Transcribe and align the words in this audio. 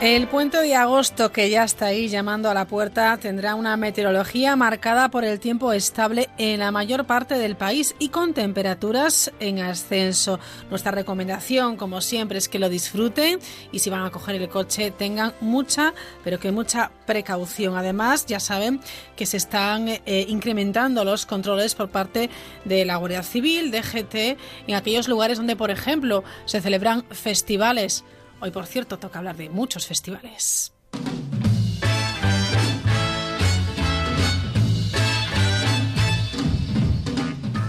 El 0.00 0.28
puente 0.28 0.62
de 0.62 0.76
agosto, 0.76 1.32
que 1.32 1.50
ya 1.50 1.64
está 1.64 1.86
ahí 1.86 2.06
llamando 2.08 2.48
a 2.48 2.54
la 2.54 2.68
puerta, 2.68 3.16
tendrá 3.16 3.56
una 3.56 3.76
meteorología 3.76 4.54
marcada 4.54 5.10
por 5.10 5.24
el 5.24 5.40
tiempo 5.40 5.72
estable 5.72 6.28
en 6.38 6.60
la 6.60 6.70
mayor 6.70 7.04
parte 7.04 7.36
del 7.36 7.56
país 7.56 7.96
y 7.98 8.10
con 8.10 8.32
temperaturas 8.32 9.32
en 9.40 9.58
ascenso. 9.58 10.38
Nuestra 10.70 10.92
recomendación, 10.92 11.76
como 11.76 12.00
siempre, 12.00 12.38
es 12.38 12.48
que 12.48 12.60
lo 12.60 12.68
disfruten 12.68 13.40
y 13.72 13.80
si 13.80 13.90
van 13.90 14.04
a 14.04 14.12
coger 14.12 14.36
el 14.36 14.48
coche 14.48 14.92
tengan 14.92 15.32
mucha, 15.40 15.92
pero 16.22 16.38
que 16.38 16.52
mucha 16.52 16.92
precaución. 17.04 17.76
Además, 17.76 18.24
ya 18.24 18.38
saben 18.38 18.80
que 19.16 19.26
se 19.26 19.36
están 19.36 19.88
eh, 19.88 20.26
incrementando 20.28 21.02
los 21.02 21.26
controles 21.26 21.74
por 21.74 21.88
parte 21.88 22.30
de 22.64 22.84
la 22.84 22.98
Guardia 22.98 23.24
Civil, 23.24 23.72
de 23.72 23.82
GT, 23.82 24.38
en 24.68 24.76
aquellos 24.76 25.08
lugares 25.08 25.38
donde, 25.38 25.56
por 25.56 25.72
ejemplo, 25.72 26.22
se 26.44 26.60
celebran 26.60 27.04
festivales 27.10 28.04
Hoy, 28.40 28.52
por 28.52 28.66
cierto, 28.66 28.98
toca 28.98 29.18
hablar 29.18 29.36
de 29.36 29.48
muchos 29.48 29.86
festivales. 29.86 30.72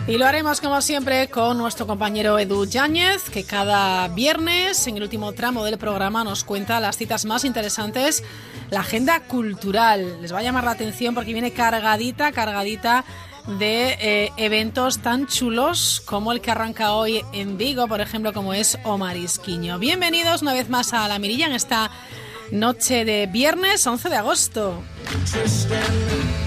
Y 0.08 0.18
lo 0.18 0.26
haremos 0.26 0.60
como 0.60 0.82
siempre 0.82 1.28
con 1.28 1.60
nuestro 1.60 1.86
compañero 1.86 2.40
Edu 2.40 2.66
Yáñez, 2.66 3.30
que 3.30 3.44
cada 3.44 4.08
viernes, 4.08 4.88
en 4.88 4.98
el 4.98 5.04
último 5.04 5.34
tramo 5.34 5.64
del 5.64 5.78
programa, 5.78 6.24
nos 6.24 6.44
cuenta 6.44 6.80
las 6.80 6.98
citas 6.98 7.26
más 7.26 7.46
interesantes, 7.46 8.24
la 8.72 8.80
agenda 8.80 9.20
cultural. 9.22 10.20
Les 10.22 10.34
va 10.34 10.40
a 10.40 10.44
llamar 10.44 10.64
la 10.64 10.72
atención 10.72 11.14
porque 11.14 11.34
viene 11.34 11.52
cargadita, 11.52 12.32
cargadita 12.32 13.06
de 13.58 13.98
eh, 14.00 14.32
eventos 14.38 15.00
tan 15.00 15.26
chulos 15.26 16.02
como 16.06 16.32
el 16.32 16.42
que 16.42 16.52
arranca 16.52 16.94
hoy 16.94 17.24
en 17.34 17.58
Vigo, 17.58 17.88
por 17.88 18.02
ejemplo, 18.02 18.32
como 18.34 18.54
es 18.54 18.78
Omar 18.84 19.18
Isquiño. 19.18 19.80
Bienvenidos 19.80 20.44
una 20.44 20.54
vez 20.54 20.70
más 20.70 20.94
a 20.94 21.08
La 21.08 21.18
Mirilla 21.18 21.48
en 21.48 21.54
esta 21.54 21.90
noche 22.52 23.06
de 23.06 23.28
viernes 23.28 23.86
11 23.86 24.10
de 24.10 24.16
agosto. 24.16 24.84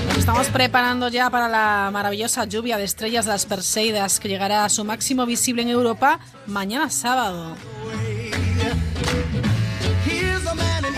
Nos 0.09 0.19
estamos 0.19 0.47
preparando 0.48 1.09
ya 1.09 1.28
para 1.31 1.48
la 1.48 1.91
maravillosa 1.92 2.44
lluvia 2.44 2.77
de 2.77 2.84
estrellas 2.84 3.25
de 3.25 3.33
las 3.33 3.47
Perseidas 3.47 4.20
que 4.20 4.28
llegará 4.28 4.64
a 4.64 4.69
su 4.69 4.84
máximo 4.84 5.27
visible 5.27 5.62
en 5.62 5.70
Europa 5.70 6.20
mañana 6.47 6.91
sábado. 6.91 7.56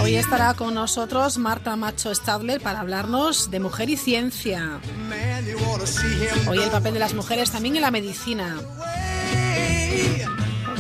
Hoy 0.04 0.16
estará 0.16 0.52
con 0.52 0.74
nosotros 0.74 1.38
Marta 1.38 1.76
Macho 1.76 2.14
Stadler 2.14 2.60
para 2.60 2.80
hablarnos 2.80 3.50
de 3.50 3.58
mujer 3.58 3.88
y 3.88 3.96
ciencia. 3.96 4.78
Hoy 6.46 6.58
el 6.58 6.70
papel 6.70 6.92
de 6.92 7.00
las 7.00 7.14
mujeres 7.14 7.50
también 7.50 7.76
en 7.76 7.80
la 7.80 7.90
medicina. 7.90 8.54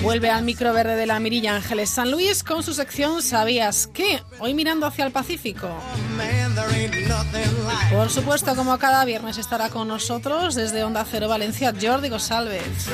Vuelve 0.02 0.28
al 0.28 0.44
micro 0.44 0.74
verde 0.74 0.96
de 0.96 1.06
la 1.06 1.20
Mirilla 1.20 1.56
Ángeles 1.56 1.88
San 1.88 2.10
Luis 2.10 2.44
con 2.44 2.62
su 2.62 2.74
sección 2.74 3.22
¿Sabías 3.22 3.88
qué? 3.94 4.22
Hoy 4.40 4.52
mirando 4.52 4.84
hacia 4.84 5.06
el 5.06 5.12
Pacífico. 5.12 5.70
Por 7.90 8.10
supuesto, 8.10 8.54
como 8.54 8.76
cada 8.78 9.06
viernes 9.06 9.38
estará 9.38 9.70
con 9.70 9.88
nosotros 9.88 10.54
desde 10.54 10.84
Onda 10.84 11.06
Cero 11.10 11.28
Valencia 11.28 11.72
Jordi 11.80 12.10
Gosalvez. 12.10 12.90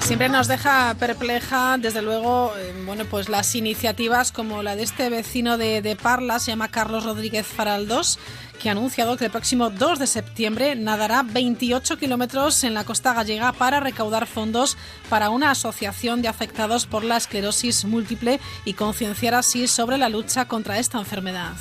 Siempre 0.00 0.28
nos 0.28 0.48
deja 0.48 0.94
perpleja, 0.98 1.78
desde 1.78 2.02
luego, 2.02 2.52
eh, 2.58 2.74
bueno, 2.84 3.04
pues 3.06 3.28
las 3.28 3.54
iniciativas 3.54 4.32
como 4.32 4.62
la 4.62 4.76
de 4.76 4.82
este 4.82 5.08
vecino 5.08 5.56
de, 5.56 5.96
Parla, 6.00 6.38
se 6.38 6.50
llama 6.50 6.68
Carlos 6.68 7.04
Rodríguez 7.04 7.46
Faraldos, 7.46 8.18
que 8.60 8.68
ha 8.68 8.72
anunciado 8.72 9.16
que 9.16 9.24
el 9.24 9.30
próximo 9.30 9.70
2 9.70 9.98
de 9.98 10.06
septiembre 10.06 10.74
nadará 10.74 11.22
28 11.22 11.96
kilómetros 11.98 12.62
en 12.64 12.74
la 12.74 12.84
costa 12.84 13.14
gallega 13.14 13.52
para 13.52 13.80
recaudar 13.80 14.26
fondos 14.26 14.76
para 15.08 15.30
una 15.30 15.50
asociación 15.50 16.20
de 16.20 16.28
afectados 16.28 16.86
por 16.86 17.04
la 17.04 17.16
esclerosis 17.16 17.84
múltiple 17.84 18.38
y 18.64 18.74
concienciar 18.74 19.34
así 19.34 19.66
sobre 19.66 19.98
la 19.98 20.08
lucha 20.08 20.46
contra 20.46 20.78
esta 20.78 20.98
enfermedad. 20.98 21.52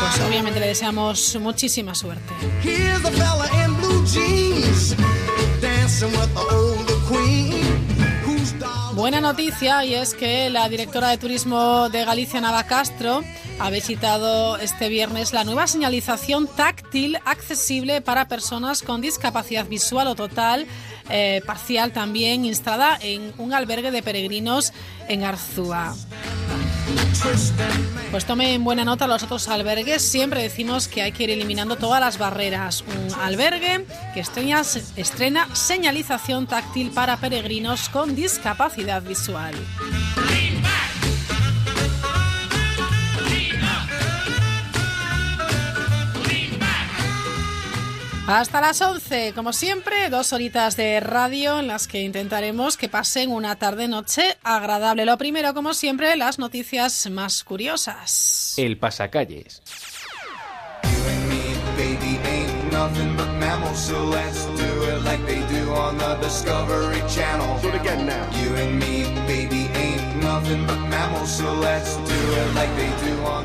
Pues 0.00 0.20
obviamente 0.26 0.60
le 0.60 0.68
deseamos 0.68 1.36
muchísima 1.40 1.94
suerte. 1.94 2.32
Buena 8.94 9.20
noticia 9.20 9.84
y 9.84 9.94
es 9.94 10.14
que 10.14 10.48
la 10.50 10.68
directora 10.68 11.08
de 11.08 11.18
turismo 11.18 11.88
de 11.90 12.04
Galicia, 12.04 12.40
Nava 12.40 12.64
Castro, 12.64 13.22
ha 13.58 13.70
visitado 13.70 14.56
este 14.58 14.88
viernes 14.88 15.32
la 15.32 15.44
nueva 15.44 15.66
señalización 15.66 16.46
táctil 16.46 17.18
accesible 17.24 18.00
para 18.00 18.28
personas 18.28 18.82
con 18.82 19.00
discapacidad 19.00 19.66
visual 19.66 20.06
o 20.08 20.14
total, 20.14 20.66
eh, 21.10 21.42
parcial 21.46 21.92
también, 21.92 22.44
instalada 22.44 22.98
en 23.00 23.32
un 23.38 23.52
albergue 23.52 23.90
de 23.90 24.02
peregrinos 24.02 24.72
en 25.08 25.24
Arzúa. 25.24 25.94
Pues 28.10 28.24
tomen 28.24 28.62
buena 28.64 28.84
nota 28.84 29.06
los 29.06 29.22
otros 29.22 29.48
albergues. 29.48 30.02
Siempre 30.02 30.42
decimos 30.42 30.88
que 30.88 31.02
hay 31.02 31.12
que 31.12 31.24
ir 31.24 31.30
eliminando 31.30 31.76
todas 31.76 32.00
las 32.00 32.18
barreras. 32.18 32.82
Un 32.82 33.20
albergue 33.20 33.84
que 34.14 34.20
estrena, 34.20 34.62
estrena 34.96 35.54
señalización 35.54 36.46
táctil 36.46 36.90
para 36.90 37.16
peregrinos 37.16 37.88
con 37.88 38.14
discapacidad 38.14 39.02
visual. 39.02 39.54
Hasta 48.28 48.60
las 48.60 48.82
11, 48.82 49.34
como 49.36 49.52
siempre, 49.52 50.10
dos 50.10 50.32
horitas 50.32 50.76
de 50.76 50.98
radio 50.98 51.60
en 51.60 51.68
las 51.68 51.86
que 51.86 52.02
intentaremos 52.02 52.76
que 52.76 52.88
pasen 52.88 53.30
una 53.30 53.54
tarde-noche 53.54 54.36
agradable. 54.42 55.04
Lo 55.04 55.16
primero, 55.16 55.54
como 55.54 55.74
siempre, 55.74 56.16
las 56.16 56.40
noticias 56.40 57.08
más 57.08 57.44
curiosas. 57.44 58.54
El 58.56 58.78
pasacalles. 58.78 59.62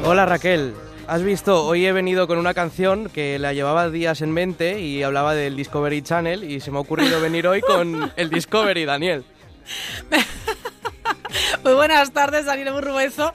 Hola 0.04 0.26
Raquel. 0.26 0.74
Has 1.08 1.24
visto, 1.24 1.66
hoy 1.66 1.86
he 1.86 1.92
venido 1.92 2.28
con 2.28 2.38
una 2.38 2.54
canción 2.54 3.10
que 3.10 3.38
la 3.40 3.54
llevaba 3.54 3.90
días 3.90 4.22
en 4.22 4.32
mente 4.32 4.80
y 4.80 5.04
hablaba 5.04 5.36
del 5.36 5.56
Discovery 5.56 6.02
Channel 6.02 6.44
y 6.44 6.60
se 6.62 6.72
me 6.72 6.78
ha 6.78 6.82
ocurrido 6.82 7.20
venir 7.20 7.48
hoy 7.48 7.62
con 7.62 8.12
el 8.16 8.30
Discovery, 8.30 8.86
Daniel. 8.86 9.26
Muy 11.64 11.74
buenas 11.74 12.12
tardes, 12.12 12.46
Daniel 12.46 12.74
Burruezo. 12.74 13.34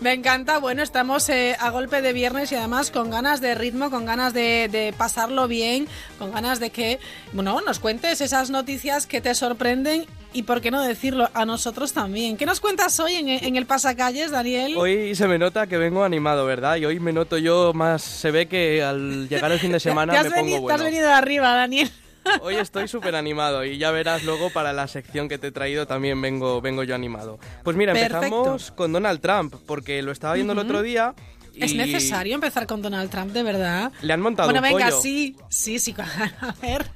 Me 0.00 0.12
encanta, 0.12 0.58
bueno, 0.58 0.82
estamos 0.82 1.28
eh, 1.28 1.56
a 1.58 1.70
golpe 1.70 2.02
de 2.02 2.12
viernes 2.12 2.52
y 2.52 2.56
además 2.56 2.90
con 2.90 3.10
ganas 3.10 3.40
de 3.40 3.54
ritmo, 3.54 3.90
con 3.90 4.04
ganas 4.04 4.34
de, 4.34 4.94
pasarlo 4.98 5.48
bien, 5.48 5.88
con 6.18 6.32
ganas 6.32 6.60
de 6.60 6.70
que, 6.70 6.98
bueno, 7.32 7.60
nos 7.62 7.78
cuentes 7.78 8.20
esas 8.20 8.50
noticias 8.50 9.06
que 9.06 9.20
te 9.20 9.34
sorprenden 9.34 10.06
y 10.34 10.42
por 10.42 10.60
qué 10.60 10.70
no 10.70 10.82
decirlo 10.82 11.30
a 11.32 11.46
nosotros 11.46 11.92
también. 11.92 12.36
¿Qué 12.36 12.44
nos 12.44 12.60
cuentas 12.60 12.98
hoy 13.00 13.14
en, 13.14 13.56
el 13.56 13.66
pasacalles, 13.66 14.32
Daniel? 14.32 14.74
Hoy 14.76 15.14
se 15.14 15.26
me 15.28 15.38
nota 15.38 15.66
que 15.66 15.78
vengo 15.78 16.04
animado, 16.04 16.44
¿verdad? 16.44 16.76
Y 16.76 16.84
hoy 16.84 17.00
me 17.00 17.12
noto 17.12 17.38
yo 17.38 17.72
más, 17.72 18.02
se 18.02 18.30
ve 18.30 18.46
que 18.46 18.82
al 18.82 19.28
llegar 19.28 19.52
el 19.52 19.60
fin 19.60 19.72
de 19.72 19.80
semana 19.80 20.12
me 20.12 20.30
pongo 20.30 20.60
bueno. 20.60 20.66
Te 20.66 20.72
has 20.74 20.82
venido 20.82 21.06
de 21.06 21.14
arriba, 21.14 21.54
Daniel. 21.54 21.90
Hoy 22.40 22.56
estoy 22.56 22.88
súper 22.88 23.14
animado 23.14 23.64
y 23.64 23.76
ya 23.78 23.90
verás 23.90 24.24
luego 24.24 24.50
para 24.50 24.72
la 24.72 24.88
sección 24.88 25.28
que 25.28 25.38
te 25.38 25.48
he 25.48 25.52
traído 25.52 25.86
también 25.86 26.20
vengo, 26.20 26.60
vengo 26.60 26.82
yo 26.82 26.94
animado. 26.94 27.38
Pues 27.62 27.76
mira, 27.76 27.92
empezamos 27.92 28.70
con 28.70 28.92
Donald 28.92 29.20
Trump, 29.20 29.54
porque 29.66 30.02
lo 30.02 30.10
estaba 30.10 30.34
viendo 30.34 30.54
el 30.54 30.58
otro 30.58 30.82
día. 30.82 31.14
¿Es 31.56 31.74
necesario 31.74 32.34
empezar 32.34 32.66
con 32.66 32.82
Donald 32.82 33.10
Trump, 33.10 33.32
de 33.32 33.42
verdad? 33.42 33.92
Le 34.02 34.12
han 34.12 34.20
montado 34.20 34.48
bueno, 34.48 34.62
venga, 34.62 34.90
sí, 34.90 35.36
sí, 35.48 35.78
sí, 35.78 35.94
a 36.40 36.54
ver. 36.60 36.86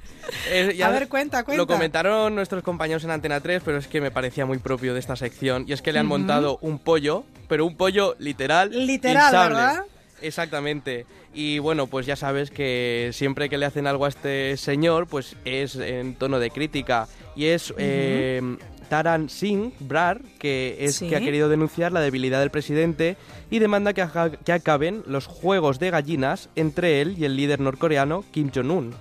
Eh, 0.49 0.79
a 0.83 0.89
ver, 0.89 1.07
cuenta, 1.07 1.43
cuenta. 1.43 1.57
Lo 1.57 1.67
comentaron 1.67 2.35
nuestros 2.35 2.63
compañeros 2.63 3.03
en 3.03 3.11
Antena 3.11 3.39
3, 3.39 3.61
pero 3.65 3.77
es 3.77 3.87
que 3.87 4.01
me 4.01 4.11
parecía 4.11 4.45
muy 4.45 4.59
propio 4.59 4.93
de 4.93 4.99
esta 4.99 5.15
sección. 5.15 5.65
Y 5.67 5.73
es 5.73 5.81
que 5.81 5.91
le 5.91 5.99
han 5.99 6.05
montado 6.05 6.59
un 6.61 6.79
pollo, 6.79 7.23
pero 7.47 7.65
un 7.65 7.75
pollo 7.75 8.15
literal. 8.19 8.69
Literal, 8.85 9.31
¿verdad? 9.31 9.85
Exactamente. 10.21 11.05
Y 11.33 11.59
bueno, 11.59 11.87
pues 11.87 12.05
ya 12.05 12.15
sabes 12.15 12.51
que 12.51 13.11
siempre 13.13 13.49
que 13.49 13.57
le 13.57 13.65
hacen 13.65 13.87
algo 13.87 14.05
a 14.05 14.09
este 14.09 14.57
señor, 14.57 15.07
pues 15.07 15.35
es 15.45 15.75
en 15.75 16.15
tono 16.15 16.39
de 16.39 16.51
crítica. 16.51 17.07
Y 17.35 17.45
es 17.45 17.73
eh, 17.77 18.41
Taran 18.89 19.29
Singh 19.29 19.73
Brar, 19.79 20.21
que 20.39 20.77
es 20.79 20.99
que 20.99 21.15
ha 21.15 21.19
querido 21.19 21.47
denunciar 21.47 21.91
la 21.91 22.01
debilidad 22.01 22.39
del 22.39 22.51
presidente 22.51 23.17
y 23.49 23.59
demanda 23.59 23.93
que, 23.93 24.05
que 24.43 24.51
acaben 24.51 25.03
los 25.05 25.27
juegos 25.27 25.79
de 25.79 25.91
gallinas 25.91 26.49
entre 26.55 27.01
él 27.01 27.15
y 27.17 27.25
el 27.25 27.35
líder 27.35 27.59
norcoreano 27.59 28.25
Kim 28.31 28.51
Jong-un. 28.53 28.93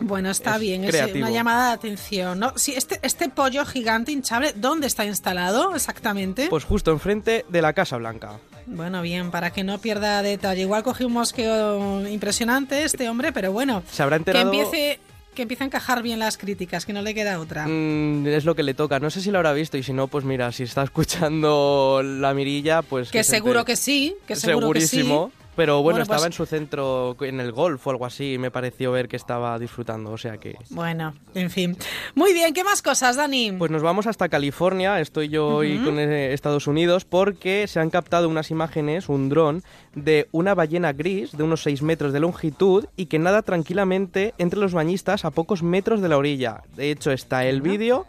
Bueno, 0.00 0.30
está 0.30 0.58
bien, 0.58 0.84
es 0.84 1.14
una 1.14 1.30
llamada 1.30 1.68
de 1.68 1.74
atención. 1.74 2.38
¿no? 2.38 2.52
Sí, 2.56 2.74
este, 2.76 2.98
este 3.02 3.28
pollo 3.28 3.64
gigante 3.64 4.10
hinchable, 4.12 4.52
¿dónde 4.56 4.86
está 4.86 5.04
instalado 5.04 5.74
exactamente? 5.74 6.48
Pues 6.50 6.64
justo 6.64 6.90
enfrente 6.90 7.44
de 7.48 7.62
la 7.62 7.72
Casa 7.72 7.96
Blanca. 7.98 8.38
Bueno, 8.66 9.02
bien, 9.02 9.30
para 9.30 9.52
que 9.52 9.64
no 9.64 9.78
pierda 9.78 10.22
detalle. 10.22 10.62
Igual 10.62 10.82
cogí 10.82 11.04
un 11.04 11.12
mosqueo 11.12 12.06
impresionante 12.08 12.84
este 12.84 13.08
hombre, 13.08 13.32
pero 13.32 13.52
bueno. 13.52 13.82
Se 13.90 14.02
habrá 14.02 14.16
enterado... 14.16 14.50
Que 14.50 14.58
empiece 14.58 15.00
que 15.34 15.42
empiece 15.42 15.64
a 15.64 15.66
encajar 15.66 16.02
bien 16.02 16.18
las 16.18 16.36
críticas, 16.36 16.84
que 16.84 16.92
no 16.92 17.02
le 17.02 17.14
queda 17.14 17.40
otra. 17.40 17.66
Mm, 17.66 18.26
es 18.26 18.44
lo 18.44 18.54
que 18.54 18.62
le 18.62 18.74
toca. 18.74 18.98
No 19.00 19.10
sé 19.10 19.20
si 19.20 19.30
lo 19.30 19.38
habrá 19.38 19.52
visto 19.52 19.76
y 19.78 19.82
si 19.82 19.92
no, 19.92 20.08
pues 20.08 20.24
mira, 20.24 20.52
si 20.52 20.64
está 20.64 20.82
escuchando 20.84 22.02
la 22.02 22.34
mirilla, 22.34 22.82
pues... 22.82 23.10
Que, 23.10 23.24
seguro 23.24 23.64
que 23.64 23.76
sí, 23.76 24.16
que 24.26 24.36
seguro 24.36 24.66
Segurísimo. 24.66 25.28
Que 25.28 25.36
sí. 25.36 25.41
Pero 25.54 25.82
bueno, 25.82 26.00
estaba 26.00 26.20
pues 26.20 26.26
en 26.28 26.32
su 26.32 26.46
centro, 26.46 27.14
en 27.20 27.38
el 27.38 27.52
golf 27.52 27.86
o 27.86 27.90
algo 27.90 28.06
así, 28.06 28.34
y 28.34 28.38
me 28.38 28.50
pareció 28.50 28.90
ver 28.92 29.08
que 29.08 29.16
estaba 29.16 29.58
disfrutando, 29.58 30.10
o 30.10 30.18
sea 30.18 30.38
que... 30.38 30.56
Bueno, 30.70 31.14
en 31.34 31.50
fin. 31.50 31.76
Muy 32.14 32.32
bien, 32.32 32.54
¿qué 32.54 32.64
más 32.64 32.80
cosas, 32.80 33.16
Dani? 33.16 33.52
Pues 33.52 33.70
nos 33.70 33.82
vamos 33.82 34.06
hasta 34.06 34.30
California, 34.30 34.98
estoy 35.00 35.28
yo 35.28 35.48
hoy 35.48 35.78
con 35.78 35.98
eh, 35.98 36.32
Estados 36.32 36.66
Unidos, 36.66 37.04
porque 37.04 37.66
se 37.66 37.80
han 37.80 37.90
captado 37.90 38.30
unas 38.30 38.50
imágenes, 38.50 39.10
un 39.10 39.28
dron, 39.28 39.62
de 39.94 40.28
una 40.32 40.54
ballena 40.54 40.94
gris 40.94 41.36
de 41.36 41.42
unos 41.42 41.62
6 41.62 41.82
metros 41.82 42.14
de 42.14 42.20
longitud 42.20 42.86
y 42.96 43.06
que 43.06 43.18
nada 43.18 43.42
tranquilamente 43.42 44.32
entre 44.38 44.58
los 44.58 44.72
bañistas 44.72 45.26
a 45.26 45.30
pocos 45.30 45.62
metros 45.62 46.00
de 46.00 46.08
la 46.08 46.16
orilla. 46.16 46.62
De 46.76 46.90
hecho, 46.90 47.10
está 47.10 47.44
el 47.44 47.60
vídeo... 47.60 48.06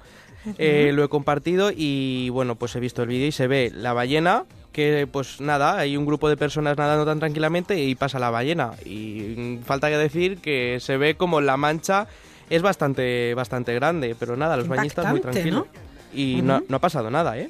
Eh, 0.58 0.92
lo 0.94 1.06
he 1.06 1.08
compartido 1.08 1.72
y 1.74 2.28
bueno, 2.28 2.56
pues 2.56 2.76
he 2.76 2.82
visto 2.82 3.02
el 3.02 3.08
vídeo 3.08 3.28
y 3.28 3.32
se 3.32 3.48
ve 3.48 3.72
la 3.74 3.94
ballena 3.94 4.44
que 4.74 5.08
pues 5.10 5.40
nada, 5.40 5.78
hay 5.78 5.96
un 5.96 6.06
grupo 6.06 6.28
de 6.28 6.36
personas 6.36 6.76
nadando 6.76 7.06
tan 7.06 7.20
tranquilamente 7.20 7.80
y 7.82 7.96
pasa 7.96 8.20
la 8.20 8.30
ballena. 8.32 8.72
Y 8.84 9.60
falta 9.64 9.90
que 9.90 9.98
decir 9.98 10.40
que 10.40 10.80
se 10.82 10.98
ve 10.98 11.16
como 11.16 11.40
la 11.40 11.56
mancha 11.56 12.08
es 12.50 12.62
bastante, 12.62 13.34
bastante 13.36 13.74
grande, 13.74 14.16
pero 14.20 14.36
nada, 14.36 14.58
los 14.58 14.68
bañistas 14.68 15.10
muy 15.10 15.22
tranquilos. 15.22 15.66
Y 16.14 16.42
no, 16.44 16.62
no 16.68 16.78
ha 16.78 16.80
pasado 16.80 17.10
nada, 17.10 17.38
¿eh? 17.38 17.50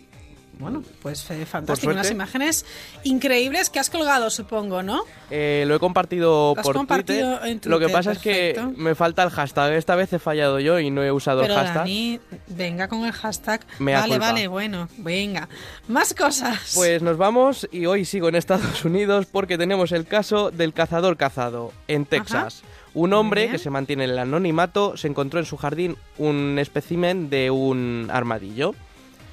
Bueno, 0.59 0.83
pues 1.01 1.29
eh, 1.31 1.45
fantástico. 1.45 1.91
Unas 1.91 2.11
imágenes 2.11 2.65
increíbles 3.03 3.69
que 3.69 3.79
has 3.79 3.89
colgado, 3.89 4.29
supongo, 4.29 4.83
¿no? 4.83 5.03
Eh, 5.31 5.65
lo 5.67 5.75
he 5.75 5.79
compartido 5.79 6.55
por 6.61 6.85
Twitter. 6.85 7.59
Lo 7.65 7.79
que 7.79 7.89
pasa 7.89 8.11
es 8.11 8.19
que 8.19 8.61
me 8.75 8.95
falta 8.95 9.23
el 9.23 9.29
hashtag. 9.29 9.73
Esta 9.73 9.95
vez 9.95 10.13
he 10.13 10.19
fallado 10.19 10.59
yo 10.59 10.79
y 10.79 10.91
no 10.91 11.03
he 11.03 11.11
usado 11.11 11.43
el 11.43 11.51
hashtag. 11.51 11.75
Dani, 11.75 12.19
venga 12.47 12.87
con 12.87 13.05
el 13.05 13.11
hashtag. 13.11 13.65
vale, 13.79 14.19
vale, 14.19 14.47
bueno, 14.47 14.87
venga. 14.97 15.49
Más 15.87 16.13
cosas. 16.13 16.73
Pues 16.75 17.01
nos 17.01 17.17
vamos 17.17 17.67
y 17.71 17.85
hoy 17.85 18.05
sigo 18.05 18.29
en 18.29 18.35
Estados 18.35 18.85
Unidos 18.85 19.25
porque 19.25 19.57
tenemos 19.57 19.91
el 19.91 20.05
caso 20.05 20.51
del 20.51 20.73
cazador 20.73 21.17
cazado 21.17 21.73
en 21.87 22.05
Texas. 22.05 22.63
Un 22.93 23.13
hombre 23.13 23.49
que 23.49 23.57
se 23.57 23.71
mantiene 23.71 24.03
en 24.03 24.11
el 24.11 24.19
anonimato 24.19 24.97
se 24.97 25.07
encontró 25.07 25.39
en 25.39 25.45
su 25.45 25.57
jardín 25.57 25.97
un 26.19 26.59
espécimen 26.59 27.29
de 27.31 27.49
un 27.49 28.07
armadillo. 28.11 28.75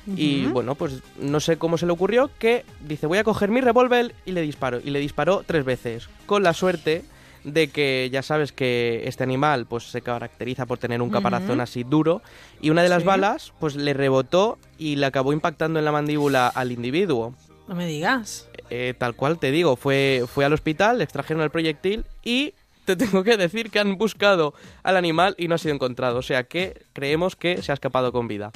Y 0.06 0.46
bueno, 0.46 0.74
pues 0.74 1.02
no 1.18 1.40
sé 1.40 1.56
cómo 1.56 1.78
se 1.78 1.86
le 1.86 1.92
ocurrió 1.92 2.30
que 2.38 2.64
dice, 2.86 3.06
voy 3.06 3.18
a 3.18 3.24
coger 3.24 3.50
mi 3.50 3.60
revólver 3.60 4.14
y 4.24 4.32
le 4.32 4.40
disparo. 4.40 4.80
Y 4.82 4.90
le 4.90 4.98
disparó 4.98 5.42
tres 5.46 5.64
veces. 5.64 6.08
Con 6.26 6.42
la 6.42 6.54
suerte 6.54 7.04
de 7.44 7.68
que 7.68 8.08
ya 8.12 8.22
sabes 8.22 8.52
que 8.52 9.02
este 9.06 9.24
animal 9.24 9.66
pues 9.66 9.84
se 9.84 10.02
caracteriza 10.02 10.66
por 10.66 10.78
tener 10.78 11.00
un 11.00 11.10
caparazón 11.10 11.60
así 11.60 11.84
duro 11.84 12.22
y 12.60 12.70
una 12.70 12.82
de 12.82 12.90
las 12.90 13.04
balas 13.04 13.54
pues 13.58 13.76
le 13.76 13.94
rebotó 13.94 14.58
y 14.78 14.96
le 14.96 15.06
acabó 15.06 15.32
impactando 15.32 15.78
en 15.78 15.84
la 15.84 15.92
mandíbula 15.92 16.48
al 16.48 16.72
individuo. 16.72 17.34
No 17.68 17.74
me 17.74 17.86
digas. 17.86 18.48
Eh, 18.68 18.94
tal 18.98 19.14
cual 19.14 19.38
te 19.38 19.50
digo, 19.50 19.76
fue, 19.76 20.24
fue 20.32 20.44
al 20.44 20.52
hospital, 20.52 20.98
le 20.98 21.04
extrajeron 21.04 21.42
el 21.42 21.50
proyectil 21.50 22.04
y 22.22 22.54
te 22.84 22.96
tengo 22.96 23.24
que 23.24 23.36
decir 23.36 23.70
que 23.70 23.78
han 23.78 23.96
buscado 23.96 24.54
al 24.82 24.96
animal 24.96 25.34
y 25.38 25.48
no 25.48 25.54
ha 25.54 25.58
sido 25.58 25.74
encontrado. 25.74 26.18
O 26.18 26.22
sea 26.22 26.44
que 26.44 26.86
creemos 26.92 27.36
que 27.36 27.62
se 27.62 27.72
ha 27.72 27.74
escapado 27.74 28.12
con 28.12 28.28
vida. 28.28 28.50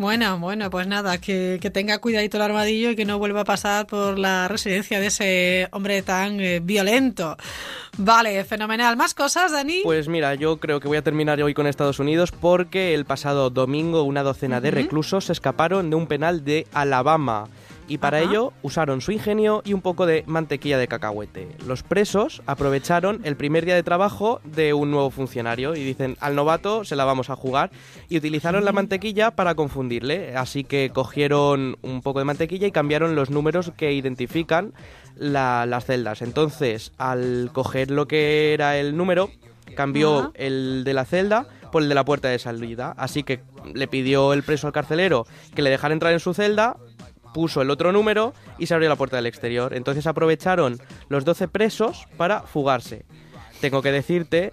Bueno, 0.00 0.38
bueno, 0.38 0.70
pues 0.70 0.86
nada, 0.86 1.18
que, 1.18 1.58
tenga 1.74 1.98
cuidadito 1.98 2.38
el 2.38 2.42
armadillo 2.44 2.92
y 2.92 2.96
que 2.96 3.04
no 3.04 3.18
vuelva 3.18 3.42
a 3.42 3.44
pasar 3.44 3.86
por 3.86 4.18
la 4.18 4.48
residencia 4.48 4.98
de 4.98 5.08
ese 5.08 5.68
hombre 5.72 6.00
tan 6.00 6.40
eh, 6.40 6.60
violento. 6.60 7.36
Vale, 7.98 8.42
fenomenal. 8.44 8.96
¿Más 8.96 9.12
cosas, 9.12 9.52
Dani? 9.52 9.82
Pues 9.84 10.08
mira, 10.08 10.34
yo 10.36 10.56
creo 10.56 10.80
que 10.80 10.88
voy 10.88 10.96
a 10.96 11.02
terminar 11.02 11.42
hoy 11.42 11.52
con 11.52 11.66
Estados 11.66 11.98
Unidos 11.98 12.32
porque 12.32 12.94
el 12.94 13.04
pasado 13.04 13.50
domingo 13.50 14.02
una 14.02 14.22
docena 14.22 14.62
de 14.62 14.70
reclusos 14.70 15.26
se 15.26 15.32
escaparon 15.32 15.90
de 15.90 15.96
un 15.96 16.06
penal 16.06 16.46
de 16.46 16.66
Alabama 16.72 17.48
y 17.90 17.98
para 17.98 18.20
ello 18.20 18.52
usaron 18.62 19.00
su 19.00 19.10
ingenio 19.10 19.62
y 19.64 19.72
un 19.72 19.80
poco 19.82 20.06
de 20.06 20.22
mantequilla 20.28 20.78
de 20.78 20.86
cacahuete. 20.86 21.48
Los 21.66 21.82
presos 21.82 22.40
aprovecharon 22.46 23.20
el 23.24 23.34
primer 23.34 23.64
día 23.64 23.74
de 23.74 23.82
trabajo 23.82 24.40
de 24.44 24.72
un 24.72 24.92
nuevo 24.92 25.10
funcionario 25.10 25.74
y 25.74 25.82
dicen 25.82 26.16
al 26.20 26.36
novato 26.36 26.84
se 26.84 26.94
la 26.94 27.04
vamos 27.04 27.30
a 27.30 27.36
jugar 27.36 27.72
y 28.08 28.16
utilizaron 28.16 28.64
la 28.64 28.70
mantequilla 28.70 29.32
para 29.32 29.56
confundirle, 29.56 30.36
así 30.36 30.62
que 30.62 30.92
cogieron 30.94 31.78
un 31.82 32.00
poco 32.00 32.20
de 32.20 32.26
mantequilla 32.26 32.68
y 32.68 32.72
cambiaron 32.72 33.16
los 33.16 33.30
números 33.30 33.72
que 33.76 33.92
identifican 33.92 34.72
las 35.16 35.84
celdas. 35.84 36.22
Entonces, 36.22 36.92
al 36.96 37.50
coger 37.52 37.90
lo 37.90 38.06
que 38.06 38.54
era 38.54 38.78
el 38.78 38.96
número, 38.96 39.30
cambió 39.74 40.30
el 40.36 40.84
de 40.84 40.94
la 40.94 41.04
celda 41.04 41.48
por 41.70 41.82
el 41.82 41.88
de 41.88 41.94
la 41.94 42.04
puerta 42.04 42.28
de 42.28 42.38
salida. 42.38 42.94
Así 42.96 43.22
que 43.22 43.40
le 43.74 43.88
pidió 43.88 44.32
el 44.32 44.42
preso 44.42 44.66
al 44.66 44.72
carcelero 44.72 45.26
que 45.54 45.62
le 45.62 45.70
dejara 45.70 45.94
entrar 45.94 46.12
en 46.12 46.20
su 46.20 46.34
celda, 46.34 46.76
puso 47.32 47.62
el 47.62 47.70
otro 47.70 47.92
número 47.92 48.34
y 48.58 48.66
se 48.66 48.74
abrió 48.74 48.88
la 48.88 48.96
puerta 48.96 49.16
del 49.16 49.26
exterior. 49.26 49.74
Entonces 49.74 50.06
aprovecharon 50.06 50.78
los 51.08 51.24
12 51.24 51.48
presos 51.48 52.06
para 52.16 52.42
fugarse. 52.42 53.04
Tengo 53.60 53.82
que 53.82 53.92
decirte 53.92 54.52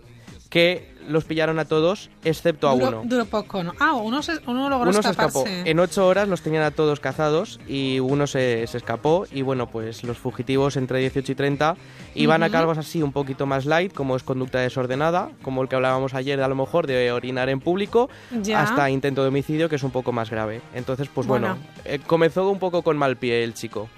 que 0.49 0.96
los 1.07 1.25
pillaron 1.25 1.59
a 1.59 1.65
todos, 1.65 2.09
excepto 2.23 2.67
a 2.67 2.73
uno. 2.73 3.01
Duró 3.05 3.25
poco, 3.25 3.63
¿no? 3.63 3.73
Ah, 3.79 3.93
uno, 3.93 4.21
se, 4.21 4.33
uno 4.45 4.69
logró 4.69 4.89
uno 4.89 5.01
se 5.01 5.09
escapó. 5.09 5.43
En 5.47 5.79
ocho 5.79 6.07
horas 6.07 6.27
los 6.27 6.41
tenían 6.41 6.63
a 6.63 6.71
todos 6.71 6.99
cazados 6.99 7.59
y 7.67 7.99
uno 7.99 8.27
se, 8.27 8.65
se, 8.67 8.77
escapó. 8.77 9.25
Y 9.31 9.41
bueno, 9.41 9.67
pues 9.67 10.03
los 10.03 10.17
fugitivos 10.17 10.77
entre 10.77 10.99
18 10.99 11.31
y 11.31 11.35
30 11.35 11.75
iban 12.15 12.43
a 12.43 12.49
cargos 12.49 12.77
así 12.77 13.01
un 13.01 13.11
poquito 13.11 13.45
más 13.45 13.65
light, 13.65 13.93
como 13.93 14.15
es 14.15 14.23
conducta 14.23 14.59
desordenada, 14.59 15.29
como 15.41 15.61
el 15.61 15.69
que 15.69 15.75
hablábamos 15.75 16.13
ayer, 16.13 16.37
de, 16.37 16.43
a 16.43 16.47
lo 16.47 16.55
mejor 16.55 16.87
de 16.87 17.11
orinar 17.11 17.49
en 17.49 17.59
público, 17.59 18.09
hasta 18.55 18.89
intento 18.89 19.21
de 19.21 19.29
homicidio, 19.29 19.69
que 19.69 19.75
es 19.75 19.83
un 19.83 19.91
poco 19.91 20.11
más 20.11 20.29
grave. 20.29 20.61
Entonces, 20.73 21.09
pues 21.13 21.27
bueno, 21.27 21.57
eh, 21.85 21.99
comenzó 22.05 22.49
un 22.49 22.59
poco 22.59 22.81
con 22.81 22.97
mal 22.97 23.17
pie 23.17 23.43
el 23.43 23.53
chico. 23.53 23.89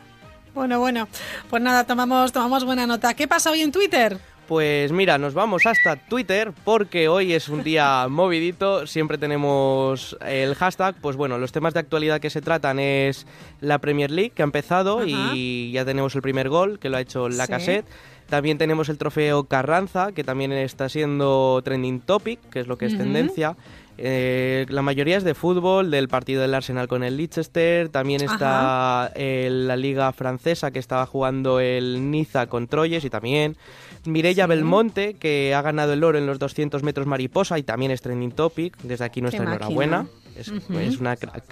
Bueno, 0.53 0.79
bueno, 0.79 1.07
pues 1.49 1.61
nada, 1.61 1.83
tomamos, 1.85 2.31
tomamos 2.31 2.65
buena 2.65 2.87
nota. 2.87 3.13
¿Qué 3.13 3.27
pasa 3.27 3.51
hoy 3.51 3.61
en 3.61 3.71
Twitter? 3.71 4.19
Pues 4.49 4.91
mira, 4.91 5.19
nos 5.19 5.35
vamos 5.35 5.67
hasta 5.67 5.95
Twitter 5.95 6.53
porque 6.65 7.07
hoy 7.07 7.33
es 7.33 7.49
un 7.49 7.61
día 7.61 8.07
movidito, 8.09 8.87
siempre 8.87 9.19
tenemos 9.19 10.17
el 10.25 10.55
hashtag, 10.55 10.95
pues 10.99 11.15
bueno, 11.15 11.37
los 11.37 11.51
temas 11.51 11.75
de 11.75 11.81
actualidad 11.81 12.19
que 12.19 12.31
se 12.31 12.41
tratan 12.41 12.79
es 12.79 13.27
la 13.61 13.77
Premier 13.77 14.09
League 14.09 14.31
que 14.31 14.41
ha 14.41 14.45
empezado 14.45 15.05
y 15.05 15.71
ya 15.71 15.85
tenemos 15.85 16.15
el 16.15 16.23
primer 16.23 16.49
gol 16.49 16.79
que 16.79 16.89
lo 16.89 16.97
ha 16.97 17.01
hecho 17.01 17.29
la 17.29 17.45
cassette. 17.45 17.85
También 18.27 18.57
tenemos 18.57 18.89
el 18.89 18.97
trofeo 18.97 19.43
Carranza, 19.43 20.13
que 20.13 20.23
también 20.23 20.51
está 20.51 20.89
siendo 20.89 21.61
trending 21.63 21.99
topic, 21.99 22.39
que 22.49 22.59
es 22.59 22.67
lo 22.67 22.77
que 22.77 22.87
es 22.87 22.97
tendencia. 22.97 23.55
Eh, 24.01 24.65
la 24.69 24.81
mayoría 24.81 25.17
es 25.17 25.25
de 25.25 25.33
fútbol, 25.33 25.91
del 25.91 26.07
partido 26.07 26.41
del 26.41 26.53
Arsenal 26.53 26.87
con 26.87 27.03
el 27.03 27.17
Leicester. 27.17 27.89
También 27.89 28.21
está 28.21 29.11
eh, 29.15 29.49
la 29.51 29.75
liga 29.75 30.13
francesa 30.13 30.71
que 30.71 30.79
estaba 30.79 31.05
jugando 31.05 31.59
el 31.59 32.09
Niza 32.09 32.47
con 32.47 32.67
Troyes 32.67 33.03
y 33.03 33.09
también 33.09 33.57
Mireia 34.11 34.47
Belmonte, 34.47 35.15
que 35.15 35.53
ha 35.53 35.61
ganado 35.61 35.93
el 35.93 36.03
oro 36.03 36.17
en 36.17 36.25
los 36.25 36.39
200 36.39 36.83
metros 36.83 37.07
mariposa 37.07 37.57
y 37.57 37.63
también 37.63 37.91
es 37.91 38.01
trending 38.01 38.31
topic. 38.31 38.77
Desde 38.83 39.05
aquí 39.05 39.21
nuestra 39.21 39.43
enhorabuena. 39.43 40.07
Es, 40.35 40.49
una 40.99 41.17
crack. 41.17 41.43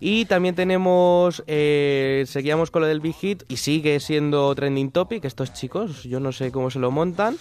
Y 0.00 0.24
también 0.24 0.56
tenemos, 0.56 1.44
eh, 1.46 2.24
seguíamos 2.26 2.70
con 2.70 2.82
lo 2.82 2.88
del 2.88 3.00
Big 3.00 3.14
Hit 3.14 3.44
y 3.48 3.58
sigue 3.58 4.00
siendo 4.00 4.52
trending 4.54 4.90
topic. 4.90 5.24
Estos 5.24 5.52
chicos, 5.52 6.02
yo 6.02 6.18
no 6.18 6.32
sé 6.32 6.50
cómo 6.50 6.70
se 6.70 6.80
lo 6.80 6.90
montan. 6.90 7.36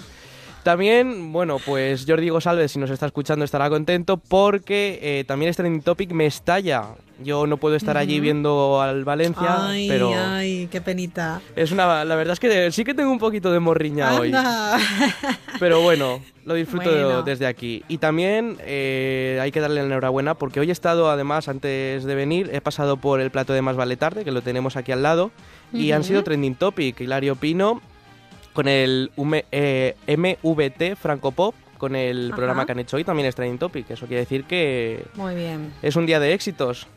También, 0.65 1.31
bueno, 1.31 1.59
pues 1.63 2.05
Jordi 2.07 2.29
González, 2.29 2.71
si 2.71 2.79
nos 2.79 2.89
está 2.89 3.05
escuchando, 3.05 3.45
estará 3.45 3.69
contento 3.69 4.17
porque 4.17 4.97
eh, 4.99 5.23
también 5.23 5.51
este 5.51 5.61
trending 5.61 5.83
topic 5.83 6.11
me 6.11 6.25
estalla. 6.25 6.95
Yo 7.23 7.45
no 7.45 7.57
puedo 7.57 7.75
estar 7.75 7.97
allí 7.97 8.19
viendo 8.19 8.81
al 8.81 9.05
Valencia, 9.05 9.67
ay, 9.67 9.87
pero... 9.87 10.11
Ay, 10.17 10.67
qué 10.71 10.81
penita. 10.81 11.39
Es 11.55 11.71
una... 11.71 12.03
La 12.03 12.15
verdad 12.15 12.33
es 12.33 12.39
que 12.39 12.71
sí 12.71 12.83
que 12.83 12.95
tengo 12.95 13.11
un 13.11 13.19
poquito 13.19 13.51
de 13.51 13.59
morriña 13.59 14.15
hoy. 14.15 14.33
Pero 15.59 15.81
bueno, 15.81 16.19
lo 16.45 16.55
disfruto 16.55 17.21
desde 17.21 17.45
aquí. 17.45 17.83
Y 17.87 17.99
también 17.99 18.57
eh, 18.61 19.37
hay 19.39 19.51
que 19.51 19.61
darle 19.61 19.81
la 19.81 19.85
enhorabuena 19.85 20.33
porque 20.33 20.59
hoy 20.59 20.69
he 20.69 20.71
estado, 20.71 21.11
además, 21.11 21.47
antes 21.47 22.05
de 22.05 22.15
venir, 22.15 22.49
he 22.51 22.59
pasado 22.59 22.97
por 22.97 23.21
el 23.21 23.29
plato 23.29 23.53
de 23.53 23.61
Más 23.61 23.75
Vale 23.75 23.97
Tarde, 23.97 24.25
que 24.25 24.31
lo 24.31 24.41
tenemos 24.41 24.77
aquí 24.77 24.91
al 24.91 25.03
lado, 25.03 25.29
y 25.71 25.91
han 25.91 26.03
sido 26.03 26.23
trending 26.23 26.55
topic. 26.55 27.01
Hilario 27.01 27.35
Pino 27.35 27.81
con 28.55 28.67
el 28.67 29.11
eh, 29.51 29.95
MVT 30.07 30.95
Franco 30.95 31.31
Pop, 31.31 31.53
con 31.77 31.95
el 31.95 32.31
programa 32.33 32.65
que 32.65 32.71
han 32.71 32.79
hecho 32.79 32.95
hoy, 32.95 33.03
también 33.03 33.27
es 33.27 33.35
Training 33.35 33.57
Topic. 33.57 33.91
Eso 33.91 34.07
quiere 34.07 34.21
decir 34.21 34.45
que 34.45 35.05
Muy 35.13 35.35
bien. 35.35 35.73
es 35.83 35.95
un 35.95 36.05
día 36.07 36.19
de 36.19 36.33
éxitos. 36.33 36.87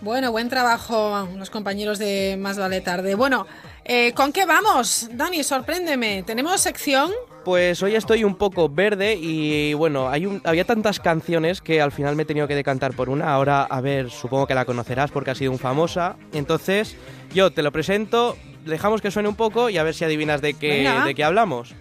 Bueno, 0.00 0.30
buen 0.30 0.48
trabajo 0.48 1.28
los 1.36 1.50
compañeros 1.50 1.98
de 1.98 2.36
Más 2.38 2.56
Vale 2.56 2.80
Tarde. 2.80 3.16
Bueno, 3.16 3.48
eh, 3.84 4.12
¿con 4.12 4.32
qué 4.32 4.46
vamos? 4.46 5.10
Dani, 5.12 5.42
sorpréndeme. 5.42 6.22
¿Tenemos 6.22 6.60
sección? 6.60 7.10
Pues 7.44 7.82
hoy 7.82 7.96
estoy 7.96 8.22
un 8.22 8.36
poco 8.36 8.68
verde 8.68 9.16
y 9.20 9.74
bueno, 9.74 10.08
hay 10.08 10.26
un, 10.26 10.40
había 10.44 10.64
tantas 10.64 11.00
canciones 11.00 11.60
que 11.60 11.80
al 11.80 11.90
final 11.90 12.14
me 12.14 12.22
he 12.22 12.26
tenido 12.26 12.46
que 12.46 12.54
decantar 12.54 12.92
por 12.92 13.08
una. 13.08 13.32
Ahora, 13.32 13.64
a 13.64 13.80
ver, 13.80 14.10
supongo 14.10 14.46
que 14.46 14.54
la 14.54 14.64
conocerás 14.64 15.10
porque 15.10 15.32
ha 15.32 15.34
sido 15.34 15.50
un 15.50 15.58
famosa. 15.58 16.14
Entonces, 16.32 16.94
yo 17.34 17.50
te 17.50 17.62
lo 17.62 17.72
presento, 17.72 18.36
dejamos 18.64 19.00
que 19.00 19.10
suene 19.10 19.28
un 19.28 19.36
poco 19.36 19.70
y 19.70 19.78
a 19.78 19.82
ver 19.82 19.94
si 19.94 20.04
adivinas 20.04 20.40
de 20.40 20.54
qué, 20.54 20.88
de 21.04 21.14
qué 21.14 21.24
hablamos. 21.24 21.74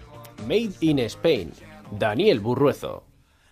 Made 0.47 0.73
in 0.81 0.99
Spain, 0.99 1.51
Daniel 1.91 2.39
Burruezo. 2.39 3.03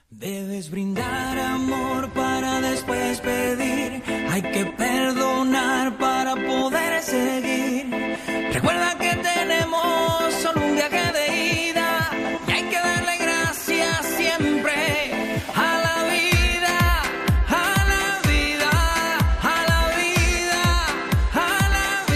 Debes 0.10 0.70
brindar 0.70 1.38
amor 1.38 2.10
para 2.12 2.62
después 2.62 3.20
pedir. 3.22 4.02
Hay 4.30 4.42
que 4.42 4.66
perdonar 4.78 5.98
para 5.98 6.36
poder 6.36 7.02
seguir. 7.02 8.05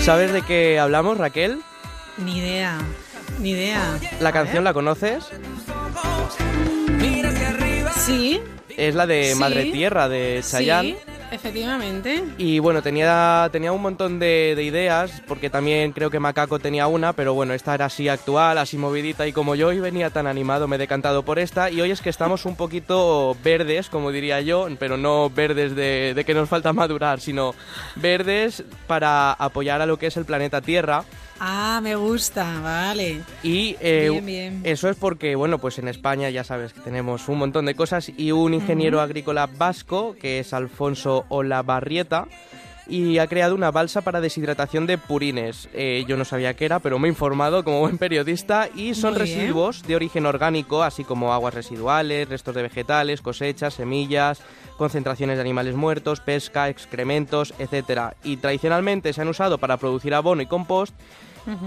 ¿Sabes 0.10 0.34
de 0.34 0.42
qué 0.42 0.80
hablamos, 0.80 1.20
Raquel? 1.20 1.62
Ni 2.18 2.40
idea, 2.40 2.80
ni 3.38 3.52
idea. 3.52 4.00
¿La 4.20 4.32
canción 4.32 4.64
la 4.64 4.74
conoces? 4.74 5.30
Sí. 8.08 8.42
Es 8.76 8.96
la 8.96 9.06
de 9.06 9.34
Sí. 9.34 9.40
Madre 9.40 9.66
Tierra 9.66 10.10
de 10.10 10.42
Chayanne. 10.44 10.98
Sí, 10.98 11.09
efectivamente. 11.32 12.24
Y 12.38 12.60
bueno, 12.60 12.82
tenía, 12.82 13.50
tenía 13.52 13.72
un 13.72 13.82
montón 13.82 14.20
de, 14.20 14.54
de 14.56 14.64
ideas, 14.64 15.22
porque 15.28 15.50
también 15.50 15.92
creo 15.92 16.10
que 16.10 16.20
Macaco 16.20 16.60
tenía 16.60 16.88
una, 16.88 17.14
pero 17.14 17.34
bueno, 17.34 17.54
esta 17.54 17.74
era 17.74 17.86
así 17.86 18.08
actual, 18.08 18.58
así 18.58 18.78
movidita, 18.78 19.28
y 19.28 19.34
como 19.34 19.56
yo 19.56 19.68
hoy 19.68 19.80
venía 19.80 20.10
tan 20.10 20.28
animado, 20.28 20.68
me 20.68 20.76
he 20.76 20.80
decantado 20.80 21.24
por 21.24 21.40
esta, 21.40 21.70
y 21.72 21.82
hoy 21.82 21.92
es 21.92 22.02
que 22.02 22.10
estamos 22.10 22.46
un 22.46 22.56
poquito 22.56 23.36
verdes, 23.44 23.90
como 23.90 24.12
diría 24.12 24.42
yo, 24.42 24.68
pero 24.80 24.98
no 24.98 25.30
verdes 25.30 25.76
de, 25.76 26.14
de 26.14 26.26
que 26.26 26.34
nos 26.34 26.50
falta 26.50 26.74
madurar, 26.74 27.20
sino 27.20 27.56
verdes 27.96 28.64
para 28.88 29.34
apoyar 29.34 29.82
a 29.82 29.86
lo 29.86 29.98
que 29.98 30.08
es 30.08 30.18
el 30.18 30.26
planeta 30.26 30.62
Tierra. 30.62 31.04
Ah, 31.40 31.80
me 31.82 31.96
gusta, 31.96 32.60
vale. 32.62 33.22
Y 33.44 33.76
eh, 33.80 34.10
Bien, 34.12 34.26
bien. 34.26 34.62
eso 34.64 34.90
es 34.90 34.98
porque, 34.98 35.36
bueno, 35.36 35.58
pues 35.60 35.80
en 35.80 35.88
España 35.88 36.30
ya 36.30 36.44
sabes 36.44 36.74
que 36.74 36.82
tenemos 36.82 37.28
un 37.30 37.38
montón 37.40 37.66
de 37.66 37.76
cosas 37.76 38.12
y 38.18 38.32
un 38.32 38.54
ingeniero 38.54 39.00
agrícola 39.02 39.48
vasco, 39.48 40.16
que 40.20 40.40
es 40.40 40.54
Alfonso 40.54 41.26
Olavarrieta, 41.30 42.28
y 42.88 43.20
ha 43.20 43.28
creado 43.28 43.54
una 43.54 43.70
balsa 43.70 44.02
para 44.02 44.20
deshidratación 44.20 44.88
de 44.88 44.98
purines. 44.98 45.70
Eh, 45.74 46.04
yo 46.08 46.18
no 46.18 46.26
sabía 46.26 46.56
qué 46.56 46.66
era, 46.66 46.80
pero 46.80 46.98
me 46.98 47.08
he 47.08 47.12
informado 47.12 47.64
como 47.64 47.80
buen 47.82 48.00
periodista 48.00 48.68
y 48.76 48.96
son 48.96 49.14
Muy 49.14 49.24
bien. 49.24 49.38
residuos 49.40 49.84
de 49.84 49.96
origen 49.96 50.26
orgánico, 50.26 50.82
así 50.82 51.04
como 51.04 51.32
aguas 51.32 51.54
residuales, 51.54 52.28
restos 52.28 52.56
de 52.56 52.64
vegetales, 52.64 53.22
cosechas, 53.22 53.76
semillas, 53.76 54.42
concentraciones 54.76 55.38
de 55.38 55.42
animales 55.42 55.76
muertos, 55.76 56.20
pesca, 56.20 56.68
excrementos, 56.68 57.54
etcétera. 57.60 58.16
Y 58.24 58.38
tradicionalmente 58.38 59.14
se 59.14 59.22
han 59.22 59.28
usado 59.28 59.60
para 59.60 59.78
producir 59.78 60.16
abono 60.16 60.42
y 60.42 60.48
compost 60.48 60.96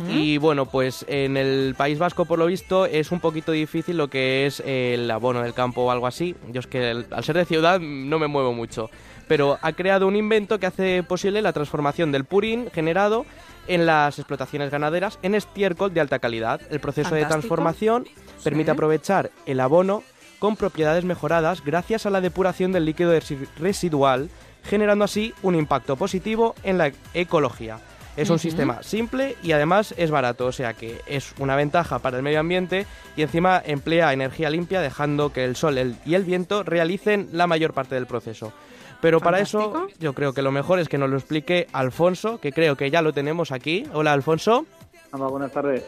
y 0.08 0.38
bueno, 0.38 0.66
pues 0.66 1.04
en 1.08 1.36
el 1.36 1.74
País 1.76 1.98
Vasco, 1.98 2.24
por 2.24 2.38
lo 2.38 2.46
visto, 2.46 2.86
es 2.86 3.10
un 3.12 3.20
poquito 3.20 3.52
difícil 3.52 3.96
lo 3.96 4.08
que 4.08 4.46
es 4.46 4.60
el 4.64 5.10
abono 5.10 5.42
del 5.42 5.54
campo 5.54 5.82
o 5.82 5.90
algo 5.90 6.06
así. 6.06 6.34
Yo 6.50 6.60
es 6.60 6.66
que 6.66 6.90
el- 6.90 7.06
al 7.10 7.24
ser 7.24 7.36
de 7.36 7.44
ciudad 7.44 7.80
no 7.80 8.18
me 8.18 8.26
muevo 8.26 8.52
mucho. 8.52 8.90
Pero 9.28 9.58
ha 9.62 9.72
creado 9.72 10.06
un 10.06 10.16
invento 10.16 10.58
que 10.58 10.66
hace 10.66 11.02
posible 11.02 11.42
la 11.42 11.52
transformación 11.52 12.12
del 12.12 12.24
purín 12.24 12.68
generado 12.72 13.24
en 13.68 13.86
las 13.86 14.18
explotaciones 14.18 14.70
ganaderas 14.70 15.18
en 15.22 15.34
estiércol 15.34 15.94
de 15.94 16.00
alta 16.00 16.18
calidad. 16.18 16.60
El 16.70 16.80
proceso 16.80 17.14
de 17.14 17.24
transformación 17.24 18.06
permite 18.44 18.70
Sí. 18.70 18.72
aprovechar 18.72 19.30
el 19.46 19.60
abono 19.60 20.02
con 20.38 20.56
propiedades 20.56 21.04
mejoradas 21.04 21.64
gracias 21.64 22.04
a 22.04 22.10
la 22.10 22.20
depuración 22.20 22.72
del 22.72 22.84
líquido 22.84 23.14
resi- 23.14 23.46
residual, 23.58 24.28
generando 24.64 25.04
así 25.04 25.32
un 25.42 25.54
impacto 25.54 25.94
positivo 25.96 26.54
en 26.64 26.78
la 26.78 26.90
ecología. 27.14 27.78
Es 28.16 28.28
un 28.28 28.38
sistema 28.38 28.82
simple 28.82 29.36
y 29.42 29.52
además 29.52 29.94
es 29.96 30.10
barato, 30.10 30.46
o 30.46 30.52
sea 30.52 30.74
que 30.74 31.00
es 31.06 31.32
una 31.38 31.56
ventaja 31.56 31.98
para 31.98 32.18
el 32.18 32.22
medio 32.22 32.40
ambiente 32.40 32.84
y 33.16 33.22
encima 33.22 33.62
emplea 33.64 34.12
energía 34.12 34.50
limpia 34.50 34.80
dejando 34.82 35.32
que 35.32 35.44
el 35.44 35.56
sol 35.56 35.78
el- 35.78 35.96
y 36.04 36.14
el 36.14 36.24
viento 36.24 36.62
realicen 36.62 37.28
la 37.32 37.46
mayor 37.46 37.72
parte 37.72 37.94
del 37.94 38.06
proceso. 38.06 38.52
Pero 39.00 39.18
para 39.18 39.40
eso 39.40 39.88
yo 39.98 40.12
creo 40.12 40.32
que 40.34 40.42
lo 40.42 40.52
mejor 40.52 40.78
es 40.78 40.88
que 40.88 40.98
nos 40.98 41.08
lo 41.10 41.16
explique 41.16 41.66
Alfonso, 41.72 42.38
que 42.38 42.52
creo 42.52 42.76
que 42.76 42.90
ya 42.90 43.00
lo 43.02 43.12
tenemos 43.14 43.50
aquí. 43.50 43.84
Hola 43.94 44.12
Alfonso. 44.12 44.66
Hola, 45.12 45.26
buenas 45.26 45.50
tardes. 45.50 45.82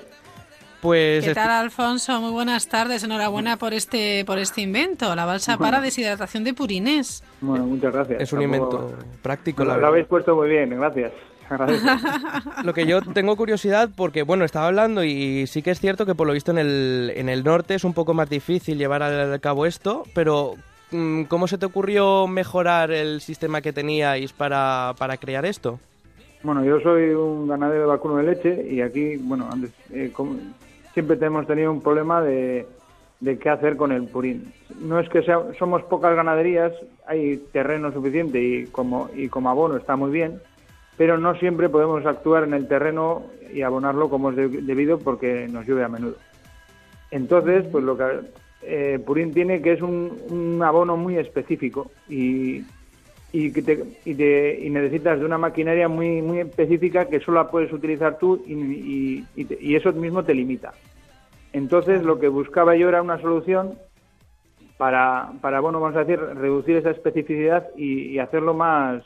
Pues 0.81 1.25
¿Qué 1.25 1.33
tal, 1.35 1.51
Alfonso? 1.51 2.21
Muy 2.21 2.31
buenas 2.33 2.69
tardes. 2.69 3.05
Enhorabuena 3.05 3.57
por 3.57 3.73
este, 3.73 4.25
por 4.27 4.39
este 4.39 4.61
invento, 4.63 5.15
la 5.15 5.25
balsa 5.25 5.57
para 5.57 5.81
deshidratación 5.81 6.45
de 6.45 6.53
purines. 6.55 7.23
Bueno, 7.41 7.65
muchas 7.67 7.93
gracias. 7.93 8.21
es 8.23 8.33
un 8.33 8.41
Tampoco- 8.41 8.77
invento 8.83 9.05
práctico, 9.23 9.63
Lo, 9.63 9.69
la 9.69 9.75
lo 9.75 9.77
verdad. 9.79 9.91
habéis 9.91 10.07
puesto 10.07 10.35
muy 10.37 10.49
bien, 10.49 10.71
gracias. 10.71 11.13
Agradezco. 11.49 11.89
Lo 12.65 12.73
que 12.75 12.87
yo 12.87 13.01
tengo 13.03 13.37
curiosidad 13.37 13.91
porque, 13.97 14.23
bueno, 14.23 14.45
estaba 14.45 14.67
hablando 14.69 15.05
y 15.05 15.47
sí 15.47 15.63
que 15.63 15.71
es 15.71 15.81
cierto 15.81 16.07
que 16.07 16.15
por 16.15 16.27
lo 16.27 16.33
visto 16.33 16.51
en 16.53 16.59
el, 16.59 17.13
en 17.15 17.29
el 17.29 17.45
norte 17.45 17.75
es 17.75 17.85
un 17.85 17.95
poco 17.95 18.15
más 18.15 18.29
difícil 18.31 18.79
llevar 18.79 19.03
al 19.03 19.41
cabo 19.41 19.67
esto, 19.67 20.05
pero 20.15 20.55
mm, 20.91 21.25
¿cómo 21.25 21.47
se 21.49 21.59
te 21.59 21.67
ocurrió 21.67 22.27
mejorar 22.27 22.91
el 22.93 23.21
sistema 23.21 23.61
que 23.61 23.73
teníais 23.73 24.33
para, 24.33 24.95
para 24.99 25.17
crear 25.17 25.45
esto? 25.45 25.79
bueno, 26.43 26.63
yo 26.63 26.79
soy 26.81 27.09
un 27.15 27.49
ganadero 27.49 27.81
de 27.81 27.87
vacuno 27.87 28.17
de 28.17 28.25
leche 28.25 28.67
y 28.71 28.83
aquí, 28.83 29.17
bueno, 29.17 29.49
antes, 29.51 29.71
eh, 29.91 30.11
como- 30.13 30.37
siempre 30.93 31.17
hemos 31.25 31.47
tenido 31.47 31.73
un 31.73 31.81
problema 31.81 32.21
de, 32.21 32.67
de 33.21 33.39
qué 33.39 33.49
hacer 33.49 33.79
con 33.79 33.93
el 33.93 34.03
purín. 34.05 34.53
No 34.79 35.01
es 35.01 35.09
que 35.09 35.23
sea, 35.23 35.39
somos 35.59 35.83
pocas 35.85 36.15
ganaderías, 36.15 36.73
hay 37.07 37.39
terreno 37.51 37.91
suficiente 37.93 38.43
y 38.43 38.67
como, 38.67 39.09
y 39.17 39.29
como 39.29 39.49
abono 39.49 39.77
está 39.79 39.97
muy 39.97 40.11
bien, 40.11 40.39
pero 40.97 41.19
no 41.19 41.35
siempre 41.37 41.69
podemos 41.69 42.05
actuar 42.07 42.45
en 42.45 42.55
el 42.55 42.69
terreno 42.69 43.25
y 43.53 43.63
abonarlo 43.63 44.09
como 44.09 44.31
es 44.31 44.37
de- 44.37 44.49
debido 44.49 44.99
porque 44.99 45.47
nos 45.49 45.67
llueve 45.67 45.85
a 45.85 45.89
menudo. 45.89 46.17
Entonces, 47.11 47.65
pues 47.71 47.85
lo 47.85 47.97
que 47.97 48.05
eh, 48.63 48.99
Purín 49.05 49.33
tiene 49.35 49.61
que 49.63 49.73
es 49.73 49.83
un, 49.83 50.19
un 50.31 50.63
abono 50.63 50.97
muy 50.97 51.17
específico 51.19 51.91
y, 52.09 52.63
y, 53.33 53.53
que 53.53 53.63
te- 53.63 53.85
y, 54.05 54.15
te- 54.15 54.59
y 54.65 54.71
necesitas 54.71 55.19
de 55.21 55.27
una 55.27 55.39
maquinaria 55.39 55.89
muy 55.89 56.23
muy 56.23 56.41
específica 56.41 57.07
que 57.07 57.21
solo 57.21 57.43
la 57.43 57.51
puedes 57.51 57.73
utilizar 57.73 58.19
tú 58.19 58.43
y, 58.47 58.55
y- 58.55 59.25
y 59.37 59.45
te- 59.45 59.59
y 59.61 59.77
eso 59.77 59.93
mismo 59.93 60.25
te 60.25 60.35
limita. 60.35 60.73
Entonces, 61.53 62.03
lo 62.03 62.19
que 62.19 62.29
buscaba 62.29 62.75
yo 62.75 62.89
era 62.89 63.03
una 63.03 63.21
solución 63.21 63.75
para, 64.77 65.31
para 65.41 65.61
bueno, 65.61 65.79
vamos 65.79 65.97
a 65.97 66.05
decir, 66.05 66.19
reducir 66.21 66.77
esa 66.77 66.91
especificidad 66.91 67.69
y, 67.77 68.09
y 68.09 68.19
hacerlo 68.19 68.55
más 68.55 69.05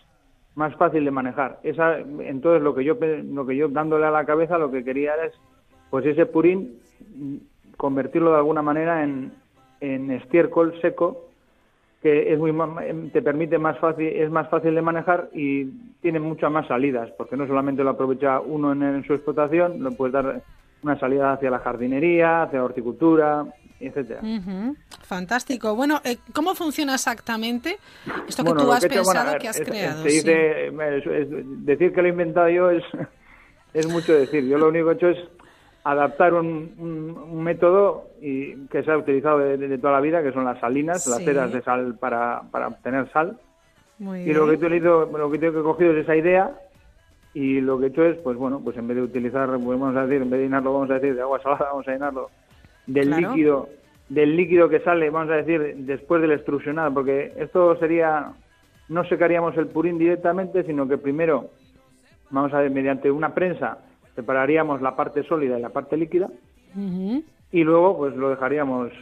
más 0.58 0.74
fácil 0.74 1.04
de 1.04 1.12
manejar. 1.12 1.60
Esa, 1.62 1.98
entonces, 1.98 2.62
lo 2.62 2.74
que 2.74 2.82
yo 2.82 2.98
lo 3.00 3.46
que 3.46 3.56
yo 3.56 3.68
dándole 3.68 4.06
a 4.06 4.10
la 4.10 4.26
cabeza, 4.26 4.58
lo 4.58 4.72
que 4.72 4.84
quería 4.84 5.14
era 5.14 5.26
es, 5.26 5.34
pues 5.88 6.04
ese 6.04 6.26
purín 6.26 6.80
mm, 7.14 7.36
convertirlo 7.76 8.32
de 8.32 8.38
alguna 8.38 8.60
manera 8.60 9.04
en, 9.04 9.32
en 9.80 10.10
estiércol 10.10 10.74
seco 10.82 11.24
que 12.02 12.32
es 12.32 12.38
muy 12.38 12.52
em, 12.86 13.10
te 13.10 13.22
permite 13.22 13.58
más 13.58 13.78
fácil 13.78 14.06
es 14.06 14.30
más 14.30 14.48
fácil 14.48 14.74
de 14.74 14.82
manejar 14.82 15.30
y 15.32 15.64
tiene 16.00 16.20
muchas 16.20 16.50
más 16.50 16.66
salidas 16.68 17.10
porque 17.18 17.36
no 17.36 17.46
solamente 17.46 17.82
lo 17.82 17.90
aprovecha 17.90 18.40
uno 18.40 18.70
en, 18.72 18.82
en 18.82 19.04
su 19.04 19.14
explotación 19.14 19.82
lo 19.82 19.92
puedes 19.92 20.12
dar 20.12 20.42
una 20.82 20.98
salida 20.98 21.32
hacia 21.32 21.50
la 21.50 21.58
jardinería 21.58 22.42
hacia 22.42 22.60
la 22.60 22.66
horticultura 22.66 23.46
etcétera 23.80 24.20
Fantástico. 25.02 25.74
Bueno, 25.74 26.00
eh, 26.04 26.18
¿cómo 26.34 26.54
funciona 26.54 26.94
exactamente 26.94 27.78
esto 28.28 28.42
que 28.44 28.50
Bueno, 28.50 28.64
tú 28.66 28.72
has 28.72 28.80
que 28.80 28.88
bueno, 28.88 29.04
pensado 29.04 29.30
ver, 29.32 29.40
que 29.40 29.48
has 29.48 29.60
es- 29.60 29.68
creado? 29.68 30.02
se 30.02 30.10
sí. 30.10 30.16
dice, 30.16 30.66
es- 30.66 31.06
es- 31.06 31.64
decir 31.64 31.92
que 31.92 32.02
lo 32.02 32.08
he 32.08 32.10
inventado 32.10 32.48
yo 32.50 32.70
es, 32.70 32.82
es 33.74 33.86
mucho 33.86 34.12
decir. 34.12 34.44
Yo 34.46 34.58
lo 34.58 34.68
único 34.68 34.86
que 34.86 34.92
he 34.92 34.96
hecho 34.96 35.08
es 35.08 35.18
adaptar 35.84 36.34
un, 36.34 36.74
un- 36.78 37.16
un 37.30 37.42
método 37.42 38.08
y 38.20 38.66
que 38.66 38.82
se 38.82 38.90
ha 38.90 38.98
utilizado 38.98 39.38
de, 39.38 39.56
de 39.56 39.78
toda 39.78 39.94
la 39.94 40.00
vida, 40.00 40.22
que 40.22 40.32
son 40.32 40.44
las 40.44 40.58
salinas, 40.60 41.06
las 41.06 41.22
ceras 41.24 41.50
de 41.52 41.62
sal 41.62 41.94
para, 41.98 42.42
para 42.50 42.68
obtener 42.68 43.10
sal. 43.12 43.38
Muy 43.98 44.20
Y 44.20 44.32
lo 44.32 44.46
que, 44.46 44.52
he 44.52 44.56
utilizo, 44.56 45.06
lo 45.06 45.30
que 45.30 45.38
tengo 45.38 45.52
que 45.54 45.60
he 45.60 45.62
cogido 45.62 45.92
es 45.92 46.02
esa 46.04 46.14
idea 46.16 46.52
y 47.34 47.60
lo 47.60 47.78
que 47.78 47.86
he 47.86 47.88
hecho 47.88 48.04
es, 48.04 48.16
pues 48.18 48.36
bueno, 48.36 48.60
pues 48.62 48.76
en 48.76 48.86
vez 48.88 48.96
de 48.96 49.02
utilizar, 49.04 49.48
pues 49.48 49.80
vamos 49.80 49.96
a 49.96 50.06
decir, 50.06 50.20
en 50.22 50.30
vez 50.30 50.38
de 50.40 50.44
llenarlo, 50.46 50.72
vamos 50.74 50.90
a 50.90 50.94
decir, 50.94 51.14
de 51.14 51.22
agua 51.22 51.40
salada, 51.42 51.66
vamos 51.70 51.88
a 51.88 51.92
llenarlo 51.92 52.30
del 52.88 53.06
Claro. 53.08 53.28
líquido 53.34 53.68
del 54.08 54.36
líquido 54.38 54.70
que 54.70 54.80
sale, 54.80 55.10
vamos 55.10 55.30
a 55.30 55.34
decir, 55.36 55.74
después 55.80 56.22
del 56.22 56.32
extrusionado, 56.32 56.94
porque 56.94 57.30
esto 57.36 57.76
sería, 57.76 58.32
no 58.88 59.04
secaríamos 59.04 59.54
el 59.58 59.66
purín 59.66 59.98
directamente, 59.98 60.62
sino 60.64 60.88
que 60.88 60.96
primero, 60.96 61.50
vamos 62.30 62.54
a 62.54 62.60
ver, 62.60 62.70
mediante 62.70 63.10
una 63.10 63.34
prensa, 63.34 63.76
separaríamos 64.16 64.80
la 64.80 64.96
parte 64.96 65.22
sólida 65.24 65.58
y 65.58 65.60
la 65.62 65.68
parte 65.68 65.98
líquida, 65.98 66.30
y 67.52 67.64
luego 67.64 67.98
pues 67.98 68.16
lo 68.16 68.30
dejaríamos, 68.30 68.92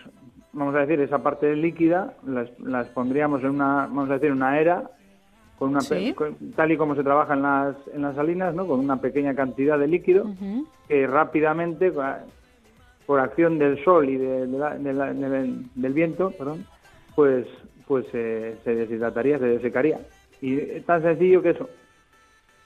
vamos 0.53 0.75
a 0.75 0.81
decir, 0.81 0.99
esa 1.01 1.23
parte 1.23 1.55
líquida 1.55 2.15
las, 2.27 2.49
las 2.59 2.89
pondríamos 2.89 3.43
en 3.45 3.51
una, 3.51 3.87
vamos 3.87 4.11
a 4.11 4.15
decir, 4.15 4.33
una 4.33 4.59
era, 4.59 4.91
con 5.57 5.69
una 5.71 5.83
Sí. 5.83 6.15
con- 6.15 6.35
tal 6.57 6.73
y 6.73 6.77
como 6.77 6.97
se 6.97 7.05
trabaja 7.05 7.35
en 7.35 7.43
las, 7.43 7.77
en 7.95 8.03
las 8.03 8.17
salinas, 8.17 8.57
¿no? 8.57 8.67
con 8.67 8.81
una 8.81 8.97
pequeña 9.01 9.37
cantidad 9.37 9.79
de 9.79 9.87
líquido 9.87 10.27
que 10.89 11.07
rápidamente, 11.07 11.93
por 13.07 13.21
acción 13.21 13.59
del 13.59 13.83
sol 13.85 14.09
y 14.09 14.17
de- 14.17 14.47
de 14.47 14.59
la- 14.59 14.77
de 14.77 14.93
la- 14.93 15.13
del, 15.15 15.65
del 15.75 15.93
viento, 15.93 16.31
perdón, 16.33 16.67
pues, 17.15 17.47
pues 17.87 18.05
eh, 18.13 18.57
se 18.65 18.75
deshidrataría, 18.75 19.39
se 19.39 19.47
desecaría. 19.47 20.01
Y 20.43 20.59
es 20.59 20.85
tan 20.85 21.03
sencillo 21.03 21.41
que 21.41 21.51
eso. 21.51 21.69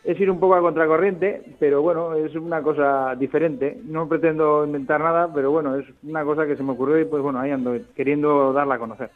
Es 0.02 0.18
ir 0.18 0.30
un 0.30 0.40
poco 0.40 0.54
a 0.54 0.60
contracorriente, 0.62 1.42
pero 1.58 1.82
bueno, 1.82 2.14
es 2.14 2.34
una 2.34 2.62
cosa 2.62 3.14
diferente. 3.16 3.78
No 3.84 4.08
pretendo 4.08 4.64
inventar 4.64 4.98
nada, 5.00 5.30
pero 5.32 5.50
bueno, 5.50 5.76
es 5.76 5.84
una 6.02 6.24
cosa 6.24 6.46
que 6.46 6.56
se 6.56 6.62
me 6.62 6.72
ocurrió 6.72 6.98
y 6.98 7.04
pues 7.04 7.22
bueno, 7.22 7.38
ahí 7.38 7.50
ando 7.50 7.76
queriendo 7.94 8.52
darla 8.54 8.76
a 8.76 8.78
conocer. 8.78 9.10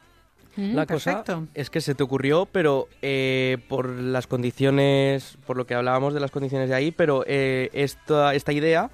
Mm, 0.56 0.74
La 0.74 0.84
perfecto. 0.84 1.20
cosa 1.36 1.46
es 1.54 1.70
que 1.70 1.80
se 1.80 1.94
te 1.94 2.02
ocurrió, 2.02 2.46
pero 2.52 2.86
eh, 3.00 3.56
por 3.66 3.88
las 3.88 4.26
condiciones, 4.26 5.38
por 5.46 5.56
lo 5.56 5.64
que 5.66 5.74
hablábamos 5.74 6.12
de 6.12 6.20
las 6.20 6.30
condiciones 6.30 6.68
de 6.68 6.74
ahí, 6.74 6.90
pero 6.92 7.24
eh, 7.26 7.70
esta, 7.72 8.34
esta 8.34 8.52
idea 8.52 8.90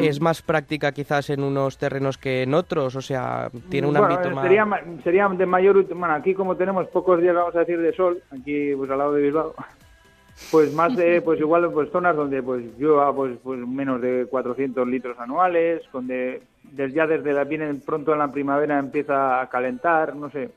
es 0.00 0.20
más 0.20 0.42
práctica 0.42 0.92
quizás 0.92 1.30
en 1.30 1.42
unos 1.42 1.78
terrenos 1.78 2.18
que 2.18 2.42
en 2.42 2.54
otros, 2.54 2.96
o 2.96 3.00
sea, 3.02 3.50
tiene 3.68 3.88
un 3.88 3.94
Bueno, 3.94 4.14
ámbito 4.14 4.28
eh, 4.30 4.34
más... 4.64 4.82
sería, 5.02 5.28
de 5.28 5.46
mayor 5.46 5.86
bueno 5.94 6.14
aquí 6.14 6.34
como 6.34 6.56
tenemos 6.56 6.86
pocos 6.88 7.20
días 7.20 7.34
vamos 7.34 7.54
a 7.56 7.60
decir 7.60 7.80
de 7.80 7.92
sol 7.94 8.22
aquí 8.30 8.74
pues 8.76 8.90
al 8.90 8.98
lado 8.98 9.14
de 9.14 9.22
Bilbao 9.22 9.54
pues 10.50 10.72
más 10.74 10.94
de 10.96 11.20
pues 11.24 11.40
igual 11.40 11.70
pues 11.72 11.90
zonas 11.90 12.14
donde 12.16 12.42
pues 12.42 12.64
llueva 12.78 13.14
pues 13.14 13.36
pues 13.42 13.60
menos 13.66 14.00
de 14.00 14.26
400 14.30 14.86
litros 14.86 15.18
anuales 15.18 15.82
donde 15.92 16.42
des- 16.62 16.92
ya 16.94 17.06
desde 17.06 17.32
la 17.32 17.44
vienen 17.44 17.80
pronto 17.80 18.12
en 18.12 18.18
la 18.18 18.30
primavera 18.30 18.78
empieza 18.78 19.40
a 19.40 19.48
calentar 19.48 20.14
no 20.14 20.30
sé 20.30 20.50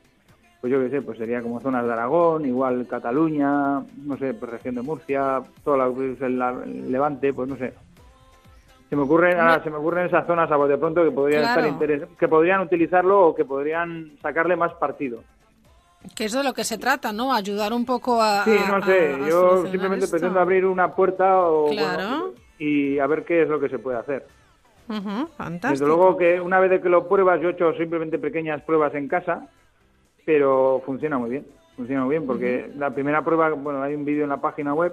pues 0.60 0.72
yo 0.72 0.80
qué 0.80 0.90
sé 0.90 1.02
pues 1.02 1.18
sería 1.18 1.42
como 1.42 1.60
zonas 1.60 1.84
de 1.86 1.92
Aragón 1.92 2.46
igual 2.46 2.86
Cataluña 2.88 3.80
no 4.04 4.16
sé 4.18 4.34
pues 4.34 4.50
región 4.52 4.74
de 4.76 4.82
Murcia 4.82 5.40
toda 5.64 5.78
la, 5.78 5.88
pues, 5.90 6.20
el, 6.22 6.40
el 6.40 6.92
Levante 6.92 7.32
pues 7.32 7.48
no 7.48 7.56
sé 7.56 7.72
se 8.94 8.96
me 8.96 9.02
ocurren 9.02 9.38
ahora 9.40 9.62
se 9.64 9.70
me 9.70 9.76
ocurren 9.76 10.06
esas 10.06 10.26
zonas 10.26 10.50
a 10.50 10.56
de 10.56 10.78
pronto 10.78 11.02
que 11.04 11.10
podrían 11.10 11.42
Claro. 11.42 11.60
estar 11.62 11.72
interes- 11.74 12.08
que 12.16 12.28
podrían 12.28 12.60
utilizarlo 12.60 13.26
o 13.28 13.34
que 13.34 13.44
podrían 13.44 14.12
sacarle 14.22 14.54
más 14.56 14.72
partido 14.74 15.20
Que 16.14 16.26
es 16.26 16.32
de 16.32 16.44
lo 16.44 16.52
que 16.52 16.64
se 16.64 16.76
trata, 16.78 17.12
¿no? 17.12 17.32
Ayudar 17.34 17.72
un 17.72 17.84
poco 17.86 18.20
a. 18.22 18.44
sí 18.44 18.56
no 18.68 18.80
sé 18.84 19.14
a- 19.20 19.24
a 19.24 19.28
yo 19.28 19.66
simplemente 19.66 20.04
esto. 20.04 20.16
pretendo 20.16 20.38
abrir 20.38 20.64
una 20.66 20.92
puerta 20.94 21.40
o 21.42 21.70
Claro. 21.70 22.08
bueno, 22.08 22.30
y 22.58 22.98
a 22.98 23.06
ver 23.06 23.24
qué 23.24 23.42
es 23.42 23.48
lo 23.48 23.58
que 23.58 23.68
se 23.68 23.78
puede 23.78 23.98
hacer 23.98 24.24
fantástico. 25.36 25.70
desde 25.70 25.86
luego 25.86 26.16
que 26.16 26.40
una 26.40 26.60
vez 26.60 26.80
que 26.80 26.88
lo 26.88 27.08
pruebas 27.08 27.40
yo 27.40 27.48
he 27.48 27.52
hecho 27.52 27.72
simplemente 27.74 28.18
pequeñas 28.18 28.62
pruebas 28.62 28.94
en 28.94 29.08
casa 29.08 29.48
pero 30.26 30.82
funciona 30.84 31.18
muy 31.18 31.30
bien 31.30 31.46
funciona 31.76 32.02
muy 32.04 32.10
bien 32.16 32.26
porque 32.26 32.70
la 32.76 32.90
primera 32.90 33.22
prueba 33.24 33.50
bueno 33.50 33.82
hay 33.82 33.94
un 33.94 34.04
vídeo 34.04 34.24
en 34.24 34.30
la 34.30 34.36
página 34.40 34.74
web 34.74 34.92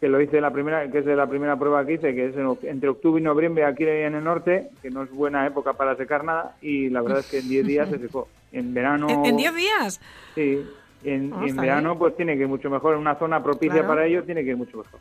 que 0.00 0.08
lo 0.08 0.20
hice 0.20 0.40
la 0.40 0.50
primera 0.50 0.90
que 0.90 0.98
es 0.98 1.04
de 1.04 1.14
la 1.14 1.26
primera 1.28 1.56
prueba 1.58 1.84
que 1.84 1.94
hice 1.94 2.14
que 2.14 2.26
es 2.28 2.34
entre 2.64 2.88
octubre 2.88 3.20
y 3.20 3.24
noviembre 3.24 3.64
aquí 3.64 3.84
en 3.84 4.14
el 4.14 4.24
norte 4.24 4.70
que 4.80 4.90
no 4.90 5.02
es 5.02 5.10
buena 5.10 5.46
época 5.46 5.74
para 5.74 5.94
secar 5.96 6.24
nada 6.24 6.56
y 6.62 6.88
la 6.88 7.02
verdad 7.02 7.18
es 7.20 7.26
que 7.26 7.38
en 7.40 7.48
10 7.48 7.66
días 7.66 7.88
se 7.90 7.98
secó 7.98 8.28
en 8.52 8.72
verano 8.72 9.08
¿En- 9.10 9.26
¿En 9.26 9.36
10 9.36 9.54
días? 9.54 10.00
sí 10.34 10.64
en, 11.04 11.32
Ah, 11.34 11.44
en 11.46 11.56
verano 11.56 11.90
bien. 11.90 11.98
pues 11.98 12.16
tiene 12.16 12.34
que 12.36 12.42
ir 12.42 12.48
mucho 12.48 12.70
mejor 12.70 12.94
en 12.94 13.00
una 13.00 13.16
zona 13.16 13.42
propicia 13.42 13.74
Claro. 13.80 13.88
para 13.88 14.06
ello 14.06 14.24
tiene 14.24 14.42
que 14.42 14.50
ir 14.50 14.56
mucho 14.56 14.78
mejor 14.78 15.00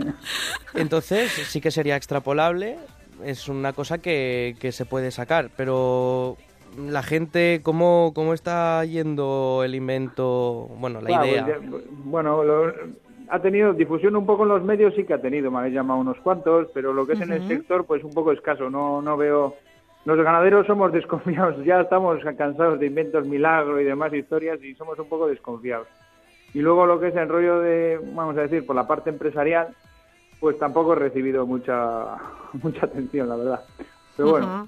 Entonces, 0.74 1.32
sí 1.48 1.62
que 1.62 1.70
sería 1.70 1.96
extrapolable, 1.96 2.76
es 3.24 3.48
una 3.48 3.72
cosa 3.72 3.98
que, 3.98 4.56
que 4.60 4.72
se 4.72 4.86
puede 4.86 5.10
sacar, 5.10 5.50
pero 5.56 6.36
la 6.76 7.02
gente, 7.02 7.60
¿cómo, 7.62 8.12
cómo 8.14 8.34
está 8.34 8.84
yendo 8.84 9.62
el 9.64 9.74
invento, 9.74 10.68
bueno, 10.78 11.00
la 11.00 11.06
Claro, 11.08 11.26
idea? 11.26 11.44
pues 11.70 11.84
ya- 11.84 11.88
bueno, 12.04 12.42
lo- 12.42 12.72
ha 13.30 13.40
tenido 13.40 13.72
difusión 13.72 14.16
un 14.16 14.26
poco 14.26 14.42
en 14.42 14.50
los 14.50 14.62
medios, 14.64 14.94
sí 14.94 15.04
que 15.04 15.14
ha 15.14 15.20
tenido, 15.20 15.50
me 15.50 15.58
habéis 15.58 15.74
llamado 15.74 16.00
unos 16.00 16.18
cuantos, 16.18 16.68
pero 16.74 16.92
lo 16.92 17.06
que 17.06 17.14
es 17.14 17.20
en 17.20 17.32
el 17.32 17.46
sector, 17.48 17.86
pues 17.86 18.04
un 18.04 18.12
poco 18.12 18.32
escaso. 18.32 18.68
No, 18.68 19.00
no 19.00 19.16
veo. 19.16 19.54
Los 20.04 20.18
ganaderos 20.18 20.66
somos 20.66 20.92
desconfiados, 20.92 21.56
ya 21.64 21.80
estamos 21.80 22.18
cansados 22.36 22.78
de 22.78 22.86
inventos 22.86 23.26
milagro 23.26 23.80
y 23.80 23.84
demás 23.84 24.12
historias 24.12 24.62
y 24.62 24.74
somos 24.74 24.98
un 24.98 25.08
poco 25.08 25.26
desconfiados. 25.26 25.86
Y 26.52 26.58
luego 26.60 26.84
lo 26.86 27.00
que 27.00 27.08
es 27.08 27.16
el 27.16 27.28
rollo 27.28 27.60
de, 27.60 27.98
vamos 28.14 28.36
a 28.36 28.42
decir, 28.42 28.66
por 28.66 28.76
la 28.76 28.86
parte 28.86 29.08
empresarial, 29.10 29.68
pues 30.44 30.58
tampoco 30.58 30.92
he 30.92 30.96
recibido 30.96 31.46
mucha 31.46 32.18
mucha 32.52 32.84
atención, 32.84 33.30
la 33.30 33.36
verdad. 33.36 33.60
Pero 34.14 34.30
bueno, 34.30 34.46
Ajá. 34.46 34.66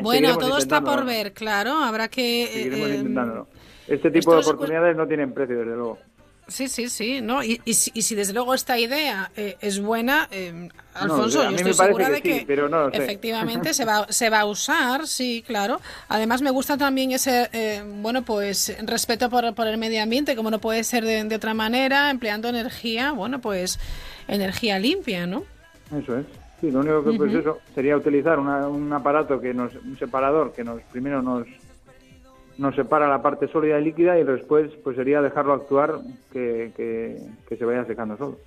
Bueno, 0.00 0.38
todo 0.38 0.56
está 0.58 0.80
por 0.82 1.04
ver, 1.04 1.32
claro. 1.32 1.72
Habrá 1.72 2.06
que. 2.06 2.44
eh, 2.44 2.46
seguiremos 2.46 2.88
eh, 2.90 2.94
intentándolo. 2.98 3.48
Este 3.88 4.08
tipo 4.12 4.32
de 4.34 4.38
oportunidades 4.38 4.96
no 4.96 5.08
tienen 5.08 5.34
precio, 5.34 5.58
desde 5.58 5.74
luego. 5.74 5.98
Sí, 6.48 6.66
sí, 6.68 6.88
sí, 6.88 7.20
¿no? 7.20 7.44
Y, 7.44 7.60
y 7.66 7.74
si, 7.74 7.90
y 7.92 8.00
si 8.02 8.14
desde 8.14 8.32
luego 8.32 8.54
esta 8.54 8.78
idea 8.78 9.30
eh, 9.36 9.56
es 9.60 9.80
buena, 9.80 10.28
eh, 10.30 10.68
Alfonso, 10.94 11.42
yo 11.50 11.56
estoy 11.56 11.74
segura 11.74 12.08
de 12.08 12.22
que 12.22 12.38
sí, 12.40 12.44
pero 12.46 12.68
no 12.70 12.84
lo 12.86 12.90
sé. 12.90 12.96
efectivamente 12.96 13.74
se 13.74 13.84
va, 13.90 14.06
se 14.08 14.30
va 14.30 14.40
a 14.40 14.44
usar, 14.46 15.06
sí, 15.06 15.44
claro. 15.46 15.78
Además 16.08 16.40
me 16.40 16.50
gusta 16.50 16.78
también 16.78 17.12
ese, 17.12 17.50
eh, 17.52 17.82
bueno, 17.86 18.22
pues 18.22 18.74
respeto 18.82 19.28
por, 19.28 19.54
por 19.54 19.66
el 19.66 19.76
medio 19.76 20.02
ambiente, 20.02 20.34
como 20.36 20.50
no 20.50 20.58
puede 20.58 20.84
ser 20.84 21.04
de, 21.04 21.22
de 21.24 21.36
otra 21.36 21.52
manera, 21.52 22.08
empleando 22.10 22.48
energía, 22.48 23.12
bueno, 23.12 23.40
pues 23.40 23.78
energía 24.26 24.78
limpia, 24.78 25.26
¿no? 25.26 25.44
Eso 26.02 26.16
es. 26.18 26.26
Sí, 26.62 26.70
lo 26.70 26.80
único 26.80 27.04
que 27.04 27.16
pues 27.16 27.32
eso 27.34 27.58
sería 27.74 27.94
utilizar 27.96 28.38
una- 28.38 28.66
un 28.68 28.92
aparato 28.92 29.38
que 29.40 29.52
nos, 29.54 29.74
un 29.76 29.96
separador 29.98 30.52
que 30.54 30.64
nos 30.64 30.80
primero 30.90 31.22
nos 31.22 31.46
nos 32.58 32.74
separa 32.74 33.08
la 33.08 33.22
parte 33.22 33.48
sólida 33.48 33.78
y 33.80 33.84
líquida 33.84 34.18
y 34.18 34.24
después 34.24 34.70
pues 34.84 34.96
sería 34.96 35.22
dejarlo 35.22 35.52
actuar 35.54 36.00
que, 36.32 36.72
que, 36.76 37.16
que 37.48 37.56
se 37.56 37.64
vaya 37.64 37.84
secando 37.86 38.16
solo. 38.16 38.38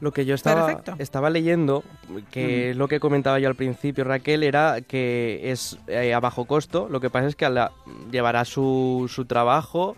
Lo 0.00 0.12
que 0.12 0.24
yo 0.24 0.36
estaba, 0.36 0.66
Perfecto. 0.66 0.94
estaba 1.00 1.28
leyendo, 1.28 1.82
que 2.30 2.70
es 2.70 2.76
lo 2.76 2.86
que 2.86 3.00
comentaba 3.00 3.40
yo 3.40 3.48
al 3.48 3.56
principio, 3.56 4.04
Raquel, 4.04 4.44
era 4.44 4.80
que 4.80 5.50
es 5.50 5.76
eh, 5.88 6.14
a 6.14 6.20
bajo 6.20 6.44
costo. 6.44 6.86
Lo 6.88 7.00
que 7.00 7.10
pasa 7.10 7.26
es 7.26 7.34
que 7.34 7.48
la- 7.50 7.72
llevará 8.12 8.44
su, 8.44 9.10
su 9.12 9.24
trabajo, 9.24 9.96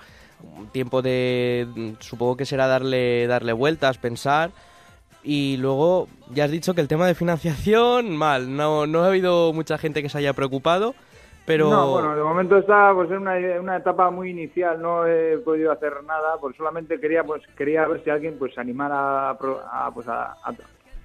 tiempo 0.72 1.02
de. 1.02 1.94
Supongo 1.98 2.38
que 2.38 2.46
será 2.46 2.66
darle, 2.66 3.26
darle 3.26 3.52
vueltas, 3.52 3.98
pensar. 3.98 4.52
Y 5.22 5.58
luego, 5.58 6.08
ya 6.32 6.44
has 6.44 6.50
dicho 6.50 6.72
que 6.72 6.80
el 6.80 6.88
tema 6.88 7.06
de 7.06 7.14
financiación, 7.14 8.10
mal. 8.16 8.56
No, 8.56 8.86
no 8.86 9.02
ha 9.02 9.08
habido 9.08 9.52
mucha 9.52 9.76
gente 9.76 10.02
que 10.02 10.08
se 10.08 10.16
haya 10.16 10.32
preocupado, 10.32 10.94
pero. 11.50 11.68
No, 11.68 11.90
bueno, 11.90 12.14
de 12.14 12.22
momento 12.22 12.56
está 12.58 12.92
pues 12.94 13.10
en 13.10 13.18
una, 13.18 13.34
una 13.60 13.76
etapa 13.78 14.08
muy 14.10 14.30
inicial, 14.30 14.80
no 14.80 15.04
he 15.06 15.36
podido 15.38 15.72
hacer 15.72 15.94
nada, 16.06 16.36
pues 16.40 16.54
solamente 16.56 17.00
quería 17.00 17.24
pues 17.24 17.42
quería 17.56 17.86
ver 17.88 18.02
si 18.04 18.10
alguien 18.10 18.36
pues 18.38 18.54
se 18.54 18.60
animara 18.60 19.30
a, 19.30 19.36
pro- 19.38 19.60
a, 19.68 19.90
pues 19.92 20.06
a, 20.06 20.36
a 20.44 20.54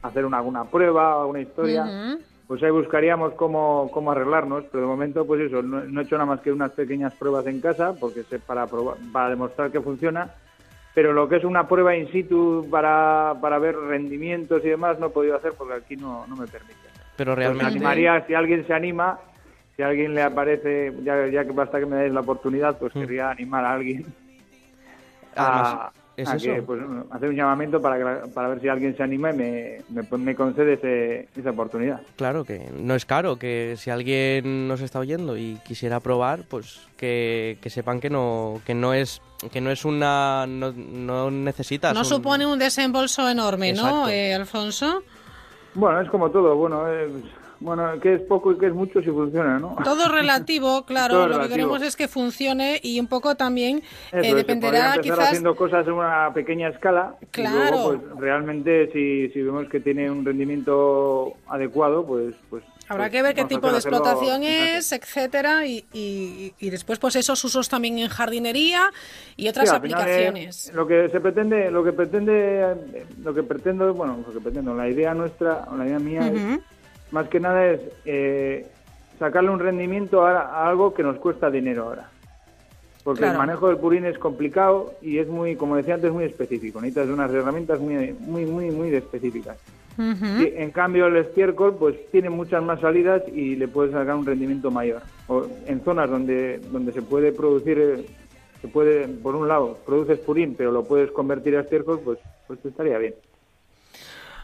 hacer 0.03 0.23
una, 0.23 0.37
alguna 0.37 0.65
prueba, 0.65 1.19
alguna 1.21 1.41
historia. 1.41 1.85
Ujú. 1.85 2.19
Pues 2.47 2.61
ahí 2.61 2.69
buscaríamos 2.69 3.33
cómo, 3.33 3.89
cómo 3.91 4.11
arreglarnos, 4.11 4.65
pero 4.71 4.81
de 4.81 4.87
momento, 4.87 5.25
pues 5.25 5.41
eso, 5.41 5.63
no, 5.63 5.81
no 5.83 5.99
he 5.99 6.03
hecho 6.03 6.15
nada 6.15 6.27
más 6.27 6.41
que 6.41 6.51
unas 6.51 6.69
pequeñas 6.73 7.11
pruebas 7.15 7.47
en 7.47 7.59
casa, 7.59 7.95
porque 7.99 8.21
sé 8.25 8.37
para, 8.37 8.67
probar, 8.67 8.97
para 9.11 9.29
demostrar 9.31 9.71
que 9.71 9.81
funciona, 9.81 10.29
pero 10.93 11.11
lo 11.11 11.27
que 11.27 11.37
es 11.37 11.43
una 11.43 11.67
prueba 11.67 11.95
in 11.95 12.07
situ 12.11 12.67
para, 12.69 13.33
para 13.41 13.57
ver 13.57 13.75
rendimientos 13.75 14.63
y 14.63 14.69
demás 14.69 14.99
no 14.99 15.07
he 15.07 15.09
podido 15.09 15.35
hacer 15.35 15.53
porque 15.57 15.73
aquí 15.73 15.95
no, 15.97 16.27
no 16.27 16.35
me 16.35 16.45
permite. 16.45 16.87
pero 17.17 17.33
Pues 17.33 17.39
me 17.39 17.43
realmente. 17.45 17.65
animaría, 17.65 18.23
si 18.27 18.35
alguien 18.35 18.67
se 18.67 18.73
anima, 18.75 19.17
si 19.75 19.83
a 19.83 19.87
alguien 19.87 20.13
le 20.15 20.21
aparece, 20.23 20.93
ya, 21.03 21.27
ya 21.27 21.43
que 21.45 21.51
basta 21.51 21.79
que 21.79 21.85
me 21.85 21.97
deis 21.97 22.13
la 22.13 22.21
oportunidad, 22.21 22.77
pues 22.77 22.93
querría 22.93 23.29
animar 23.31 23.65
a 23.65 23.73
alguien 23.73 24.05
a, 25.35 25.91
es 26.15 26.29
que, 26.41 26.61
pues, 26.61 26.81
hacer 27.11 27.27
un 27.29 27.35
llamamiento 27.35 27.81
para, 27.81 27.97
que- 27.97 28.27
para 28.29 28.47
ver 28.47 28.61
si 28.61 28.69
alguien 28.69 28.95
se 28.95 29.03
anima 29.03 29.31
y 29.31 29.35
me, 29.35 29.77
me, 29.89 30.17
me 30.17 30.33
concede 30.35 30.73
ese- 30.75 31.27
esa 31.37 31.49
oportunidad. 31.49 32.01
Claro, 32.15 32.45
que 32.45 32.69
no 32.73 32.95
es 32.95 33.05
caro, 33.05 33.37
que 33.37 33.75
si 33.77 33.89
alguien 33.89 34.67
nos 34.69 34.79
está 34.79 34.99
oyendo 34.99 35.35
y 35.35 35.57
quisiera 35.65 35.99
probar, 35.99 36.43
pues 36.49 36.87
que, 36.95 37.57
que 37.61 37.69
sepan 37.69 37.99
que 37.99 38.09
no, 38.09 38.61
que 38.65 38.73
no 38.73 38.93
es 38.93 39.21
que 39.51 39.59
no 39.59 39.69
es 39.71 39.83
una 39.83 40.45
no, 40.47 40.71
no 40.71 41.29
necesitas 41.29 41.93
No 41.93 41.99
un- 41.99 42.05
supone 42.05 42.45
un 42.45 42.57
desembolso 42.57 43.27
enorme, 43.29 43.73
¿no, 43.73 44.07
eh, 44.07 44.33
Alfonso? 44.33 45.03
Bueno, 45.73 45.99
es 45.99 46.09
como 46.09 46.31
todo. 46.31 46.55
Bueno, 46.55 46.87
eh, 46.89 47.09
bueno, 47.59 47.99
que 48.01 48.15
es 48.15 48.21
poco 48.21 48.51
y 48.51 48.57
que 48.57 48.67
es 48.67 48.73
mucho 48.73 49.01
si 49.01 49.09
funciona, 49.09 49.57
¿no? 49.59 49.75
Todo 49.83 50.07
relativo, 50.11 50.85
claro. 50.85 51.13
Todo 51.15 51.27
lo 51.27 51.33
que 51.33 51.43
relativo. 51.43 51.55
queremos 51.69 51.81
es 51.81 51.95
que 51.95 52.07
funcione 52.07 52.79
y 52.83 52.99
un 52.99 53.07
poco 53.07 53.35
también 53.35 53.77
Eso 54.11 54.17
eh, 54.17 54.19
es, 54.21 54.27
se 54.29 54.35
dependerá 54.35 54.95
empezar 54.95 55.01
quizás. 55.01 55.19
haciendo 55.29 55.55
cosas 55.55 55.87
en 55.87 55.93
una 55.93 56.33
pequeña 56.33 56.69
escala 56.69 57.15
Claro. 57.31 57.55
y 57.55 57.71
luego 57.71 57.83
pues 58.01 58.19
realmente 58.19 58.89
si, 58.91 59.29
si 59.29 59.41
vemos 59.41 59.67
que 59.69 59.79
tiene 59.79 60.09
un 60.11 60.25
rendimiento 60.25 61.33
adecuado 61.47 62.05
pues 62.05 62.35
pues 62.49 62.63
Habrá 62.87 63.05
pues, 63.05 63.11
que 63.13 63.21
ver 63.23 63.33
qué 63.33 63.45
tipo 63.45 63.71
de 63.71 63.77
explotación 63.79 64.43
es, 64.43 64.91
etcétera, 64.91 65.65
y, 65.65 65.85
y- 65.91 66.53
y 66.59 66.69
después 66.69 66.99
pues 66.99 67.15
esos 67.15 67.43
usos 67.43 67.67
también 67.67 67.97
en 67.97 68.09
jardinería 68.09 68.91
y 69.35 69.47
otras 69.47 69.69
Sí, 69.69 69.75
aplicaciones. 69.75 70.71
lo 70.71 70.85
que 70.85 71.09
se 71.09 71.19
pretende, 71.19 71.71
lo 71.71 71.83
que 71.83 71.93
pretende, 71.93 72.75
lo 73.23 73.33
que 73.33 73.41
pretendo, 73.41 73.91
bueno, 73.95 74.23
lo 74.27 74.31
que 74.31 74.39
pretendo, 74.39 74.75
la 74.75 74.87
idea 74.87 75.15
nuestra, 75.15 75.65
o 75.71 75.75
la 75.75 75.87
idea 75.87 75.97
mía 75.97 76.27
es, 76.27 76.33
Ujú. 76.39 76.61
Más 77.15 77.29
que 77.29 77.39
nada 77.39 77.65
es 77.71 77.79
eh, 78.03 78.67
sacarle 79.17 79.49
un 79.49 79.59
rendimiento 79.59 80.25
a, 80.25 80.41
a 80.41 80.67
algo 80.67 80.93
que 80.93 81.01
nos 81.01 81.15
cuesta 81.17 81.49
dinero 81.49 81.83
ahora. 81.85 82.09
Porque 83.05 83.19
Claro. 83.19 83.33
el 83.33 83.37
manejo 83.37 83.67
del 83.69 83.77
purín 83.77 84.03
es 84.05 84.17
complicado 84.17 84.93
y 85.01 85.19
es 85.19 85.27
muy, 85.29 85.55
como 85.55 85.77
decía 85.77 85.93
antes, 85.93 86.11
muy 86.11 86.25
específico. 86.25 86.81
Necesitas 86.81 87.07
unas 87.09 87.31
herramientas 87.31 87.79
muy, 87.79 88.13
muy, 88.19 88.45
muy, 88.45 88.69
muy 88.71 88.93
específicas. 88.93 89.57
Y, 89.97 90.61
en 90.61 90.71
cambio, 90.71 91.05
el 91.07 91.15
estiércol 91.15 91.75
pues 91.79 91.95
tiene 92.11 92.29
muchas 92.29 92.61
más 92.61 92.81
salidas 92.81 93.23
y 93.33 93.55
le 93.55 93.69
puedes 93.69 93.93
sacar 93.93 94.15
un 94.15 94.25
rendimiento 94.25 94.69
mayor. 94.69 95.01
O 95.27 95.45
en 95.67 95.81
zonas 95.85 96.09
donde, 96.09 96.59
donde 96.69 96.91
se 96.91 97.01
puede 97.01 97.31
producir, 97.31 97.79
eh, 97.79 98.05
se 98.61 98.67
puede, 98.67 99.07
por 99.07 99.35
un 99.35 99.47
lado, 99.47 99.77
produces 99.85 100.19
purín, 100.19 100.53
pero 100.57 100.71
lo 100.73 100.83
puedes 100.83 101.11
convertir 101.11 101.55
a 101.55 101.61
estiércol, 101.61 102.01
pues, 102.03 102.19
pues 102.47 102.59
estaría 102.65 102.97
bien. 102.97 103.13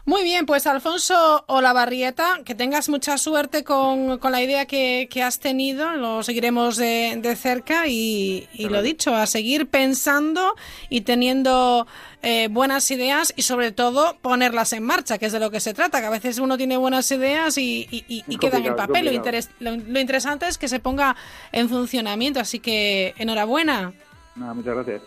Muy 0.04 0.24
bien, 0.24 0.46
pues 0.46 0.66
Alfonso 0.66 1.44
Olavarrieta, 1.46 2.40
que 2.44 2.56
tengas 2.56 2.88
mucha 2.88 3.16
suerte 3.18 3.62
con, 3.62 4.18
con 4.18 4.32
la 4.32 4.42
idea 4.42 4.66
que, 4.66 5.06
que 5.08 5.22
has 5.22 5.38
tenido, 5.38 5.92
lo 5.92 6.24
seguiremos 6.24 6.76
de, 6.76 7.16
de 7.22 7.36
cerca 7.36 7.86
y, 7.86 8.48
y 8.52 8.68
lo 8.68 8.82
dicho, 8.82 9.14
a 9.14 9.26
seguir 9.26 9.68
pensando 9.68 10.56
y 10.90 11.02
teniendo 11.02 11.86
eh, 12.22 12.48
buenas 12.50 12.90
ideas 12.90 13.32
y 13.36 13.42
sobre 13.42 13.70
todo 13.70 14.16
ponerlas 14.20 14.72
en 14.72 14.82
marcha, 14.82 15.18
que 15.18 15.26
es 15.26 15.32
de 15.32 15.38
lo 15.38 15.52
que 15.52 15.60
se 15.60 15.72
trata, 15.72 16.00
que 16.00 16.06
a 16.06 16.10
veces 16.10 16.40
uno 16.40 16.56
tiene 16.56 16.76
buenas 16.78 17.08
ideas 17.12 17.56
y, 17.56 17.86
y- 17.88 18.04
y- 18.08 18.24
y 18.26 18.38
quedan 18.38 18.62
en 18.66 18.76
papel. 18.76 19.04
Lo, 19.04 19.10
interes- 19.24 19.50
lo- 19.60 19.76
lo 19.76 20.00
interesante 20.00 20.48
es 20.48 20.58
que 20.58 20.66
se 20.66 20.80
ponga 20.80 21.14
en 21.52 21.68
funcionamiento, 21.68 22.40
así 22.40 22.58
que 22.58 23.14
enhorabuena. 23.18 23.92
Nada, 24.34 24.52
muchas 24.54 24.74
gracias. 24.74 25.02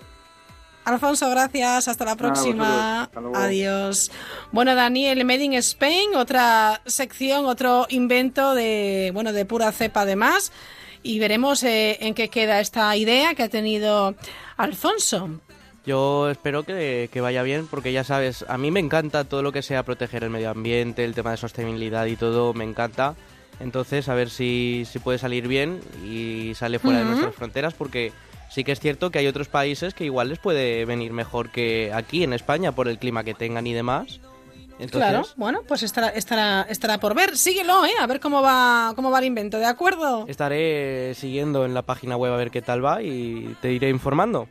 Alfonso, 0.85 1.29
gracias. 1.29 1.87
Hasta 1.87 2.05
la 2.05 2.15
próxima. 2.15 3.03
Hasta. 3.03 3.19
Adiós. 3.33 4.11
Bueno, 4.51 4.75
Daniel, 4.75 5.25
Made 5.25 5.43
in 5.43 5.53
Spain, 5.55 6.15
otra 6.15 6.81
sección, 6.85 7.45
otro 7.45 7.87
invento 7.89 8.53
de, 8.53 9.11
bueno, 9.13 9.33
de 9.33 9.45
pura 9.45 9.71
cepa 9.71 10.01
además. 10.01 10.51
Y 11.03 11.19
veremos 11.19 11.63
eh, 11.63 11.97
en 12.01 12.13
qué 12.13 12.29
queda 12.29 12.59
esta 12.59 12.95
idea 12.95 13.35
que 13.35 13.43
ha 13.43 13.49
tenido 13.49 14.15
Alfonso. 14.57 15.29
Yo 15.85 16.29
espero 16.31 16.63
que, 16.63 17.09
que 17.13 17.21
vaya 17.21 17.43
bien 17.43 17.67
porque 17.67 17.91
ya 17.91 18.03
sabes, 18.03 18.43
a 18.47 18.57
mí 18.57 18.71
me 18.71 18.79
encanta 18.79 19.23
todo 19.23 19.43
lo 19.43 19.51
que 19.51 19.61
sea 19.61 19.83
proteger 19.83 20.23
el 20.23 20.31
medio 20.31 20.49
ambiente, 20.49 21.03
el 21.05 21.13
tema 21.13 21.29
de 21.31 21.37
sostenibilidad 21.37 22.07
y 22.07 22.15
todo, 22.15 22.55
me 22.55 22.63
encanta. 22.63 23.15
Entonces, 23.59 24.09
a 24.09 24.15
ver 24.15 24.29
si, 24.31 24.85
si 24.91 24.97
puede 24.99 25.19
salir 25.19 25.47
bien 25.47 25.79
y 26.03 26.53
sale 26.55 26.79
fuera 26.79 26.97
de 26.99 27.03
Ujú. 27.03 27.11
nuestras 27.11 27.35
fronteras 27.35 27.73
porque 27.75 28.11
sí 28.49 28.63
que 28.63 28.71
es 28.71 28.79
cierto 28.79 29.11
que 29.11 29.19
hay 29.19 29.27
otros 29.27 29.47
países 29.47 29.93
que 29.93 30.05
igual 30.05 30.29
les 30.29 30.39
puede 30.39 30.85
venir 30.85 31.11
mejor 31.13 31.51
que 31.51 31.91
aquí 31.93 32.23
en 32.23 32.33
España 32.33 32.71
por 32.71 32.87
el 32.87 32.99
clima 32.99 33.23
que 33.23 33.33
tengan 33.33 33.67
y 33.67 33.73
demás. 33.73 34.19
Entonces, 34.77 35.09
Claro, 35.09 35.25
bueno, 35.37 35.61
pues 35.65 35.83
estará, 35.83 36.09
estará, 36.09 36.63
estará 36.69 36.97
por 36.97 37.15
ver. 37.15 37.37
Síguelo, 37.37 37.85
¿eh? 37.85 37.91
A 37.99 38.07
ver 38.07 38.19
cómo 38.19 38.41
va, 38.41 38.91
cómo 38.95 39.09
va 39.09 39.19
el 39.19 39.25
invento, 39.25 39.57
¿de 39.57 39.65
acuerdo? 39.65 40.25
estaré 40.27 41.13
siguiendo 41.15 41.65
en 41.65 41.73
la 41.73 41.81
página 41.81 42.17
web 42.17 42.33
a 42.33 42.37
ver 42.37 42.51
qué 42.51 42.61
tal 42.61 42.83
va 42.83 43.01
y 43.01 43.55
te 43.61 43.71
iré 43.71 43.89
informando. 43.89 44.49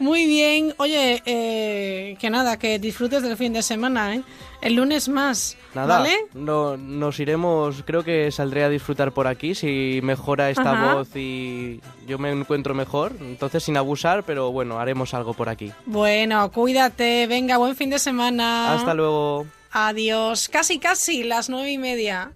Muy 0.00 0.26
bien. 0.26 0.74
Oye, 0.78 1.22
eh, 1.26 2.16
que 2.18 2.30
nada, 2.30 2.58
que 2.58 2.78
disfrutes 2.78 3.22
del 3.22 3.36
fin 3.36 3.52
de 3.52 3.62
semana, 3.62 4.16
¿eh? 4.16 4.22
El 4.62 4.74
lunes 4.74 5.08
más, 5.08 5.56
Nada, 5.74 5.98
¿vale? 5.98 6.14
no, 6.34 6.76
nos 6.76 7.18
iremos, 7.20 7.82
creo 7.86 8.02
que 8.02 8.30
saldré 8.30 8.64
a 8.64 8.68
disfrutar 8.68 9.12
por 9.12 9.26
aquí 9.26 9.54
si 9.54 10.00
mejora 10.02 10.50
esta 10.50 10.72
Ajá. 10.72 10.94
voz 10.94 11.16
y 11.16 11.80
yo 12.06 12.18
me 12.18 12.30
encuentro 12.30 12.74
mejor, 12.74 13.14
entonces 13.20 13.62
sin 13.62 13.78
abusar, 13.78 14.22
pero 14.24 14.52
bueno, 14.52 14.78
haremos 14.78 15.14
algo 15.14 15.32
por 15.32 15.48
aquí. 15.48 15.72
Bueno, 15.86 16.50
cuídate, 16.52 17.26
venga, 17.26 17.56
buen 17.56 17.74
fin 17.76 17.88
de 17.88 17.98
semana. 17.98 18.74
Hasta 18.74 18.92
luego. 18.92 19.46
Adiós. 19.70 20.48
Casi, 20.50 20.78
casi, 20.78 21.22
las 21.22 21.48
nueve 21.48 21.70
y 21.70 21.78
media. 21.78 22.32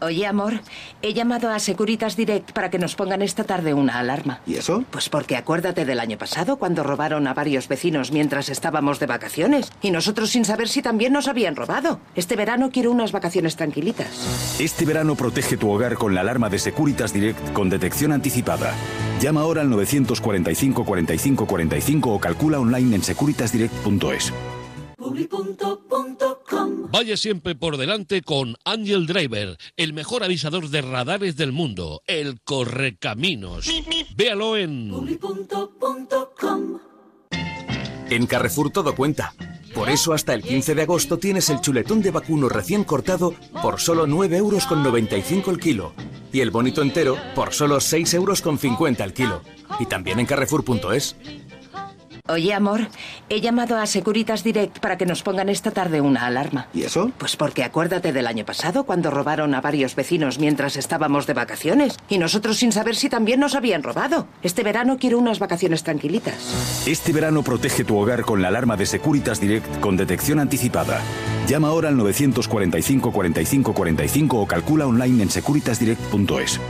Oye, 0.00 0.26
amor, 0.26 0.60
he 1.02 1.12
llamado 1.12 1.50
a 1.50 1.58
Securitas 1.58 2.16
Direct 2.16 2.52
para 2.52 2.70
que 2.70 2.78
nos 2.78 2.94
pongan 2.94 3.20
esta 3.20 3.42
tarde 3.42 3.74
una 3.74 3.98
alarma. 3.98 4.40
¿Y 4.46 4.54
eso? 4.54 4.84
Pues 4.90 5.08
porque 5.08 5.36
acuérdate 5.36 5.84
del 5.84 5.98
año 5.98 6.16
pasado 6.16 6.56
cuando 6.56 6.84
robaron 6.84 7.26
a 7.26 7.34
varios 7.34 7.66
vecinos 7.66 8.12
mientras 8.12 8.48
estábamos 8.48 9.00
de 9.00 9.06
vacaciones 9.06 9.72
y 9.82 9.90
nosotros 9.90 10.30
sin 10.30 10.44
saber 10.44 10.68
si 10.68 10.82
también 10.82 11.12
nos 11.12 11.26
habían 11.26 11.56
robado. 11.56 11.98
Este 12.14 12.36
verano 12.36 12.70
quiero 12.72 12.92
unas 12.92 13.10
vacaciones 13.10 13.56
tranquilitas. 13.56 14.56
Este 14.60 14.84
verano 14.84 15.16
protege 15.16 15.56
tu 15.56 15.68
hogar 15.68 15.94
con 15.94 16.14
la 16.14 16.20
alarma 16.20 16.48
de 16.48 16.60
Securitas 16.60 17.12
Direct 17.12 17.52
con 17.52 17.68
detección 17.68 18.12
anticipada. 18.12 18.74
Llama 19.20 19.40
ahora 19.40 19.62
al 19.62 19.70
945 19.70 20.84
45 20.84 21.46
45 21.46 22.12
o 22.12 22.20
calcula 22.20 22.60
online 22.60 22.96
en 22.96 23.02
securitasdirect.es. 23.02 24.32
Vaya 26.90 27.16
siempre 27.16 27.54
por 27.54 27.76
delante 27.76 28.22
con 28.22 28.56
Angel 28.64 29.06
Driver, 29.06 29.56
el 29.76 29.92
mejor 29.92 30.24
avisador 30.24 30.68
de 30.70 30.82
radares 30.82 31.36
del 31.36 31.52
mundo, 31.52 32.02
el 32.06 32.40
Correcaminos. 32.40 33.68
Véalo 34.16 34.56
en 34.56 34.90
En 38.10 38.26
Carrefour 38.26 38.70
todo 38.70 38.96
cuenta. 38.96 39.34
Por 39.74 39.90
eso 39.90 40.12
hasta 40.12 40.34
el 40.34 40.42
15 40.42 40.74
de 40.74 40.82
agosto 40.82 41.18
tienes 41.18 41.50
el 41.50 41.60
chuletón 41.60 42.02
de 42.02 42.10
vacuno 42.10 42.48
recién 42.48 42.82
cortado 42.82 43.34
por 43.62 43.78
solo 43.80 44.06
9,95 44.06 44.36
euros 44.36 44.66
con 44.66 44.82
95 44.82 45.50
el 45.50 45.60
kilo. 45.60 45.92
Y 46.32 46.40
el 46.40 46.50
bonito 46.50 46.82
entero 46.82 47.16
por 47.34 47.52
solo 47.52 47.76
6,50 47.76 48.14
euros 48.14 48.42
con 48.42 48.58
50 48.58 49.04
el 49.04 49.12
kilo. 49.12 49.42
Y 49.78 49.86
también 49.86 50.18
en 50.18 50.26
carrefour.es. 50.26 51.14
Oye, 52.28 52.52
amor, 52.52 52.88
he 53.30 53.40
llamado 53.40 53.78
a 53.78 53.86
Securitas 53.86 54.44
Direct 54.44 54.80
para 54.80 54.98
que 54.98 55.06
nos 55.06 55.22
pongan 55.22 55.48
esta 55.48 55.70
tarde 55.70 56.02
una 56.02 56.26
alarma. 56.26 56.68
¿Y 56.74 56.82
eso? 56.82 57.10
Pues 57.16 57.36
porque 57.36 57.64
acuérdate 57.64 58.12
del 58.12 58.26
año 58.26 58.44
pasado 58.44 58.84
cuando 58.84 59.10
robaron 59.10 59.54
a 59.54 59.62
varios 59.62 59.94
vecinos 59.94 60.38
mientras 60.38 60.76
estábamos 60.76 61.26
de 61.26 61.32
vacaciones 61.32 61.96
y 62.08 62.18
nosotros 62.18 62.58
sin 62.58 62.70
saber 62.70 62.96
si 62.96 63.08
también 63.08 63.40
nos 63.40 63.54
habían 63.54 63.82
robado. 63.82 64.26
Este 64.42 64.62
verano 64.62 64.98
quiero 64.98 65.18
unas 65.18 65.38
vacaciones 65.38 65.82
tranquilitas. 65.82 66.84
Este 66.86 67.12
verano 67.12 67.42
protege 67.42 67.84
tu 67.84 67.96
hogar 67.96 68.22
con 68.22 68.42
la 68.42 68.48
alarma 68.48 68.76
de 68.76 68.84
Securitas 68.84 69.40
Direct 69.40 69.80
con 69.80 69.96
detección 69.96 70.38
anticipada. 70.38 71.00
Llama 71.46 71.68
ahora 71.68 71.88
al 71.88 71.96
945 71.96 73.10
45 73.10 73.72
45 73.72 74.38
o 74.38 74.46
calcula 74.46 74.86
online 74.86 75.22
en 75.22 75.30
securitasdirect.es. 75.30 76.60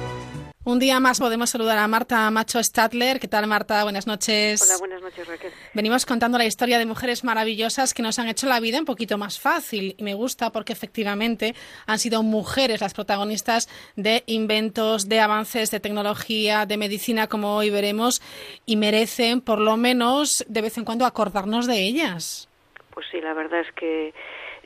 Un 0.68 0.78
día 0.78 1.00
más 1.00 1.18
podemos 1.18 1.48
saludar 1.48 1.78
a 1.78 1.88
Marta 1.88 2.31
Macho 2.31 2.62
Stadler. 2.62 3.18
¿Qué 3.20 3.26
tal, 3.26 3.46
Marta? 3.46 3.85
Buenas 3.85 4.07
noches. 4.07 4.61
Hola, 4.61 4.78
buenas 4.78 5.00
noches, 5.00 5.26
Raquel. 5.26 5.50
Venimos 5.72 6.04
contando 6.04 6.37
la 6.37 6.44
historia 6.44 6.78
de 6.78 6.85
mujeres 6.85 7.24
maravillosas 7.24 7.94
que 7.94 8.02
nos 8.02 8.18
han 8.18 8.28
hecho 8.28 8.46
la 8.46 8.61
vida 8.61 8.78
un 8.78 8.85
poquito 8.85 9.16
más 9.16 9.40
fácil. 9.40 9.94
Y 9.96 10.02
me 10.02 10.12
gusta 10.12 10.52
porque 10.52 10.74
efectivamente 10.74 11.54
han 11.87 11.98
sido 11.98 12.22
mujeres 12.22 12.83
las 12.83 12.92
protagonistas 12.92 13.70
de 13.96 14.24
inventos, 14.26 15.09
de 15.09 15.20
avances 15.20 15.70
de 15.70 15.81
tecnología, 15.81 16.66
de 16.66 16.76
medicina, 16.76 17.28
como 17.28 17.57
hoy 17.57 17.70
veremos, 17.70 18.20
y 18.66 18.76
merecen 18.76 19.40
por 19.40 19.61
lo 19.61 19.78
menos 19.78 20.44
de 20.50 20.61
vez 20.61 20.76
en 20.76 20.85
cuando 20.85 21.07
acordarnos 21.07 21.66
de 21.66 21.78
ellas. 21.78 22.46
Pues 22.90 23.07
sí, 23.11 23.22
la 23.22 23.33
verdad 23.33 23.61
es 23.61 23.72
que 23.72 24.12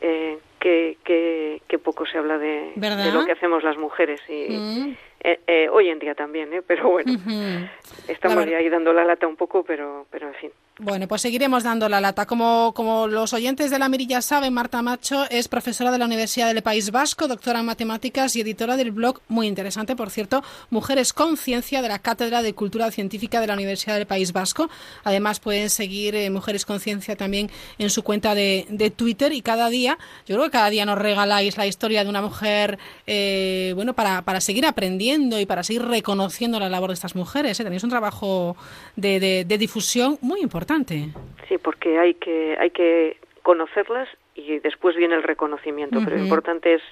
eh, 0.00 0.36
que, 0.58 0.98
que, 1.04 1.62
que 1.68 1.78
poco 1.78 2.06
se 2.06 2.18
habla 2.18 2.38
de, 2.38 2.72
lo 3.12 3.24
que 3.24 3.32
hacemos 3.32 3.62
las 3.62 3.76
mujeres 3.76 4.20
y 4.28 4.48
Mm. 4.48 4.96
Eh, 5.24 5.40
eh, 5.46 5.68
hoy 5.70 5.88
en 5.88 5.98
día 5.98 6.14
también, 6.14 6.52
¿eh? 6.52 6.62
pero 6.66 6.90
bueno, 6.90 7.12
estamos 8.08 8.46
ya 8.46 8.56
ahí 8.58 8.68
dando 8.68 8.92
la 8.92 9.04
lata 9.04 9.26
un 9.26 9.36
poco, 9.36 9.62
pero 9.64 10.06
pero 10.10 10.28
en 10.28 10.34
fin. 10.34 10.50
Bueno, 10.84 11.06
pues 11.06 11.22
seguiremos 11.22 11.62
dando 11.62 11.88
la 11.88 12.00
lata. 12.00 12.26
Como, 12.26 12.72
como 12.74 13.06
los 13.06 13.32
oyentes 13.32 13.70
de 13.70 13.78
la 13.78 13.88
Mirilla 13.88 14.20
saben, 14.20 14.52
Marta 14.52 14.82
Macho 14.82 15.30
es 15.30 15.46
profesora 15.46 15.92
de 15.92 15.98
la 15.98 16.06
Universidad 16.06 16.52
del 16.52 16.60
País 16.60 16.90
Vasco, 16.90 17.28
doctora 17.28 17.60
en 17.60 17.66
matemáticas 17.66 18.34
y 18.34 18.40
editora 18.40 18.76
del 18.76 18.90
blog, 18.90 19.20
muy 19.28 19.46
interesante, 19.46 19.94
por 19.94 20.10
cierto, 20.10 20.42
Mujeres 20.70 21.12
con 21.12 21.36
Ciencia 21.36 21.82
de 21.82 21.88
la 21.88 22.00
Cátedra 22.00 22.42
de 22.42 22.52
Cultura 22.54 22.90
Científica 22.90 23.40
de 23.40 23.46
la 23.46 23.54
Universidad 23.54 23.94
del 23.94 24.08
País 24.08 24.32
Vasco. 24.32 24.70
Además, 25.04 25.38
pueden 25.38 25.70
seguir 25.70 26.16
eh, 26.16 26.30
Mujeres 26.30 26.66
con 26.66 26.80
Ciencia 26.80 27.14
también 27.14 27.48
en 27.78 27.88
su 27.88 28.02
cuenta 28.02 28.34
de, 28.34 28.66
de 28.68 28.90
Twitter 28.90 29.32
y 29.32 29.40
cada 29.40 29.68
día, 29.68 29.98
yo 30.26 30.34
creo 30.34 30.46
que 30.46 30.50
cada 30.50 30.68
día 30.68 30.84
nos 30.84 30.98
regaláis 30.98 31.56
la 31.58 31.66
historia 31.68 32.02
de 32.02 32.10
una 32.10 32.22
mujer, 32.22 32.80
eh, 33.06 33.70
bueno, 33.76 33.94
para, 33.94 34.22
para 34.22 34.40
seguir 34.40 34.66
aprendiendo 34.66 35.38
y 35.38 35.46
para 35.46 35.62
seguir 35.62 35.84
reconociendo 35.84 36.58
la 36.58 36.68
labor 36.68 36.90
de 36.90 36.94
estas 36.94 37.14
mujeres. 37.14 37.60
¿eh? 37.60 37.62
Tenéis 37.62 37.84
un 37.84 37.90
trabajo 37.90 38.56
de, 38.96 39.20
de- 39.20 39.44
de 39.44 39.58
difusión 39.58 40.18
muy 40.22 40.40
importante. 40.40 40.71
Sí, 41.48 41.58
porque 41.58 41.98
hay 41.98 42.14
que 42.14 42.56
hay 42.58 42.70
que 42.70 43.18
conocerlas 43.42 44.08
y 44.34 44.58
después 44.60 44.96
viene 44.96 45.14
el 45.14 45.22
reconocimiento, 45.22 46.00
pero 46.04 46.16
lo 46.16 46.22
importante 46.22 46.74
es 46.74 46.82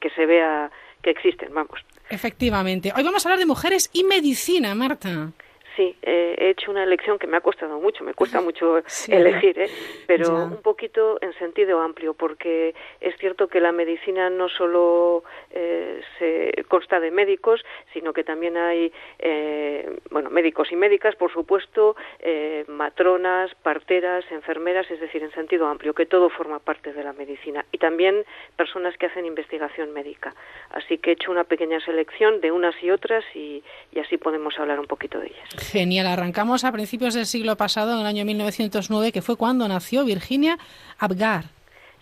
que 0.00 0.10
se 0.10 0.26
vea 0.26 0.70
que 1.02 1.10
existen, 1.10 1.52
vamos. 1.54 1.80
Efectivamente. 2.10 2.92
Hoy 2.94 3.02
vamos 3.02 3.24
a 3.24 3.28
hablar 3.28 3.38
de 3.38 3.46
mujeres 3.46 3.88
y 3.92 4.04
medicina, 4.04 4.74
Marta. 4.74 5.32
Sí, 5.76 5.96
eh, 6.02 6.34
he 6.36 6.50
hecho 6.50 6.70
una 6.70 6.82
elección 6.82 7.18
que 7.18 7.26
me 7.26 7.36
ha 7.36 7.40
costado 7.40 7.80
mucho, 7.80 8.02
me 8.04 8.12
cuesta 8.12 8.40
mucho 8.40 8.82
elegir, 9.08 9.58
¿eh? 9.58 9.70
pero 10.06 10.44
un 10.44 10.62
poquito 10.62 11.18
en 11.22 11.32
sentido 11.34 11.80
amplio, 11.80 12.14
porque 12.14 12.74
es 13.00 13.16
cierto 13.18 13.46
que 13.46 13.60
la 13.60 13.70
medicina 13.70 14.28
no 14.30 14.48
solo 14.48 15.22
eh, 15.50 16.00
se 16.18 16.64
consta 16.64 17.00
de 17.00 17.10
médicos, 17.10 17.60
sino 17.92 18.12
que 18.12 18.24
también 18.24 18.56
hay, 18.56 18.92
eh, 19.18 19.98
bueno, 20.10 20.30
médicos 20.30 20.70
y 20.70 20.76
médicas, 20.76 21.16
por 21.16 21.32
supuesto, 21.32 21.96
eh, 22.20 22.64
matronas, 22.68 23.54
parteras, 23.62 24.24
enfermeras, 24.30 24.90
es 24.90 25.00
decir, 25.00 25.22
en 25.22 25.32
sentido 25.32 25.66
amplio, 25.66 25.94
que 25.94 26.06
todo 26.06 26.30
forma 26.30 26.58
parte 26.58 26.92
de 26.92 27.02
la 27.02 27.12
medicina, 27.12 27.64
y 27.72 27.78
también 27.78 28.24
personas 28.56 28.96
que 28.96 29.06
hacen 29.06 29.26
investigación 29.26 29.92
médica. 29.92 30.34
Así 30.70 30.98
que 30.98 31.10
he 31.10 31.12
hecho 31.14 31.30
una 31.30 31.44
pequeña 31.44 31.80
selección 31.80 32.40
de 32.40 32.52
unas 32.52 32.74
y 32.82 32.90
otras 32.90 33.24
y, 33.34 33.62
y 33.92 33.98
así 33.98 34.16
podemos 34.16 34.58
hablar 34.58 34.78
un 34.78 34.86
poquito 34.86 35.18
de 35.18 35.26
ellas. 35.28 35.70
Genial, 35.72 36.06
arrancamos 36.06 36.64
a 36.64 36.72
principios 36.72 37.14
del 37.14 37.26
siglo 37.26 37.56
pasado, 37.56 37.92
en 37.94 38.00
el 38.00 38.06
año 38.06 38.24
1909, 38.24 39.12
que 39.12 39.22
fue 39.22 39.36
cuando 39.36 39.66
nació 39.66 40.04
Virginia 40.04 40.58
Abgar. 40.98 41.44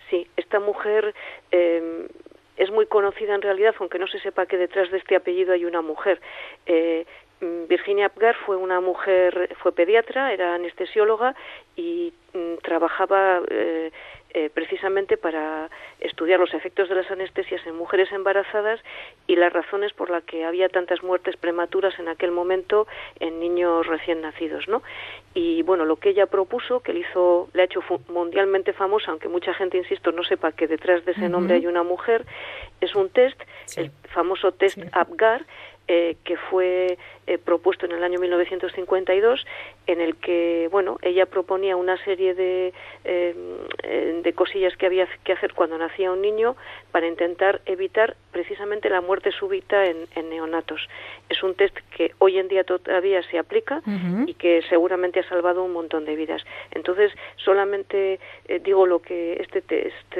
Sí, 0.09 0.27
esta 0.37 0.59
mujer 0.59 1.13
eh, 1.51 2.07
es 2.59 2.69
muy 2.71 2.85
conocida 2.85 3.33
en 3.33 3.41
realidad, 3.41 3.73
aunque 3.79 3.97
no 3.97 4.07
se 4.07 4.19
sepa 4.19 4.45
que 4.45 4.57
detrás 4.57 4.91
de 4.91 4.97
este 4.97 5.15
apellido 5.15 5.53
hay 5.53 5.63
una 5.65 5.81
mujer. 5.81 6.19
Eh, 6.65 7.05
Virginia 7.41 8.07
Apgar 8.07 8.35
fue 8.45 8.57
una 8.57 8.81
mujer, 8.81 9.55
fue 9.61 9.71
pediatra, 9.71 10.33
era 10.33 10.55
anestesióloga 10.55 11.35
y 11.77 12.13
mm, 12.33 12.55
trabajaba 12.61 13.41
eh, 13.49 13.91
eh, 14.31 14.51
precisamente 14.53 15.17
para 15.17 15.69
estudiar 15.99 16.39
los 16.39 16.53
efectos 16.53 16.87
de 16.87 16.95
las 16.95 17.09
anestesias 17.09 17.65
en 17.65 17.75
mujeres 17.75 18.11
embarazadas 18.11 18.79
y 19.25 19.35
las 19.35 19.51
razones 19.51 19.91
por 19.93 20.09
las 20.09 20.23
que 20.23 20.45
había 20.45 20.69
tantas 20.69 21.01
muertes 21.01 21.35
prematuras 21.35 21.97
en 21.97 22.07
aquel 22.07 22.31
momento 22.31 22.87
en 23.19 23.39
niños 23.39 23.87
recién 23.87 24.21
nacidos, 24.21 24.67
¿no? 24.67 24.83
Y 25.33 25.63
bueno, 25.63 25.85
lo 25.85 25.95
que 25.95 26.09
ella 26.09 26.27
propuso, 26.27 26.81
que 26.81 26.93
le 26.93 26.99
hizo, 26.99 27.49
le 27.53 27.63
ha 27.63 27.65
hecho 27.65 27.81
mundialmente 28.09 28.73
famosa, 28.73 29.11
aunque 29.11 29.29
mucha 29.29 29.53
gente, 29.53 29.77
insisto, 29.77 30.11
no 30.11 30.23
sepa 30.23 30.51
que 30.51 30.67
detrás 30.67 31.03
de 31.05 31.13
ese 31.13 31.27
nombre 31.27 31.55
hay 31.55 31.65
una 31.65 31.83
mujer, 31.83 32.25
es 32.81 32.93
un 32.95 33.09
test, 33.09 33.41
el 33.77 33.91
famoso 34.13 34.51
test 34.51 34.77
Apgar, 34.91 35.45
eh, 35.87 36.17
que 36.23 36.37
fue 36.37 36.99
eh, 37.29 37.37
propuesto 37.37 37.85
en 37.85 37.91
el 37.91 38.03
año 38.03 38.19
1952, 38.19 39.45
en 39.87 40.01
el 40.01 40.15
que 40.15 40.67
bueno 40.71 40.97
ella 41.01 41.25
proponía 41.25 41.75
una 41.75 41.95
serie 42.03 42.33
de, 42.33 42.73
eh, 43.03 44.21
de 44.23 44.33
cosillas 44.33 44.75
que 44.75 44.87
había 44.87 45.07
que 45.23 45.33
hacer 45.33 45.53
cuando 45.53 45.77
nacía 45.77 46.11
un 46.11 46.21
niño 46.21 46.55
para 46.91 47.07
intentar 47.07 47.61
evitar 47.65 48.15
precisamente 48.31 48.89
la 48.89 49.01
muerte 49.01 49.31
súbita 49.31 49.85
en, 49.85 50.07
en 50.15 50.29
neonatos. 50.29 50.81
Es 51.29 51.43
un 51.43 51.53
test 51.53 51.77
que 51.95 52.13
hoy 52.17 52.39
en 52.39 52.47
día 52.47 52.63
todavía 52.63 53.21
se 53.29 53.37
aplica 53.37 53.81
uh 53.85 53.89
-huh. 53.89 54.29
y 54.29 54.33
que 54.33 54.61
seguramente 54.67 55.19
ha 55.19 55.29
salvado 55.29 55.63
un 55.63 55.73
montón 55.73 56.05
de 56.05 56.15
vidas. 56.15 56.43
Entonces 56.71 57.11
solamente 57.37 58.19
digo 58.63 58.85
lo 58.85 58.99
que 58.99 59.33
este 59.33 59.61
test 59.61 60.17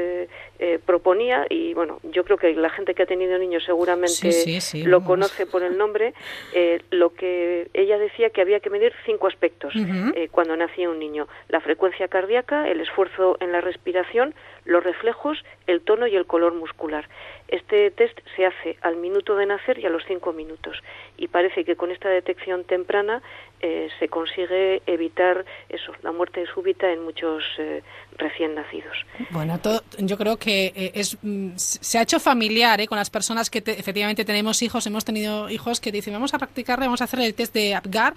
proponía 0.86 1.46
y 1.50 1.74
bueno 1.74 2.00
yo 2.04 2.24
creo 2.24 2.38
que 2.38 2.54
la 2.54 2.70
gente 2.70 2.94
que 2.94 3.04
ha 3.04 3.06
tenido 3.06 3.38
niños 3.38 3.64
seguramente 3.66 4.32
sí, 4.32 4.32
sí, 4.32 4.62
sí, 4.62 4.84
lo 4.84 5.04
conoce 5.04 5.46
por 5.46 5.64
el 5.64 5.78
nombre, 5.78 6.14
eh, 6.54 6.82
lo 7.00 7.14
que 7.14 7.70
ella 7.74 7.98
decía 7.98 8.30
que 8.30 8.42
había 8.42 8.60
que 8.60 8.70
medir 8.70 8.94
cinco 9.06 9.28
aspectos 9.28 9.74
uh 9.76 9.80
-huh. 9.80 10.14
eh, 10.16 10.28
cuando 10.30 10.56
nacía 10.56 10.90
un 10.90 11.00
niño: 11.00 11.28
la 11.48 11.62
frecuencia 11.62 12.08
cardíaca, 12.08 12.68
el 12.70 12.80
esfuerzo 12.82 13.38
en 13.40 13.52
la 13.52 13.62
respiración, 13.62 14.36
los 14.66 14.84
reflejos, 14.84 15.44
el 15.68 15.82
tono 15.82 16.06
y 16.08 16.16
el 16.16 16.26
color 16.26 16.54
muscular. 16.54 17.06
Este 17.48 17.90
test 17.92 18.18
se 18.36 18.46
hace 18.46 18.78
al 18.82 18.96
minuto 18.96 19.36
de 19.36 19.46
nacer 19.46 19.80
y 19.80 19.86
a 19.86 19.90
los 19.90 20.04
cinco 20.06 20.34
minutos 20.34 20.76
y 21.18 21.28
parece 21.28 21.64
que 21.66 21.76
con 21.76 21.90
esta 21.92 22.10
detección 22.10 22.64
temprana 22.64 23.22
eh, 23.62 23.90
se 24.00 24.08
consigue 24.08 24.82
evitar 24.86 25.46
eso, 25.70 25.92
la 26.04 26.12
muerte 26.12 26.46
súbita 26.54 26.92
en 26.92 27.04
muchos 27.04 27.44
eh, 27.58 27.82
recién 28.20 28.54
nacidos. 28.56 28.96
Bueno, 29.32 29.60
todo, 29.60 29.82
yo 29.98 30.18
creo 30.18 30.38
que 30.38 30.72
eh, 30.76 30.92
es, 30.94 31.18
se 31.56 31.98
ha 31.98 32.04
hecho 32.04 32.20
familiar 32.20 32.86
con 32.88 32.98
las 32.98 33.10
personas 33.10 33.50
que 33.50 33.62
te, 33.62 33.80
efectivamente 33.80 34.26
tenemos 34.26 34.62
hijos, 34.62 34.86
hemos 34.86 35.06
tenido 35.06 35.50
hijos 35.50 35.80
que 35.80 35.92
dicen 35.92 36.14
vamos 36.14 36.34
a 36.34 36.38
practicarle, 36.38 36.86
vamos 36.86 37.02
a 37.02 37.06
hacer 37.06 37.20
el 37.22 37.34
test 37.34 37.54
de 37.54 37.74
Apgar 37.74 38.14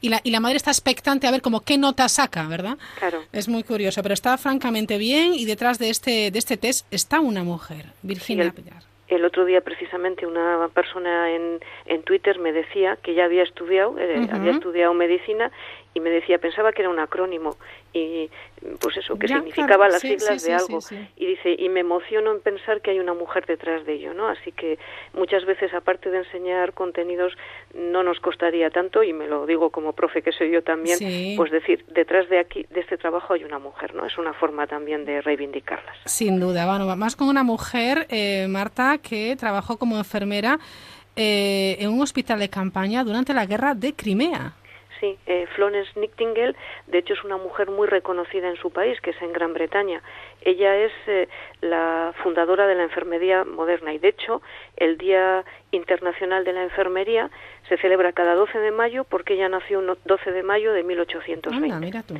y 0.00 0.08
la, 0.08 0.20
y 0.24 0.30
la 0.30 0.40
madre 0.40 0.56
está 0.56 0.70
expectante 0.70 1.26
a 1.26 1.30
ver 1.30 1.42
como 1.42 1.60
qué 1.60 1.76
nota 1.76 2.08
saca, 2.08 2.46
¿verdad? 2.46 2.78
Claro. 2.98 3.22
Es 3.32 3.48
muy 3.48 3.62
curioso, 3.62 4.02
pero 4.02 4.14
está 4.14 4.38
francamente 4.38 4.96
bien 4.96 5.34
y 5.34 5.44
detrás 5.44 5.78
de 5.78 5.90
este, 5.90 6.30
de 6.30 6.38
este 6.38 6.56
test 6.56 6.86
está 6.90 7.20
una 7.20 7.44
mujer, 7.44 7.86
Virginia 8.02 8.44
sí, 8.44 8.62
Apgar 8.62 8.90
el 9.10 9.24
otro 9.24 9.44
día 9.44 9.60
precisamente 9.60 10.26
una 10.26 10.68
persona 10.72 11.32
en, 11.32 11.60
en 11.86 12.02
Twitter 12.02 12.38
me 12.38 12.52
decía 12.52 12.96
que 13.02 13.14
ya 13.14 13.24
había 13.24 13.42
estudiado, 13.42 13.98
eh, 13.98 14.20
uh 14.20 14.22
-huh. 14.22 14.34
había 14.34 14.52
estudiado 14.52 14.94
medicina 14.94 15.50
y 15.92 16.00
me 16.00 16.10
decía, 16.10 16.38
pensaba 16.38 16.72
que 16.72 16.82
era 16.82 16.90
un 16.90 16.98
acrónimo 17.00 17.56
y 17.92 18.30
pues 18.80 18.96
eso, 18.96 19.18
que 19.18 19.26
ya, 19.26 19.36
significaba 19.36 19.86
claro. 19.86 19.92
las 19.92 20.02
sí, 20.02 20.08
siglas 20.08 20.42
sí, 20.42 20.50
de 20.50 20.58
sí, 20.58 20.64
algo. 20.64 21.06
Y 21.16 21.26
dice, 21.26 21.56
y 21.58 21.68
me 21.68 21.80
emociono 21.80 22.30
en 22.30 22.40
pensar 22.40 22.80
que 22.80 22.92
hay 22.92 23.00
una 23.00 23.14
mujer 23.14 23.46
detrás 23.46 23.84
de 23.86 23.94
ello, 23.94 24.14
¿no? 24.14 24.28
Así 24.28 24.52
que 24.52 24.78
muchas 25.14 25.44
veces, 25.44 25.74
aparte 25.74 26.10
de 26.10 26.18
enseñar 26.18 26.72
contenidos, 26.74 27.32
no 27.74 28.02
nos 28.02 28.20
costaría 28.20 28.70
tanto, 28.70 29.02
y 29.02 29.12
me 29.12 29.26
lo 29.26 29.46
digo 29.46 29.70
como 29.70 29.92
profe 29.92 30.22
que 30.22 30.30
soy 30.32 30.52
yo 30.52 30.62
también, 30.62 30.98
pues 31.36 31.50
decir, 31.50 31.84
detrás 31.88 32.28
de 32.28 32.38
aquí, 32.38 32.66
de 32.70 32.80
este 32.80 32.96
trabajo 32.96 33.34
hay 33.34 33.44
una 33.44 33.58
mujer, 33.58 33.94
¿no? 33.94 34.06
Es 34.06 34.16
una 34.18 34.32
forma 34.34 34.66
también 34.66 35.04
de 35.04 35.20
reivindicarlas. 35.20 35.96
Sin 36.04 36.38
duda, 36.38 36.66
bueno, 36.66 36.94
más 36.96 37.16
con 37.16 37.28
una 37.28 37.42
mujer, 37.42 38.06
eh, 38.10 38.46
Marta, 38.48 38.98
que 38.98 39.34
trabajó 39.36 39.78
como 39.78 39.96
enfermera 39.96 40.58
eh, 41.16 41.76
en 41.80 41.90
un 41.90 42.00
hospital 42.02 42.38
de 42.38 42.48
campaña 42.48 43.02
durante 43.02 43.34
la 43.34 43.44
guerra 43.44 43.74
de 43.74 43.94
Crimea. 43.94 44.54
Sí, 45.00 45.18
eh, 45.26 45.46
Florence 45.54 45.90
Nightingale, 45.98 46.54
de 46.86 46.98
hecho, 46.98 47.14
es 47.14 47.24
una 47.24 47.38
mujer 47.38 47.70
muy 47.70 47.88
reconocida 47.88 48.48
en 48.48 48.56
su 48.56 48.70
país, 48.70 49.00
que 49.00 49.10
es 49.10 49.22
en 49.22 49.32
Gran 49.32 49.54
Bretaña. 49.54 50.02
Ella 50.42 50.76
es 50.76 50.92
eh, 51.06 51.28
la 51.62 52.12
fundadora 52.22 52.66
de 52.66 52.74
la 52.74 52.82
enfermería 52.82 53.44
moderna 53.44 53.94
y, 53.94 53.98
de 53.98 54.08
hecho, 54.08 54.42
el 54.76 54.98
Día 54.98 55.44
Internacional 55.70 56.44
de 56.44 56.52
la 56.52 56.62
Enfermería 56.62 57.30
se 57.68 57.78
celebra 57.78 58.12
cada 58.12 58.34
12 58.34 58.58
de 58.58 58.70
mayo 58.70 59.04
porque 59.04 59.34
ella 59.34 59.48
nació 59.48 59.78
un 59.78 59.96
12 60.04 60.32
de 60.32 60.42
mayo 60.42 60.72
de 60.74 60.82
1820. 60.82 61.48
Anda, 61.48 61.80
mira 61.80 62.02
tú. 62.02 62.14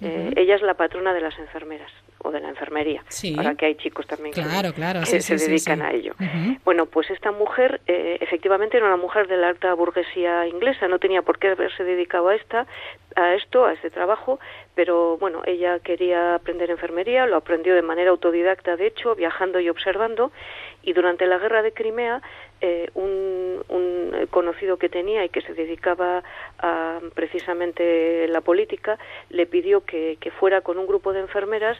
Eh, 0.00 0.32
ella 0.36 0.54
es 0.54 0.62
la 0.62 0.74
patrona 0.74 1.14
de 1.14 1.22
las 1.22 1.36
enfermeras 1.38 1.90
o 2.20 2.30
de 2.30 2.40
la 2.40 2.48
enfermería. 2.48 3.02
Sí. 3.08 3.34
Ahora 3.36 3.54
que 3.54 3.66
hay 3.66 3.74
chicos 3.76 4.06
también 4.06 4.32
claro, 4.32 4.70
que, 4.70 4.76
claro, 4.76 5.00
que 5.00 5.06
sí, 5.06 5.20
se 5.20 5.36
dedican 5.36 5.82
a 5.82 5.92
ello. 5.92 6.14
Uh 6.18 6.24
-huh. 6.24 6.60
Bueno, 6.64 6.86
pues 6.86 7.10
esta 7.10 7.32
mujer 7.32 7.80
eh, 7.86 8.18
efectivamente 8.20 8.76
era 8.76 8.86
una 8.86 8.96
mujer 8.96 9.28
de 9.28 9.36
la 9.36 9.48
alta 9.48 9.72
burguesía 9.74 10.46
inglesa, 10.46 10.88
no 10.88 10.98
tenía 10.98 11.22
por 11.22 11.38
qué 11.38 11.48
haberse 11.48 11.84
dedicado 11.84 12.28
a 12.28 12.34
esta, 12.34 12.66
a 13.16 13.34
esto, 13.34 13.66
a 13.66 13.72
este 13.72 13.90
trabajo, 13.90 14.40
pero 14.74 15.16
bueno, 15.18 15.42
ella 15.44 15.78
quería 15.80 16.34
aprender 16.34 16.70
enfermería, 16.70 17.26
lo 17.26 17.36
aprendió 17.36 17.74
de 17.74 17.82
manera 17.82 18.10
autodidacta, 18.10 18.76
de 18.76 18.86
hecho, 18.86 19.14
viajando 19.14 19.60
y 19.60 19.68
observando, 19.68 20.32
y 20.88 20.94
durante 20.94 21.26
la 21.26 21.36
guerra 21.36 21.60
de 21.60 21.72
Crimea, 21.72 22.22
eh, 22.62 22.88
un, 22.94 23.28
conocido 24.30 24.78
que 24.78 24.88
tenía 24.88 25.24
y 25.24 25.28
que 25.28 25.42
se 25.42 25.52
dedicaba 25.52 26.22
a 26.58 26.98
precisamente 27.14 28.26
la 28.28 28.40
política, 28.40 28.98
le 29.28 29.46
pidió 29.46 29.82
que 29.82 30.32
fuera 30.38 30.62
con 30.62 30.78
un 30.78 30.86
grupo 30.86 31.12
de 31.12 31.20
enfermeras 31.20 31.76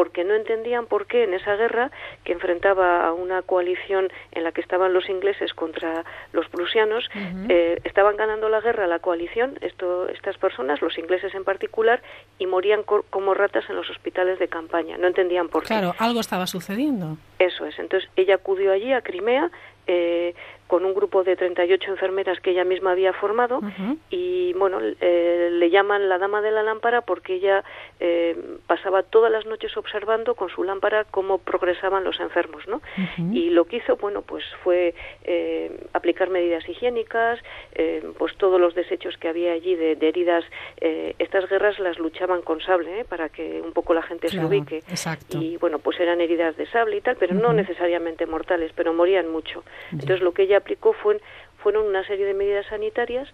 porque 0.00 0.24
no 0.24 0.34
entendían 0.34 0.86
por 0.86 1.04
qué 1.04 1.24
en 1.24 1.34
esa 1.34 1.56
guerra 1.56 1.90
que 2.24 2.32
enfrentaba 2.32 3.06
a 3.06 3.12
una 3.12 3.42
coalición 3.42 4.08
en 4.32 4.44
la 4.44 4.50
que 4.50 4.62
estaban 4.62 4.94
los 4.94 5.06
ingleses 5.10 5.52
contra 5.52 6.06
los 6.32 6.48
prusianos, 6.48 7.04
uh 7.14 7.18
-huh. 7.18 7.46
eh, 7.50 7.78
estaban 7.84 8.16
ganando 8.16 8.48
la 8.48 8.62
guerra 8.62 8.86
la 8.86 9.00
coalición, 9.00 9.58
esto, 9.60 10.08
estas 10.08 10.38
personas, 10.38 10.80
los 10.80 10.96
ingleses 10.96 11.34
en 11.34 11.44
particular, 11.44 12.00
y 12.38 12.46
morían 12.46 12.82
co 12.82 13.04
como 13.10 13.34
ratas 13.34 13.68
en 13.68 13.76
los 13.76 13.90
hospitales 13.90 14.38
de 14.38 14.48
campaña. 14.48 14.96
No 14.96 15.06
entendían 15.06 15.50
por 15.50 15.64
claro, 15.64 15.90
qué. 15.92 15.98
Claro, 15.98 16.08
algo 16.08 16.20
estaba 16.20 16.46
sucediendo. 16.46 17.18
Eso 17.38 17.66
es. 17.66 17.78
Entonces 17.78 18.08
ella 18.16 18.36
acudió 18.36 18.72
allí 18.72 18.94
a 18.94 19.02
Crimea. 19.02 19.50
Eh, 19.86 20.34
con 20.70 20.84
un 20.84 20.94
grupo 20.94 21.24
de 21.24 21.34
38 21.34 21.90
enfermeras 21.90 22.38
que 22.38 22.52
ella 22.52 22.62
misma 22.62 22.92
había 22.92 23.12
formado 23.12 23.58
uh 23.58 23.62
-huh. 23.62 23.98
y 24.08 24.52
bueno 24.52 24.78
eh, 25.00 25.48
le 25.50 25.68
llaman 25.68 26.08
la 26.08 26.16
dama 26.18 26.40
de 26.42 26.52
la 26.52 26.62
lámpara 26.62 27.00
porque 27.00 27.34
ella 27.34 27.64
eh, 27.98 28.36
pasaba 28.68 29.02
todas 29.02 29.32
las 29.32 29.46
noches 29.46 29.76
observando 29.76 30.36
con 30.36 30.48
su 30.48 30.62
lámpara 30.62 31.06
cómo 31.10 31.38
progresaban 31.38 32.04
los 32.04 32.20
enfermos 32.20 32.68
no 32.68 32.76
uh 32.76 32.80
-huh. 33.00 33.34
y 33.36 33.50
lo 33.50 33.64
que 33.64 33.78
hizo 33.78 33.96
bueno 33.96 34.22
pues 34.22 34.44
fue 34.62 34.94
eh, 35.24 35.72
aplicar 35.92 36.30
medidas 36.30 36.68
higiénicas 36.68 37.40
pues 38.18 38.36
todos 38.36 38.60
los 38.60 38.74
desechos 38.74 39.16
que 39.18 39.28
había 39.28 39.52
allí 39.52 39.74
de, 39.74 39.96
de 39.96 40.08
heridas 40.08 40.44
estas 41.18 41.48
guerras 41.48 41.78
las 41.80 41.98
luchaban 41.98 42.42
con 42.42 42.60
sable 42.60 43.04
para 43.06 43.28
que 43.28 43.60
un 43.60 43.72
poco 43.72 43.92
la 43.92 44.02
gente 44.02 44.28
claro, 44.28 44.48
se 44.48 44.54
ubique 44.54 44.76
exacto. 44.88 45.38
y 45.40 45.56
bueno 45.56 45.78
pues 45.80 45.98
eran 45.98 46.20
heridas 46.20 46.56
de 46.56 46.66
sable 46.66 46.98
y 46.98 47.00
tal 47.00 47.16
pero 47.16 47.34
uh 47.34 47.38
-huh. 47.38 47.42
no 47.46 47.52
necesariamente 47.52 48.26
mortales 48.26 48.70
pero 48.76 48.92
morían 48.92 49.26
mucho 49.36 49.64
entonces 49.90 50.20
lo 50.20 50.32
que 50.32 50.42
ella 50.42 50.59
aplicó 50.60 50.92
fue, 50.92 51.20
fueron 51.62 51.86
una 51.86 52.04
serie 52.06 52.24
de 52.24 52.34
medidas 52.34 52.66
sanitarias 52.66 53.28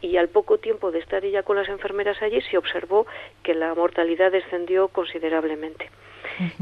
y 0.00 0.16
al 0.16 0.28
poco 0.28 0.58
tiempo 0.58 0.90
de 0.92 0.98
estar 1.00 1.24
ella 1.24 1.42
con 1.42 1.56
las 1.56 1.68
enfermeras 1.68 2.20
allí 2.22 2.40
se 2.42 2.58
observó 2.58 3.06
que 3.42 3.54
la 3.54 3.74
mortalidad 3.74 4.30
descendió 4.30 4.88
considerablemente. 4.88 5.90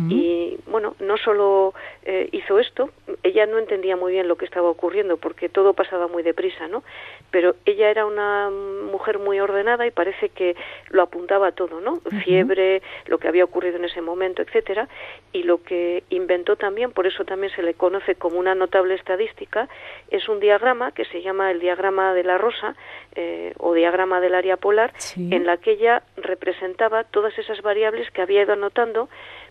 Y 0.09 0.59
bueno, 0.67 0.95
no 1.01 1.17
solo 1.17 1.75
eh, 2.05 2.29
hizo 2.33 2.59
esto, 2.59 2.91
ella 3.23 3.47
no 3.47 3.59
entendía 3.59 3.97
muy 3.97 4.13
bien 4.13 4.29
lo 4.29 4.37
que 4.37 4.45
estaba 4.45 4.69
ocurriendo 4.69 5.17
porque 5.17 5.49
todo 5.49 5.75
pasaba 5.75 6.09
muy 6.09 6.23
deprisa, 6.23 6.69
¿no? 6.69 6.83
Pero 7.31 7.55
ella 7.65 7.91
era 7.91 8.07
una 8.07 8.51
mujer 8.51 9.19
muy 9.19 9.41
ordenada 9.41 9.87
y 9.87 9.91
parece 9.91 10.31
que 10.31 10.57
lo 10.89 11.03
apuntaba 11.03 11.53
todo, 11.53 11.81
¿no? 11.81 12.01
Fiebre, 12.25 12.83
lo 13.07 13.19
que 13.19 13.29
había 13.29 13.45
ocurrido 13.45 13.77
en 13.77 13.85
ese 13.85 14.01
momento, 14.01 14.43
etcétera, 14.43 14.89
y 15.33 15.43
lo 15.43 15.63
que 15.63 16.05
inventó 16.11 16.57
también, 16.57 16.93
por 16.93 17.07
eso 17.07 17.25
también 17.25 17.53
se 17.55 17.63
le 17.63 17.75
conoce 17.75 18.15
como 18.15 18.39
una 18.39 18.55
notable 18.55 18.95
estadística, 18.95 19.69
es 20.11 20.29
un 20.29 20.41
diagrama 20.41 20.93
que 20.93 21.05
se 21.05 21.23
llama 21.23 21.51
el 21.51 21.61
diagrama 21.61 22.15
de 22.15 22.25
la 22.25 22.39
rosa 22.39 22.75
eh, 23.15 23.55
o 23.59 23.75
diagrama 23.75 24.21
del 24.21 24.35
área 24.35 24.57
polar, 24.57 24.93
en 25.17 25.47
la 25.47 25.57
que 25.57 25.73
ella 25.73 26.03
representaba 26.17 27.05
todas 27.05 27.37
esas 27.39 27.63
variables 27.63 28.11
que 28.11 28.23
había 28.23 28.43
ido 28.43 28.53
anotando 28.53 29.09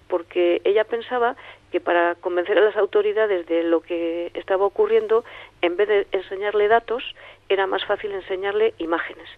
porque 0.10 0.62
ella 0.65 0.84
pensaba 0.84 1.38
que 1.72 1.80
para 1.80 2.15
convencer 2.15 2.58
a 2.58 2.62
las 2.62 2.76
autoridades 2.76 3.45
de 3.45 3.63
lo 3.63 3.80
que 3.82 4.32
estaba 4.34 4.65
ocurriendo, 4.65 5.24
en 5.62 5.78
vez 5.78 5.88
de 5.88 6.08
enseñarle 6.12 6.67
datos, 6.67 7.04
era 7.48 7.67
más 7.67 7.86
fácil 7.86 8.12
enseñarle 8.12 8.74
imágenes. 8.80 9.30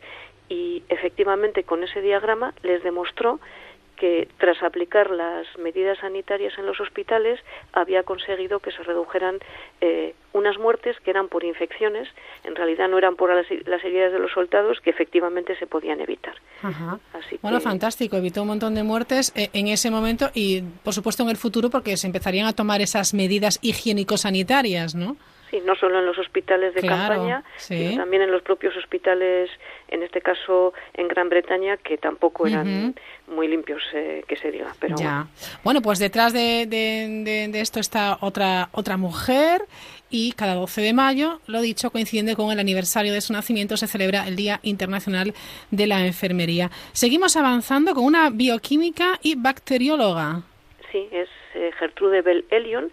Y 0.50 0.84
efectivamente 0.90 1.64
con 1.64 1.84
ese 1.84 2.02
diagrama 2.02 2.54
les 2.64 2.82
demostró 2.84 3.40
que 4.02 4.28
tras 4.40 4.64
aplicar 4.64 5.12
las 5.12 5.46
medidas 5.60 6.00
sanitarias 6.00 6.58
en 6.58 6.66
los 6.66 6.80
hospitales 6.80 7.40
había 7.72 8.02
conseguido 8.02 8.60
que 8.60 8.72
se 8.72 8.82
redujeran 8.82 9.38
eh, 9.80 10.16
unas 10.34 10.58
muertes 10.58 10.98
que 11.02 11.12
eran 11.12 11.28
por 11.28 11.44
infecciones, 11.44 12.08
en 12.44 12.56
realidad 12.56 12.90
no 12.90 12.98
eran 12.98 13.16
por 13.16 13.30
las, 13.30 13.46
heridas 13.52 14.12
de 14.12 14.18
los 14.18 14.32
soldados, 14.32 14.80
que 14.82 14.90
efectivamente 14.90 15.56
se 15.56 15.68
podían 15.68 16.02
evitar. 16.02 16.34
bueno, 17.44 17.62
fantástico, 17.62 18.18
evitó 18.18 18.42
un 18.42 18.48
montón 18.48 18.74
de 18.74 18.82
muertes 18.82 19.34
eh, 19.36 19.52
en 19.54 19.68
ese 19.68 19.92
momento 19.92 20.32
y, 20.34 20.64
por 20.84 20.96
supuesto, 20.96 21.22
en 21.22 21.30
el 21.30 21.38
futuro, 21.38 21.70
porque 21.70 21.96
se 21.96 22.08
empezarían 22.08 22.48
a 22.48 22.54
tomar 22.54 22.82
esas 22.82 23.14
medidas 23.14 23.60
higiénico-sanitarias, 23.62 24.96
¿no? 24.96 25.16
Sí, 25.52 25.62
no 25.66 25.76
solo 25.76 26.00
en 26.00 26.06
los 26.06 26.18
hospitales 26.18 26.74
de 26.74 26.82
campaña, 26.82 27.44
sino 27.58 27.98
también 27.98 28.24
en 28.24 28.32
los 28.32 28.42
propios 28.42 28.76
hospitales, 28.78 29.50
en 29.90 30.02
este 30.02 30.22
caso 30.22 30.74
en 30.94 31.10
Gran 31.10 31.28
Bretaña, 31.28 31.76
que 31.76 31.98
tampoco 31.98 32.48
eran 32.48 32.96
muy 33.28 33.50
limpios, 33.50 33.84
eh, 33.94 34.24
que 34.28 34.38
se 34.38 34.50
diga. 34.50 34.74
Pero 34.80 34.96
ya. 34.96 35.28
Bueno. 35.64 35.82
pues 35.82 36.00
detrás 36.00 36.32
de, 36.32 36.66
de, 36.68 37.60
esto 37.60 37.82
está 37.82 38.18
otra, 38.22 38.70
otra 38.72 38.96
mujer 38.96 39.62
y 40.10 40.32
cada 40.34 40.56
12 40.56 40.82
de 40.82 40.94
mayo, 40.94 41.42
lo 41.48 41.62
dicho, 41.62 41.92
coincide 41.92 42.36
con 42.36 42.52
el 42.52 42.60
aniversario 42.60 43.12
de 43.12 43.20
su 43.20 43.34
nacimiento, 43.34 43.76
se 43.76 43.88
celebra 43.88 44.28
el 44.28 44.38
Día 44.38 44.62
Internacional 44.64 45.34
de 45.70 45.88
la 45.88 46.06
Enfermería. 46.06 46.70
Seguimos 46.94 47.36
avanzando 47.36 47.94
con 47.94 48.06
una 48.06 48.30
bioquímica 48.30 49.20
y 49.22 49.36
bacterióloga. 49.36 50.44
Sí, 50.92 51.08
es 51.12 51.30
eh, 51.56 51.72
Gertrude 51.78 52.22
Bell 52.22 52.46
Elion 52.50 52.92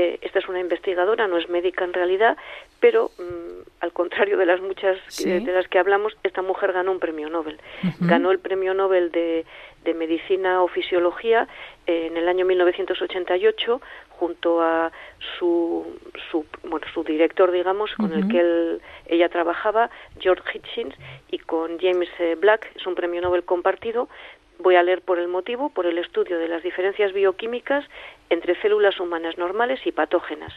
eh, 0.00 0.18
esta 0.22 0.38
es 0.38 0.48
una 0.48 0.60
investigadora, 0.60 1.26
no 1.26 1.36
es 1.36 1.48
médica 1.50 1.84
en 1.84 1.92
realidad, 1.92 2.36
pero 2.80 3.10
mm, 3.18 3.68
al 3.80 3.92
contrario 3.92 4.38
de 4.38 4.46
las 4.46 4.60
muchas 4.60 4.96
de 5.18 5.52
las 5.52 5.68
que 5.68 5.78
hablamos, 5.78 6.16
esta 6.22 6.40
mujer 6.40 6.72
ganó 6.72 6.92
un 6.92 7.00
premio 7.00 7.28
Nobel. 7.28 7.58
Ganó 8.00 8.30
el 8.30 8.38
premio 8.38 8.72
Nobel 8.72 9.10
de, 9.10 9.44
Medicina 9.94 10.62
o 10.62 10.68
Fisiología 10.68 11.48
eh, 11.86 12.06
en 12.06 12.16
el 12.16 12.28
año 12.28 12.46
1988 12.46 13.80
junto 14.10 14.62
a 14.62 14.92
su, 15.38 15.84
su, 16.30 16.46
bueno, 16.62 16.86
su 16.94 17.02
director, 17.02 17.50
digamos, 17.50 17.94
con 17.96 18.12
el 18.12 18.28
que 18.28 18.78
ella 19.06 19.28
trabajaba, 19.28 19.90
George 20.18 20.42
Hitchens, 20.52 20.94
y 21.30 21.38
con 21.38 21.78
James 21.78 22.08
eh, 22.18 22.36
Black, 22.38 22.70
es 22.76 22.86
un 22.86 22.94
premio 22.94 23.20
Nobel 23.20 23.44
compartido, 23.44 24.08
Voy 24.62 24.76
a 24.76 24.82
leer 24.82 25.00
por 25.00 25.18
el 25.18 25.28
motivo, 25.28 25.70
por 25.70 25.86
el 25.86 25.96
estudio 25.96 26.38
de 26.38 26.46
las 26.46 26.62
diferencias 26.62 27.14
bioquímicas 27.14 27.82
entre 28.30 28.60
células 28.60 28.98
humanas 28.98 29.36
normales 29.36 29.80
y 29.86 29.92
patógenas, 29.92 30.52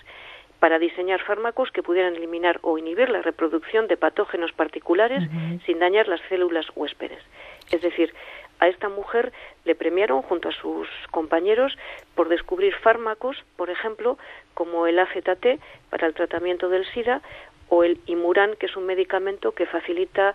para 0.59 0.79
diseñar 0.79 1.21
fármacos 1.21 1.71
que 1.71 1.83
pudieran 1.83 2.15
eliminar 2.15 2.59
o 2.61 2.77
inhibir 2.77 3.09
la 3.09 3.21
reproducción 3.21 3.87
de 3.87 3.97
patógenos 3.97 4.53
particulares 4.53 5.21
sin 5.65 5.79
dañar 5.79 6.07
las 6.07 6.21
células 6.29 6.65
huéspedes. 6.73 7.21
Es 7.69 7.81
decir, 7.81 8.13
a 8.59 8.69
esta 8.69 8.87
mujer 8.87 9.33
le 9.65 9.75
premiaron 9.75 10.21
junto 10.21 10.47
a 10.47 10.53
sus 10.53 10.87
compañeros 11.11 11.77
por 12.15 12.29
descubrir 12.29 12.73
fármacos, 12.75 13.43
por 13.57 13.69
ejemplo, 13.69 14.17
como 14.53 14.87
el 14.87 14.99
AZT 14.99 15.59
para 15.89 16.07
el 16.07 16.13
tratamiento 16.13 16.69
del 16.69 16.85
SIDA 16.85 17.21
o 17.67 17.83
el 17.83 17.99
Imuran, 18.05 18.55
que 18.57 18.67
es 18.67 18.77
un 18.77 18.85
medicamento 18.85 19.51
que 19.51 19.65
facilita 19.65 20.33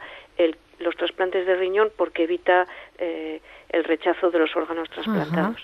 los 0.79 0.94
trasplantes 0.96 1.46
de 1.46 1.55
riñón 1.57 1.90
porque 1.96 2.24
evita 2.24 2.66
eh, 2.98 3.40
el 3.70 3.85
rechazo 3.85 4.31
de 4.31 4.40
los 4.40 4.55
órganos 4.55 4.90
trasplantados. 4.90 5.62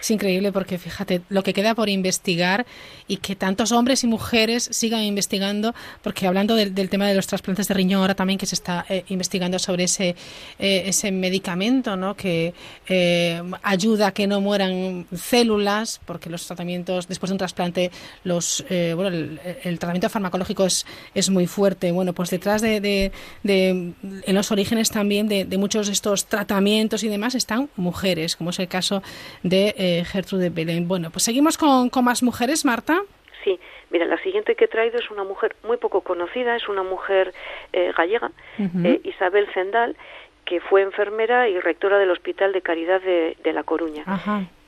Es 0.00 0.10
increíble 0.10 0.52
porque 0.52 0.78
fíjate 0.78 1.22
lo 1.28 1.42
que 1.42 1.52
queda 1.52 1.74
por 1.74 1.88
investigar 1.88 2.66
y 3.08 3.18
que 3.18 3.36
tantos 3.36 3.72
hombres 3.72 4.04
y 4.04 4.06
mujeres 4.06 4.68
sigan 4.72 5.02
investigando, 5.02 5.74
porque 6.02 6.26
hablando 6.26 6.54
del, 6.54 6.74
tema 6.88 7.06
de 7.06 7.14
los 7.14 7.26
trasplantes 7.26 7.68
de 7.68 7.74
riñón 7.74 8.00
ahora 8.00 8.14
también 8.14 8.38
que 8.38 8.46
se 8.46 8.54
está 8.54 8.84
eh, 8.88 9.04
investigando 9.08 9.58
sobre 9.58 9.84
ese 9.84 10.16
eh, 10.58 10.82
ese 10.86 11.12
medicamento, 11.12 11.96
¿no? 11.96 12.14
Que 12.14 12.54
eh, 12.88 13.42
ayuda 13.62 14.08
a 14.08 14.12
que 14.12 14.26
no 14.26 14.40
mueran 14.40 15.06
células, 15.14 16.00
porque 16.04 16.30
los 16.30 16.46
tratamientos 16.46 17.08
después 17.08 17.30
de 17.30 17.34
un 17.34 17.38
trasplante 17.38 17.90
los 18.24 18.64
bueno 18.68 19.08
el, 19.08 19.78
tratamiento 19.78 20.08
farmacológico 20.08 20.66
es 20.66 20.86
es 21.14 21.30
muy 21.30 21.46
fuerte. 21.46 21.92
Bueno, 21.92 22.12
pues 22.12 22.30
detrás 22.30 22.62
de, 22.62 22.80
de, 22.80 23.12
en 23.42 24.34
los 24.34 24.50
orígenes 24.50 24.90
también 24.90 25.28
de, 25.28 25.44
de 25.44 25.58
muchos 25.58 25.86
de 25.86 25.92
estos 25.92 26.26
tratamientos 26.26 27.02
y 27.02 27.08
demás 27.08 27.34
están 27.34 27.68
mujeres, 27.76 28.36
como 28.36 28.50
es 28.50 28.58
el 28.58 28.68
caso 28.68 29.02
de 29.42 29.73
eh, 29.76 30.04
Gertrude 30.04 30.50
Belén. 30.50 30.88
Bueno, 30.88 31.10
pues 31.10 31.24
seguimos 31.24 31.58
con, 31.58 31.90
más 32.02 32.22
mujeres, 32.22 32.64
Marta. 32.64 33.02
Sí, 33.42 33.58
mira, 33.90 34.06
la 34.06 34.18
siguiente 34.22 34.54
que 34.54 34.64
he 34.64 34.68
traído 34.68 34.98
es 34.98 35.10
una 35.10 35.24
mujer 35.24 35.56
muy 35.64 35.76
poco 35.76 36.02
conocida, 36.02 36.56
es 36.56 36.68
una 36.68 36.82
mujer 36.82 37.34
eh, 37.72 37.92
gallega, 37.96 38.30
eh, 38.58 39.00
Isabel 39.04 39.46
Zendal, 39.52 39.96
que 40.44 40.60
fue 40.60 40.82
enfermera 40.82 41.48
y 41.48 41.58
rectora 41.60 41.98
del 41.98 42.10
Hospital 42.10 42.52
de 42.52 42.62
Caridad 42.62 43.00
de, 43.00 43.52
La 43.52 43.62
Coruña. 43.64 44.04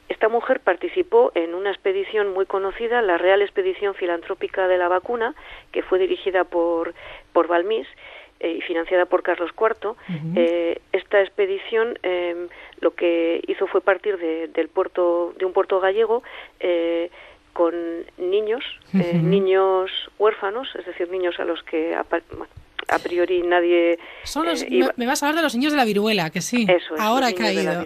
Esta 0.09 0.29
mujer 0.29 0.61
participó 0.61 1.33
en 1.35 1.55
una 1.55 1.71
expedición 1.71 2.33
muy 2.33 2.47
conocida, 2.47 3.03
la 3.03 3.19
Real 3.19 3.42
Expedición 3.42 3.95
Filantrópica 3.95 4.69
de 4.69 4.79
la 4.79 4.88
Vacuna, 4.88 5.35
que 5.73 5.83
fue 5.83 5.99
dirigida 5.99 6.45
por, 6.45 6.95
por 7.33 7.49
Balmis 7.49 7.88
y 8.40 8.61
financiada 8.61 9.07
por 9.07 9.23
Carlos 9.23 9.51
IV. 9.59 9.97
esta 10.92 11.21
expedición 11.21 11.99
em, 12.03 12.49
lo 12.81 12.95
que 12.95 13.43
hizo 13.47 13.67
fue 13.67 13.81
partir 13.81 14.19
de, 14.19 14.49
del 14.49 14.69
puerto, 14.69 15.35
de 15.39 15.45
un 15.45 15.53
puerto 15.53 15.81
gallego 15.81 16.23
eh, 16.61 17.11
con 17.53 17.75
niños, 18.19 18.65
eh, 18.93 19.15
niños 19.15 19.91
huérfanos, 20.19 20.69
es 20.77 20.85
decir, 20.85 21.11
niños 21.11 21.41
a 21.41 21.45
los 21.45 21.62
que 21.62 21.95
a, 22.88 22.99
priori 22.99 23.42
nadie... 23.42 23.99
Son 24.25 24.46
eh, 24.49 24.88
me 24.96 25.07
vas 25.07 25.22
a 25.22 25.27
hablar 25.27 25.37
de 25.37 25.42
los 25.42 25.55
niños 25.55 25.72
de 25.72 25.79
la 25.79 25.85
viruela, 25.85 26.31
que 26.31 26.40
sí. 26.40 26.66
Eso 26.68 26.94
Ahora 26.99 27.29
ha 27.29 27.33
caído. 27.33 27.85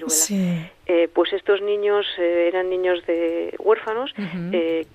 pues 1.14 1.32
estos 1.32 1.62
niños 1.62 2.06
eran 2.18 2.68
niños 2.70 3.04
de 3.06 3.54
huérfanos 3.58 4.12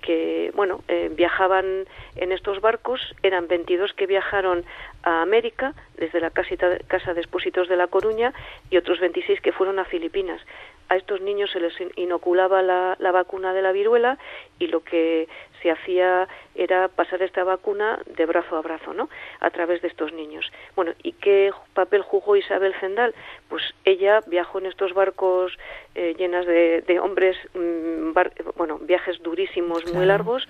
que, 0.01 0.51
bueno, 0.55 0.83
viajaban 1.11 1.85
en 2.15 2.31
estos 2.31 2.61
barcos. 2.61 3.01
Eran 3.23 3.47
22 3.47 3.93
que 3.93 4.05
viajaron 4.07 4.65
a 5.03 5.21
América, 5.21 5.73
desde 5.97 6.19
la 6.19 6.31
Casa 6.31 7.13
de 7.13 7.21
Expósitos 7.21 7.69
de 7.69 7.75
La 7.75 7.87
Coruña, 7.87 8.33
y 8.69 8.77
otros 8.77 8.99
26 8.99 9.39
que 9.41 9.51
fueron 9.51 9.79
a 9.79 9.85
Filipinas. 9.85 10.41
A 10.89 10.97
estos 10.97 11.21
niños 11.21 11.51
se 11.51 11.59
les 11.59 11.73
inoculaba 11.95 12.61
la, 12.61 13.11
vacuna 13.11 13.53
de 13.53 13.61
la 13.61 13.71
viruela 13.71 14.17
y 14.59 14.67
lo 14.67 14.83
que 14.83 15.27
se 15.65 15.71
hacía 15.71 16.27
era 16.53 16.87
pasar 16.89 17.23
esta 17.23 17.43
vacuna 17.43 17.97
de 18.05 18.27
brazo 18.27 18.55
a 18.55 18.61
brazo, 18.61 18.93
¿no? 18.93 19.09
A 19.39 19.49
través 19.49 19.81
de 19.81 19.87
estos 19.87 20.13
niños. 20.13 20.51
Bueno, 20.75 20.93
¿y 21.01 21.13
qué 21.13 21.51
papel 21.73 22.03
jugó 22.03 22.35
Isabel 22.35 22.75
Zendal? 22.79 23.15
Pues 23.49 23.63
ella 23.83 24.19
viajó 24.27 24.59
en 24.59 24.67
estos 24.67 24.93
barcos 24.93 25.57
eh, 25.95 26.13
llenas 26.19 26.45
de, 26.45 26.99
hombres, 27.01 27.35
mm, 27.55 28.11
bueno, 28.55 28.77
viajes 28.77 29.21
durísimos, 29.23 29.91
muy 29.91 30.05
largos, 30.05 30.47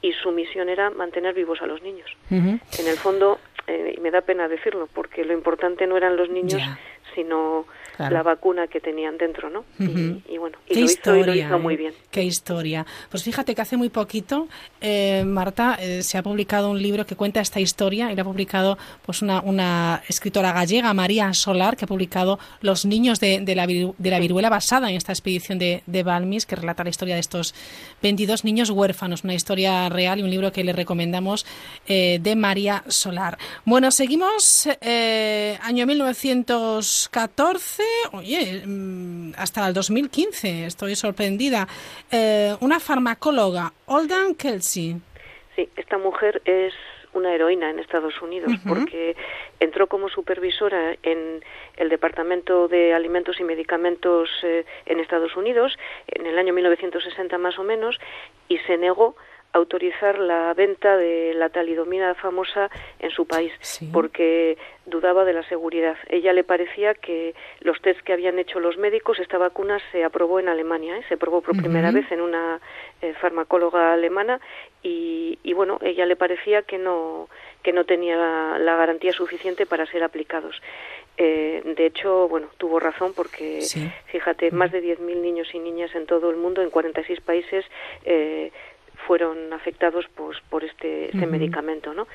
y 0.00 0.12
su 0.12 0.30
misión 0.30 0.68
era 0.68 0.90
mantener 0.90 1.34
vivos 1.34 1.60
a 1.60 1.66
los 1.66 1.82
niños. 1.82 2.08
En 2.30 2.86
el 2.86 2.96
fondo, 2.98 3.40
eh, 3.66 3.94
y 3.96 4.00
me 4.00 4.12
da 4.12 4.20
pena 4.20 4.46
decirlo, 4.46 4.88
porque 4.94 5.24
lo 5.24 5.32
importante 5.32 5.88
no 5.88 5.96
eran 5.96 6.16
los 6.16 6.30
niños, 6.30 6.62
sino 7.16 7.66
la 8.10 8.22
vacuna 8.22 8.66
que 8.66 8.80
tenían 8.80 9.18
dentro, 9.18 9.50
¿no? 9.50 9.64
y, 9.78 10.38
bueno, 10.38 10.58
y 10.68 10.74
lo, 10.74 11.34
hizo, 11.34 11.58
muy 11.58 11.74
¿eh? 11.74 11.76
bien. 11.76 11.94
Qué 12.10 12.22
historia. 12.22 12.86
Pues 13.10 13.22
fíjate 13.22 13.54
que 13.54 13.62
hace 13.62 13.76
muy 13.76 13.88
poquito, 13.88 14.48
eh, 14.80 15.24
Marta, 15.24 15.78
se 16.00 16.18
ha 16.18 16.22
publicado 16.22 16.70
un 16.70 16.80
libro 16.80 17.06
que 17.06 17.16
cuenta 17.16 17.40
esta 17.40 17.60
historia 17.60 18.12
y 18.12 18.16
lo 18.16 18.22
ha 18.22 18.24
publicado 18.24 18.78
pues 19.04 19.22
una, 19.22 19.40
una 19.40 20.02
escritora 20.08 20.52
gallega, 20.52 20.92
María 20.94 21.32
Solar, 21.34 21.76
que 21.76 21.84
ha 21.84 21.88
publicado 21.88 22.38
Los 22.60 22.84
niños 22.84 23.20
de, 23.20 23.40
de, 23.40 23.54
la, 23.54 23.66
de 23.66 24.10
la 24.10 24.18
viruela 24.18 24.48
basada 24.50 24.90
en 24.90 24.96
esta 24.96 25.12
expedición 25.12 25.58
de, 25.58 25.82
de 25.86 26.02
Balmis, 26.02 26.46
que 26.46 26.56
relata 26.56 26.84
la 26.84 26.90
historia 26.90 27.14
de 27.14 27.20
estos 27.20 27.54
22 28.02 28.44
niños 28.44 28.70
huérfanos, 28.70 29.24
una 29.24 29.34
historia 29.34 29.88
real 29.88 30.20
y 30.20 30.22
un 30.22 30.30
libro 30.30 30.52
que 30.52 30.64
le 30.64 30.72
recomendamos 30.72 31.46
de 31.86 32.36
María 32.36 32.84
Solar. 32.88 33.38
Bueno, 33.64 33.90
seguimos, 33.90 34.68
eh, 34.80 35.58
año 35.62 35.86
1914, 35.86 37.82
oye, 38.12 38.62
mm, 38.66 39.32
hasta 39.36 39.66
el 39.66 39.74
2015, 39.74 40.66
estoy 40.66 40.96
sorprendida. 40.96 41.66
Eh, 42.10 42.54
una 42.60 42.80
farmacóloga, 42.80 43.72
Oldan 43.86 44.34
Kelsey. 44.34 44.96
Sí, 45.56 45.68
esta 45.76 45.98
mujer 45.98 46.42
es 46.44 46.72
una 47.14 47.34
heroína 47.34 47.70
en 47.70 47.78
Estados 47.78 48.20
Unidos 48.22 48.52
porque 48.66 49.16
entró 49.60 49.86
como 49.86 50.08
supervisora 50.08 50.96
en 51.02 51.44
el 51.76 51.88
Departamento 51.88 52.68
de 52.68 52.94
Alimentos 52.94 53.38
y 53.38 53.44
Medicamentos 53.44 54.30
eh, 54.42 54.64
en 54.86 54.98
Estados 54.98 55.36
Unidos 55.36 55.76
en 56.08 56.26
el 56.26 56.38
año 56.38 56.54
1960 56.54 57.36
más 57.38 57.58
o 57.58 57.64
menos 57.64 57.98
y 58.48 58.58
se 58.58 58.78
negó 58.78 59.14
autorizar 59.52 60.18
la 60.18 60.54
venta 60.54 60.96
de 60.96 61.34
la 61.34 61.50
talidomida 61.50 62.14
famosa 62.14 62.70
en 62.98 63.10
su 63.10 63.26
país 63.26 63.52
porque 63.92 64.56
dudaba 64.86 65.24
de 65.24 65.34
la 65.34 65.42
seguridad. 65.48 65.96
Ella 66.08 66.32
le 66.32 66.42
parecía 66.42 66.94
que 66.94 67.34
los 67.60 67.80
test 67.82 68.00
que 68.00 68.12
habían 68.12 68.38
hecho 68.38 68.60
los 68.60 68.78
médicos, 68.78 69.18
esta 69.18 69.38
vacuna 69.38 69.78
se 69.90 70.04
aprobó 70.04 70.40
en 70.40 70.48
Alemania, 70.48 70.96
¿eh? 70.96 71.04
se 71.08 71.16
probó 71.16 71.42
por 71.42 71.56
primera 71.56 71.90
vez 71.90 72.10
en 72.10 72.22
una 72.22 72.60
eh, 73.02 73.14
farmacóloga 73.20 73.92
alemana 73.92 74.40
y, 74.82 75.38
y, 75.42 75.52
bueno, 75.52 75.78
ella 75.82 76.06
le 76.06 76.16
parecía 76.16 76.62
que 76.62 76.78
no 76.78 77.28
que 77.62 77.72
no 77.72 77.84
tenía 77.84 78.16
la, 78.58 78.76
garantía 78.76 79.12
suficiente 79.12 79.66
para 79.66 79.86
ser 79.86 80.02
aplicados. 80.02 80.60
Eh, 81.16 81.62
de 81.76 81.86
hecho, 81.86 82.26
bueno, 82.28 82.48
tuvo 82.56 82.80
razón 82.80 83.12
porque, 83.14 83.60
fíjate, 84.06 84.50
más 84.50 84.72
de 84.72 84.82
10.000 84.82 85.20
niños 85.20 85.48
y 85.54 85.58
niñas 85.58 85.94
en 85.94 86.06
todo 86.06 86.30
el 86.30 86.36
mundo, 86.36 86.62
en 86.62 86.70
46 86.70 87.20
países, 87.20 87.64
eh, 88.04 88.50
fueron 89.06 89.52
afectados 89.52 90.06
pues, 90.14 90.38
por 90.50 90.64
este, 90.64 91.06
este 91.06 91.26
medicamento. 91.26 91.92
¿no? 91.94 92.06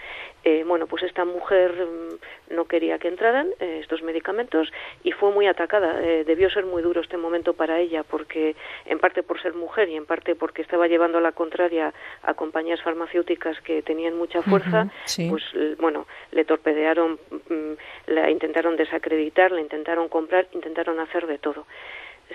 Eh, 0.43 0.63
bueno, 0.65 0.87
pues 0.87 1.03
esta 1.03 1.25
mujer 1.25 1.73
mm, 1.73 2.55
no 2.55 2.65
quería 2.65 2.99
que 2.99 3.07
entraran 3.07 3.47
eh, 3.59 3.79
estos 3.81 4.01
medicamentos 4.01 4.71
y 5.03 5.11
fue 5.11 5.31
muy 5.31 5.47
atacada. 5.47 6.01
Eh, 6.01 6.23
debió 6.25 6.49
ser 6.49 6.65
muy 6.65 6.81
duro 6.81 7.01
este 7.01 7.17
momento 7.17 7.53
para 7.53 7.79
ella 7.79 8.03
porque, 8.03 8.55
en 8.85 8.99
parte 8.99 9.23
por 9.23 9.41
ser 9.41 9.53
mujer 9.53 9.89
y 9.89 9.95
en 9.95 10.05
parte 10.05 10.35
porque 10.35 10.61
estaba 10.61 10.87
llevando 10.87 11.17
a 11.17 11.21
la 11.21 11.31
contraria 11.31 11.93
a 12.23 12.33
compañías 12.33 12.81
farmacéuticas 12.81 13.59
que 13.61 13.81
tenían 13.81 14.17
mucha 14.17 14.41
fuerza, 14.41 14.87
pues 15.29 15.43
bueno, 15.79 16.07
le 16.31 16.45
torpedearon, 16.45 17.19
mm, 17.49 17.73
la 18.07 18.29
intentaron 18.29 18.75
desacreditar, 18.75 19.51
la 19.51 19.61
intentaron 19.61 20.07
comprar, 20.07 20.47
intentaron 20.53 20.99
hacer 20.99 21.27
de 21.27 21.37
todo 21.37 21.65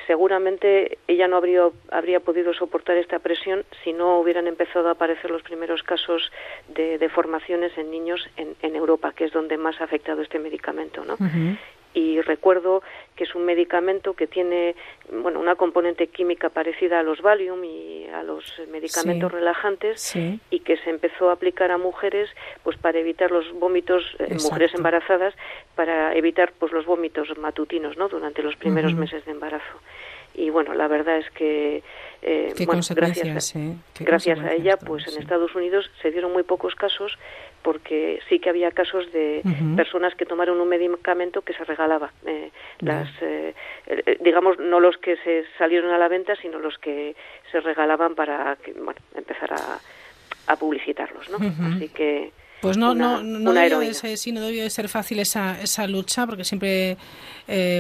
seguramente 0.07 0.99
ella 1.07 1.29
no 1.29 1.37
habría, 1.37 1.69
habría 1.91 2.21
podido 2.21 2.53
soportar 2.55 2.97
esta 2.97 3.19
presión 3.19 3.65
si 3.85 3.93
no 3.93 4.19
hubieran 4.19 4.47
empezado 4.47 4.89
a 4.89 4.93
aparecer 4.93 5.31
los 5.31 5.43
primeros 5.43 5.83
casos 5.83 6.31
de 6.69 6.99
deformaciones 6.99 7.77
en 7.77 7.91
niños 7.91 8.27
en, 8.37 8.57
en 8.63 8.77
Europa, 8.77 9.13
que 9.13 9.25
es 9.25 9.33
donde 9.33 9.57
más 9.57 9.81
ha 9.81 9.85
afectado 9.85 10.23
este 10.23 10.39
medicamento. 10.39 11.05
¿no? 11.05 11.17
Y 11.95 12.21
recuerdo 12.21 12.83
que 13.17 13.25
es 13.25 13.35
un 13.35 13.45
medicamento 13.45 14.15
que 14.15 14.27
tiene 14.27 14.75
bueno 15.11 15.41
una 15.41 15.57
componente 15.57 16.07
química 16.07 16.49
parecida 16.49 17.01
a 17.01 17.03
los 17.03 17.21
Valium 17.21 17.63
y 17.65 18.07
a 18.09 18.23
los 18.23 18.45
medicamentos 18.71 19.31
relajantes 19.31 20.17
y 20.17 20.61
que 20.61 20.77
se 20.79 20.91
empezó 20.91 21.31
a 21.31 21.35
aplicar 21.35 21.71
a 21.71 21.79
mujeres 21.79 22.31
pues 22.63 22.77
para 22.79 22.99
evitar 22.99 23.31
los 23.31 23.53
vómitos 23.53 24.05
en 24.19 24.33
eh, 24.33 24.43
mujeres 24.43 24.75
embarazadas 24.75 25.35
para 25.75 26.15
evitar 26.15 26.53
pues 26.59 26.73
los 26.73 26.87
vómitos 26.87 27.37
matutinos 27.39 27.97
no 27.97 28.09
durante 28.09 28.43
los 28.43 28.57
primeros 28.57 28.95
meses 28.95 29.25
de 29.25 29.33
embarazo 29.33 29.81
y 30.35 30.51
bueno 30.51 30.75
la 30.75 30.89
verdad 30.89 31.19
es 31.19 31.31
que 31.31 31.83
eh, 32.23 32.55
gracias, 32.95 33.57
eh? 33.57 33.75
gracias 34.01 34.39
a 34.39 34.53
ella 34.53 34.77
pues 34.77 35.07
en 35.09 35.21
Estados 35.21 35.55
Unidos 35.55 35.91
se 36.01 36.11
dieron 36.11 36.33
muy 36.33 36.45
pocos 36.45 36.75
casos 36.75 37.19
porque 37.63 38.21
sí 38.29 38.41
que 38.41 38.51
había 38.51 38.71
casos 38.73 39.11
de 39.13 39.43
personas 39.77 40.15
que 40.15 40.27
tomaron 40.27 40.61
un 40.61 40.69
medicamento 40.69 41.43
que 41.43 41.55
se 41.55 41.65
regalaba. 41.65 42.13
Eh, 42.27 42.51
las, 42.81 43.09
eh, 43.23 43.55
eh, 43.87 44.19
digamos, 44.21 44.59
no 44.59 44.81
los 44.81 44.97
que 44.99 45.17
se 45.19 45.45
salieron 45.59 45.93
a 45.93 45.99
la 45.99 46.09
venta, 46.09 46.35
sino 46.37 46.59
los 46.59 46.77
que 46.79 47.15
se 47.51 47.61
regalaban 47.61 48.15
para 48.15 48.59
bueno, 48.75 49.01
empezar 49.15 49.53
a, 49.55 49.79
a 50.53 50.57
publicitarlos, 50.57 51.31
¿no? 51.31 51.39
Así 51.75 51.89
que... 51.89 52.33
Pues 52.63 52.79
no, 52.79 52.95
no, 52.95 53.23
no, 53.23 53.53
debió 53.53 53.81
de 53.81 53.93
ser, 53.93 54.17
sí, 54.17 54.33
no 54.33 54.41
debió 54.41 54.63
de 54.63 54.71
ser 54.71 54.89
fácil 54.89 55.19
esa, 55.19 55.61
esa 55.61 55.87
lucha, 55.87 56.27
porque 56.27 56.45
siempre, 56.45 56.97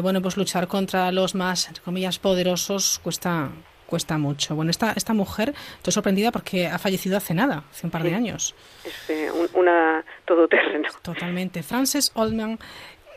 bueno, 0.02 0.20
pues 0.20 0.36
luchar 0.36 0.68
contra 0.68 1.10
los 1.12 1.34
más, 1.34 1.68
entre 1.68 1.82
comillas, 1.82 2.18
poderosos 2.18 2.98
cuesta, 2.98 3.48
cuesta 3.92 4.16
mucho. 4.16 4.56
Bueno, 4.56 4.70
esta, 4.70 4.94
esta 4.96 5.12
mujer, 5.12 5.52
estoy 5.76 5.92
sorprendida 5.92 6.32
porque 6.32 6.66
ha 6.66 6.78
fallecido 6.78 7.18
hace 7.18 7.34
nada, 7.34 7.64
hace 7.70 7.86
un 7.86 7.90
par 7.90 8.02
de 8.02 8.14
años. 8.14 8.54
Es 8.86 9.10
eh, 9.10 9.30
una 9.52 10.02
todoterreno. 10.24 10.88
Totalmente. 11.02 11.62
Frances 11.62 12.10
Oldman 12.14 12.58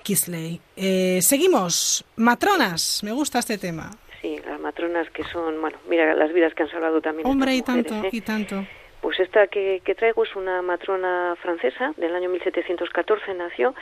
Kisley. 0.04 0.60
Eh, 0.76 1.20
seguimos. 1.22 2.04
Matronas. 2.18 3.04
Me 3.06 3.14
gusta 3.14 3.40
este 3.40 3.58
tema. 3.58 3.90
Sí, 4.22 4.38
las 4.46 4.60
matronas 4.60 5.10
que 5.12 5.24
son, 5.24 5.62
bueno, 5.62 5.78
mira 5.88 6.14
las 6.14 6.34
vidas 6.34 6.54
que 6.54 6.64
han 6.64 6.70
salvado 6.70 7.00
también. 7.00 7.26
Hombre, 7.26 7.56
y 7.56 7.62
tanto, 7.62 7.96
y 8.12 8.20
tanto. 8.20 8.68
Pues 9.02 9.20
esta 9.20 9.48
que, 9.48 9.82
traigo 9.98 10.24
es 10.24 10.36
una 10.36 10.62
matrona 10.62 11.36
francesa, 11.42 11.94
del 11.98 12.16
año 12.16 12.30
1714 12.30 13.34
nació, 13.36 13.76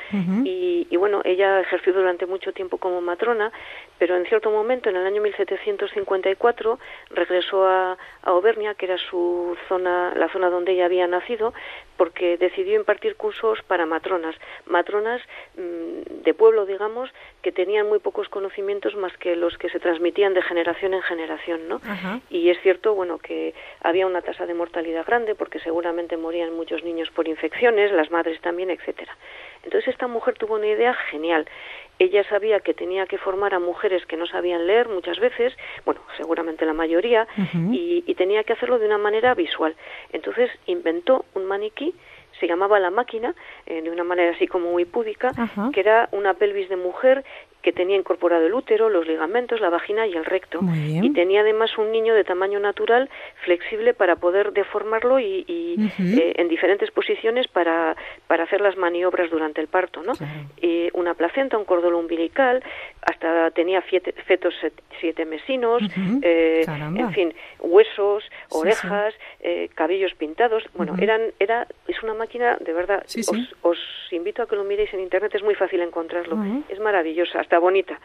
y, 0.43 0.95
bueno, 0.97 1.21
ella 1.23 1.61
ejerció 1.61 1.93
durante 1.93 2.25
mucho 2.25 2.51
tiempo 2.51 2.77
como 2.77 2.99
matrona, 3.01 3.51
pero 3.97 4.17
en 4.17 4.25
cierto 4.25 4.51
momento, 4.51 4.89
en 4.89 4.97
el 4.97 5.05
año 5.05 5.21
1754, 5.21 6.79
regresó 7.11 7.65
a, 7.65 7.93
a 7.93 7.97
Auvernia, 8.23 8.73
que 8.73 8.85
era 8.85 8.97
su 8.97 9.55
zona, 9.69 10.13
la 10.15 10.27
zona 10.29 10.49
donde 10.49 10.73
ella 10.73 10.85
había 10.85 11.07
nacido, 11.07 11.53
porque 12.03 12.35
decidió 12.35 12.75
impartir 12.75 13.15
cursos 13.15 13.59
para 13.65 13.85
matronas, 13.85 14.35
matronas 14.65 15.21
mm, 15.55 16.23
de 16.25 16.33
pueblo, 16.33 16.65
digamos, 16.65 17.09
que 17.41 17.53
tenían 17.53 17.87
muy 17.87 17.99
pocos 17.99 18.27
conocimientos 18.27 18.93
más 18.97 19.15
que 19.15 19.37
los 19.37 19.57
que 19.57 19.69
se 19.69 19.79
transmitían 19.79 20.33
de 20.33 20.41
generación 20.41 20.93
en 20.93 21.01
generación, 21.01 21.69
¿no? 21.69 21.79
Y 22.29 22.49
es 22.49 22.59
cierto, 22.61 22.93
bueno, 22.93 23.19
que 23.19 23.53
había 23.79 24.05
una 24.05 24.21
tasa 24.21 24.45
de 24.45 24.53
mortalidad 24.53 25.05
grande 25.05 25.33
porque 25.33 25.59
seguramente 25.59 26.17
morían 26.17 26.53
muchos 26.53 26.83
niños 26.83 27.09
por 27.09 27.25
infecciones, 27.29 27.93
las 27.93 28.11
madres 28.11 28.41
también, 28.41 28.69
etcétera. 28.69 29.15
Entonces 29.63 29.87
esta 29.87 30.07
mujer 30.07 30.33
tuvo 30.37 30.55
una 30.55 30.67
idea 30.67 30.93
genial. 31.09 31.47
Ella 32.03 32.23
sabía 32.27 32.59
que 32.59 32.73
tenía 32.73 33.05
que 33.05 33.17
formar 33.17 33.53
a 33.53 33.59
mujeres 33.59 34.05
que 34.05 34.17
no 34.17 34.25
sabían 34.25 34.67
leer 34.67 34.89
muchas 34.89 35.19
veces, 35.19 35.53
bueno, 35.85 36.01
seguramente 36.17 36.65
la 36.65 36.73
mayoría, 36.73 37.27
y, 37.71 38.03
y 38.05 38.15
tenía 38.15 38.43
que 38.43 38.53
hacerlo 38.53 38.79
de 38.79 38.85
una 38.85 38.97
manera 38.97 39.33
visual. 39.33 39.75
Entonces 40.11 40.51
inventó 40.65 41.25
un 41.33 41.45
maniquí 41.45 41.93
se 42.39 42.47
llamaba 42.47 42.79
La 42.79 42.89
Máquina, 42.89 43.35
eh, 43.65 43.81
de 43.81 43.89
una 43.89 44.03
manera 44.03 44.33
así 44.35 44.47
como 44.47 44.71
muy 44.71 44.83
púdica, 44.83 45.31
que 45.71 45.79
era 45.79 46.09
una 46.11 46.33
pelvis 46.33 46.67
de 46.67 46.75
mujer 46.75 47.23
que 47.63 47.71
tenía 47.71 47.95
incorporado 47.97 48.45
el 48.45 48.53
útero, 48.53 48.89
los 48.89 49.07
ligamentos, 49.07 49.61
la 49.61 49.69
vagina 49.69 50.05
y 50.05 50.13
el 50.13 50.25
recto. 50.25 50.59
Y 50.61 51.09
tenía 51.13 51.41
además 51.41 51.77
un 51.77 51.91
niño 51.91 52.13
de 52.13 52.25
tamaño 52.25 52.59
natural, 52.59 53.09
flexible 53.43 53.93
para 53.93 54.17
poder 54.17 54.51
deformarlo 54.51 55.19
y, 55.19 55.45
eh, 55.47 56.33
en 56.35 56.49
diferentes 56.49 56.91
posiciones 56.91 57.47
para, 57.47 57.95
para 58.27 58.43
hacer 58.43 58.59
las 58.59 58.75
maniobras 58.75 59.31
durante 59.31 59.61
el 59.61 59.67
parto. 59.67 60.03
¿no? 60.03 60.13
una 60.93 61.13
placenta, 61.13 61.57
un 61.57 61.65
cordón 61.65 61.95
umbilical, 61.95 62.63
hasta 63.01 63.51
tenía 63.51 63.81
fetos 63.81 64.53
siete 64.99 65.25
mesinos, 65.25 65.81
eh, 66.21 66.65
en 66.67 67.11
fin, 67.13 67.33
huesos, 67.59 68.23
orejas, 68.49 69.13
eh, 69.39 69.69
cabellos 69.73 70.13
pintados. 70.15 70.63
Bueno, 70.73 70.95
eran, 70.99 71.21
era, 71.39 71.67
es 71.87 72.01
una 72.03 72.13
máquina, 72.13 72.57
de 72.59 72.73
verdad, 72.73 73.03
os, 73.05 73.55
os, 73.61 73.77
invito 74.11 74.43
a 74.43 74.47
que 74.47 74.55
lo 74.55 74.63
miréis 74.63 74.93
en 74.93 74.99
internet, 74.99 75.33
es 75.33 75.43
muy 75.43 75.55
fácil 75.55 75.81
encontrarlo. 75.81 76.37
Es 76.69 76.79
maravillosa 76.79 77.39
bonita. 77.59 77.99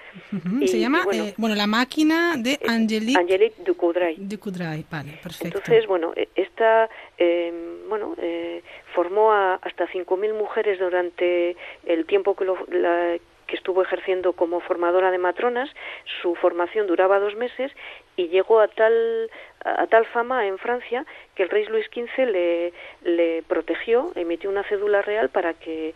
Se 0.67 0.79
llama, 0.79 1.05
eh, 1.13 1.35
bueno, 1.37 1.55
la 1.55 1.67
máquina 1.67 2.37
de 2.37 2.53
eh, 2.53 2.61
Angelique, 2.69 3.19
Angelique 3.19 3.63
Ducoudray. 3.65 4.17
Ducoudray, 4.19 4.85
vale, 4.91 5.19
perfecto. 5.23 5.59
Entonces, 5.59 5.87
bueno, 5.87 6.13
e, 6.17 6.29
esta, 6.35 6.89
em, 7.17 7.89
bueno, 7.89 8.15
eh, 8.19 8.63
formó 8.95 9.33
a 9.33 9.55
hasta 9.57 9.87
5.000 9.87 10.35
mujeres 10.35 10.79
durante 10.79 11.57
el 11.85 12.07
tiempo 12.07 12.35
que, 12.35 12.45
lo, 12.45 12.57
que 12.67 13.57
estuvo 13.57 13.83
ejerciendo 13.83 14.33
como 14.33 14.61
formadora 14.61 15.11
de 15.11 15.19
matronas. 15.19 15.71
Su 16.23 16.35
formación 16.35 16.87
duraba 16.87 17.19
dos 17.19 17.35
meses 17.35 17.73
y 18.17 18.29
llegó 18.29 18.61
a 18.61 18.69
tal 18.69 19.31
a 19.65 19.87
tal 19.89 20.07
fama 20.07 20.47
en 20.47 20.57
Francia 20.59 21.05
que 21.35 21.43
el 21.43 21.51
rey 21.51 21.65
Luis 21.67 21.87
XV 21.87 22.27
le, 22.27 22.73
le 23.03 23.43
protegió, 23.43 24.13
emitió 24.15 24.49
una 24.51 24.63
cédula 24.65 25.03
real 25.03 25.31
para 25.31 25.55
que 25.55 25.95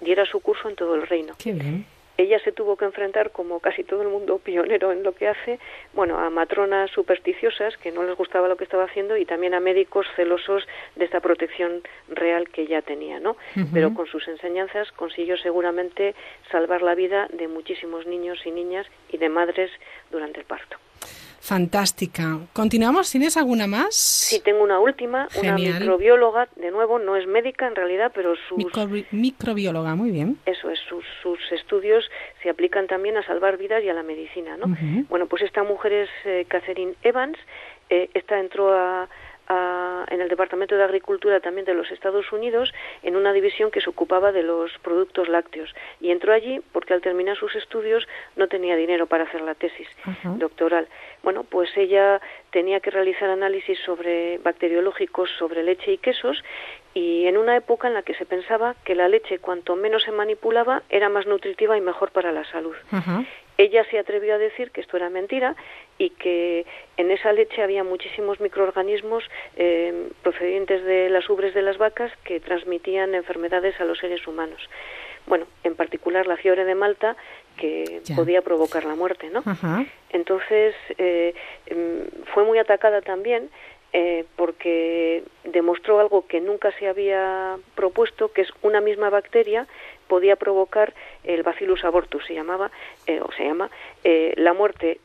diera 0.00 0.26
su 0.26 0.40
curso 0.40 0.68
en 0.68 0.76
todo 0.76 0.94
el 0.94 1.06
reino. 1.06 1.34
Qué 1.38 1.52
bien 1.52 1.86
ella 2.18 2.40
se 2.40 2.52
tuvo 2.52 2.76
que 2.76 2.84
enfrentar, 2.84 3.30
como 3.30 3.60
casi 3.60 3.84
todo 3.84 4.02
el 4.02 4.08
mundo 4.08 4.38
pionero 4.44 4.92
en 4.92 5.02
lo 5.02 5.12
que 5.12 5.28
hace, 5.28 5.58
bueno, 5.94 6.18
a 6.18 6.28
matronas 6.30 6.90
supersticiosas 6.90 7.76
que 7.78 7.92
no 7.92 8.02
les 8.02 8.16
gustaba 8.16 8.48
lo 8.48 8.56
que 8.56 8.64
estaba 8.64 8.84
haciendo 8.84 9.16
y 9.16 9.24
también 9.24 9.54
a 9.54 9.60
médicos 9.60 10.06
celosos 10.16 10.66
de 10.96 11.04
esta 11.04 11.20
protección 11.20 11.82
real 12.08 12.48
que 12.48 12.66
ya 12.66 12.82
tenía, 12.82 13.20
¿no? 13.20 13.36
Pero 13.72 13.94
con 13.94 14.06
sus 14.06 14.26
enseñanzas 14.28 14.90
consiguió 14.92 15.36
seguramente 15.36 16.14
salvar 16.50 16.82
la 16.82 16.94
vida 16.94 17.28
de 17.32 17.48
muchísimos 17.48 18.06
niños 18.06 18.44
y 18.44 18.50
niñas 18.50 18.86
y 19.10 19.18
de 19.18 19.28
madres 19.28 19.70
durante 20.10 20.40
el 20.40 20.46
parto. 20.46 20.76
Fantástica. 21.48 22.40
Continuamos, 22.52 23.10
¿tienes 23.10 23.38
alguna 23.38 23.66
más? 23.66 23.94
Sí, 23.94 24.38
tengo 24.44 24.62
una 24.62 24.78
última, 24.78 25.28
una 25.34 25.56
Genial. 25.56 25.80
microbióloga, 25.80 26.46
de 26.56 26.70
nuevo, 26.70 26.98
no 26.98 27.16
es 27.16 27.26
médica 27.26 27.66
en 27.66 27.74
realidad, 27.74 28.12
pero 28.14 28.34
sus... 28.48 28.58
Microbi- 28.58 29.06
microbióloga, 29.12 29.94
muy 29.94 30.10
bien. 30.10 30.36
Eso 30.44 30.68
es, 30.68 30.78
sus, 30.88 31.02
sus 31.22 31.38
estudios 31.50 32.04
se 32.42 32.50
aplican 32.50 32.86
también 32.86 33.16
a 33.16 33.24
salvar 33.26 33.56
vidas 33.56 33.82
y 33.82 33.88
a 33.88 33.94
la 33.94 34.02
medicina, 34.02 34.58
¿no? 34.58 34.76
Bueno, 35.08 35.26
pues 35.26 35.42
esta 35.42 35.62
mujer 35.62 35.92
es 35.94 36.10
eh, 36.26 36.44
Catherine 36.48 36.94
Evans, 37.02 37.38
eh, 37.88 38.10
esta 38.12 38.38
entró 38.38 38.70
a, 38.74 39.08
a- 39.48 40.04
en 40.10 40.20
el 40.20 40.28
Departamento 40.28 40.76
de 40.76 40.84
Agricultura 40.84 41.40
también 41.40 41.64
de 41.66 41.74
los 41.74 41.90
Estados 41.90 42.30
Unidos 42.32 42.72
en 43.02 43.16
una 43.16 43.32
división 43.32 43.70
que 43.70 43.80
se 43.80 43.90
ocupaba 43.90 44.30
de 44.32 44.42
los 44.42 44.70
productos 44.78 45.28
lácteos 45.28 45.74
y 46.00 46.10
entró 46.10 46.32
allí 46.32 46.60
porque 46.72 46.94
al 46.94 47.00
terminar 47.00 47.36
sus 47.36 47.54
estudios 47.56 48.06
no 48.36 48.48
tenía 48.48 48.76
dinero 48.76 49.06
para 49.06 49.24
hacer 49.24 49.40
la 49.40 49.54
tesis 49.54 49.88
doctoral. 50.38 50.86
Bueno, 51.22 51.44
pues 51.44 51.70
ella 51.76 52.20
tenía 52.50 52.80
que 52.80 52.90
realizar 52.90 53.28
análisis 53.30 53.78
sobre 53.84 54.38
bacteriológicos 54.38 55.30
sobre 55.38 55.62
leche 55.62 55.92
y 55.92 55.98
quesos 55.98 56.42
y 56.94 57.26
en 57.26 57.36
una 57.36 57.56
época 57.56 57.88
en 57.88 57.94
la 57.94 58.02
que 58.02 58.14
se 58.14 58.26
pensaba 58.26 58.74
que 58.84 58.94
la 58.94 59.08
leche 59.08 59.38
cuanto 59.38 59.76
menos 59.76 60.02
se 60.04 60.12
manipulaba 60.12 60.82
era 60.88 61.08
más 61.08 61.26
nutritiva 61.26 61.76
y 61.76 61.80
mejor 61.80 62.10
para 62.10 62.32
la 62.32 62.44
salud. 62.44 62.74
Ajá. 62.90 63.24
Ella 63.58 63.84
se 63.90 63.98
atrevió 63.98 64.36
a 64.36 64.38
decir 64.38 64.70
que 64.70 64.80
esto 64.80 64.96
era 64.96 65.10
mentira 65.10 65.56
y 65.98 66.10
que 66.10 66.64
en 66.96 67.10
esa 67.10 67.32
leche 67.32 67.60
había 67.60 67.82
muchísimos 67.82 68.38
microorganismos 68.40 69.24
eh, 69.56 70.08
procedentes 70.22 70.84
de 70.84 71.10
las 71.10 71.28
ubres 71.28 71.54
de 71.54 71.62
las 71.62 71.76
vacas 71.76 72.12
que 72.24 72.38
transmitían 72.38 73.16
enfermedades 73.16 73.78
a 73.80 73.84
los 73.84 73.98
seres 73.98 74.24
humanos. 74.28 74.62
Bueno, 75.26 75.46
en 75.64 75.74
particular 75.74 76.26
la 76.28 76.36
fiebre 76.36 76.64
de 76.64 76.76
Malta 76.76 77.16
que 77.56 78.00
Ya. 78.04 78.14
podía 78.14 78.42
provocar 78.42 78.84
la 78.84 78.94
muerte, 78.94 79.28
¿no? 79.28 79.42
Ajá. 79.44 79.84
Entonces 80.10 80.76
eh, 80.96 81.34
em, 81.66 82.06
fue 82.32 82.44
muy 82.44 82.58
atacada 82.58 83.02
también 83.02 83.50
eh, 83.92 84.24
porque 84.36 85.24
demostró 85.44 85.98
algo 85.98 86.26
que 86.26 86.40
nunca 86.40 86.70
se 86.78 86.86
había 86.86 87.56
propuesto, 87.74 88.30
que 88.32 88.42
es 88.42 88.50
una 88.62 88.80
misma 88.80 89.10
bacteria 89.10 89.66
podía 90.08 90.36
provocar 90.36 90.94
el 91.24 91.42
Bacillus 91.42 91.84
abortus, 91.84 92.24
se 92.26 92.34
llamaba 92.34 92.70
eh, 93.06 93.20
o 93.20 93.30
se 93.32 93.44
llama 93.44 93.70
eh, 94.04 94.32
la 94.36 94.52
muerte 94.54 95.00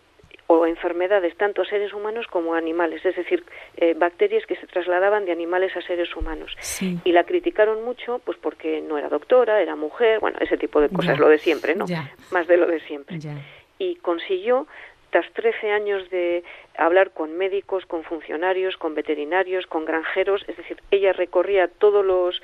o 0.48 0.66
enfermedades 0.66 1.38
tanto 1.38 1.62
a 1.62 1.66
seres 1.66 1.94
humanos 1.94 2.28
como 2.28 2.54
a 2.54 2.58
animales, 2.58 3.04
es 3.06 3.16
decir, 3.16 3.46
eh, 3.78 3.94
bacterias 3.98 4.46
que 4.46 4.58
se 4.58 4.68
trasladaban 4.68 5.26
de 5.26 5.32
animales 5.32 5.76
a 5.78 5.82
seres 5.82 6.14
humanos. 6.16 6.54
Sí. 6.60 7.00
Y 7.06 7.14
la 7.14 7.24
criticaron 7.24 7.84
mucho, 7.84 8.20
pues 8.26 8.38
porque 8.38 8.82
no 8.82 8.98
era 8.98 9.08
doctora, 9.08 9.62
era 9.62 9.76
mujer, 9.78 10.20
bueno, 10.20 10.38
ese 10.42 10.58
tipo 10.58 10.82
de 10.82 10.90
cosas, 10.90 11.16
Ya. 11.18 11.22
lo 11.22 11.30
de 11.30 11.40
siempre, 11.40 11.76
¿no? 11.76 11.86
Ya. 11.88 12.12
Más 12.32 12.46
de 12.48 12.58
lo 12.58 12.68
de 12.68 12.82
siempre 12.82 13.20
Ya. 13.20 13.36
y 13.80 13.96
consiguió, 13.96 14.68
tras 15.14 15.32
13 15.34 15.70
años 15.70 16.10
de 16.10 16.44
hablar 16.76 17.12
con 17.12 17.38
médicos, 17.38 17.86
con 17.86 18.04
funcionarios, 18.04 18.78
con 18.78 18.96
veterinarios, 18.96 19.68
con 19.68 19.86
granjeros, 19.86 20.44
es 20.48 20.58
decir, 20.58 20.82
ella 20.90 21.14
recorría 21.14 21.68
todos 21.68 22.04
los, 22.04 22.42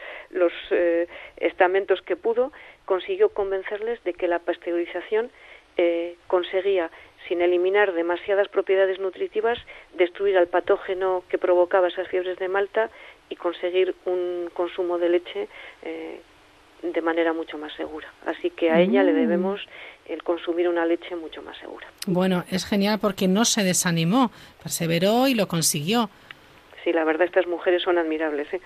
eh, 0.69 1.07
estamentos 1.37 2.03
que 2.03 2.15
pudo, 2.15 2.51
consiguió 2.85 3.29
convencerles 3.29 4.03
de 4.03 4.13
que 4.13 4.27
la 4.27 4.37
pasteurización 4.37 5.31
eh, 5.77 6.15
conseguía, 6.27 6.91
sin 7.27 7.41
eliminar 7.41 7.93
demasiadas 7.93 8.49
propiedades 8.49 8.99
nutritivas, 8.99 9.57
destruir 9.95 10.37
al 10.37 10.45
patógeno 10.47 11.23
que 11.27 11.39
provocaba 11.39 11.87
esas 11.87 12.07
fiebres 12.07 12.37
de 12.37 12.49
Malta 12.49 12.91
y 13.29 13.35
conseguir 13.35 13.95
un 14.05 14.51
consumo 14.53 14.99
de 14.99 15.09
leche 15.09 15.47
eh, 15.81 16.21
de 16.81 17.01
manera 17.01 17.33
mucho 17.33 17.57
más 17.57 17.73
segura. 17.73 18.07
Así 18.25 18.49
que 18.51 18.71
a 18.71 18.79
ella 18.79 19.03
le 19.03 19.11
Mm. 19.13 19.15
debemos 19.15 19.61
el 20.05 20.23
consumir 20.23 20.67
una 20.69 20.85
leche 20.85 21.15
mucho 21.15 21.41
más 21.41 21.57
segura. 21.57 21.87
Bueno, 22.07 22.43
es 22.49 22.65
genial 22.65 22.99
porque 22.99 23.27
no 23.27 23.45
se 23.45 23.63
desanimó, 23.63 24.31
perseveró 24.63 25.27
y 25.27 25.35
lo 25.35 25.47
consiguió. 25.47 26.09
Sí, 26.83 26.93
la 26.93 27.03
verdad 27.03 27.27
estas 27.27 27.45
mujeres 27.47 27.83
son 27.83 27.97
admirables. 27.97 28.51
¿eh? 28.53 28.61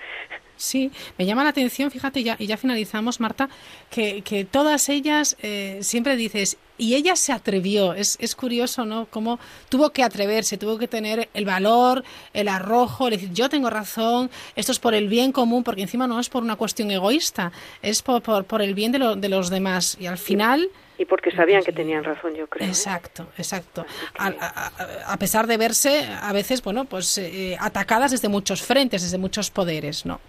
Sí, 0.63 0.91
me 1.17 1.25
llama 1.25 1.43
la 1.43 1.49
atención, 1.49 1.91
fíjate, 1.91 2.23
ya, 2.23 2.37
y 2.39 2.47
ya 2.47 2.55
finalizamos, 2.55 3.19
Marta, 3.19 3.49
que, 3.89 4.21
que 4.21 4.45
todas 4.45 4.87
ellas 4.87 5.35
eh, 5.41 5.79
siempre 5.81 6.15
dices, 6.15 6.55
y 6.77 6.95
ella 6.95 7.17
se 7.17 7.33
atrevió, 7.33 7.93
es, 7.93 8.15
es 8.21 8.33
curioso, 8.33 8.85
¿no? 8.85 9.05
Cómo 9.07 9.39
tuvo 9.67 9.89
que 9.89 10.03
atreverse, 10.03 10.57
tuvo 10.57 10.77
que 10.77 10.87
tener 10.87 11.27
el 11.33 11.43
valor, 11.43 12.05
el 12.33 12.47
arrojo, 12.47 13.09
decir, 13.09 13.29
yo 13.33 13.49
tengo 13.49 13.69
razón, 13.69 14.31
esto 14.55 14.71
es 14.71 14.79
por 14.79 14.93
el 14.93 15.09
bien 15.09 15.33
común, 15.33 15.65
porque 15.65 15.81
encima 15.81 16.07
no 16.07 16.17
es 16.17 16.29
por 16.29 16.43
una 16.43 16.55
cuestión 16.55 16.89
egoísta, 16.91 17.51
es 17.81 18.01
por, 18.01 18.21
por, 18.21 18.45
por 18.45 18.61
el 18.61 18.73
bien 18.73 18.93
de, 18.93 18.99
lo- 18.99 19.15
de 19.17 19.27
los 19.27 19.49
demás. 19.49 19.97
Y 19.99 20.05
al 20.05 20.17
final... 20.17 20.69
Y 20.97 21.05
porque 21.05 21.31
sabían 21.31 21.63
que 21.63 21.71
tenían 21.71 22.03
razón, 22.03 22.35
yo 22.35 22.47
creo. 22.47 22.65
¿eh? 22.67 22.69
Exacto, 22.69 23.27
exacto. 23.37 23.85
A, 24.17 24.27
a- 24.27 24.31
a- 24.39 25.13
a 25.13 25.17
pesar 25.17 25.47
de 25.47 25.57
verse 25.57 26.07
a 26.21 26.31
veces, 26.33 26.61
bueno, 26.61 26.85
pues 26.85 27.17
eh, 27.17 27.57
atacadas 27.59 28.11
desde 28.11 28.29
muchos 28.29 28.61
frentes, 28.61 29.01
desde 29.01 29.17
muchos 29.17 29.49
poderes, 29.49 30.05
¿no? 30.05 30.21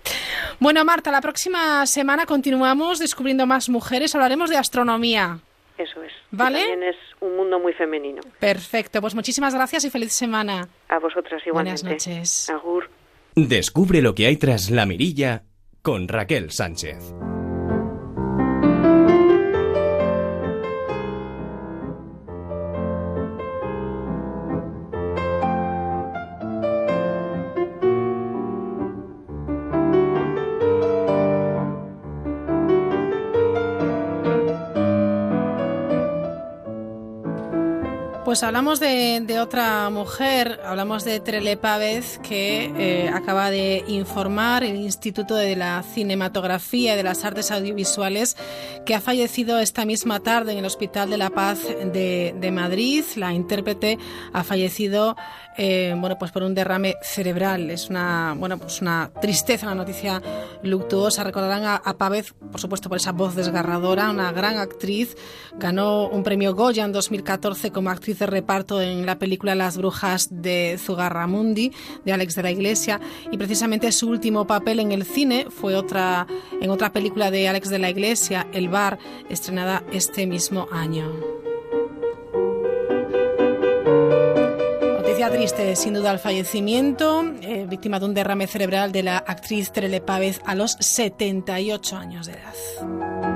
Bueno, 0.60 0.84
Marta, 0.84 1.10
la 1.12 1.20
próxima 1.20 1.84
semana 1.86 2.24
continuamos 2.26 2.98
descubriendo 2.98 3.46
más 3.46 3.68
mujeres, 3.68 4.14
hablaremos 4.14 4.48
de 4.48 4.56
astronomía. 4.56 5.38
Eso 5.76 6.02
es. 6.02 6.12
¿Vale? 6.30 6.60
También 6.60 6.82
es 6.84 6.96
un 7.20 7.36
mundo 7.36 7.58
muy 7.58 7.72
femenino. 7.74 8.22
Perfecto, 8.38 9.00
pues 9.00 9.14
muchísimas 9.14 9.54
gracias 9.54 9.84
y 9.84 9.90
feliz 9.90 10.12
semana. 10.12 10.66
A 10.88 10.98
vosotras 10.98 11.42
igualmente. 11.46 11.82
Buenas 11.82 12.06
noches. 12.06 12.48
Agur. 12.50 12.88
Descubre 13.34 14.00
lo 14.00 14.14
que 14.14 14.26
hay 14.28 14.36
tras 14.36 14.70
la 14.70 14.86
mirilla 14.86 15.42
con 15.82 16.08
Raquel 16.08 16.50
Sánchez. 16.52 17.12
Pues 38.35 38.43
hablamos 38.43 38.80
de, 38.80 39.22
de 39.24 39.39
otra 39.39 39.89
mujer, 39.91 40.59
hablamos 40.64 41.05
de 41.05 41.20
Trele 41.20 41.57
Pávez, 41.57 42.18
que 42.18 42.64
eh, 42.76 43.09
acaba 43.09 43.49
de 43.49 43.85
informar 43.87 44.64
el 44.64 44.74
Instituto 44.74 45.37
de 45.37 45.55
la 45.55 45.85
Cinematografía 45.85 46.95
y 46.95 46.97
de 46.97 47.05
las 47.05 47.24
Artes 47.24 47.53
Audiovisuales 47.53 48.37
que 48.85 48.97
ha 48.97 49.01
fallecido 49.01 49.61
esta 49.61 49.85
misma 49.85 50.18
tarde 50.18 50.51
en 50.51 50.59
el 50.59 50.64
Hospital 50.64 51.11
de 51.11 51.16
la 51.16 51.30
Paz 51.30 51.61
de, 51.62 52.35
de 52.37 52.51
Madrid. 52.51 53.05
La 53.14 53.32
intérprete 53.32 53.99
ha 54.32 54.43
fallecido 54.43 55.14
eh, 55.57 55.95
bueno, 55.97 56.18
pues 56.18 56.32
por 56.32 56.43
un 56.43 56.55
derrame 56.55 56.97
cerebral. 57.03 57.70
Es 57.70 57.89
una, 57.89 58.35
bueno, 58.37 58.59
pues 58.59 58.80
una 58.80 59.11
tristeza, 59.20 59.66
una 59.66 59.76
noticia 59.76 60.20
luctuosa. 60.62 61.24
Recordarán 61.24 61.64
a, 61.64 61.76
a 61.76 61.97
Pávez, 61.97 62.35
por 62.51 62.61
supuesto, 62.61 62.89
por 62.89 62.99
esa 62.99 63.12
voz 63.12 63.35
desgarradora, 63.35 64.11
una 64.11 64.32
gran 64.32 64.59
actriz. 64.59 65.16
Ganó 65.57 66.09
un 66.09 66.22
premio 66.22 66.55
Goya 66.55 66.85
en 66.85 66.93
2014 66.93 67.70
como 67.70 67.91
actriz 67.91 68.18
de 68.24 68.30
reparto 68.30 68.80
en 68.80 69.04
la 69.06 69.18
película 69.18 69.54
Las 69.54 69.76
Brujas 69.76 70.28
de 70.30 70.78
Zugarramundi, 70.78 71.72
de 72.04 72.12
Alex 72.12 72.34
de 72.34 72.42
la 72.42 72.50
Iglesia. 72.50 73.00
Y 73.30 73.36
precisamente 73.36 73.92
su 73.92 74.08
último 74.08 74.46
papel 74.46 74.80
en 74.80 74.92
el 74.92 75.04
cine 75.04 75.46
fue 75.50 75.74
otra, 75.74 76.26
en 76.60 76.70
otra 76.70 76.92
película 76.92 77.30
de 77.30 77.48
Alex 77.48 77.68
de 77.68 77.78
la 77.78 77.90
Iglesia, 77.90 78.46
El 78.52 78.68
Bar, 78.68 78.98
estrenada 79.28 79.84
este 79.92 80.26
mismo 80.26 80.66
año. 80.72 81.12
Noticia 84.98 85.30
triste, 85.30 85.76
sin 85.76 85.94
duda, 85.94 86.12
el 86.12 86.18
fallecimiento, 86.18 87.24
eh, 87.42 87.66
víctima 87.68 88.00
de 88.00 88.06
un 88.06 88.14
derrame 88.14 88.46
cerebral 88.46 88.90
de 88.90 89.02
la 89.02 89.18
actriz 89.18 89.70
Terele 89.70 90.00
Pávez 90.00 90.40
a 90.46 90.54
los 90.54 90.72
78 90.80 91.96
años 91.96 92.26
de 92.26 92.32
edad. 92.32 93.34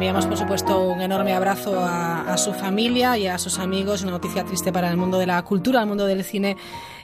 Enviamos, 0.00 0.24
por 0.24 0.38
supuesto, 0.38 0.80
un 0.80 1.02
enorme 1.02 1.34
abrazo 1.34 1.78
a, 1.78 2.32
a 2.32 2.38
su 2.38 2.54
familia 2.54 3.18
y 3.18 3.26
a 3.26 3.36
sus 3.36 3.58
amigos. 3.58 4.00
Una 4.00 4.12
noticia 4.12 4.46
triste 4.46 4.72
para 4.72 4.90
el 4.90 4.96
mundo 4.96 5.18
de 5.18 5.26
la 5.26 5.42
cultura, 5.42 5.82
el 5.82 5.86
mundo 5.86 6.06
del 6.06 6.24
cine 6.24 6.56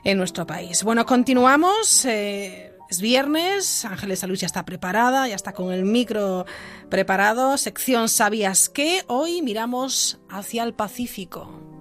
en 0.03 0.16
nuestro 0.16 0.47
país. 0.47 0.82
Bueno, 0.82 1.05
continuamos. 1.05 2.07
eh, 2.07 2.72
es 2.88 3.03
viernes, 3.03 3.84
Ángeles 3.84 4.20
Salud 4.20 4.36
ya 4.36 4.47
está 4.47 4.64
preparada, 4.64 5.28
ya 5.28 5.34
está 5.34 5.53
con 5.53 5.74
el 5.74 5.84
micro 5.84 6.47
preparado. 6.88 7.59
Sección 7.59 8.09
¿Sabías 8.09 8.70
qué? 8.70 9.03
Hoy 9.09 9.42
miramos 9.42 10.18
hacia 10.30 10.62
el 10.62 10.72
Pacífico. 10.72 11.76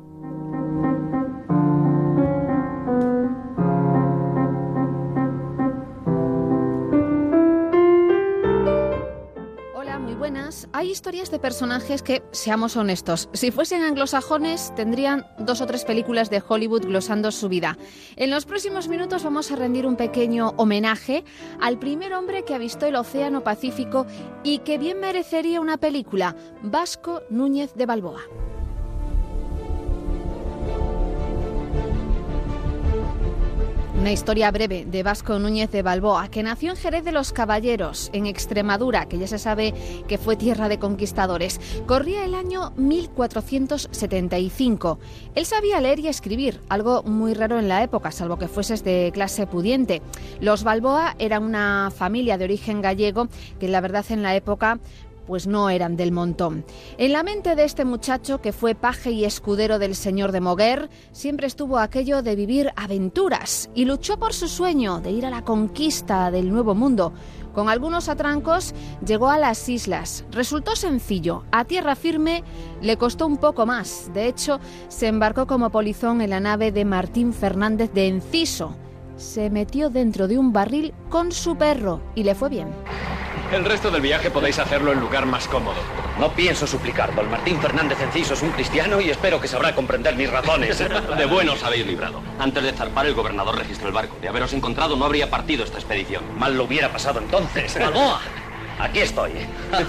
Hay 10.74 10.92
historias 10.92 11.32
de 11.32 11.40
personajes 11.40 12.02
que, 12.02 12.22
seamos 12.32 12.76
honestos, 12.76 13.30
si 13.32 13.52
fuesen 13.52 13.84
anglosajones 13.84 14.74
tendrían 14.76 15.26
dos 15.40 15.62
o 15.62 15.66
tres 15.66 15.86
películas 15.86 16.30
de 16.30 16.44
Hollywood 16.46 16.86
glosando 16.86 17.32
su 17.32 17.48
vida. 17.48 17.78
En 18.18 18.30
los 18.30 18.46
próximos 18.46 18.90
minutos 18.90 19.24
vamos 19.24 19.52
a 19.52 19.56
rendir 19.56 19.86
un 19.86 19.96
pequeño 19.96 20.54
homenaje 20.58 21.24
al 21.62 21.80
primer 21.80 22.14
hombre 22.14 22.44
que 22.44 22.54
avistó 22.54 22.86
el 22.86 22.96
Océano 22.96 23.44
Pacífico 23.44 24.06
y 24.44 24.60
que 24.60 24.78
bien 24.78 25.00
merecería 25.00 25.62
una 25.62 25.78
película, 25.78 26.36
Vasco 26.62 27.22
Núñez 27.30 27.74
de 27.76 27.86
Balboa. 27.86 28.22
Una 34.06 34.12
historia 34.12 34.52
breve 34.52 34.86
de 34.86 35.02
Vasco 35.02 35.40
Núñez 35.40 35.72
de 35.72 35.82
Balboa, 35.82 36.28
que 36.28 36.44
nació 36.44 36.70
en 36.70 36.78
Jerez 36.78 37.04
de 37.04 37.12
los 37.12 37.34
Caballeros, 37.34 38.12
en 38.14 38.28
Extremadura, 38.28 39.08
que 39.08 39.18
ya 39.18 39.26
se 39.26 39.40
sabe 39.40 39.74
que 40.08 40.20
fue 40.20 40.36
tierra 40.36 40.70
de 40.70 40.78
conquistadores. 40.78 41.60
Corría 41.88 42.24
el 42.24 42.36
año 42.36 42.72
1475. 42.78 45.00
Él 45.34 45.46
sabía 45.48 45.82
leer 45.82 46.02
y 46.02 46.08
escribir, 46.08 46.62
algo 46.70 47.02
muy 47.02 47.34
raro 47.34 47.58
en 47.58 47.68
la 47.68 47.82
época, 47.82 48.12
salvo 48.12 48.38
que 48.38 48.48
fueses 48.48 48.84
de 48.84 49.10
clase 49.12 49.48
pudiente. 49.48 50.04
Los 50.40 50.64
Balboa 50.64 51.16
eran 51.18 51.42
una 51.42 51.90
familia 51.90 52.38
de 52.38 52.46
origen 52.46 52.84
gallego 52.84 53.28
que 53.60 53.68
la 53.68 53.82
verdad 53.82 54.06
en 54.10 54.22
la 54.22 54.36
época 54.36 54.78
pues 55.26 55.48
no 55.48 55.70
eran 55.70 55.96
del 55.96 56.12
montón. 56.12 56.66
En 56.98 57.14
la 57.14 57.24
mente 57.24 57.56
de 57.56 57.64
este 57.64 57.86
muchacho, 57.86 58.42
que 58.42 58.54
fue 58.54 58.76
paje 58.76 59.12
y 59.12 59.26
escudero 59.26 59.80
del 59.80 59.96
señor 59.96 60.32
de 60.32 60.42
Moguer, 60.42 60.90
siempre 61.12 61.48
estuvo 61.48 61.80
aquello 61.80 62.22
de 62.22 62.36
vivir 62.36 62.72
aventuras 62.76 63.70
y 63.74 63.86
luchó 63.86 64.18
por 64.18 64.34
su 64.34 64.48
sueño 64.48 65.00
de 65.00 65.12
ir 65.12 65.26
a 65.26 65.30
la 65.30 65.44
conquista 65.44 66.32
del 66.32 66.50
nuevo 66.50 66.76
mundo. 66.76 67.14
Con 67.56 67.70
algunos 67.70 68.10
atrancos 68.10 68.74
llegó 69.06 69.30
a 69.30 69.38
las 69.38 69.70
islas. 69.70 70.26
Resultó 70.30 70.76
sencillo. 70.76 71.46
A 71.54 71.64
tierra 71.64 71.96
firme 71.96 72.44
le 72.82 72.98
costó 72.98 73.26
un 73.26 73.38
poco 73.38 73.66
más. 73.66 74.12
De 74.14 74.28
hecho, 74.28 74.60
se 74.90 75.08
embarcó 75.08 75.48
como 75.48 75.70
polizón 75.70 76.22
en 76.22 76.32
la 76.32 76.42
nave 76.42 76.74
de 76.74 76.84
Martín 76.84 77.32
Fernández 77.32 77.94
de 77.94 78.10
Enciso. 78.10 78.76
Se 79.16 79.50
metió 79.50 79.90
dentro 79.90 80.28
de 80.28 80.38
un 80.38 80.52
barril 80.52 80.94
con 81.10 81.32
su 81.32 81.56
perro 81.56 82.02
y 82.14 82.24
le 82.24 82.36
fue 82.36 82.50
bien. 82.50 82.68
El 83.52 83.64
resto 83.64 83.92
del 83.92 84.02
viaje 84.02 84.32
podéis 84.32 84.60
hacerlo 84.60 84.92
en 84.92 85.00
lugar 85.00 85.26
más 85.26 85.48
cómodo. 85.48 85.78
No 86.20 86.32
pienso 86.32 86.66
suplicar. 86.66 87.14
Don 87.16 87.30
Martín 87.30 87.60
Fernández 87.62 88.02
Enciso 88.02 88.34
es 88.34 88.42
un 88.42 88.50
cristiano 88.52 89.00
y 89.00 89.10
espero 89.10 89.40
que 89.40 89.48
sabrá 89.48 89.76
comprender 89.76 90.16
mis 90.16 90.30
razones. 90.30 90.80
De 91.18 91.26
buenos 91.26 91.64
habéis 91.64 91.86
librado. 91.86 92.22
Antes 92.40 92.64
de 92.64 92.74
zarpar, 92.74 93.06
el 93.06 93.14
gobernador 93.14 93.58
registró 93.58 93.88
el 93.88 93.94
barco. 93.94 94.18
De 94.22 94.28
haberos 94.28 94.54
encontrado, 94.54 94.96
no 94.96 95.06
habría 95.06 95.30
partido 95.30 95.64
esta 95.64 95.78
expedición. 95.78 96.24
Mal 96.38 96.58
lo 96.58 96.64
hubiera 96.64 96.92
pasado 96.92 97.20
entonces. 97.20 97.78
¡Balboa! 97.80 98.20
Aquí 98.80 99.00
estoy. 99.00 99.32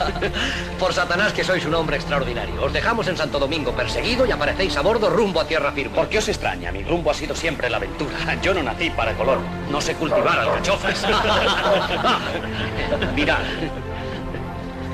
Por 0.78 0.93
Satanás 0.93 1.32
que 1.32 1.43
sois 1.43 1.64
un 1.66 1.74
hombre 1.74 1.97
extraordinario. 1.97 2.62
Os 2.62 2.72
dejamos 2.72 3.09
en 3.09 3.16
Santo 3.16 3.39
Domingo 3.39 3.72
perseguido 3.72 4.26
y 4.26 4.30
aparecéis 4.30 4.76
a 4.76 4.82
bordo 4.82 5.11
rumbo 5.11 5.41
a 5.41 5.47
tierra 5.47 5.72
firme. 5.72 5.95
¿Por 5.95 6.09
qué 6.09 6.18
os 6.18 6.28
extraña? 6.28 6.70
Mi 6.70 6.84
rumbo 6.84 7.11
ha 7.11 7.14
sido 7.14 7.34
siempre 7.34 7.68
la 7.68 7.78
aventura. 7.78 8.34
Yo 8.43 8.55
no 8.55 8.62
nací 8.62 8.91
para 8.91 9.14
color. 9.14 9.39
No 9.70 9.80
sé 9.80 9.95
cultivar 9.95 10.39
alcachofas. 10.39 11.05
Mirad. 13.14 13.43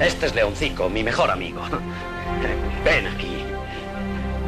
Este 0.01 0.27
es 0.27 0.35
Leoncico, 0.35 0.89
mi 0.89 1.05
mejor 1.05 1.31
amigo. 1.31 1.61
Ven 2.85 3.07
aquí. 3.07 3.45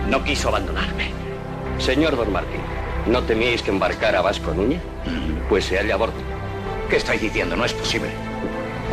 No 0.09 0.25
quiso 0.25 0.49
abandonarme. 0.49 1.13
Señor 1.79 2.17
Don 2.17 2.33
Martín, 2.33 2.61
¿no 3.07 3.23
temíais 3.23 3.63
que 3.63 3.71
embarcara 3.71 4.21
a 4.21 4.23
Vasco 4.23 4.53
Núñez? 4.53 4.81
Pues 5.49 5.67
se 5.67 5.79
halla 5.79 5.95
a 5.95 5.99
bordo. 5.99 6.15
¿Qué 6.89 6.97
estáis 6.97 7.21
diciendo? 7.21 7.57
No 7.57 7.65
es 7.65 7.73
posible. 7.73 8.11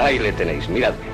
Ahí 0.01 0.17
le 0.17 0.31
tenéis, 0.33 0.67
miradme. 0.67 1.05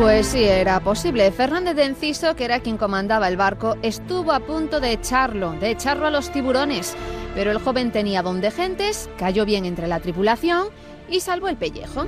Pues 0.00 0.26
sí, 0.26 0.42
era 0.42 0.80
posible. 0.80 1.30
Fernández 1.30 1.76
de 1.76 1.84
Enciso, 1.84 2.34
que 2.34 2.44
era 2.44 2.58
quien 2.58 2.76
comandaba 2.76 3.28
el 3.28 3.36
barco, 3.36 3.76
estuvo 3.82 4.32
a 4.32 4.40
punto 4.40 4.80
de 4.80 4.90
echarlo, 4.90 5.52
de 5.52 5.70
echarlo 5.70 6.06
a 6.06 6.10
los 6.10 6.30
tiburones. 6.32 6.96
Pero 7.36 7.52
el 7.52 7.58
joven 7.58 7.92
tenía 7.92 8.22
don 8.22 8.40
de 8.40 8.50
gentes, 8.50 9.08
cayó 9.18 9.44
bien 9.44 9.64
entre 9.66 9.86
la 9.86 10.00
tripulación 10.00 10.66
y 11.08 11.20
salvó 11.20 11.46
el 11.46 11.56
pellejo. 11.56 12.06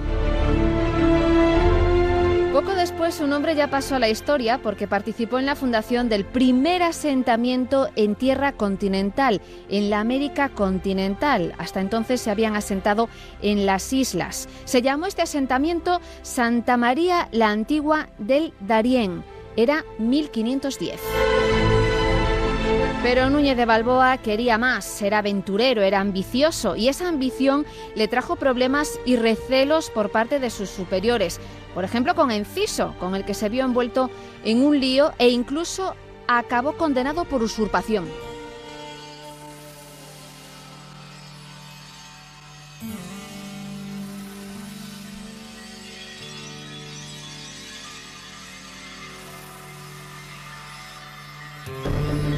Poco 2.53 2.74
después 2.74 3.14
su 3.14 3.28
nombre 3.28 3.55
ya 3.55 3.70
pasó 3.70 3.94
a 3.94 4.01
la 4.01 4.09
historia 4.09 4.59
porque 4.61 4.88
participó 4.88 5.38
en 5.38 5.46
la 5.46 5.55
fundación 5.55 6.09
del 6.09 6.24
primer 6.24 6.82
asentamiento 6.82 7.88
en 7.94 8.16
tierra 8.16 8.51
continental, 8.51 9.40
en 9.68 9.88
la 9.88 10.01
América 10.01 10.48
continental. 10.48 11.55
Hasta 11.59 11.80
entonces 11.80 12.20
se 12.20 12.28
habían 12.28 12.57
asentado 12.57 13.09
en 13.40 13.66
las 13.66 13.92
islas. 13.92 14.48
Se 14.64 14.82
llamó 14.82 15.07
este 15.07 15.22
asentamiento 15.22 16.01
Santa 16.22 16.76
María 16.76 17.28
la 17.30 17.51
Antigua 17.51 18.09
del 18.18 18.53
Darién. 18.59 19.22
Era 19.55 19.84
1510. 19.98 21.01
Pero 23.03 23.30
Núñez 23.30 23.57
de 23.57 23.64
Balboa 23.64 24.18
quería 24.18 24.59
más, 24.59 25.01
era 25.01 25.18
aventurero, 25.18 25.80
era 25.80 26.01
ambicioso 26.01 26.76
y 26.76 26.88
esa 26.88 27.09
ambición 27.09 27.64
le 27.94 28.09
trajo 28.09 28.36
problemas 28.36 29.01
y 29.07 29.16
recelos 29.16 29.88
por 29.88 30.11
parte 30.11 30.38
de 30.38 30.51
sus 30.51 30.68
superiores. 30.68 31.40
Por 31.74 31.84
ejemplo, 31.84 32.14
con 32.14 32.30
Enciso, 32.30 32.94
con 32.98 33.14
el 33.14 33.24
que 33.24 33.34
se 33.34 33.48
vio 33.48 33.64
envuelto 33.64 34.10
en 34.44 34.62
un 34.62 34.80
lío 34.80 35.12
e 35.18 35.28
incluso 35.28 35.94
acabó 36.26 36.72
condenado 36.72 37.24
por 37.24 37.42
usurpación. 37.42 38.06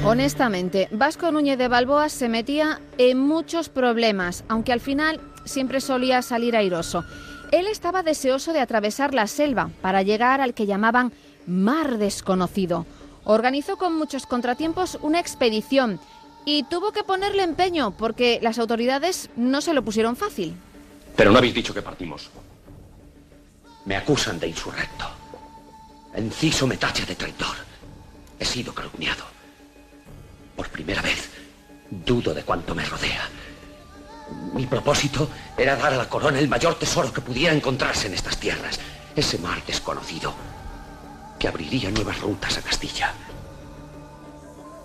Honestamente, 0.05 0.89
Vasco 0.91 1.31
Núñez 1.31 1.57
de 1.59 1.69
Balboa 1.69 2.09
se 2.09 2.29
metía 2.29 2.81
en 2.99 3.19
muchos 3.19 3.69
problemas, 3.69 4.45
aunque 4.49 4.73
al 4.73 4.81
final 4.81 5.21
siempre 5.45 5.81
solía 5.81 6.23
salir 6.23 6.57
airoso. 6.57 7.05
Él 7.53 7.67
estaba 7.67 8.03
deseoso 8.03 8.55
de 8.55 8.61
atravesar 8.61 9.13
la 9.13 9.27
selva 9.27 9.71
para 9.83 10.03
llegar 10.03 10.41
al 10.41 10.55
que 10.55 10.65
llamaban 10.65 11.13
Mar 11.47 11.99
Desconocido. 11.99 12.87
Organizó 13.25 13.77
con 13.77 13.95
muchos 13.95 14.27
contratiempos 14.27 14.99
una 15.03 15.21
expedición 15.21 16.01
y 16.47 16.65
tuvo 16.65 16.93
que 16.93 17.05
ponerle 17.05 17.43
empeño 17.43 17.91
porque 17.93 18.41
las 18.43 18.59
autoridades 18.59 19.29
no 19.37 19.61
se 19.61 19.75
lo 19.75 19.85
pusieron 19.85 20.17
fácil. 20.17 20.55
Pero 21.15 21.31
no 21.31 21.39
habéis 21.39 21.53
dicho 21.53 21.75
que 21.75 21.83
partimos. 21.83 22.31
Me 23.85 23.97
acusan 23.97 24.41
de 24.41 24.49
insurrecto. 24.49 25.05
Enciso 26.15 26.67
me 26.67 26.79
tacha 26.79 27.05
de 27.05 27.17
traidor. 27.17 27.57
He 28.39 28.47
sido 28.47 28.75
calumniado. 28.75 29.25
Por 30.57 30.71
primera 30.71 31.03
vez, 31.03 31.29
dudo 31.91 32.33
de 32.33 32.45
cuánto 32.45 32.75
me 32.75 32.85
rodea. 32.87 33.29
Mi 34.53 34.67
propósito 34.67 35.29
era 35.57 35.77
dar 35.77 35.93
a 35.95 35.97
la 35.97 36.09
corona 36.09 36.39
el 36.39 36.49
mayor 36.49 36.79
tesoro 36.79 37.13
que 37.13 37.21
pudiera 37.21 37.55
encontrarse 37.55 38.07
en 38.07 38.15
estas 38.15 38.37
tierras. 38.37 38.79
Ese 39.17 39.39
mar 39.39 39.63
desconocido 39.67 40.35
que 41.39 41.49
abriría 41.49 41.91
nuevas 41.91 42.21
rutas 42.21 42.57
a 42.59 42.63
Castilla. 42.63 43.13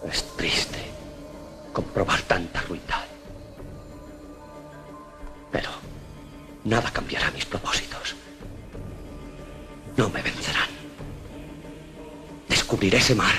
Es 0.10 0.36
triste 0.36 0.80
comprobar 1.74 2.22
tanta 2.24 2.62
ruindad. 2.62 3.04
Pero 5.52 5.70
nada 6.64 6.90
cambiará 6.92 7.30
mis 7.32 7.46
propósitos. 7.46 8.16
No 9.96 10.10
me 10.10 10.22
vencerán. 10.22 10.70
Descubriré 12.48 12.98
ese 12.98 13.16
mar 13.16 13.36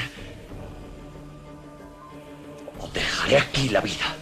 o 2.81 2.89
dejaré 2.89 3.39
aquí 3.39 3.69
la 3.69 3.81
vida. 3.81 4.15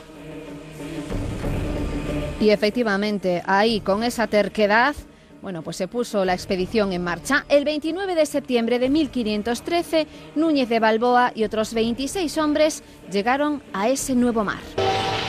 Y 2.40 2.50
efectivamente, 2.50 3.42
ahí 3.46 3.80
con 3.80 4.02
esa 4.02 4.26
terquedad, 4.26 4.94
bueno, 5.40 5.62
pues 5.62 5.76
se 5.76 5.88
puso 5.88 6.24
la 6.24 6.34
expedición 6.34 6.92
en 6.92 7.02
marcha. 7.02 7.46
El 7.48 7.64
29 7.64 8.14
de 8.14 8.26
septiembre 8.26 8.78
de 8.78 8.90
1513, 8.90 10.06
Núñez 10.34 10.68
de 10.68 10.80
Balboa 10.80 11.32
y 11.34 11.44
otros 11.44 11.72
26 11.72 12.36
hombres 12.38 12.82
llegaron 13.10 13.62
a 13.72 13.88
ese 13.88 14.14
nuevo 14.14 14.44
mar. 14.44 14.60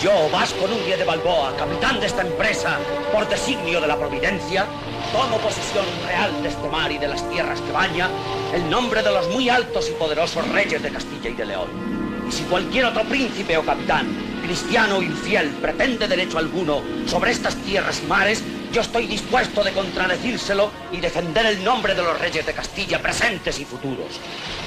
Yo, 0.01 0.11
Vasco 0.31 0.67
Núñez 0.67 0.99
de 0.99 1.05
Balboa, 1.05 1.55
capitán 1.57 1.99
de 1.99 2.07
esta 2.07 2.21
empresa, 2.21 2.77
por 3.11 3.27
designio 3.29 3.79
de 3.79 3.87
la 3.87 3.97
providencia, 3.97 4.65
tomo 5.11 5.37
posesión 5.37 5.85
real 6.05 6.31
de 6.43 6.49
este 6.49 6.69
mar 6.69 6.91
y 6.91 6.97
de 6.97 7.07
las 7.07 7.27
tierras 7.29 7.61
que 7.61 7.71
baña, 7.71 8.09
el 8.53 8.69
nombre 8.69 9.01
de 9.01 9.11
los 9.11 9.29
muy 9.29 9.49
altos 9.49 9.89
y 9.89 9.93
poderosos 9.93 10.47
reyes 10.49 10.83
de 10.83 10.91
Castilla 10.91 11.29
y 11.29 11.33
de 11.33 11.45
León. 11.45 11.96
Y 12.28 12.32
si 12.32 12.43
cualquier 12.43 12.86
otro 12.86 13.03
príncipe 13.03 13.57
o 13.57 13.63
capitán, 13.63 14.05
cristiano 14.43 14.97
o 14.97 15.01
infiel, 15.01 15.49
pretende 15.61 16.07
derecho 16.07 16.38
alguno 16.38 16.82
sobre 17.05 17.32
estas 17.32 17.55
tierras 17.57 18.01
y 18.03 18.07
mares, 18.07 18.43
yo 18.73 18.82
estoy 18.82 19.07
dispuesto 19.07 19.63
de 19.63 19.71
contradecírselo 19.71 20.71
y 20.91 20.97
defender 20.99 21.45
el 21.45 21.63
nombre 21.63 21.95
de 21.95 22.03
los 22.03 22.19
reyes 22.19 22.45
de 22.45 22.53
Castilla 22.53 23.01
presentes 23.01 23.59
y 23.59 23.65
futuros. 23.65 24.19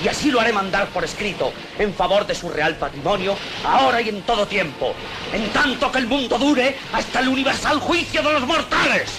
Y 0.03 0.09
así 0.09 0.31
lo 0.31 0.41
haré 0.41 0.53
mandar 0.53 0.89
por 0.89 1.05
escrito 1.05 1.53
en 1.79 1.93
favor 1.93 2.27
de 2.27 2.35
su 2.35 2.49
real 2.49 2.77
patrimonio, 2.77 3.37
ahora 3.65 4.01
y 4.01 4.09
en 4.09 4.23
todo 4.23 4.47
tiempo, 4.47 4.95
en 5.33 5.51
tanto 5.51 5.93
que 5.93 5.99
el 5.99 6.07
mundo 6.07 6.39
dure 6.39 6.77
hasta 6.93 7.21
el 7.21 7.29
universal 7.29 7.79
juicio 7.79 8.23
de 8.23 8.33
los 8.33 8.47
mortales. 8.47 9.11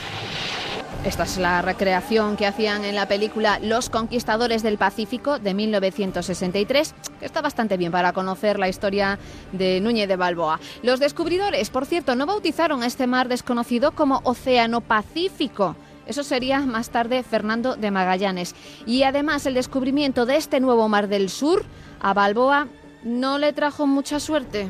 Esta 1.03 1.23
es 1.23 1.39
la 1.39 1.63
recreación 1.63 2.37
que 2.37 2.45
hacían 2.45 2.85
en 2.85 2.93
la 2.93 3.07
película 3.07 3.57
Los 3.59 3.89
Conquistadores 3.89 4.61
del 4.61 4.77
Pacífico 4.77 5.39
de 5.39 5.55
1963, 5.55 6.93
que 7.19 7.25
está 7.25 7.41
bastante 7.41 7.75
bien 7.75 7.91
para 7.91 8.13
conocer 8.13 8.59
la 8.59 8.69
historia 8.69 9.17
de 9.51 9.81
Núñez 9.81 10.07
de 10.07 10.15
Balboa. 10.15 10.59
Los 10.83 10.99
descubridores, 10.99 11.71
por 11.71 11.87
cierto, 11.87 12.13
no 12.15 12.27
bautizaron 12.27 12.83
a 12.83 12.85
este 12.85 13.07
mar 13.07 13.29
desconocido 13.29 13.93
como 13.93 14.21
Océano 14.25 14.81
Pacífico. 14.81 15.75
Eso 16.05 16.23
sería 16.23 16.59
más 16.59 16.91
tarde 16.91 17.23
Fernando 17.23 17.75
de 17.75 17.89
Magallanes. 17.89 18.53
Y 18.85 19.01
además 19.01 19.47
el 19.47 19.55
descubrimiento 19.55 20.27
de 20.27 20.35
este 20.35 20.59
nuevo 20.59 20.87
mar 20.87 21.07
del 21.07 21.29
sur 21.29 21.63
a 21.99 22.13
Balboa 22.13 22.67
no 23.03 23.39
le 23.39 23.53
trajo 23.53 23.87
mucha 23.87 24.19
suerte. 24.19 24.69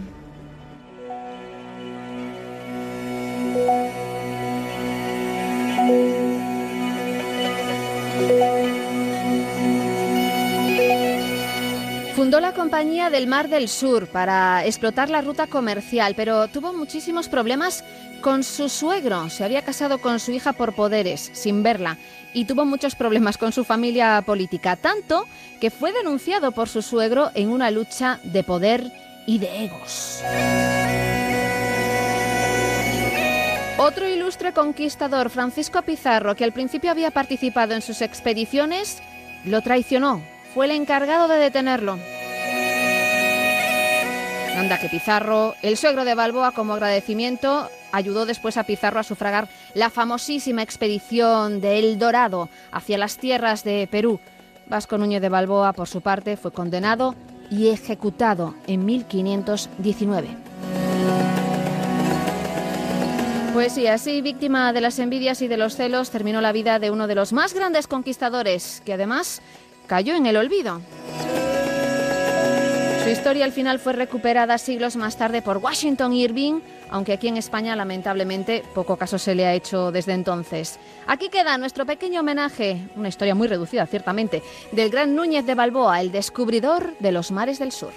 Fundó 12.15 12.39
la 12.39 12.53
Compañía 12.53 13.09
del 13.09 13.27
Mar 13.27 13.49
del 13.49 13.67
Sur 13.67 14.07
para 14.07 14.65
explotar 14.65 15.09
la 15.09 15.21
ruta 15.21 15.47
comercial, 15.47 16.13
pero 16.15 16.47
tuvo 16.47 16.71
muchísimos 16.71 17.27
problemas 17.27 17.83
con 18.21 18.43
su 18.43 18.69
suegro. 18.69 19.29
Se 19.29 19.43
había 19.43 19.63
casado 19.63 19.97
con 19.97 20.19
su 20.19 20.31
hija 20.31 20.53
por 20.53 20.73
poderes, 20.73 21.31
sin 21.33 21.63
verla, 21.63 21.97
y 22.33 22.45
tuvo 22.45 22.63
muchos 22.63 22.95
problemas 22.95 23.37
con 23.37 23.51
su 23.51 23.63
familia 23.63 24.21
política, 24.25 24.75
tanto 24.75 25.25
que 25.59 25.71
fue 25.71 25.91
denunciado 25.91 26.51
por 26.51 26.69
su 26.69 26.81
suegro 26.81 27.31
en 27.33 27.49
una 27.49 27.71
lucha 27.71 28.19
de 28.23 28.43
poder 28.43 28.91
y 29.25 29.39
de 29.39 29.65
egos. 29.65 30.21
Otro 33.83 34.07
ilustre 34.07 34.53
conquistador, 34.53 35.31
Francisco 35.31 35.81
Pizarro, 35.81 36.35
que 36.35 36.43
al 36.43 36.53
principio 36.53 36.91
había 36.91 37.09
participado 37.09 37.73
en 37.73 37.81
sus 37.81 38.03
expediciones, 38.03 39.01
lo 39.43 39.63
traicionó. 39.63 40.21
Fue 40.53 40.65
el 40.65 40.71
encargado 40.71 41.27
de 41.27 41.37
detenerlo. 41.37 41.97
Anda 44.55 44.77
que 44.79 44.87
Pizarro, 44.87 45.55
el 45.63 45.77
suegro 45.77 46.05
de 46.05 46.13
Balboa, 46.13 46.51
como 46.51 46.73
agradecimiento, 46.73 47.69
ayudó 47.91 48.27
después 48.27 48.55
a 48.57 48.65
Pizarro 48.65 48.99
a 48.99 49.03
sufragar 49.03 49.49
la 49.73 49.89
famosísima 49.89 50.61
expedición 50.61 51.59
de 51.59 51.79
El 51.79 51.97
Dorado 51.97 52.49
hacia 52.71 52.99
las 52.99 53.17
tierras 53.17 53.63
de 53.63 53.87
Perú. 53.89 54.19
Vasco 54.67 54.99
Núñez 54.99 55.23
de 55.23 55.29
Balboa, 55.29 55.73
por 55.73 55.87
su 55.87 56.01
parte, 56.01 56.37
fue 56.37 56.51
condenado 56.51 57.15
y 57.49 57.69
ejecutado 57.69 58.53
en 58.67 58.85
1519. 58.85 60.50
Pues 63.61 63.73
sí, 63.73 63.85
así, 63.85 64.21
víctima 64.21 64.73
de 64.73 64.81
las 64.81 64.97
envidias 64.97 65.39
y 65.43 65.47
de 65.47 65.55
los 65.55 65.75
celos, 65.75 66.09
terminó 66.09 66.41
la 66.41 66.51
vida 66.51 66.79
de 66.79 66.89
uno 66.89 67.05
de 67.05 67.13
los 67.13 67.31
más 67.31 67.53
grandes 67.53 67.85
conquistadores, 67.85 68.81
que 68.83 68.93
además 68.93 69.39
cayó 69.85 70.15
en 70.15 70.25
el 70.25 70.35
olvido. 70.35 70.81
Su 73.03 73.09
historia 73.09 73.45
al 73.45 73.51
final 73.51 73.77
fue 73.77 73.93
recuperada 73.93 74.57
siglos 74.57 74.95
más 74.95 75.15
tarde 75.15 75.43
por 75.43 75.57
Washington 75.57 76.11
Irving, 76.11 76.61
aunque 76.89 77.13
aquí 77.13 77.27
en 77.27 77.37
España 77.37 77.75
lamentablemente 77.75 78.63
poco 78.73 78.97
caso 78.97 79.19
se 79.19 79.35
le 79.35 79.45
ha 79.45 79.53
hecho 79.53 79.91
desde 79.91 80.13
entonces. 80.13 80.79
Aquí 81.05 81.29
queda 81.29 81.55
nuestro 81.59 81.85
pequeño 81.85 82.21
homenaje, 82.21 82.89
una 82.95 83.09
historia 83.09 83.35
muy 83.35 83.47
reducida 83.47 83.85
ciertamente, 83.85 84.41
del 84.71 84.89
gran 84.89 85.13
Núñez 85.13 85.45
de 85.45 85.53
Balboa, 85.53 86.01
el 86.01 86.11
descubridor 86.11 86.97
de 86.97 87.11
los 87.11 87.29
mares 87.29 87.59
del 87.59 87.71
sur. 87.71 87.91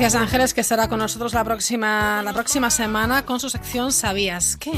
Gracias 0.00 0.22
Ángeles, 0.22 0.54
que 0.54 0.62
estará 0.62 0.88
con 0.88 0.98
nosotros 0.98 1.34
la 1.34 1.44
próxima, 1.44 2.22
la 2.22 2.32
próxima 2.32 2.70
semana 2.70 3.26
con 3.26 3.38
su 3.38 3.50
sección 3.50 3.92
¿Sabías 3.92 4.56
qué? 4.56 4.72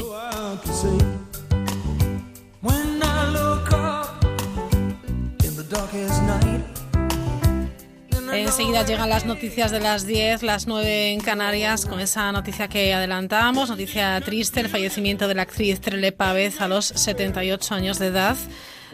Enseguida 8.33 8.85
llegan 8.85 9.07
las 9.07 9.25
noticias 9.25 9.71
de 9.71 9.79
las 9.79 10.05
10, 10.05 10.43
las 10.43 10.67
9 10.67 11.13
en 11.13 11.21
Canarias, 11.21 11.85
con 11.85 12.01
esa 12.01 12.29
noticia 12.33 12.67
que 12.67 12.93
adelantábamos, 12.93 13.69
noticia 13.69 14.19
triste, 14.19 14.59
el 14.59 14.67
fallecimiento 14.67 15.29
de 15.29 15.35
la 15.35 15.43
actriz 15.43 15.79
Trele 15.79 16.11
Pávez 16.11 16.59
a 16.59 16.67
los 16.67 16.87
78 16.87 17.73
años 17.73 17.97
de 17.97 18.07
edad. 18.07 18.35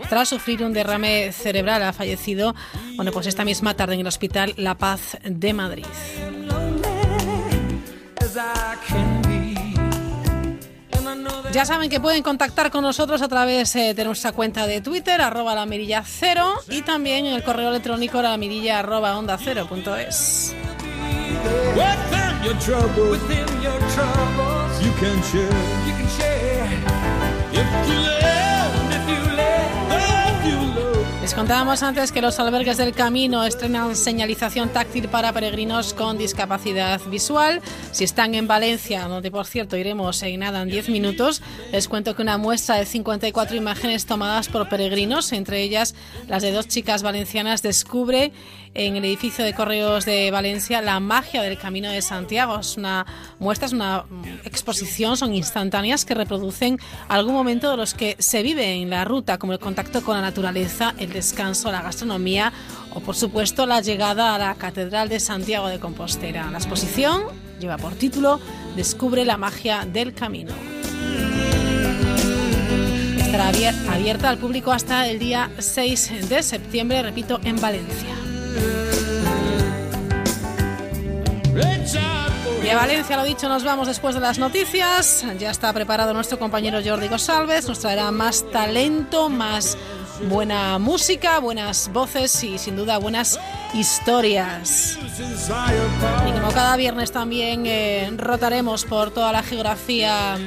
Tras 0.07 0.29
sufrir 0.29 0.63
un 0.63 0.73
derrame 0.73 1.31
cerebral, 1.31 1.83
ha 1.83 1.93
fallecido, 1.93 2.55
bueno, 2.95 3.11
pues 3.11 3.27
esta 3.27 3.43
misma 3.43 3.73
tarde 3.73 3.95
en 3.95 4.01
el 4.01 4.07
Hospital 4.07 4.53
La 4.57 4.75
Paz 4.75 5.17
de 5.23 5.53
Madrid. 5.53 5.85
Ya 11.51 11.65
saben 11.65 11.89
que 11.89 11.99
pueden 11.99 12.21
contactar 12.21 12.69
con 12.69 12.83
nosotros 12.83 13.23
a 13.23 13.27
través 13.27 13.75
eh, 13.75 13.95
de 13.95 14.05
nuestra 14.05 14.31
cuenta 14.33 14.67
de 14.67 14.81
Twitter, 14.81 15.19
arroba 15.19 15.55
la 15.55 15.65
mirilla 15.65 16.03
cero, 16.05 16.53
y 16.69 16.83
también 16.83 17.25
en 17.25 17.33
el 17.33 17.43
correo 17.43 17.69
electrónico 17.69 18.21
la 18.21 18.37
mirilla 18.37 18.79
arroba 18.79 19.17
onda 19.17 19.37
cero. 19.43 19.67
Les 31.29 31.35
contábamos 31.35 31.83
antes 31.83 32.11
que 32.11 32.23
los 32.23 32.39
albergues 32.39 32.77
del 32.77 32.91
camino 32.91 33.45
estrenan 33.45 33.95
señalización 33.95 34.69
táctil 34.69 35.09
para 35.09 35.31
peregrinos 35.31 35.93
con 35.93 36.17
discapacidad 36.17 36.99
visual. 37.01 37.61
Si 37.91 38.03
están 38.03 38.33
en 38.33 38.47
Valencia, 38.47 39.07
donde 39.07 39.29
por 39.29 39.45
cierto 39.45 39.77
iremos 39.77 40.23
en 40.23 40.39
nada 40.39 40.63
en 40.63 40.69
10 40.69 40.89
minutos, 40.89 41.43
les 41.71 41.87
cuento 41.87 42.15
que 42.15 42.23
una 42.23 42.39
muestra 42.39 42.77
de 42.77 42.85
54 42.87 43.55
imágenes 43.55 44.07
tomadas 44.07 44.47
por 44.49 44.67
peregrinos, 44.69 45.31
entre 45.31 45.61
ellas 45.61 45.93
las 46.27 46.41
de 46.41 46.51
dos 46.51 46.67
chicas 46.67 47.03
valencianas, 47.03 47.61
descubre 47.61 48.31
en 48.73 48.95
el 48.95 49.05
edificio 49.05 49.43
de 49.43 49.53
Correos 49.53 50.05
de 50.05 50.31
Valencia 50.31 50.81
la 50.81 50.99
magia 50.99 51.41
del 51.41 51.57
Camino 51.57 51.89
de 51.89 52.01
Santiago. 52.01 52.59
Es 52.59 52.77
una 52.77 53.05
muestra, 53.39 53.67
es 53.67 53.73
una 53.73 54.05
exposición, 54.43 55.17
son 55.17 55.33
instantáneas 55.33 56.05
que 56.05 56.13
reproducen 56.13 56.79
algún 57.07 57.33
momento 57.33 57.71
de 57.71 57.77
los 57.77 57.93
que 57.93 58.15
se 58.19 58.43
vive 58.43 58.73
en 58.73 58.89
la 58.89 59.05
ruta, 59.05 59.37
como 59.37 59.53
el 59.53 59.59
contacto 59.59 60.03
con 60.03 60.15
la 60.15 60.21
naturaleza, 60.21 60.93
el 60.97 61.11
descanso, 61.11 61.71
la 61.71 61.81
gastronomía 61.81 62.53
o 62.93 62.99
por 62.99 63.15
supuesto 63.15 63.65
la 63.65 63.81
llegada 63.81 64.35
a 64.35 64.37
la 64.37 64.55
Catedral 64.55 65.09
de 65.09 65.19
Santiago 65.19 65.67
de 65.67 65.79
Compostela. 65.79 66.49
La 66.51 66.57
exposición 66.57 67.23
lleva 67.59 67.77
por 67.77 67.93
título 67.95 68.39
Descubre 68.75 69.25
la 69.25 69.37
magia 69.37 69.85
del 69.85 70.13
camino. 70.13 70.53
Estará 73.17 73.49
abierta 73.91 74.29
al 74.29 74.37
público 74.37 74.71
hasta 74.71 75.07
el 75.07 75.19
día 75.19 75.51
6 75.57 76.29
de 76.29 76.41
septiembre, 76.41 77.01
repito, 77.03 77.39
en 77.43 77.59
Valencia. 77.61 78.18
Y 82.63 82.71
a 82.71 82.75
Valencia, 82.75 83.17
lo 83.17 83.23
dicho, 83.23 83.49
nos 83.49 83.63
vamos 83.63 83.87
después 83.87 84.13
de 84.13 84.21
las 84.21 84.37
noticias. 84.37 85.25
Ya 85.39 85.49
está 85.49 85.73
preparado 85.73 86.13
nuestro 86.13 86.37
compañero 86.37 86.79
Jordi 86.85 87.07
Gosalves. 87.07 87.67
Nos 87.67 87.79
traerá 87.79 88.11
más 88.11 88.45
talento, 88.51 89.29
más 89.29 89.75
buena 90.27 90.77
música, 90.77 91.39
buenas 91.39 91.91
voces 91.91 92.43
y 92.43 92.57
sin 92.57 92.75
duda 92.75 92.97
buenas 92.97 93.39
historias. 93.73 94.99
Y 96.27 96.31
como 96.31 96.51
cada 96.51 96.75
viernes 96.75 97.11
también 97.11 97.63
eh, 97.65 98.11
rotaremos 98.17 98.85
por 98.85 99.11
toda 99.11 99.31
la 99.31 99.41
geografía 99.41 100.37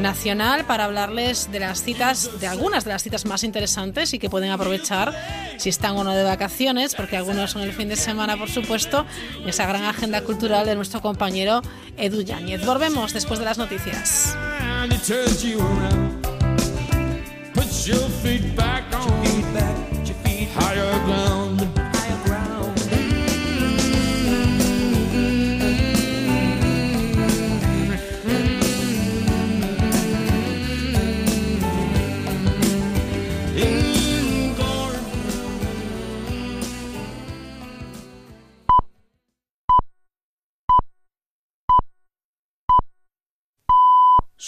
nacional 0.00 0.64
para 0.64 0.84
hablarles 0.84 1.50
de 1.52 1.60
las 1.60 1.82
citas, 1.82 2.40
de 2.40 2.46
algunas 2.46 2.84
de 2.84 2.90
las 2.90 3.02
citas 3.02 3.26
más 3.26 3.44
interesantes 3.44 4.12
y 4.14 4.18
que 4.18 4.30
pueden 4.30 4.50
aprovechar 4.50 5.14
si 5.58 5.68
están 5.68 5.96
o 5.96 6.04
no 6.04 6.14
de 6.14 6.24
vacaciones, 6.24 6.94
porque 6.94 7.16
algunos 7.16 7.50
son 7.50 7.62
el 7.62 7.72
fin 7.72 7.88
de 7.88 7.96
semana, 7.96 8.36
por 8.36 8.50
supuesto, 8.50 9.06
en 9.42 9.48
esa 9.48 9.66
gran 9.66 9.84
agenda 9.84 10.22
cultural 10.22 10.66
de 10.66 10.74
nuestro 10.74 11.00
compañero 11.00 11.62
Edu 11.96 12.22
Yáñez. 12.22 12.64
Volvemos 12.64 13.12
después 13.12 13.38
de 13.38 13.44
las 13.44 13.58
noticias. 13.58 14.36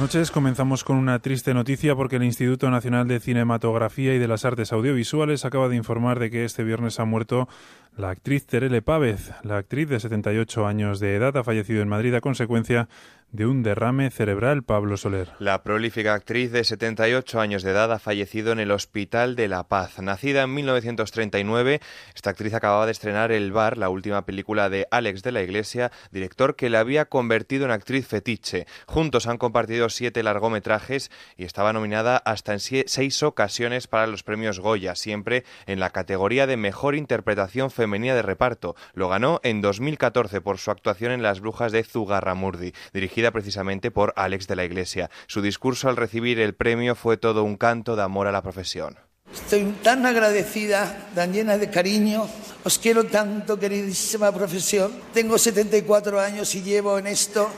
Buenas 0.00 0.14
noches. 0.14 0.30
Comenzamos 0.30 0.82
con 0.82 0.96
una 0.96 1.18
triste 1.18 1.52
noticia 1.52 1.94
porque 1.94 2.16
el 2.16 2.22
Instituto 2.22 2.70
Nacional 2.70 3.06
de 3.06 3.20
Cinematografía 3.20 4.14
y 4.14 4.18
de 4.18 4.28
las 4.28 4.46
Artes 4.46 4.72
Audiovisuales 4.72 5.44
acaba 5.44 5.68
de 5.68 5.76
informar 5.76 6.18
de 6.18 6.30
que 6.30 6.46
este 6.46 6.64
viernes 6.64 6.98
ha 6.98 7.04
muerto 7.04 7.50
la 7.98 8.08
actriz 8.08 8.46
Terele 8.46 8.80
Pávez. 8.80 9.30
La 9.42 9.58
actriz 9.58 9.90
de 9.90 10.00
78 10.00 10.66
años 10.66 11.00
de 11.00 11.16
edad 11.16 11.36
ha 11.36 11.44
fallecido 11.44 11.82
en 11.82 11.88
Madrid 11.88 12.14
a 12.14 12.22
consecuencia 12.22 12.88
de 13.32 13.46
un 13.46 13.62
derrame 13.62 14.10
cerebral, 14.10 14.64
Pablo 14.64 14.96
Soler. 14.96 15.28
La 15.38 15.62
prolífica 15.62 16.14
actriz 16.14 16.50
de 16.50 16.64
78 16.64 17.40
años 17.40 17.62
de 17.62 17.70
edad 17.70 17.92
ha 17.92 17.98
fallecido 17.98 18.52
en 18.52 18.58
el 18.58 18.72
Hospital 18.72 19.36
de 19.36 19.46
la 19.46 19.68
Paz. 19.68 20.00
Nacida 20.00 20.42
en 20.42 20.54
1939, 20.54 21.80
esta 22.14 22.30
actriz 22.30 22.54
acababa 22.54 22.86
de 22.86 22.92
estrenar 22.92 23.30
El 23.30 23.52
Bar, 23.52 23.78
la 23.78 23.88
última 23.88 24.24
película 24.24 24.68
de 24.68 24.88
Alex 24.90 25.22
de 25.22 25.32
la 25.32 25.42
Iglesia, 25.42 25.92
director 26.10 26.56
que 26.56 26.70
la 26.70 26.80
había 26.80 27.04
convertido 27.04 27.66
en 27.66 27.70
actriz 27.70 28.06
fetiche. 28.06 28.66
Juntos 28.86 29.28
han 29.28 29.38
compartido 29.38 29.89
siete 29.94 30.22
largometrajes 30.22 31.10
y 31.36 31.44
estaba 31.44 31.72
nominada 31.72 32.16
hasta 32.16 32.52
en 32.52 32.60
seis 32.60 33.22
ocasiones 33.22 33.86
para 33.86 34.06
los 34.06 34.22
premios 34.22 34.60
Goya, 34.60 34.94
siempre 34.94 35.44
en 35.66 35.80
la 35.80 35.90
categoría 35.90 36.46
de 36.46 36.56
Mejor 36.56 36.94
Interpretación 36.94 37.70
Femenina 37.70 38.14
de 38.14 38.22
Reparto. 38.22 38.76
Lo 38.94 39.08
ganó 39.08 39.40
en 39.42 39.60
2014 39.60 40.40
por 40.40 40.58
su 40.58 40.70
actuación 40.70 41.12
en 41.12 41.22
Las 41.22 41.40
Brujas 41.40 41.72
de 41.72 41.84
Zugarramurdi, 41.84 42.72
dirigida 42.92 43.30
precisamente 43.30 43.90
por 43.90 44.12
Alex 44.16 44.46
de 44.46 44.56
la 44.56 44.64
Iglesia. 44.64 45.10
Su 45.26 45.42
discurso 45.42 45.88
al 45.88 45.96
recibir 45.96 46.40
el 46.40 46.54
premio 46.54 46.94
fue 46.94 47.16
todo 47.16 47.44
un 47.44 47.56
canto 47.56 47.96
de 47.96 48.02
amor 48.02 48.26
a 48.26 48.32
la 48.32 48.42
profesión. 48.42 48.98
Estoy 49.32 49.64
tan 49.82 50.04
agradecida, 50.06 51.08
tan 51.14 51.32
llena 51.32 51.56
de 51.56 51.70
cariño. 51.70 52.26
Os 52.64 52.78
quiero 52.78 53.04
tanto, 53.04 53.58
queridísima 53.58 54.32
profesión. 54.32 54.92
Tengo 55.14 55.38
74 55.38 56.20
años 56.20 56.54
y 56.54 56.62
llevo 56.62 56.98
en 56.98 57.06
esto 57.06 57.48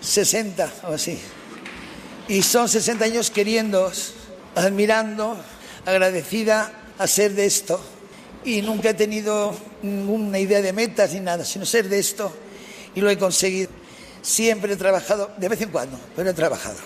60 0.00 0.72
o 0.84 0.92
así. 0.94 1.20
Y 2.28 2.42
son 2.42 2.68
60 2.68 3.06
años 3.06 3.30
queriéndoos, 3.30 4.12
admirando, 4.54 5.36
agradecida 5.86 6.70
a 6.98 7.06
ser 7.06 7.32
de 7.32 7.46
esto. 7.46 7.80
Y 8.44 8.60
nunca 8.60 8.90
he 8.90 8.94
tenido 8.94 9.56
ninguna 9.82 10.38
idea 10.38 10.60
de 10.60 10.74
metas 10.74 11.14
ni 11.14 11.20
nada, 11.20 11.44
sino 11.46 11.64
ser 11.64 11.88
de 11.88 11.98
esto. 11.98 12.30
Y 12.94 13.00
lo 13.00 13.08
he 13.08 13.16
conseguido. 13.16 13.70
Siempre 14.20 14.74
he 14.74 14.76
trabajado, 14.76 15.30
de 15.38 15.48
vez 15.48 15.62
en 15.62 15.70
cuando, 15.70 15.98
pero 16.14 16.28
he 16.28 16.34
trabajado. 16.34 16.76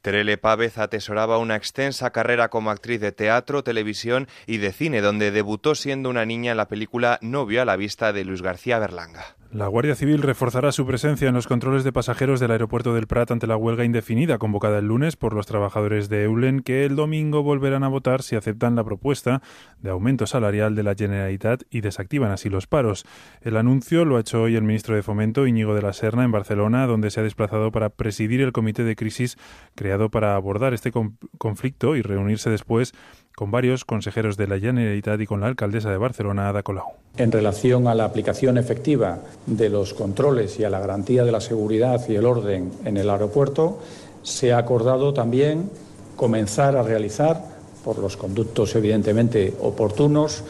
Terele 0.00 0.38
Pávez 0.38 0.78
atesoraba 0.78 1.36
una 1.36 1.56
extensa 1.56 2.10
carrera 2.10 2.48
como 2.48 2.70
actriz 2.70 3.00
de 3.00 3.12
teatro, 3.12 3.62
televisión 3.62 4.26
y 4.46 4.56
de 4.56 4.72
cine, 4.72 5.02
donde 5.02 5.30
debutó 5.30 5.74
siendo 5.74 6.08
una 6.08 6.24
niña 6.24 6.52
en 6.52 6.56
la 6.56 6.68
película 6.68 7.18
Novio 7.20 7.60
a 7.60 7.66
la 7.66 7.76
vista 7.76 8.14
de 8.14 8.24
Luis 8.24 8.40
García 8.40 8.78
Berlanga. 8.78 9.37
La 9.50 9.66
Guardia 9.66 9.94
Civil 9.94 10.20
reforzará 10.20 10.72
su 10.72 10.84
presencia 10.84 11.26
en 11.26 11.34
los 11.34 11.46
controles 11.46 11.82
de 11.82 11.90
pasajeros 11.90 12.38
del 12.38 12.50
aeropuerto 12.50 12.92
del 12.92 13.06
Prat 13.06 13.30
ante 13.30 13.46
la 13.46 13.56
huelga 13.56 13.86
indefinida 13.86 14.36
convocada 14.36 14.78
el 14.78 14.88
lunes 14.88 15.16
por 15.16 15.32
los 15.32 15.46
trabajadores 15.46 16.10
de 16.10 16.24
Eulen 16.24 16.60
que 16.60 16.84
el 16.84 16.96
domingo 16.96 17.42
volverán 17.42 17.82
a 17.82 17.88
votar 17.88 18.22
si 18.22 18.36
aceptan 18.36 18.76
la 18.76 18.84
propuesta 18.84 19.40
de 19.80 19.88
aumento 19.88 20.26
salarial 20.26 20.74
de 20.74 20.82
la 20.82 20.94
Generalitat 20.94 21.62
y 21.70 21.80
desactivan 21.80 22.30
así 22.30 22.50
los 22.50 22.66
paros. 22.66 23.06
El 23.40 23.56
anuncio 23.56 24.04
lo 24.04 24.18
ha 24.18 24.20
hecho 24.20 24.42
hoy 24.42 24.54
el 24.54 24.64
ministro 24.64 24.94
de 24.94 25.02
Fomento 25.02 25.46
Íñigo 25.46 25.74
de 25.74 25.80
la 25.80 25.94
Serna 25.94 26.24
en 26.24 26.32
Barcelona, 26.32 26.86
donde 26.86 27.10
se 27.10 27.20
ha 27.20 27.22
desplazado 27.22 27.72
para 27.72 27.88
presidir 27.88 28.42
el 28.42 28.52
comité 28.52 28.84
de 28.84 28.96
crisis 28.96 29.38
creado 29.74 30.10
para 30.10 30.36
abordar 30.36 30.74
este 30.74 30.92
conflicto 31.38 31.96
y 31.96 32.02
reunirse 32.02 32.50
después 32.50 32.92
con 33.38 33.52
varios 33.52 33.84
consejeros 33.84 34.36
de 34.36 34.48
la 34.48 34.58
Generalitat 34.58 35.20
y 35.20 35.26
con 35.26 35.40
la 35.40 35.46
alcaldesa 35.46 35.92
de 35.92 35.96
Barcelona, 35.96 36.48
Ada 36.48 36.64
Colau. 36.64 36.86
En 37.16 37.30
relación 37.30 37.86
a 37.86 37.94
la 37.94 38.04
aplicación 38.04 38.58
efectiva 38.58 39.20
de 39.46 39.68
los 39.68 39.94
controles 39.94 40.58
y 40.58 40.64
a 40.64 40.70
la 40.70 40.80
garantía 40.80 41.22
de 41.22 41.30
la 41.30 41.40
seguridad 41.40 42.04
y 42.08 42.16
el 42.16 42.26
orden 42.26 42.72
en 42.84 42.96
el 42.96 43.08
aeropuerto, 43.08 43.78
se 44.24 44.52
ha 44.52 44.58
acordado 44.58 45.14
también 45.14 45.70
comenzar 46.16 46.76
a 46.76 46.82
realizar, 46.82 47.40
por 47.84 48.00
los 48.00 48.16
conductos 48.16 48.74
evidentemente 48.74 49.54
oportunos, 49.60 50.42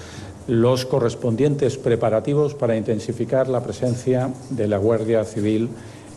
los 0.46 0.86
correspondientes 0.86 1.76
preparativos 1.76 2.54
para 2.54 2.74
intensificar 2.74 3.48
la 3.48 3.62
presencia 3.62 4.30
de 4.48 4.66
la 4.66 4.78
Guardia 4.78 5.24
Civil 5.24 5.68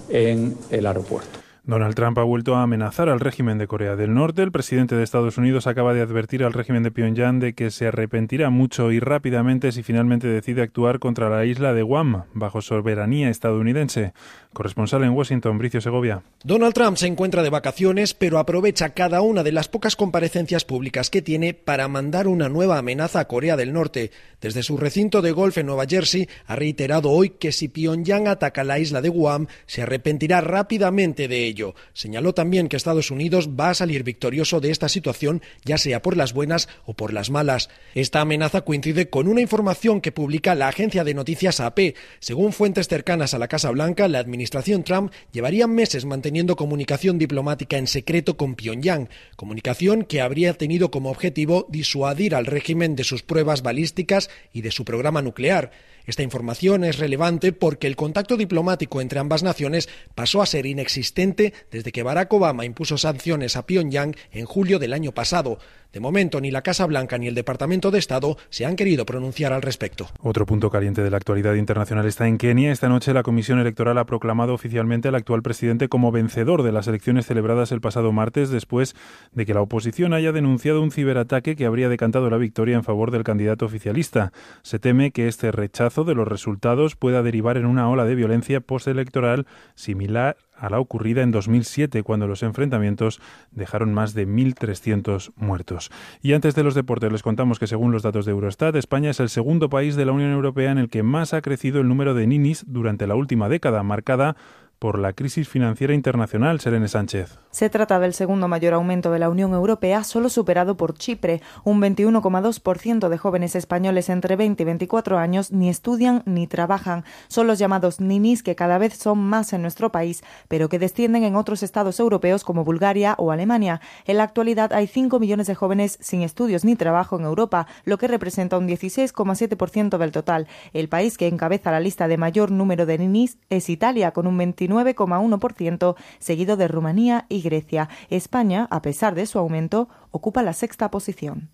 en 0.08 0.56
el 0.70 0.86
aeropuerto. 0.86 1.41
Donald 1.64 1.94
Trump 1.94 2.18
ha 2.18 2.24
vuelto 2.24 2.56
a 2.56 2.64
amenazar 2.64 3.08
al 3.08 3.20
régimen 3.20 3.60
de 3.60 3.68
Corea 3.68 3.96
del 3.96 4.16
Norte. 4.16 4.42
El 4.42 4.52
presidente 4.52 4.96
de 4.96 5.04
Estados 5.04 5.38
Unidos 5.38 5.68
acaba 5.68 5.94
de 5.94 6.02
advertir 6.02 6.44
al 6.44 6.54
régimen 6.54 6.82
de 6.82 6.90
Pyongyang 6.90 7.40
de 7.40 7.54
que 7.54 7.70
se 7.70 7.88
arrepentirá 7.88 8.50
mucho 8.50 8.92
y 8.92 9.00
rápidamente 9.00 9.72
si 9.72 9.84
finalmente 9.84 10.28
decide 10.28 10.64
actuar 10.64 10.98
contra 10.98 11.30
la 11.30 11.46
isla 11.46 11.74
de 11.74 11.84
Guam, 11.84 12.24
bajo 12.34 12.64
soberanía 12.64 13.30
estadounidense. 13.30 14.14
Corresponsal 14.54 15.06
en 15.06 15.12
Washington, 15.12 15.58
Bricio 15.58 15.80
Segovia. 15.80 16.24
Donald 16.44 16.74
Trump 16.74 16.98
se 16.98 17.08
encuentra 17.08 17.42
de 17.42 17.50
vacaciones, 17.50 18.14
pero 18.14 18.38
aprovecha 18.38 18.90
cada 18.90 19.22
una 19.22 19.44
de 19.44 19.54
las 19.54 19.70
pocas 19.70 19.96
comparecencias 19.96 20.66
públicas 20.66 21.10
que 21.10 21.22
tiene 21.22 21.54
para 21.54 21.88
mandar 21.88 22.28
una 22.28 22.50
nueva 22.50 22.78
amenaza 22.78 23.22
a 23.22 23.28
Corea 23.30 23.56
del 23.56 23.72
Norte. 23.72 24.12
Desde 24.42 24.62
su 24.62 24.76
recinto 24.76 25.22
de 25.22 25.32
golf 25.32 25.58
en 25.58 25.68
Nueva 25.68 25.86
Jersey 25.88 26.28
ha 26.48 26.58
reiterado 26.58 27.12
hoy 27.12 27.30
que 27.30 27.54
si 27.54 27.70
Pyongyang 27.70 28.28
ataca 28.28 28.66
la 28.66 28.78
isla 28.78 29.02
de 29.02 29.08
Guam, 29.08 29.48
se 29.68 29.84
arrepentirá 29.84 30.42
rápidamente 30.42 31.30
de 31.30 31.46
ello. 31.46 31.74
Señaló 31.94 32.34
también 32.34 32.68
que 32.68 32.76
Estados 32.76 33.10
Unidos 33.10 33.52
va 33.58 33.70
a 33.70 33.74
salir 33.74 34.04
victorioso 34.04 34.60
de 34.60 34.72
esta 34.72 34.90
situación, 34.90 35.42
ya 35.64 35.78
sea 35.78 36.02
por 36.02 36.18
las 36.18 36.34
buenas 36.34 36.68
o 36.86 36.94
por 36.94 37.14
las 37.14 37.30
malas. 37.30 37.70
Esta 37.96 38.20
amenaza 38.20 38.62
coincide 38.62 39.10
con 39.10 39.30
una 39.30 39.40
información 39.40 40.02
que 40.02 40.12
publica 40.12 40.56
la 40.56 40.68
agencia 40.68 41.06
de 41.06 41.14
noticias 41.14 41.62
AP. 41.62 41.96
Según 42.20 42.52
fuentes 42.52 42.90
cercanas 42.90 43.34
a 43.34 43.40
la 43.40 43.48
Casa 43.48 43.72
Blanca, 43.72 44.10
la 44.10 44.20
administración 44.20 44.41
administración 44.42 44.84
Trump 44.84 45.12
llevaría 45.32 45.68
meses 45.68 46.06
manteniendo 46.06 46.56
comunicación 46.56 47.20
diplomática 47.20 47.78
en 47.78 47.86
secreto 47.86 48.38
con 48.38 48.56
Pyongyang, 48.56 49.08
comunicación 49.36 50.04
que 50.04 50.20
habría 50.20 50.56
tenido 50.56 50.90
como 50.90 51.12
objetivo 51.12 51.68
disuadir 51.70 52.34
al 52.34 52.48
régimen 52.48 52.96
de 52.96 53.04
sus 53.04 53.22
pruebas 53.22 53.62
balísticas 53.62 54.32
y 54.52 54.62
de 54.62 54.72
su 54.72 54.84
programa 54.84 55.22
nuclear. 55.22 55.70
Esta 56.06 56.24
información 56.24 56.84
es 56.84 56.98
relevante 56.98 57.54
porque 57.54 57.88
el 57.88 57.96
contacto 57.96 58.38
diplomático 58.38 59.02
entre 59.02 59.20
ambas 59.20 59.44
naciones 59.44 59.90
pasó 60.16 60.42
a 60.42 60.46
ser 60.46 60.66
inexistente 60.66 61.54
desde 61.72 61.92
que 61.92 62.04
Barack 62.04 62.34
Obama 62.34 62.66
impuso 62.66 62.98
sanciones 62.98 63.56
a 63.56 63.66
Pyongyang 63.66 64.16
en 64.32 64.46
julio 64.46 64.80
del 64.80 64.94
año 64.94 65.12
pasado. 65.12 65.60
De 65.94 66.00
momento, 66.00 66.40
ni 66.40 66.52
la 66.52 66.62
Casa 66.62 66.86
Blanca 66.86 67.18
ni 67.18 67.28
el 67.28 67.36
Departamento 67.36 67.92
de 67.92 68.00
Estado 68.00 68.38
se 68.50 68.66
han 68.66 68.78
querido 68.78 69.06
pronunciar 69.06 69.52
al 69.52 69.62
respecto. 69.62 70.08
Otro 70.22 70.46
punto 70.46 70.70
caliente 70.70 71.04
de 71.04 71.10
la 71.10 71.18
actualidad 71.18 71.56
internacional 71.56 72.06
está 72.06 72.30
en 72.30 72.38
Kenia. 72.38 72.72
Esta 72.72 72.88
noche 72.88 73.14
la 73.14 73.24
Comisión 73.24 73.60
Electoral 73.60 73.98
ha 73.98 74.06
proclamado 74.06 74.54
oficialmente 74.54 75.10
al 75.10 75.16
actual 75.16 75.42
presidente 75.42 75.90
como 75.90 76.14
vencedor 76.14 76.64
de 76.64 76.72
las 76.72 76.88
elecciones 76.88 77.26
celebradas 77.26 77.74
el 77.74 77.82
pasado 77.82 78.14
martes 78.14 78.50
después 78.50 78.96
de 79.34 79.46
que 79.46 79.54
la 79.54 79.62
oposición 79.62 80.14
haya 80.14 80.32
denunciado 80.32 80.82
un 80.82 80.92
ciberataque 80.92 81.58
que 81.58 81.66
habría 81.66 81.90
decantado 81.90 82.30
la 82.30 82.38
victoria 82.38 82.78
en 82.78 82.86
favor 82.86 83.12
del 83.12 83.26
candidato 83.26 83.66
oficialista. 83.66 84.32
Se 84.62 84.80
teme 84.80 85.12
que 85.12 85.28
este 85.28 85.52
rechazo 85.52 85.91
de 85.92 86.16
los 86.16 86.28
resultados 86.28 86.96
pueda 86.96 87.22
derivar 87.22 87.58
en 87.58 87.66
una 87.66 87.90
ola 87.90 88.06
de 88.06 88.16
violencia 88.16 88.62
postelectoral 88.62 89.46
similar 89.76 90.38
a 90.58 90.70
la 90.70 90.80
ocurrida 90.80 91.22
en 91.22 91.32
2007, 91.32 92.04
cuando 92.04 92.28
los 92.28 92.44
enfrentamientos 92.44 93.20
dejaron 93.52 93.94
más 93.94 94.14
de 94.14 94.28
1.300 94.28 95.34
muertos. 95.36 95.92
Y 96.22 96.34
antes 96.34 96.56
de 96.56 96.64
los 96.64 96.76
deportes, 96.76 97.12
les 97.12 97.24
contamos 97.24 97.60
que 97.60 97.68
según 97.68 97.92
los 97.92 98.04
datos 98.04 98.26
de 98.26 98.32
Eurostat, 98.32 98.76
España 98.76 99.10
es 99.10 99.20
el 99.20 99.30
segundo 99.30 99.70
país 99.70 99.96
de 99.96 100.06
la 100.06 100.14
Unión 100.14 100.32
Europea 100.32 100.72
en 100.72 100.78
el 100.78 100.90
que 100.90 101.04
más 101.04 101.34
ha 101.34 101.42
crecido 101.42 101.82
el 101.82 101.88
número 101.88 102.14
de 102.14 102.28
ninis 102.28 102.64
durante 102.68 103.08
la 103.08 103.16
última 103.16 103.50
década, 103.50 103.84
marcada 103.84 104.38
por 104.82 104.98
la 104.98 105.14
crisis 105.14 105.48
financiera 105.48 105.94
internacional, 105.94 106.60
Serene 106.60 106.88
Sánchez. 106.88 107.38
Se 107.52 107.70
trata 107.70 108.00
del 108.00 108.16
segundo 108.16 108.48
mayor 108.48 108.74
aumento 108.74 109.12
de 109.12 109.20
la 109.20 109.30
Unión 109.30 109.54
Europea, 109.54 110.04
solo 110.04 110.28
superado 110.28 110.76
por 110.76 110.96
Chipre. 110.96 111.44
Un 111.64 111.80
21,2% 111.80 113.08
de 113.08 113.18
jóvenes 113.20 113.56
españoles 113.56 114.10
entre 114.10 114.36
20 114.36 114.64
y 114.64 114.66
24 114.66 115.20
años 115.20 115.52
ni 115.52 115.70
estudian 115.70 116.24
ni 116.26 116.48
trabajan. 116.48 117.04
Son 117.28 117.46
los 117.46 117.60
llamados 117.60 118.00
ninis 118.00 118.42
que 118.42 118.56
cada 118.56 118.80
vez 118.80 118.96
son 118.96 119.20
más 119.20 119.54
en 119.54 119.62
nuestro 119.62 119.92
país, 119.92 120.24
pero 120.48 120.68
que 120.68 120.80
descienden 120.80 121.26
en 121.26 121.36
otros 121.36 121.62
estados 121.62 122.00
europeos 122.00 122.44
como 122.44 122.64
Bulgaria 122.64 123.14
o 123.20 123.32
Alemania. 123.32 123.82
En 124.08 124.18
la 124.18 124.24
actualidad 124.24 124.74
hay 124.74 124.88
5 124.88 125.20
millones 125.20 125.46
de 125.46 125.54
jóvenes 125.54 126.00
sin 126.02 126.24
estudios 126.24 126.66
ni 126.66 126.76
trabajo 126.76 127.20
en 127.20 127.26
Europa, 127.26 127.68
lo 127.86 128.00
que 128.00 128.08
representa 128.08 128.58
un 128.58 128.68
16,7% 128.68 130.00
del 130.00 130.12
total. 130.12 130.48
El 130.74 130.90
país 130.90 131.20
que 131.20 131.28
encabeza 131.28 131.70
la 131.70 131.82
lista 131.82 132.08
de 132.08 132.18
mayor 132.18 132.50
número 132.50 132.88
de 132.88 132.98
ninis 132.98 133.38
es 133.52 133.70
Italia, 133.70 134.10
con 134.10 134.26
un 134.26 134.40
29 134.40 134.71
9,1%, 134.72 135.96
seguido 136.20 136.58
de 136.58 136.68
Rumanía 136.68 137.26
y 137.30 137.42
Grecia. 137.42 137.90
España, 138.10 138.68
a 138.72 138.82
pesar 138.82 139.16
de 139.16 139.26
su 139.26 139.40
aumento, 139.40 139.90
ocupa 140.12 140.42
la 140.44 140.54
sexta 140.54 140.90
posición. 140.90 141.50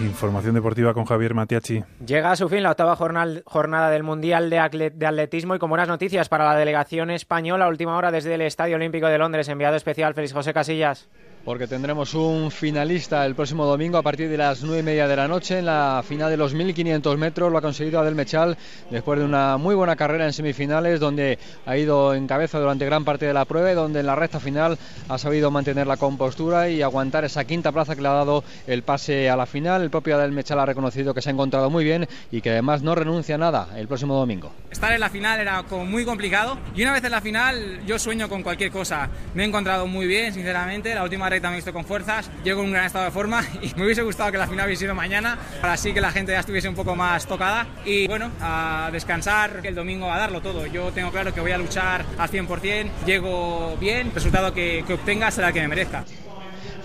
Información 0.00 0.54
deportiva 0.54 0.94
con 0.94 1.06
Javier 1.06 1.34
Matiachi. 1.34 1.82
Llega 2.06 2.30
a 2.30 2.36
su 2.36 2.48
fin 2.48 2.62
la 2.62 2.70
octava 2.70 2.94
jornada 2.94 3.90
del 3.90 4.04
Mundial 4.04 4.48
de 4.48 4.58
Atletismo 4.60 5.56
y 5.56 5.58
con 5.58 5.70
buenas 5.70 5.88
noticias 5.88 6.28
para 6.28 6.44
la 6.44 6.54
delegación 6.54 7.10
española. 7.10 7.66
Última 7.66 7.96
hora 7.96 8.12
desde 8.12 8.34
el 8.34 8.42
Estadio 8.42 8.76
Olímpico 8.76 9.08
de 9.08 9.18
Londres. 9.18 9.48
Enviado 9.48 9.74
especial 9.74 10.14
Félix 10.14 10.32
José 10.32 10.54
Casillas 10.54 11.08
porque 11.48 11.66
tendremos 11.66 12.12
un 12.12 12.50
finalista 12.50 13.24
el 13.24 13.34
próximo 13.34 13.64
domingo 13.64 13.96
a 13.96 14.02
partir 14.02 14.28
de 14.28 14.36
las 14.36 14.62
nueve 14.62 14.80
y 14.80 14.82
media 14.82 15.08
de 15.08 15.16
la 15.16 15.26
noche 15.26 15.60
en 15.60 15.64
la 15.64 16.04
final 16.06 16.28
de 16.28 16.36
los 16.36 16.52
1500 16.52 17.16
metros. 17.16 17.50
Lo 17.50 17.56
ha 17.56 17.62
conseguido 17.62 17.98
Adel 17.98 18.14
Mechal 18.14 18.54
después 18.90 19.18
de 19.18 19.24
una 19.24 19.56
muy 19.56 19.74
buena 19.74 19.96
carrera 19.96 20.26
en 20.26 20.34
semifinales, 20.34 21.00
donde 21.00 21.38
ha 21.64 21.74
ido 21.78 22.12
en 22.12 22.26
cabeza 22.26 22.58
durante 22.58 22.84
gran 22.84 23.02
parte 23.02 23.24
de 23.24 23.32
la 23.32 23.46
prueba 23.46 23.72
y 23.72 23.74
donde 23.74 24.00
en 24.00 24.04
la 24.04 24.14
recta 24.14 24.40
final 24.40 24.76
ha 25.08 25.16
sabido 25.16 25.50
mantener 25.50 25.86
la 25.86 25.96
compostura 25.96 26.68
y 26.68 26.82
aguantar 26.82 27.24
esa 27.24 27.46
quinta 27.46 27.72
plaza 27.72 27.96
que 27.96 28.02
le 28.02 28.08
ha 28.08 28.12
dado 28.12 28.44
el 28.66 28.82
pase 28.82 29.30
a 29.30 29.34
la 29.34 29.46
final. 29.46 29.80
El 29.80 29.88
propio 29.88 30.16
Adel 30.16 30.32
Mechal 30.32 30.60
ha 30.60 30.66
reconocido 30.66 31.14
que 31.14 31.22
se 31.22 31.30
ha 31.30 31.32
encontrado 31.32 31.70
muy 31.70 31.82
bien 31.82 32.06
y 32.30 32.42
que 32.42 32.50
además 32.50 32.82
no 32.82 32.94
renuncia 32.94 33.36
a 33.36 33.38
nada 33.38 33.68
el 33.74 33.88
próximo 33.88 34.16
domingo. 34.16 34.52
Estar 34.70 34.92
en 34.92 35.00
la 35.00 35.08
final 35.08 35.40
era 35.40 35.62
muy 35.62 36.04
complicado 36.04 36.58
y 36.76 36.82
una 36.82 36.92
vez 36.92 37.04
en 37.04 37.10
la 37.10 37.22
final 37.22 37.80
yo 37.86 37.98
sueño 37.98 38.28
con 38.28 38.42
cualquier 38.42 38.70
cosa. 38.70 39.08
Me 39.32 39.44
he 39.44 39.46
encontrado 39.46 39.86
muy 39.86 40.06
bien, 40.06 40.34
sinceramente. 40.34 40.94
La 40.94 41.04
última 41.04 41.37
he 41.38 41.54
visto 41.54 41.72
con 41.72 41.84
fuerzas, 41.84 42.30
llego 42.44 42.60
en 42.60 42.66
un 42.66 42.72
gran 42.72 42.84
estado 42.84 43.04
de 43.04 43.10
forma 43.10 43.44
y 43.62 43.72
me 43.76 43.84
hubiese 43.84 44.02
gustado 44.02 44.32
que 44.32 44.38
la 44.38 44.46
final 44.46 44.66
hubiese 44.66 44.80
sido 44.80 44.94
mañana 44.94 45.38
para 45.60 45.74
así 45.74 45.92
que 45.92 46.00
la 46.00 46.10
gente 46.10 46.32
ya 46.32 46.40
estuviese 46.40 46.68
un 46.68 46.74
poco 46.74 46.96
más 46.96 47.26
tocada 47.26 47.66
y 47.84 48.06
bueno, 48.06 48.30
a 48.40 48.90
descansar, 48.92 49.60
el 49.62 49.74
domingo 49.74 50.10
a 50.12 50.18
darlo 50.18 50.40
todo. 50.40 50.66
Yo 50.66 50.90
tengo 50.92 51.10
claro 51.10 51.32
que 51.32 51.40
voy 51.40 51.52
a 51.52 51.58
luchar 51.58 52.04
al 52.18 52.30
100%, 52.30 52.90
llego 53.06 53.76
bien, 53.80 54.08
el 54.08 54.12
resultado 54.12 54.52
que, 54.52 54.84
que 54.86 54.94
obtenga 54.94 55.30
será 55.30 55.48
el 55.48 55.54
que 55.54 55.60
me 55.60 55.68
merezca. 55.68 56.04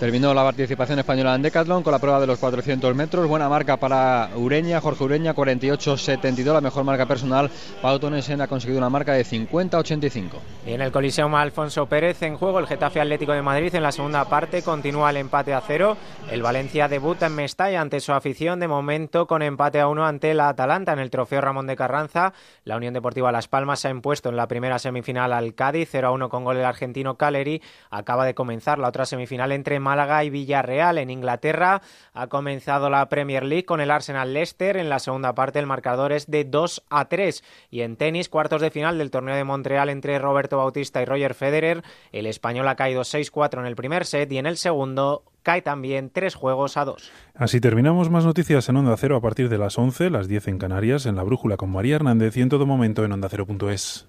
Terminó 0.04 0.34
la 0.34 0.42
participación 0.42 0.98
española 0.98 1.34
en 1.34 1.40
Decathlon 1.40 1.82
con 1.82 1.90
la 1.90 1.98
prueba 1.98 2.20
de 2.20 2.26
los 2.26 2.38
400 2.38 2.94
metros. 2.94 3.26
Buena 3.26 3.48
marca 3.48 3.78
para 3.78 4.28
Ureña, 4.36 4.78
Jorge 4.78 5.02
Ureña, 5.02 5.34
48-72, 5.34 6.52
la 6.52 6.60
mejor 6.60 6.84
marca 6.84 7.06
personal. 7.06 7.50
Pau 7.80 7.98
Tonesen 7.98 8.42
ha 8.42 8.46
conseguido 8.46 8.76
una 8.76 8.90
marca 8.90 9.14
de 9.14 9.24
50-85. 9.24 10.28
Y 10.66 10.74
en 10.74 10.82
el 10.82 10.92
Coliseum 10.92 11.34
Alfonso 11.34 11.86
Pérez 11.86 12.20
en 12.20 12.36
juego 12.36 12.58
el 12.58 12.66
Getafe 12.66 13.00
Atlético 13.00 13.32
de 13.32 13.40
Madrid 13.40 13.74
en 13.74 13.82
la 13.82 13.92
segunda 13.92 14.26
parte 14.26 14.60
continúa 14.60 15.08
el 15.08 15.16
empate 15.16 15.54
a 15.54 15.62
cero. 15.62 15.96
El 16.30 16.42
Valencia 16.42 16.86
debuta 16.86 17.24
en 17.24 17.36
Mestalla 17.36 17.80
ante 17.80 18.00
su 18.00 18.12
afición 18.12 18.60
de 18.60 18.68
momento 18.68 19.26
con 19.26 19.40
empate 19.40 19.80
a 19.80 19.88
uno 19.88 20.04
ante 20.04 20.34
la 20.34 20.50
Atalanta 20.50 20.92
en 20.92 20.98
el 20.98 21.08
trofeo 21.08 21.40
Ramón 21.40 21.66
de 21.66 21.76
Carranza. 21.76 22.34
La 22.64 22.76
Unión 22.76 22.92
Deportiva 22.92 23.32
Las 23.32 23.48
Palmas 23.48 23.80
se 23.80 23.88
ha 23.88 23.90
impuesto 23.90 24.28
en 24.28 24.36
la 24.36 24.48
primera 24.48 24.78
semifinal 24.78 25.32
al 25.32 25.54
Cádiz 25.54 25.88
0 25.90 26.08
a 26.08 26.10
1 26.10 26.28
con 26.28 26.44
gol 26.44 26.56
del 26.56 26.66
argentino 26.66 27.16
Caleri. 27.16 27.62
Acaba 27.88 28.26
de 28.26 28.34
comenzar 28.34 28.78
la 28.78 28.88
otra 28.88 29.06
semifinal 29.06 29.50
entre 29.50 29.80
Málaga 29.94 30.24
y 30.24 30.30
Villarreal. 30.30 30.98
En 30.98 31.08
Inglaterra 31.08 31.80
ha 32.14 32.26
comenzado 32.26 32.90
la 32.90 33.08
Premier 33.08 33.44
League 33.44 33.64
con 33.64 33.80
el 33.80 33.92
Arsenal 33.92 34.34
Leicester. 34.34 34.76
En 34.76 34.88
la 34.88 34.98
segunda 34.98 35.36
parte 35.36 35.60
el 35.60 35.66
marcador 35.66 36.10
es 36.10 36.28
de 36.28 36.42
2 36.42 36.82
a 36.90 37.04
3. 37.04 37.44
Y 37.70 37.82
en 37.82 37.94
tenis, 37.94 38.28
cuartos 38.28 38.60
de 38.60 38.72
final 38.72 38.98
del 38.98 39.12
torneo 39.12 39.36
de 39.36 39.44
Montreal 39.44 39.90
entre 39.90 40.18
Roberto 40.18 40.56
Bautista 40.56 41.00
y 41.00 41.04
Roger 41.04 41.34
Federer. 41.34 41.84
El 42.10 42.26
español 42.26 42.66
ha 42.66 42.74
caído 42.74 43.02
6-4 43.02 43.60
en 43.60 43.66
el 43.66 43.76
primer 43.76 44.04
set 44.04 44.32
y 44.32 44.38
en 44.38 44.46
el 44.46 44.56
segundo 44.56 45.22
cae 45.44 45.62
también 45.62 46.10
tres 46.10 46.34
juegos 46.34 46.76
a 46.76 46.84
dos. 46.84 47.12
Así 47.36 47.60
terminamos 47.60 48.10
más 48.10 48.24
noticias 48.24 48.68
en 48.68 48.76
Onda 48.76 48.96
Cero 48.96 49.14
a 49.14 49.20
partir 49.20 49.48
de 49.48 49.58
las 49.58 49.78
11, 49.78 50.10
las 50.10 50.26
10 50.26 50.48
en 50.48 50.58
Canarias, 50.58 51.06
en 51.06 51.14
la 51.14 51.22
Brújula 51.22 51.56
con 51.56 51.70
María 51.70 51.96
Hernández 51.96 52.36
y 52.36 52.40
en 52.40 52.48
todo 52.48 52.66
momento 52.66 53.04
en 53.04 53.12
ondacero.es. 53.12 54.08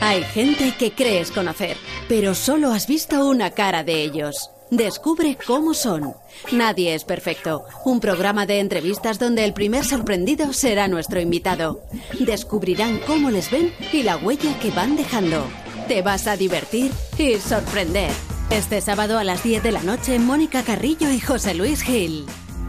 Hay 0.00 0.22
gente 0.22 0.74
que 0.78 0.92
crees 0.92 1.30
conocer, 1.30 1.76
pero 2.08 2.34
solo 2.34 2.72
has 2.72 2.86
visto 2.86 3.28
una 3.28 3.50
cara 3.50 3.84
de 3.84 4.02
ellos. 4.02 4.50
Descubre 4.72 5.36
cómo 5.46 5.74
son. 5.74 6.14
Nadie 6.50 6.94
es 6.94 7.04
perfecto. 7.04 7.66
Un 7.84 8.00
programa 8.00 8.46
de 8.46 8.58
entrevistas 8.58 9.18
donde 9.18 9.44
el 9.44 9.52
primer 9.52 9.84
sorprendido 9.84 10.54
será 10.54 10.88
nuestro 10.88 11.20
invitado. 11.20 11.82
Descubrirán 12.18 12.98
cómo 13.06 13.30
les 13.30 13.50
ven 13.50 13.70
y 13.92 14.02
la 14.02 14.16
huella 14.16 14.58
que 14.60 14.70
van 14.70 14.96
dejando. 14.96 15.44
Te 15.88 16.00
vas 16.00 16.26
a 16.26 16.38
divertir 16.38 16.90
y 17.18 17.34
sorprender. 17.34 18.10
Este 18.48 18.80
sábado 18.80 19.18
a 19.18 19.24
las 19.24 19.42
10 19.42 19.62
de 19.62 19.72
la 19.72 19.82
noche, 19.82 20.18
Mónica 20.18 20.62
Carrillo 20.62 21.10
y 21.10 21.20
José 21.20 21.52
Luis 21.52 21.82
Gil. 21.82 22.24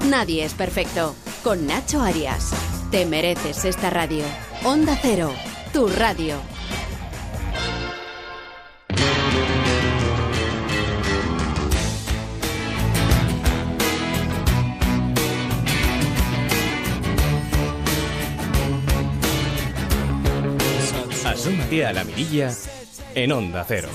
Nadie 0.10 0.44
es 0.44 0.56
perfecto. 0.56 1.16
Con 1.42 1.68
Nacho 1.68 2.02
Arias. 2.02 2.52
Te 2.92 3.06
mereces 3.06 3.64
esta 3.64 3.90
radio. 3.90 4.26
Onda 4.66 5.00
Cero. 5.02 5.32
Tu 5.72 5.88
radio. 5.88 6.53
A 21.82 21.92
la 21.92 22.04
mirilla 22.04 22.52
en 23.16 23.32
Onda 23.32 23.66
Cero. 23.68 23.90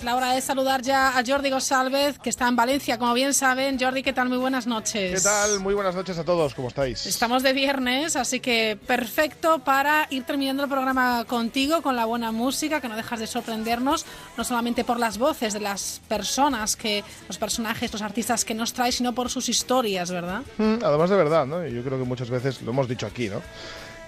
Es 0.00 0.04
la 0.04 0.16
hora 0.16 0.32
de 0.32 0.40
saludar 0.40 0.80
ya 0.80 1.18
a 1.18 1.22
Jordi 1.22 1.50
González, 1.50 2.18
que 2.18 2.30
está 2.30 2.48
en 2.48 2.56
Valencia, 2.56 2.98
como 2.98 3.12
bien 3.12 3.34
saben. 3.34 3.78
Jordi, 3.78 4.02
¿qué 4.02 4.14
tal? 4.14 4.30
Muy 4.30 4.38
buenas 4.38 4.66
noches. 4.66 5.12
¿Qué 5.12 5.20
tal? 5.20 5.60
Muy 5.60 5.74
buenas 5.74 5.94
noches 5.94 6.16
a 6.16 6.24
todos, 6.24 6.54
¿cómo 6.54 6.68
estáis? 6.68 7.04
Estamos 7.04 7.42
de 7.42 7.52
viernes, 7.52 8.16
así 8.16 8.40
que 8.40 8.78
perfecto 8.86 9.58
para 9.58 10.06
ir 10.08 10.24
terminando 10.24 10.62
el 10.62 10.70
programa 10.70 11.26
contigo, 11.26 11.82
con 11.82 11.96
la 11.96 12.06
buena 12.06 12.32
música, 12.32 12.80
que 12.80 12.88
no 12.88 12.96
dejas 12.96 13.20
de 13.20 13.26
sorprendernos, 13.26 14.06
no 14.38 14.44
solamente 14.44 14.84
por 14.84 14.98
las 14.98 15.18
voces 15.18 15.52
de 15.52 15.60
las 15.60 16.00
personas, 16.08 16.76
que 16.76 17.04
los 17.28 17.36
personajes, 17.36 17.92
los 17.92 18.00
artistas 18.00 18.46
que 18.46 18.54
nos 18.54 18.72
traes, 18.72 18.94
sino 18.94 19.14
por 19.14 19.28
sus 19.28 19.50
historias, 19.50 20.10
¿verdad? 20.10 20.40
Mm, 20.56 20.76
además 20.82 21.10
de 21.10 21.16
verdad, 21.16 21.44
¿no? 21.44 21.62
Yo 21.66 21.84
creo 21.84 21.98
que 21.98 22.06
muchas 22.06 22.30
veces 22.30 22.62
lo 22.62 22.70
hemos 22.70 22.88
dicho 22.88 23.04
aquí, 23.06 23.28
¿no? 23.28 23.42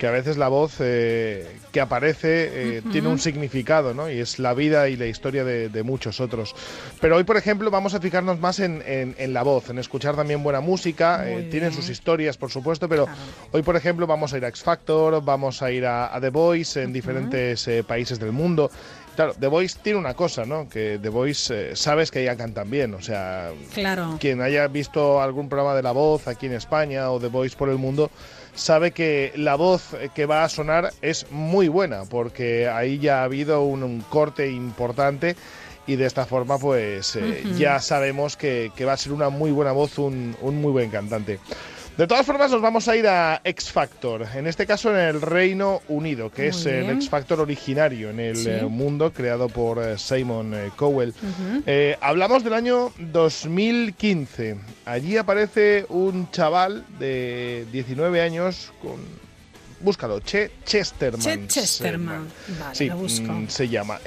Que 0.02 0.08
a 0.08 0.10
veces 0.10 0.36
la 0.36 0.48
voz 0.48 0.78
eh, 0.80 1.46
que 1.70 1.80
aparece 1.80 2.78
eh, 2.78 2.82
tiene 2.90 3.06
un 3.06 3.20
significado, 3.20 3.94
¿no? 3.94 4.10
Y 4.10 4.18
es 4.18 4.40
la 4.40 4.52
vida 4.52 4.88
y 4.88 4.96
la 4.96 5.06
historia 5.06 5.44
de, 5.44 5.82
muchos 5.84 6.20
otros. 6.20 6.56
Pero 7.00 7.14
hoy, 7.14 7.22
por 7.22 7.36
ejemplo, 7.36 7.70
vamos 7.70 7.94
a 7.94 8.00
fijarnos 8.00 8.40
más 8.40 8.58
en, 8.58 9.14
la 9.32 9.44
voz, 9.44 9.70
en 9.70 9.78
escuchar 9.78 10.16
también 10.16 10.42
buena 10.42 10.60
música. 10.60 11.30
Eh, 11.30 11.46
tienen 11.52 11.72
sus 11.72 11.88
historias, 11.88 12.36
por 12.36 12.50
supuesto, 12.50 12.88
pero 12.88 13.06
hoy, 13.52 13.62
por 13.62 13.76
ejemplo, 13.76 14.08
vamos 14.08 14.32
a 14.32 14.38
ir 14.38 14.44
a 14.44 14.48
X 14.48 14.64
Factor, 14.64 15.24
vamos 15.24 15.62
a 15.62 15.70
ir 15.70 15.86
a, 15.86 16.18
The 16.20 16.30
Voice 16.30 16.82
en 16.82 16.92
diferentes 16.92 17.70
países 17.86 18.18
del 18.18 18.32
mundo. 18.32 18.72
Claro, 19.14 19.34
The 19.38 19.46
Voice 19.46 19.78
tiene 19.80 20.00
una 20.00 20.14
cosa, 20.14 20.44
¿no? 20.44 20.68
Que 20.68 20.98
The 21.00 21.10
Voice 21.10 21.76
sabes 21.76 22.10
que 22.10 22.24
ya 22.24 22.34
cantan 22.36 22.68
bien, 22.68 22.94
o 22.94 23.02
sea, 23.02 23.52
claro. 23.72 24.16
quien 24.18 24.40
haya 24.40 24.66
visto 24.66 25.22
algún 25.22 25.48
programa 25.48 25.76
de 25.76 25.82
La 25.82 25.92
Voz 25.92 26.26
aquí 26.26 26.46
en 26.46 26.54
España 26.54 27.08
o 27.12 27.20
The 27.20 27.28
Voice 27.28 27.56
por 27.56 27.68
el 27.68 27.76
mundo, 27.76 28.10
sabe 28.54 28.92
que 28.92 29.32
la 29.36 29.54
voz 29.54 29.96
que 30.14 30.26
va 30.26 30.44
a 30.44 30.48
sonar 30.48 30.92
es 31.02 31.30
muy 31.30 31.68
buena, 31.68 32.04
porque 32.04 32.68
ahí 32.68 32.98
ya 32.98 33.20
ha 33.20 33.24
habido 33.24 33.62
un, 33.62 34.00
corte 34.08 34.50
importante 34.50 35.36
y 35.86 35.96
de 35.96 36.06
esta 36.06 36.26
forma 36.26 36.58
pues 36.58 37.16
eh, 37.16 37.42
ya 37.56 37.80
sabemos 37.80 38.36
que, 38.36 38.70
va 38.86 38.92
a 38.92 38.96
ser 38.96 39.12
una 39.12 39.30
muy 39.30 39.50
buena 39.50 39.72
voz, 39.72 39.98
un, 39.98 40.36
un 40.40 40.60
muy 40.60 40.72
buen 40.72 40.90
cantante. 40.90 41.38
De 41.96 42.06
todas 42.06 42.24
formas, 42.24 42.50
nos 42.50 42.62
vamos 42.62 42.88
a 42.88 42.96
ir 42.96 43.06
a 43.06 43.42
X 43.44 43.70
Factor, 43.70 44.26
en 44.34 44.46
este 44.46 44.66
caso 44.66 44.90
en 44.90 44.96
el 44.96 45.20
Reino 45.20 45.82
Unido, 45.88 46.30
que 46.30 46.48
es 46.48 46.64
el 46.64 46.88
X 46.88 47.10
Factor 47.10 47.40
originario 47.40 48.08
en 48.08 48.18
el 48.18 48.46
eh, 48.46 48.62
mundo, 48.64 49.12
creado 49.12 49.50
por 49.50 49.78
eh, 49.78 49.98
Simon 49.98 50.54
eh, 50.54 50.70
Cowell. 50.74 51.12
hablamos 52.00 52.44
del 52.44 52.54
año 52.54 52.92
2015. 52.98 54.56
Allí 54.86 55.18
aparece 55.18 55.84
un 55.90 56.30
chaval 56.30 56.86
de 56.98 57.66
19 57.72 58.22
años 58.22 58.72
con 58.80 58.96
búscalo, 59.80 60.20
Che 60.20 60.50
Chesterman. 60.64 61.20
Che 61.20 61.46
Chesterman, 61.46 62.26
vale, 62.58 62.74
sí, 62.74 62.88
mm, 62.88 63.48
se 63.48 63.68
llama. 63.68 63.98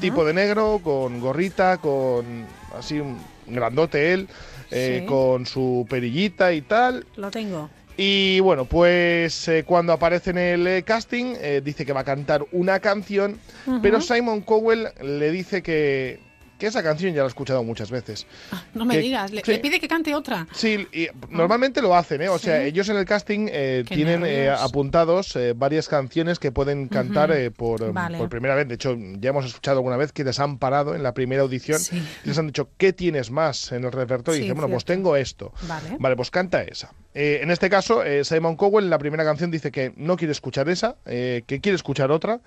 Tipo 0.00 0.24
de 0.24 0.34
negro, 0.34 0.80
con 0.84 1.18
gorrita, 1.18 1.78
con 1.78 2.46
así 2.78 3.00
un 3.00 3.18
grandote 3.48 4.12
él. 4.12 4.28
Eh, 4.70 5.04
con 5.06 5.46
su 5.46 5.86
perillita 5.88 6.52
y 6.52 6.62
tal. 6.62 7.06
Lo 7.16 7.30
tengo. 7.30 7.68
Y 7.96 8.40
bueno, 8.40 8.64
pues 8.64 9.48
eh, 9.48 9.64
cuando 9.64 9.92
aparece 9.92 10.30
en 10.30 10.38
el 10.38 10.66
eh, 10.66 10.82
casting 10.82 11.34
dice 11.62 11.84
que 11.84 11.92
va 11.92 12.00
a 12.00 12.04
cantar 12.04 12.46
una 12.52 12.80
canción, 12.80 13.38
pero 13.82 14.00
Simon 14.00 14.40
Cowell 14.40 14.88
le 15.02 15.30
dice 15.30 15.62
que 15.62 16.20
que 16.60 16.66
esa 16.68 16.82
canción 16.84 17.12
ya 17.12 17.22
la 17.22 17.24
he 17.24 17.28
escuchado 17.28 17.64
muchas 17.64 17.90
veces. 17.90 18.26
No 18.74 18.84
me 18.84 18.94
Que- 18.94 19.00
digas, 19.00 19.32
le, 19.32 19.42
sí. 19.42 19.50
le 19.50 19.58
pide 19.58 19.80
que 19.80 19.88
cante 19.88 20.14
otra. 20.14 20.46
Sí, 20.52 20.86
y 20.92 21.08
normalmente 21.30 21.82
lo 21.82 21.96
hacen, 21.96 22.22
¿eh? 22.22 22.28
O 22.28 22.38
sea, 22.38 22.60
Sí. 22.60 22.68
ellos 22.68 22.88
en 22.88 22.96
el 22.96 23.04
casting 23.04 23.48
eh, 23.50 23.82
tienen 23.88 24.24
eh, 24.24 24.50
apuntados 24.50 25.34
eh, 25.34 25.54
varias 25.56 25.88
canciones 25.88 26.38
que 26.38 26.52
pueden 26.52 26.86
cantar 26.88 27.32
por, 27.56 27.92
Vale. 27.92 28.18
por 28.18 28.28
primera 28.28 28.54
vez. 28.54 28.68
De 28.68 28.74
hecho, 28.74 28.96
ya 29.18 29.30
hemos 29.30 29.46
escuchado 29.46 29.78
alguna 29.78 29.96
vez 29.96 30.12
que 30.12 30.22
les 30.22 30.38
han 30.38 30.58
parado 30.58 30.94
en 30.94 31.02
la 31.02 31.14
primera 31.14 31.42
audición 31.42 31.80
Sí. 31.80 32.00
y 32.24 32.28
les 32.28 32.38
han 32.38 32.46
dicho, 32.46 32.68
¿qué 32.76 32.92
tienes 32.92 33.30
más 33.30 33.72
en 33.72 33.84
el 33.84 33.92
repertorio? 33.92 34.38
Y 34.38 34.42
dicen, 34.42 34.54
bueno, 34.56 34.68
pues 34.68 34.84
cierto. 34.84 34.92
tengo 34.92 35.16
esto. 35.16 35.52
Vale. 35.66 35.96
Vale, 35.98 36.16
pues 36.16 36.30
canta 36.30 36.62
esa. 36.62 36.92
En 37.14 37.50
este 37.50 37.70
caso, 37.70 38.02
Simon 38.22 38.54
Cowell 38.56 38.84
en 38.84 38.90
la 38.90 38.98
primera 38.98 39.24
canción 39.24 39.50
dice 39.50 39.72
que 39.72 39.92
no 39.96 40.16
quiere 40.16 40.32
escuchar 40.32 40.68
esa, 40.68 40.96
que 41.04 41.58
quiere 41.62 41.74
escuchar 41.76 42.10
otra. 42.10 42.40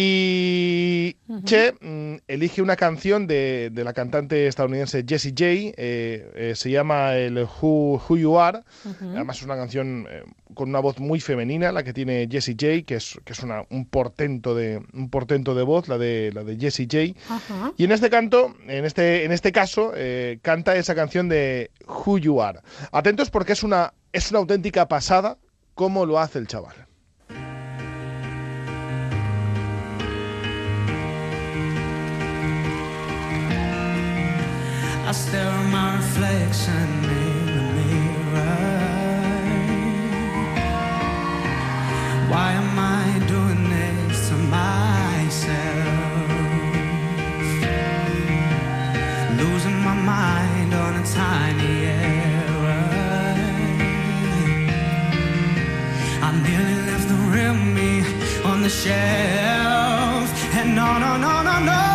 Y 0.00 1.16
Che 1.44 1.72
mm, 1.80 2.16
elige 2.28 2.62
una 2.62 2.76
canción 2.76 3.26
de, 3.26 3.70
de 3.72 3.84
la 3.84 3.92
cantante 3.92 4.46
estadounidense 4.46 5.04
Jessie 5.06 5.32
J, 5.32 5.44
eh, 5.76 6.30
eh, 6.34 6.52
se 6.54 6.70
llama 6.70 7.14
el 7.16 7.36
Who, 7.38 8.00
Who 8.08 8.16
You 8.16 8.38
Are, 8.38 8.60
además 9.14 9.38
es 9.38 9.42
una 9.44 9.56
canción 9.56 10.06
eh, 10.08 10.22
con 10.54 10.68
una 10.68 10.78
voz 10.80 10.98
muy 11.00 11.20
femenina, 11.20 11.72
la 11.72 11.82
que 11.82 11.92
tiene 11.92 12.28
Jessie 12.30 12.54
J, 12.58 12.84
que 12.86 12.94
es, 12.96 13.18
que 13.24 13.32
es 13.32 13.40
una- 13.42 13.64
un, 13.70 13.86
portento 13.86 14.54
de, 14.54 14.80
un 14.92 15.10
portento 15.10 15.54
de 15.54 15.62
voz, 15.64 15.88
la 15.88 15.98
de, 15.98 16.30
la 16.32 16.44
de 16.44 16.56
Jessie 16.56 16.86
J. 16.90 17.18
Y 17.76 17.84
en 17.84 17.92
este 17.92 18.08
canto, 18.10 18.54
en 18.66 18.84
este, 18.84 19.24
en 19.24 19.32
este 19.32 19.52
caso, 19.52 19.92
canta 20.42 20.76
esa 20.76 20.94
canción 20.94 21.28
de 21.28 21.70
Who 21.86 22.18
You 22.18 22.40
Are. 22.40 22.60
Atentos 22.92 23.30
porque 23.30 23.52
es 23.52 23.62
una, 23.62 23.92
es 24.12 24.30
una 24.30 24.38
auténtica 24.40 24.86
pasada 24.88 25.38
cómo 25.74 26.06
lo 26.06 26.18
hace 26.18 26.38
el 26.38 26.46
chaval. 26.46 26.87
I 35.08 35.12
stare 35.12 35.40
at 35.40 35.70
my 35.70 35.96
reflection 35.96 36.88
in 37.02 37.46
the 37.56 37.62
mirror. 37.76 38.58
Why 42.28 42.52
am 42.52 42.78
I 42.78 43.18
doing 43.26 43.70
this 43.70 44.28
to 44.28 44.34
myself? 44.34 46.28
Losing 49.40 49.78
my 49.80 49.94
mind 49.94 50.74
on 50.74 50.92
a 51.02 51.04
tiny 51.06 51.86
error. 51.86 52.84
I 56.26 56.30
nearly 56.46 56.78
left 56.90 57.08
the 57.08 57.18
real 57.32 57.54
me 57.54 58.04
on 58.44 58.60
the 58.60 58.68
shelf. 58.68 60.28
And 60.54 60.74
no, 60.76 60.98
no, 60.98 61.16
no, 61.16 61.42
no, 61.42 61.64
no. 61.64 61.87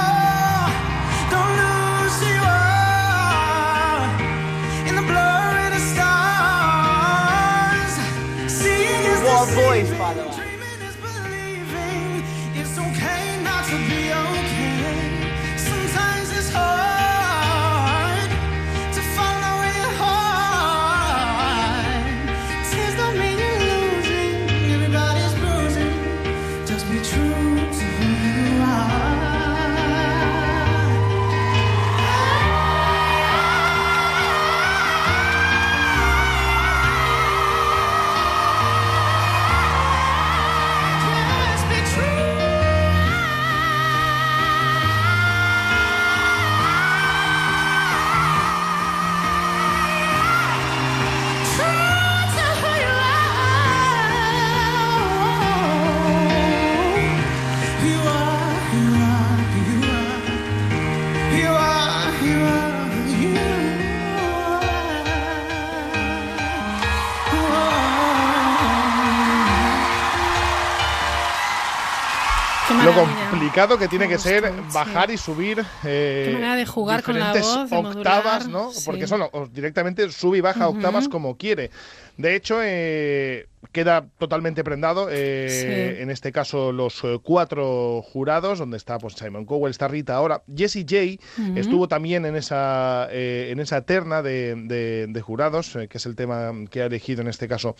Complicado 73.44 73.78
que 73.78 73.88
tiene 73.88 74.08
que 74.08 74.18
ser 74.18 74.52
bajar 74.74 75.12
y 75.12 75.18
subir 75.18 75.64
eh, 75.84 76.24
Qué 76.28 76.34
manera 76.34 76.56
de 76.56 76.66
jugar 76.66 77.04
con 77.04 77.20
la 77.20 77.34
de 77.34 77.41
octavas, 77.41 78.48
modular, 78.48 78.48
¿no? 78.50 78.72
sí. 78.72 78.84
Porque 78.86 79.06
son 79.08 79.22
o- 79.24 79.48
directamente 79.52 80.10
sube 80.12 80.38
y 80.38 80.41
baja 80.41 80.68
octavas 80.70 81.08
como 81.10 81.38
quiere. 81.38 81.70
De 82.18 82.36
hecho, 82.36 82.60
eh, 82.62 83.48
queda 83.72 84.06
totalmente 84.20 84.64
prendado. 84.64 85.08
eh, 85.12 85.94
Sí. 85.98 86.02
En 86.02 86.10
este 86.10 86.32
caso, 86.32 86.72
los 86.72 87.02
cuatro 87.24 88.02
jurados, 88.04 88.60
donde 88.60 88.78
está 88.78 88.98
pues 89.00 89.16
Simon 89.16 89.46
Cowell, 89.46 89.72
está 89.72 89.88
Rita 89.88 90.16
ahora. 90.16 90.41
Jessie 90.56 90.86
J 90.88 91.24
estuvo 91.60 91.88
también 91.88 92.26
en 92.26 92.36
esa, 92.36 93.08
eh, 93.12 93.50
en 93.52 93.60
esa 93.60 93.82
terna 93.82 94.22
de, 94.22 94.56
de- 94.56 95.08
de 95.08 95.22
jurados, 95.22 95.78
que 95.89 95.98
es 95.98 96.06
el 96.06 96.16
tema 96.16 96.52
que 96.70 96.82
ha 96.82 96.86
elegido 96.86 97.22
en 97.22 97.28
este 97.28 97.48
caso 97.48 97.76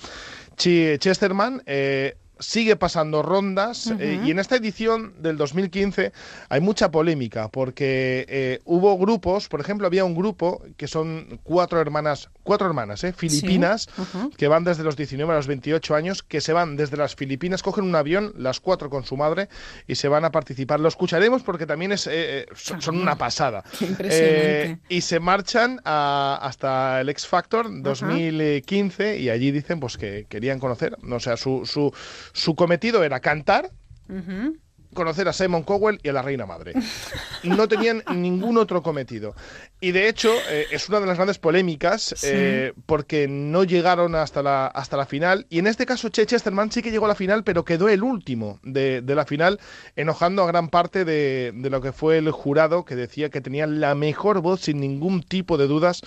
Chi- 0.58 0.98
Chesterman. 0.98 1.62
Sigue 2.44 2.76
pasando 2.76 3.22
rondas 3.24 3.88
eh, 4.00 4.20
y 4.26 4.32
en 4.32 4.40
esta 4.40 4.56
edición 4.56 5.14
del 5.22 5.38
2015 5.38 6.12
hay 6.50 6.62
mucha 6.62 6.92
polémica 6.92 7.48
porque 7.50 8.26
eh, 8.30 8.60
hubo 8.66 8.98
grupos, 8.98 9.48
por 9.48 9.60
ejemplo, 9.62 9.88
había 9.88 10.06
un 10.06 10.16
grupo 10.16 10.62
que 10.78 10.88
son 10.88 11.40
cuatro 11.44 11.80
hermanas, 11.82 12.30
cuatro 12.44 12.68
hermanas, 12.68 13.04
eh, 13.04 13.14
filipinas, 13.14 13.88
que 14.38 14.48
van 14.48 14.64
desde 14.64 14.84
los 14.84 14.96
19 14.96 15.32
a 15.32 15.36
los 15.38 15.48
28 15.48 15.96
años, 15.96 16.24
que 16.24 16.42
se 16.42 16.54
van 16.54 16.76
desde 16.76 16.98
las 16.98 17.16
Filipinas, 17.16 17.64
cogen 17.64 17.86
un 17.86 17.96
avión, 17.96 18.34
las 18.38 18.60
cuatro 18.60 18.90
con 18.90 19.04
su 19.06 19.16
madre, 19.18 19.50
y 19.88 19.96
se 19.96 20.08
van 20.08 20.26
a 20.26 20.32
participar. 20.32 20.80
Lo 20.80 20.88
escucharemos 20.88 21.44
porque 21.44 21.66
también 21.66 21.92
es, 21.92 22.08
eh, 22.12 22.46
son, 22.56 22.82
son 22.82 22.98
una 22.98 23.16
pasada. 23.18 23.64
Qué 23.80 23.86
impresionante. 23.86 24.80
Y 24.90 25.02
se 25.02 25.20
marchan 25.20 25.80
a- 25.86 26.40
hasta 26.42 27.02
el 27.02 27.10
X 27.10 27.28
Factor 27.28 27.68
2015 27.82 29.18
y 29.20 29.30
allí 29.30 29.52
dicen 29.52 29.80
pues 29.80 29.98
que 29.98 30.26
querían 30.30 30.60
conocer, 30.60 30.98
o 31.10 31.20
sea, 31.20 31.38
su, 31.38 31.66
su, 31.66 31.94
su 32.34 32.56
cometido 32.56 33.04
era 33.04 33.20
cantar, 33.20 33.72
conocer 34.94 35.28
a 35.28 35.34
Simon 35.34 35.64
Cowell 35.64 36.00
y 36.04 36.10
a 36.10 36.14
la 36.14 36.22
Reina 36.22 36.46
Madre. 36.46 36.74
No 37.44 37.68
tenían 37.68 38.04
ningún 38.16 38.58
otro 38.58 38.82
cometido. 38.82 39.36
Y 39.80 39.92
de 39.92 40.08
hecho, 40.08 40.32
eh, 40.50 40.68
es 40.72 40.88
una 40.88 41.00
de 41.00 41.08
las 41.08 41.18
grandes 41.18 41.40
polémicas 41.40 42.16
eh, 42.24 42.74
porque 42.86 43.28
no 43.28 43.64
llegaron 43.64 44.16
hasta 44.16 44.42
la, 44.42 44.68
hasta 44.68 44.96
la 44.98 45.06
final. 45.06 45.46
Y 45.50 45.60
en 45.60 45.68
este 45.68 45.86
caso, 45.86 46.10
Che 46.10 46.26
Chesterman 46.26 46.72
sí 46.72 46.82
que 46.82 46.92
llegó 46.92 47.06
a 47.06 47.10
la 47.10 47.16
final, 47.16 47.44
pero 47.44 47.66
quedó 47.66 47.90
el 47.90 48.04
último 48.04 48.60
de, 48.64 49.02
de 49.02 49.16
la 49.16 49.26
final, 49.26 49.60
enojando 49.96 50.44
a 50.44 50.48
gran 50.48 50.70
parte 50.70 51.06
de, 51.06 51.52
de 51.54 51.70
lo 51.70 51.82
que 51.82 51.92
fue 51.92 52.18
el 52.18 52.32
jurado, 52.32 52.86
que 52.86 52.96
decía 52.96 53.30
que 53.30 53.42
tenía 53.42 53.68
la 53.68 53.96
mejor 53.96 54.42
voz, 54.42 54.62
sin 54.62 54.80
ningún 54.80 55.24
tipo 55.24 55.58
de 55.58 55.68
dudas, 55.68 56.02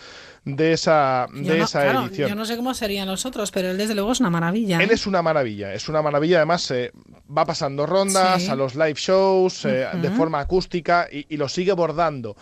de 0.47 0.73
esa, 0.73 1.27
Yo 1.35 1.53
de 1.53 1.59
no- 1.59 1.65
esa 1.65 1.83
claro, 1.83 2.07
edición. 2.07 2.29
Yo 2.31 2.35
no 2.37 2.47
sé 2.47 2.57
cómo 2.57 2.73
serían 2.73 3.09
los 3.09 3.27
otros, 3.27 3.51
pero 3.51 3.69
él 3.73 3.77
desde 3.77 3.95
luego 3.97 4.13
es 4.13 4.21
una 4.21 4.31
maravilla. 4.31 4.81
Él 4.81 4.91
¿eh? 4.91 4.95
es 4.95 5.07
una 5.07 5.21
maravilla, 5.21 5.75
es 5.75 5.89
una 5.89 6.01
maravilla. 6.03 6.37
Además, 6.39 6.71
eh, 6.71 6.93
va 7.37 7.45
pasando 7.45 7.85
rondas 7.85 8.45
Sí. 8.45 8.49
a 8.49 8.55
los 8.55 8.77
live 8.77 8.95
shows 8.95 9.65
eh, 9.65 9.89
de 10.01 10.11
forma 10.13 10.39
acústica 10.41 11.09
y, 11.11 11.27
y 11.29 11.37
lo 11.37 11.49
sigue 11.49 11.73
bordando. 11.73 12.37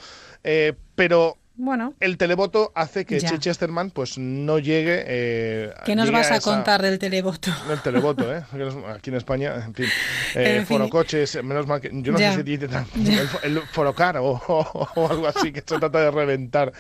Eh, 0.45 0.75
pero 0.95 1.39
Bueno, 1.57 1.95
el 2.01 2.19
televoto 2.19 2.73
hace 2.75 3.05
que 3.05 3.21
Ya. 3.21 3.29
Che 3.31 3.39
Chesterman 3.39 3.91
pues 3.91 4.19
no 4.19 4.59
llegue. 4.59 5.05
eh, 5.07 5.73
¿qué 5.85 5.95
nos 5.95 6.11
vas 6.11 6.31
a, 6.33 6.37
esa- 6.39 6.51
contar 6.51 6.83
del 6.83 6.99
televoto? 6.99 7.53
El 7.71 7.81
televoto, 7.81 8.35
¿eh? 8.35 8.43
Aquí 8.93 9.11
en 9.11 9.17
España, 9.17 9.55
en 9.65 9.73
fin. 9.73 9.87
Eh, 10.35 10.57
En 10.57 10.67
fin. 10.67 10.79
Forocoches, 10.79 11.43
menos 11.45 11.69
mal 11.69 11.81
que. 11.81 11.91
Yo 11.93 12.11
no 12.13 12.19
Ya. 12.19 12.33
sé 12.33 12.39
si 12.39 12.43
dice 12.43 12.67
el, 13.45 13.55
el 13.57 13.61
forocar 13.69 14.17
o, 14.17 14.31
o- 14.49 14.89
o 14.97 15.09
algo 15.09 15.29
así, 15.29 15.53
que 15.53 15.61
se 15.61 15.79
trata 15.79 16.01
de 16.01 16.11
reventar 16.11 16.73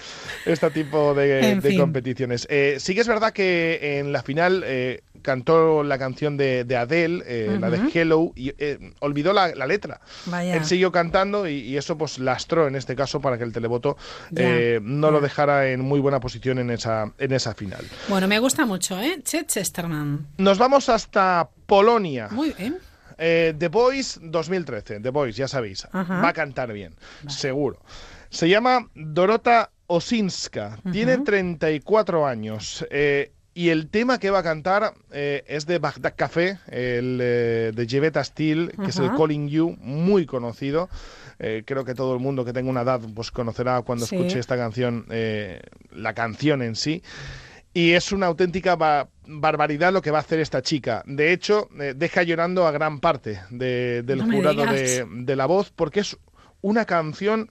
este 0.44 0.68
tipo 0.70 1.14
de, 1.14 1.60
competiciones. 1.78 2.46
Eh, 2.50 2.78
sí 2.80 2.96
que 2.96 3.02
es 3.02 3.08
verdad 3.08 3.32
que 3.32 3.98
en 4.00 4.12
la 4.12 4.24
final 4.24 4.64
eh, 4.66 5.02
cantó 5.24 5.82
la 5.82 5.98
canción 5.98 6.36
de, 6.36 6.62
de 6.62 6.76
Adele, 6.76 7.24
eh, 7.26 7.56
la 7.60 7.70
de. 7.70 7.80
Hello, 7.92 8.30
y 8.36 8.52
eh, 8.58 8.92
olvidó 9.00 9.32
la, 9.32 9.52
la 9.54 9.66
letra. 9.66 10.00
Vaya. 10.26 10.54
Él 10.54 10.64
siguió 10.64 10.92
cantando 10.92 11.48
y, 11.48 11.54
y 11.54 11.76
eso 11.76 11.98
pues 11.98 12.20
lastró 12.20 12.68
en 12.68 12.76
este 12.76 12.94
caso 12.94 13.20
para 13.20 13.36
que 13.38 13.42
el 13.44 13.52
televoto 13.52 13.96
eh, 14.36 14.78
no 14.82 15.10
lo 15.10 15.20
dejara 15.20 15.68
en 15.70 15.80
muy 15.80 15.98
buena 15.98 16.20
posición 16.20 16.58
en 16.60 16.70
esa, 16.70 17.12
en 17.18 17.32
esa 17.32 17.54
final. 17.54 17.84
Bueno, 18.08 18.28
me 18.28 18.38
gusta 18.38 18.64
mucho, 18.66 19.00
¿eh? 19.00 19.20
Chet 19.24 19.48
Chesterman. 19.48 20.26
Nos 20.38 20.58
vamos 20.58 20.88
hasta 20.88 21.48
Polonia. 21.66 22.28
Muy 22.30 22.52
bien. 22.52 22.78
Eh, 23.18 23.54
The 23.58 23.68
Voice 23.68 24.20
2013, 24.22 25.00
The 25.00 25.10
Voice, 25.10 25.38
ya 25.38 25.48
sabéis, 25.48 25.86
Ajá. 25.92 26.20
va 26.20 26.28
a 26.28 26.32
cantar 26.32 26.72
bien, 26.72 26.94
seguro. 27.28 27.80
Se 28.28 28.48
llama 28.48 28.88
Dorota 28.94 29.70
Osinska, 29.86 30.78
tiene 30.92 31.14
Ujú. 31.14 31.24
34 31.24 32.26
años. 32.26 32.84
eh, 32.90 33.32
y 33.54 33.68
el 33.70 33.88
tema 33.88 34.18
que 34.18 34.30
va 34.30 34.40
a 34.40 34.42
cantar 34.42 34.94
eh, 35.12 35.44
es 35.46 35.66
de 35.66 35.78
Bagdad 35.78 36.14
Café, 36.16 36.58
el 36.68 37.18
eh, 37.22 37.72
de 37.74 37.86
Jevetta 37.88 38.22
Steele, 38.24 38.68
que 38.72 38.90
es 38.90 38.96
el. 38.98 39.10
Calling 39.16 39.48
You, 39.48 39.76
muy 39.80 40.26
conocido. 40.26 40.88
Eh, 41.38 41.62
creo 41.66 41.84
que 41.84 41.94
todo 41.94 42.14
el 42.14 42.20
mundo 42.20 42.44
que 42.44 42.52
tenga 42.52 42.70
una 42.70 42.82
edad 42.82 43.00
pues 43.14 43.30
conocerá 43.30 43.82
cuando 43.82 44.06
Sí. 44.06 44.14
escuche 44.16 44.38
esta 44.38 44.56
canción, 44.56 45.06
eh, 45.10 45.60
la 45.92 46.14
canción 46.14 46.62
en 46.62 46.74
sí. 46.76 47.02
Y 47.72 47.92
es 47.92 48.12
una 48.12 48.26
auténtica 48.26 48.76
ba- 48.76 49.08
barbaridad 49.26 49.92
lo 49.92 50.00
que 50.00 50.12
va 50.12 50.18
a 50.18 50.20
hacer 50.20 50.38
esta 50.38 50.62
chica. 50.62 51.02
De 51.06 51.32
hecho, 51.32 51.68
deja 51.96 52.22
llorando 52.22 52.66
a 52.68 52.70
gran 52.70 53.00
parte 53.00 53.40
de- 53.50 54.02
del 54.04 54.18
No 54.18 54.32
jurado 54.32 54.64
de 54.64 55.36
la 55.36 55.46
voz, 55.46 55.72
porque 55.74 56.00
es 56.00 56.16
una 56.60 56.84
canción 56.84 57.50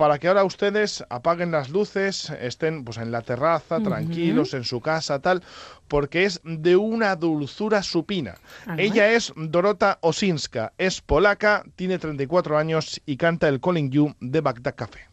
para 0.00 0.18
que 0.18 0.28
ahora 0.28 0.44
ustedes 0.44 1.04
apaguen 1.10 1.50
las 1.50 1.68
luces, 1.68 2.30
estén 2.40 2.84
pues 2.86 2.96
en 2.96 3.12
la 3.12 3.20
terraza, 3.20 3.80
tranquilos, 3.80 4.54
en 4.54 4.64
su 4.64 4.80
casa, 4.80 5.18
tal, 5.18 5.42
porque 5.88 6.24
es 6.24 6.40
de 6.42 6.74
una 6.74 7.16
dulzura 7.16 7.82
supina. 7.82 8.36
Ella 8.78 9.12
es 9.12 9.30
Dorota 9.36 9.98
Osinska, 10.00 10.72
es 10.78 11.02
polaca, 11.02 11.64
tiene 11.76 11.98
34 11.98 12.56
años 12.56 13.02
y 13.04 13.18
canta 13.18 13.46
el 13.48 13.60
Calling 13.60 13.90
You 13.90 14.14
de 14.20 14.40
Bagdad 14.40 14.74
Café. 14.74 15.09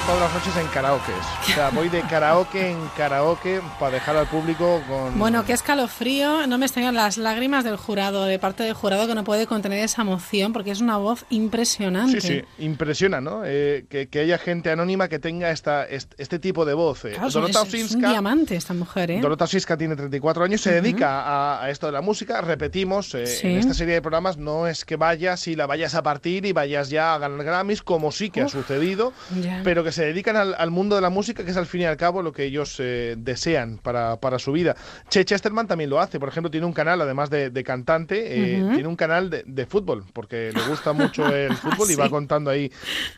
Todas 0.00 0.20
las 0.20 0.34
noches 0.34 0.56
en 0.56 0.66
karaoke. 0.68 1.12
O 1.12 1.52
sea, 1.52 1.70
voy 1.70 1.88
de 1.88 2.00
karaoke 2.02 2.70
en 2.70 2.78
karaoke 2.96 3.60
para 3.80 3.92
dejar 3.92 4.16
al 4.16 4.26
público 4.26 4.82
con... 4.88 5.18
Bueno, 5.18 5.44
qué 5.44 5.52
escalofrío. 5.52 6.46
No 6.46 6.58
me 6.58 6.66
extrañan 6.66 6.94
las 6.94 7.16
lágrimas 7.18 7.64
del 7.64 7.76
jurado, 7.76 8.24
de 8.24 8.38
parte 8.38 8.62
del 8.64 8.74
jurado 8.74 9.06
que 9.06 9.14
no 9.14 9.24
puede 9.24 9.46
contener 9.46 9.78
esa 9.84 10.02
emoción 10.02 10.52
porque 10.52 10.70
es 10.70 10.80
una 10.80 10.96
voz 10.96 11.24
impresionante. 11.30 12.20
Sí, 12.20 12.28
sí, 12.28 12.42
impresiona, 12.64 13.20
¿no? 13.20 13.42
Eh, 13.44 13.86
que, 13.88 14.08
que 14.08 14.20
haya 14.20 14.38
gente 14.38 14.70
anónima 14.70 15.08
que 15.08 15.18
tenga 15.18 15.50
esta, 15.50 15.84
est- 15.86 16.14
este, 16.18 16.38
tipo 16.38 16.64
de 16.64 16.74
voz. 16.74 17.04
eh. 17.04 17.12
Claro, 17.12 17.28
es, 17.28 17.34
Dorota 17.34 17.62
es 17.62 17.74
un 17.74 17.80
Osinska- 18.00 18.08
diamante 18.10 18.56
esta 18.56 18.74
mujer, 18.74 19.10
¿eh? 19.10 19.20
Dorota 19.20 19.46
Siska 19.46 19.76
tiene 19.76 19.96
34 19.96 20.44
años, 20.44 20.60
se 20.60 20.72
dedica 20.72 21.22
a, 21.22 21.62
a 21.64 21.70
esto 21.70 21.86
de 21.86 21.92
la 21.92 22.00
música. 22.00 22.40
Repetimos, 22.40 23.14
eh, 23.14 23.26
Sí. 23.26 23.46
en 23.48 23.58
esta 23.58 23.74
serie 23.74 23.94
de 23.94 24.02
programas 24.02 24.36
no 24.36 24.66
es 24.66 24.84
que 24.84 24.96
vayas 24.96 25.46
y 25.48 25.56
la 25.56 25.66
vayas 25.66 25.94
a 25.94 26.02
partir 26.02 26.44
y 26.46 26.52
vayas 26.52 26.90
ya 26.90 27.14
a 27.14 27.18
ganar 27.18 27.44
Grammys, 27.44 27.82
como 27.82 28.12
sí 28.12 28.30
que 28.30 28.42
ha 28.42 28.48
sucedido, 28.48 29.12
Ya. 29.40 29.60
pero 29.64 29.82
que 29.86 29.92
se 29.92 30.04
dedican 30.04 30.36
al, 30.36 30.54
al 30.58 30.70
mundo 30.70 30.96
de 30.96 31.00
la 31.02 31.10
música, 31.10 31.44
que 31.44 31.50
es 31.50 31.56
al 31.56 31.66
fin 31.66 31.82
y 31.82 31.84
al 31.84 31.96
cabo 31.96 32.20
lo 32.22 32.32
que 32.32 32.44
ellos 32.44 32.76
eh, 32.78 33.14
desean 33.16 33.78
para, 33.78 34.18
para 34.20 34.38
su 34.38 34.52
vida. 34.52 34.76
Che 35.08 35.24
Chesterman 35.24 35.66
también 35.66 35.88
lo 35.90 36.00
hace, 36.00 36.18
por 36.20 36.28
ejemplo, 36.28 36.50
tiene 36.50 36.66
un 36.66 36.72
canal, 36.72 37.00
además 37.00 37.30
de, 37.30 37.50
de 37.50 37.64
cantante, 37.64 38.56
eh, 38.56 38.64
tiene 38.74 38.86
un 38.88 38.96
canal 38.96 39.30
de, 39.30 39.42
de 39.46 39.66
fútbol, 39.66 40.04
porque 40.12 40.50
le 40.54 40.62
gusta 40.68 40.92
mucho 40.92 41.26
el 41.34 41.54
fútbol 41.56 41.90
y 41.90 41.94
va 41.94 42.10
contando 42.10 42.50
ahí 42.50 42.70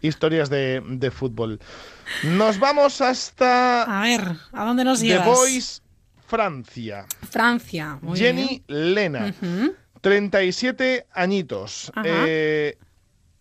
historias 0.03 0.51
de, 0.51 0.83
de 0.87 1.11
fútbol. 1.11 1.59
Nos 2.25 2.59
vamos 2.59 3.01
hasta... 3.01 3.83
A 3.83 4.03
ver, 4.03 4.21
¿a 4.53 4.65
dónde 4.65 4.85
nos 4.85 5.01
The 5.01 5.07
llevas? 5.07 5.27
Voice, 5.27 5.81
Francia. 6.27 7.07
Francia. 7.31 7.99
Muy 8.03 8.19
Jenny 8.19 8.63
bien. 8.67 8.95
Lena, 8.95 9.35
Ujú. 9.43 9.75
37 10.01 11.07
añitos. 11.13 11.91
Eh, 12.05 12.77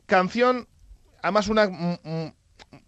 canción, 0.06 0.68
además 1.22 1.48
una... 1.50 1.70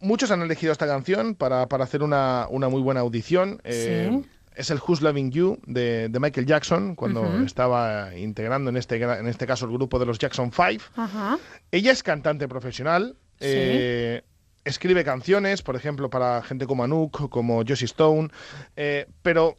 Muchos 0.02 0.32
han 0.32 0.42
elegido 0.42 0.72
esta 0.72 0.88
canción 0.88 1.36
para, 1.36 1.68
para 1.68 1.84
hacer 1.84 2.04
una, 2.04 2.48
una 2.50 2.70
muy 2.70 2.82
buena 2.82 3.02
audición. 3.02 3.62
Eh, 3.64 4.10
Sí. 4.12 4.26
Es 4.56 4.70
el 4.72 4.80
Who's 4.86 5.02
Loving 5.02 5.32
You 5.32 5.58
de, 5.68 6.10
de 6.10 6.20
Michael 6.20 6.46
Jackson, 6.46 6.96
cuando 6.96 7.24
estaba 7.46 8.14
integrando 8.18 8.70
en 8.70 8.76
este, 8.76 9.02
en 9.02 9.28
este 9.28 9.48
caso 9.48 9.66
el 9.66 9.72
grupo 9.72 10.00
de 10.00 10.06
los 10.06 10.20
Jackson 10.20 10.52
5. 10.52 10.84
Ajá. 10.98 11.38
Ella 11.72 11.94
es 11.94 12.04
cantante 12.04 12.46
profesional. 12.50 13.16
Sí. 13.40 13.46
eh, 13.48 14.22
escribe 14.66 15.06
canciones, 15.06 15.62
por 15.62 15.78
ejemplo, 15.78 16.10
para 16.10 16.42
gente 16.42 16.68
como 16.68 16.84
Anouk, 16.84 17.30
como 17.30 17.64
Josie 17.66 17.86
Stone, 17.86 18.30
eh, 18.76 19.08
pero 19.22 19.58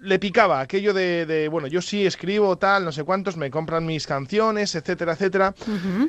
le 0.00 0.18
picaba 0.18 0.60
aquello 0.60 0.94
de, 0.94 1.26
de, 1.26 1.48
bueno, 1.48 1.68
yo 1.68 1.82
sí 1.82 2.06
escribo 2.06 2.56
tal, 2.56 2.84
no 2.84 2.92
sé 2.92 3.04
cuántos, 3.04 3.36
me 3.36 3.50
compran 3.50 3.86
mis 3.86 4.06
canciones, 4.06 4.74
etcétera, 4.74 5.12
etcétera. 5.12 5.54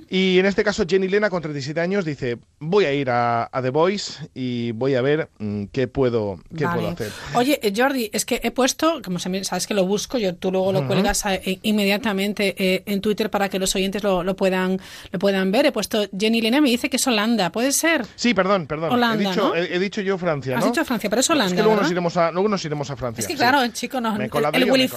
Y 0.09 0.39
en 0.39 0.45
este 0.45 0.63
caso 0.63 0.85
Jenny 0.87 1.07
Lena, 1.07 1.29
con 1.29 1.41
37 1.41 1.79
años, 1.79 2.05
dice, 2.05 2.37
voy 2.59 2.85
a 2.85 2.93
ir 2.93 3.09
a, 3.09 3.49
a 3.51 3.61
The 3.61 3.69
Voice 3.69 4.29
y 4.33 4.71
voy 4.71 4.95
a 4.95 5.01
ver 5.01 5.29
mm, 5.39 5.65
qué 5.71 5.87
puedo, 5.87 6.39
qué 6.55 6.65
Vale. 6.65 6.79
puedo 6.79 6.93
hacer. 6.93 7.11
Oye, 7.35 7.59
eh, 7.61 7.73
Jordi, 7.75 8.09
es 8.13 8.25
que 8.25 8.39
he 8.43 8.51
puesto, 8.51 9.01
como 9.03 9.19
sabes 9.19 9.67
que 9.67 9.73
lo 9.73 9.85
busco, 9.85 10.17
yo 10.17 10.35
tú 10.35 10.51
luego 10.51 10.71
lo 10.71 10.87
cuelgas 10.87 11.25
eh, 11.25 11.59
inmediatamente 11.63 12.55
eh, 12.57 12.83
en 12.85 13.01
Twitter 13.01 13.29
para 13.29 13.49
que 13.49 13.59
los 13.59 13.75
oyentes 13.75 14.03
lo, 14.03 14.23
lo 14.23 14.35
puedan 14.35 14.79
lo 15.11 15.19
puedan 15.19 15.51
ver. 15.51 15.65
He 15.65 15.71
puesto 15.71 16.07
Jenny 16.17 16.41
Lena 16.41 16.61
me 16.61 16.69
dice 16.69 16.89
que 16.89 16.97
es 16.97 17.07
Holanda, 17.07 17.51
¿puede 17.51 17.71
ser? 17.71 18.05
Sí, 18.15 18.33
perdón, 18.33 18.67
perdón. 18.67 18.93
Holanda, 18.93 19.23
he, 19.23 19.29
dicho, 19.29 19.47
¿no? 19.49 19.55
he, 19.55 19.75
he 19.75 19.79
dicho 19.79 20.01
yo 20.01 20.17
Francia, 20.17 20.57
Has 20.57 20.65
¿no? 20.65 20.71
dicho 20.71 20.85
Francia, 20.85 21.09
pero 21.09 21.19
es 21.19 21.29
Holanda, 21.29 21.51
Es 21.51 21.55
que 21.55 21.63
luego 21.63 21.81
nos, 21.81 21.91
iremos 21.91 22.17
a, 22.17 22.31
luego 22.31 22.49
nos 22.49 22.63
iremos 22.65 22.89
a 22.89 22.95
Francia. 22.95 23.21
Es 23.21 23.27
que 23.27 23.33
sí. 23.33 23.37
claro, 23.37 23.71
chico 23.81 23.99
no, 23.99 24.15
Me 24.15 24.25
el, 24.25 24.29
yo, 24.67 24.73
Willy 24.73 24.87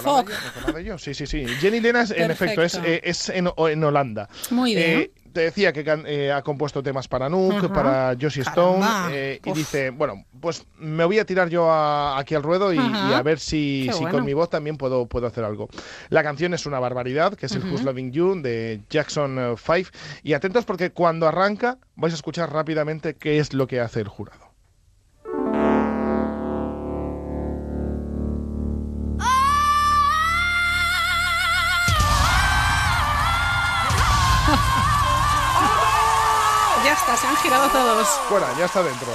yo. 0.85 0.97
Sí, 0.97 1.13
sí, 1.13 1.25
sí. 1.25 1.45
Jenny 1.59 1.79
Lena, 1.79 2.01
es- 2.01 2.11
en 2.11 2.29
efecto, 2.31 2.61
es, 2.61 2.75
eh, 2.75 3.01
es 3.03 3.29
en, 3.29 3.49
en 3.57 3.83
Holanda. 3.83 4.29
Muy 4.51 4.75
bien. 4.75 4.99
Eh, 5.01 5.11
te 5.33 5.41
decía 5.41 5.73
que 5.73 5.83
eh, 6.07 6.31
ha 6.31 6.41
compuesto 6.43 6.81
temas 6.81 7.09
para 7.09 7.27
Ajá. 7.65 7.73
para 7.73 8.15
Josie 8.21 8.43
Stone, 8.43 8.85
eh, 9.11 9.41
y 9.43 9.51
dice, 9.51 9.89
bueno, 9.89 10.23
pues 10.39 10.65
me 10.77 11.03
voy 11.03 11.19
a 11.19 11.25
tirar 11.25 11.49
yo 11.49 11.69
a- 11.69 12.17
aquí 12.17 12.35
al 12.35 12.43
ruedo 12.43 12.71
y, 12.73 12.77
a 12.77 13.21
ver 13.21 13.39
si, 13.39 13.89
si 13.91 13.99
bueno. 13.99 14.11
con 14.11 14.23
mi 14.25 14.33
voz 14.33 14.49
también 14.49 14.77
puedo, 14.77 15.07
puedo 15.07 15.27
hacer 15.27 15.43
algo. 15.43 15.67
La 16.09 16.23
canción 16.23 16.53
es 16.53 16.65
una 16.65 16.79
barbaridad, 16.79 17.33
que 17.33 17.47
es 17.47 17.51
el. 17.51 17.65
Who's 17.69 17.83
Loving 17.83 18.11
You 18.13 18.41
de 18.41 18.79
Jackson 18.89 19.55
5. 19.57 19.89
y 20.23 20.33
atentos 20.33 20.63
porque 20.63 20.91
cuando 20.91 21.27
arranca 21.27 21.79
vais 21.95 22.13
a 22.13 22.15
escuchar 22.15 22.53
rápidamente 22.53 23.15
qué 23.15 23.39
es 23.39 23.53
lo 23.53 23.67
que 23.67 23.81
hace 23.81 23.99
el 23.99 24.07
jurado. 24.07 24.44
Está, 36.95 37.17
se 37.17 37.27
han 37.27 37.35
girado 37.37 37.67
todos. 37.69 38.07
Fuera, 38.29 38.47
ya 38.57 38.65
está 38.65 38.81
dentro. 38.83 39.07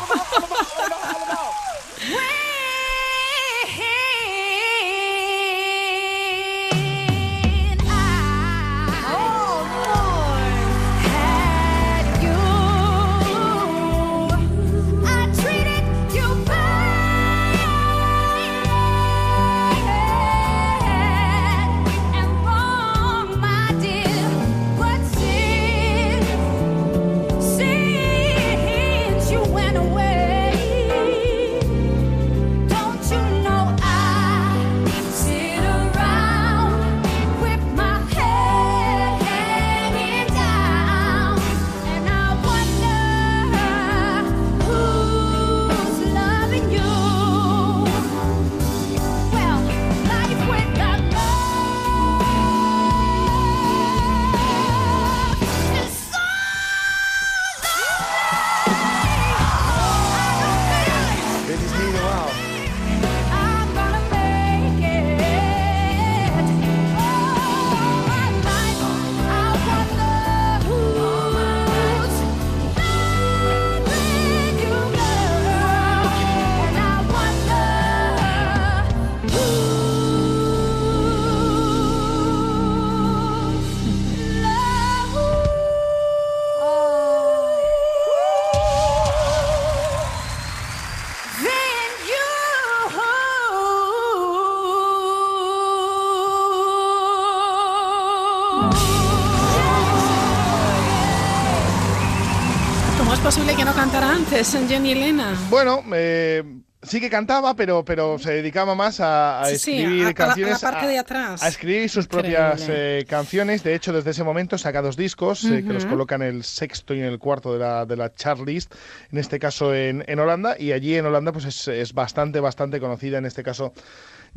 Antes 104.41 104.69
Jenny 104.71 104.93
Elena? 104.93 105.37
Bueno, 105.51 105.85
eh, 105.93 106.43
sí 106.83 106.99
que 106.99 107.11
cantaba, 107.11 107.55
pero, 107.55 107.85
pero 107.85 108.19
se 108.19 108.33
dedicaba 108.33 108.75
más 108.75 108.99
a, 109.01 109.43
a 109.43 109.47
Sí, 109.47 109.59
sí, 109.59 109.79
escribir 109.83 110.01
a- 110.03 110.07
a 110.07 110.07
a 110.07 110.09
la 110.09 110.15
canciones. 110.15 110.59
parte 110.61 110.87
de 110.87 110.99
atrás. 110.99 111.43
a 111.43 111.49
escribir 111.49 111.91
sus 111.91 112.07
propias 112.07 112.65
eh, 112.69 113.05
canciones. 113.07 113.63
De 113.63 113.75
hecho, 113.75 113.93
desde 113.93 114.13
ese 114.13 114.25
momento 114.25 114.57
saca 114.57 114.81
dos 114.81 114.97
discos 114.97 115.45
eh, 115.45 115.63
que 115.67 115.73
los 115.75 115.83
Ujú. 115.85 115.93
colocan 115.93 116.23
en 116.23 116.37
el 116.37 116.45
sexto 116.45 116.95
y 116.95 117.01
en 117.01 117.05
el 117.05 117.19
cuarto 117.19 117.53
de 117.53 117.59
la, 117.59 117.85
de 117.85 117.97
la 117.97 118.15
chart 118.15 118.41
list, 118.47 118.73
en 119.13 119.19
este 119.19 119.39
caso 119.39 119.75
en, 119.75 120.05
en 120.07 120.19
Holanda. 120.19 120.57
Y 120.59 120.73
allí 120.73 120.97
en 120.97 121.05
Holanda 121.05 121.33
pues 121.33 121.45
es, 121.45 121.69
es 121.69 121.93
bastante, 121.93 122.41
bastante 122.41 122.81
conocida, 122.81 123.19
en 123.19 123.27
este 123.27 123.43
caso 123.43 123.75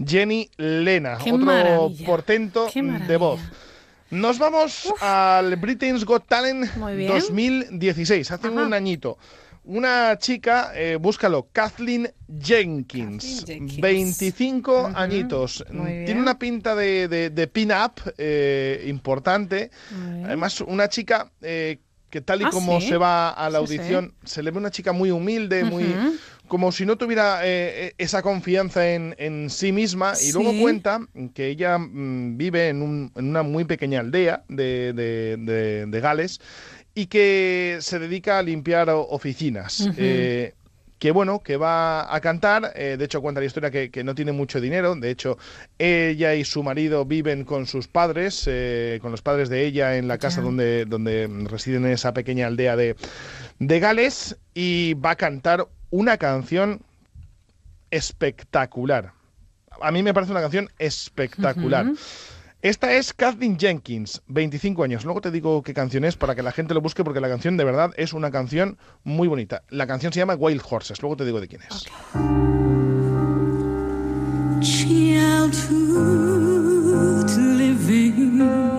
Jenny 0.06 0.50
Lena, 0.58 1.18
Qué 1.24 1.32
otro 1.32 1.46
maravilla, 1.46 2.06
portento 2.06 2.68
qué 2.74 2.82
de 2.82 3.16
voz. 3.18 3.40
Nos 4.12 4.38
vamos 4.38 4.94
al 5.00 5.56
Britain's 5.56 6.04
Got 6.06 6.28
Talent 6.28 6.76
Muy 6.76 6.96
bien. 6.98 7.10
2016, 7.10 8.30
hace 8.32 8.50
un 8.50 8.74
añito. 8.74 9.18
Una 9.66 10.18
chica, 10.18 10.72
eh, 10.76 10.98
búscalo, 10.98 11.48
Kathleen 11.54 12.12
Jenkins, 12.28 13.46
25 13.80 14.92
añitos. 14.94 15.64
Tiene 15.70 16.22
una 16.22 16.38
pinta 16.38 16.76
de, 16.76 17.08
de, 17.08 17.30
de 17.30 17.48
pin-up 17.48 17.94
eh, 18.18 18.84
importante. 18.88 19.72
Además, 20.26 20.60
una 20.62 20.90
chica 20.90 21.32
eh, 21.42 21.80
que 22.10 22.20
tal 22.22 22.42
y 22.42 22.46
Ah, 22.46 22.50
como 22.52 22.82
¿sí? 22.82 22.90
se 22.90 22.98
va 22.98 23.30
a 23.30 23.50
la 23.50 23.60
Sí, 23.60 23.68
sí. 23.68 23.74
audición, 23.78 24.14
se 24.26 24.44
le 24.44 24.52
ve 24.52 24.58
una 24.58 24.70
chica 24.70 24.92
muy 24.92 25.12
humilde, 25.12 25.64
muy 25.64 25.96
como 26.50 26.72
si 26.74 26.86
no 26.86 26.98
tuviera 26.98 27.40
eh, 27.44 27.96
esa 27.98 28.22
confianza 28.22 28.92
en, 28.92 29.16
en 29.18 29.50
sí 29.50 29.72
misma. 29.72 30.14
Y 30.22 30.34
luego 30.34 30.52
cuenta 30.62 31.00
que 31.34 31.48
ella 31.48 31.78
mm, 31.78 32.38
vive 32.38 32.68
en, 32.68 32.82
un- 32.82 33.12
en 33.16 33.30
una 33.30 33.44
muy 33.44 33.64
pequeña 33.64 34.02
aldea 34.02 34.44
de, 34.50 34.92
de- 34.94 35.38
de- 35.40 35.86
de 35.88 36.00
Gales 36.02 36.40
y 36.96 37.08
que 37.08 37.78
se 37.82 38.00
dedica 38.00 38.40
a 38.40 38.44
limpiar 38.44 38.90
oficinas. 38.90 39.90
Eh, 39.98 40.54
que 41.00 41.12
bueno, 41.12 41.44
que 41.44 41.58
va 41.58 42.16
a 42.16 42.22
cantar, 42.22 42.72
eh, 42.76 42.96
de 42.98 43.04
hecho 43.06 43.22
cuenta 43.22 43.42
la 43.42 43.46
historia 43.46 43.70
que, 43.70 43.92
que 43.92 44.06
no 44.06 44.16
tiene 44.16 44.32
mucho 44.32 44.62
dinero, 44.62 44.96
de 44.96 45.12
hecho 45.12 45.38
ella 45.78 46.34
y 46.34 46.46
su 46.46 46.64
marido 46.64 47.04
viven 47.04 47.44
con 47.44 47.68
sus 47.68 47.90
padres, 47.90 48.46
eh, 48.48 49.00
con 49.02 49.12
los 49.12 49.22
padres 49.22 49.50
de 49.50 49.66
ella 49.66 49.98
en 49.98 50.08
la 50.08 50.18
casa 50.18 50.40
donde, 50.40 50.86
donde 50.86 51.28
residen 51.50 51.86
en 51.86 51.92
esa 51.92 52.14
pequeña 52.14 52.48
aldea 52.48 52.78
de, 52.78 52.96
de 53.60 53.80
Gales 53.82 54.38
y 54.54 54.94
va 54.94 55.12
a 55.12 55.16
cantar 55.18 55.68
una 55.90 56.18
canción 56.18 56.80
espectacular. 57.92 59.12
A 59.82 59.92
mí 59.92 60.04
me 60.04 60.14
parece 60.14 60.32
una 60.32 60.42
canción 60.42 60.70
espectacular. 60.80 61.88
Esta 62.64 62.94
es 62.94 63.12
Kathleen 63.12 63.60
Jenkins, 63.60 64.22
25 64.28 64.86
años. 64.86 65.04
Luego 65.04 65.20
te 65.20 65.32
digo 65.32 65.64
qué 65.64 65.74
canción 65.74 66.06
es 66.06 66.16
para 66.16 66.34
que 66.34 66.42
la 66.42 66.54
gente 66.54 66.74
lo 66.74 66.80
busque 66.80 67.04
porque 67.04 67.20
la 67.20 67.28
canción 67.28 67.58
de 67.58 67.66
verdad 67.66 67.92
es 67.98 68.14
una 68.14 68.32
canción 68.32 68.78
muy 69.04 69.28
bonita. 69.28 69.64
La 69.68 69.86
canción 69.86 70.14
se 70.14 70.22
llama 70.22 70.36
Wild 70.36 70.62
Horses. 70.70 71.02
Luego 71.02 71.18
te 71.18 71.26
digo 71.26 71.42
de 71.42 71.50
quién 71.50 71.62
es. 71.64 71.84
Do. 78.36 78.74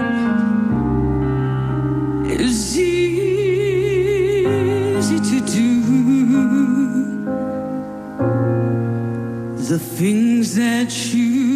The 9.68 9.78
things 9.78 10.54
that 10.56 10.90
you 11.12 11.53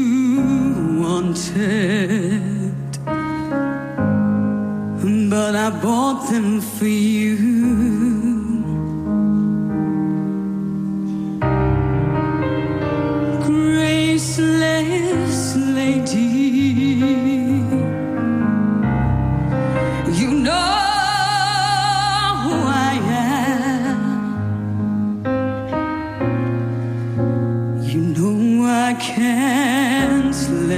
wanted, 1.08 2.98
but 5.30 5.54
I 5.56 5.70
bought 5.82 6.28
them 6.30 6.60
for 6.60 6.84
you. 6.84 8.07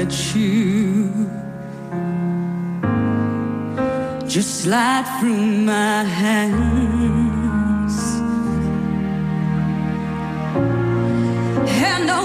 Can't 0.01 0.35
you 0.35 1.13
just 4.27 4.63
slide 4.63 5.05
through 5.21 5.47
my 5.67 6.05
hands. 6.05 7.97
And 11.69 12.09
the 12.09 12.23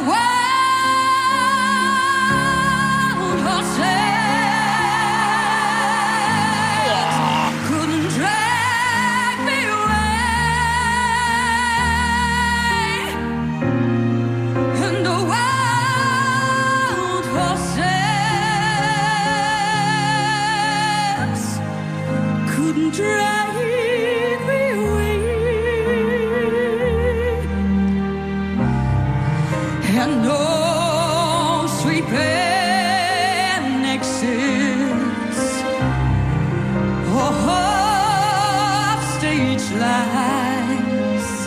lies. 39.71 41.45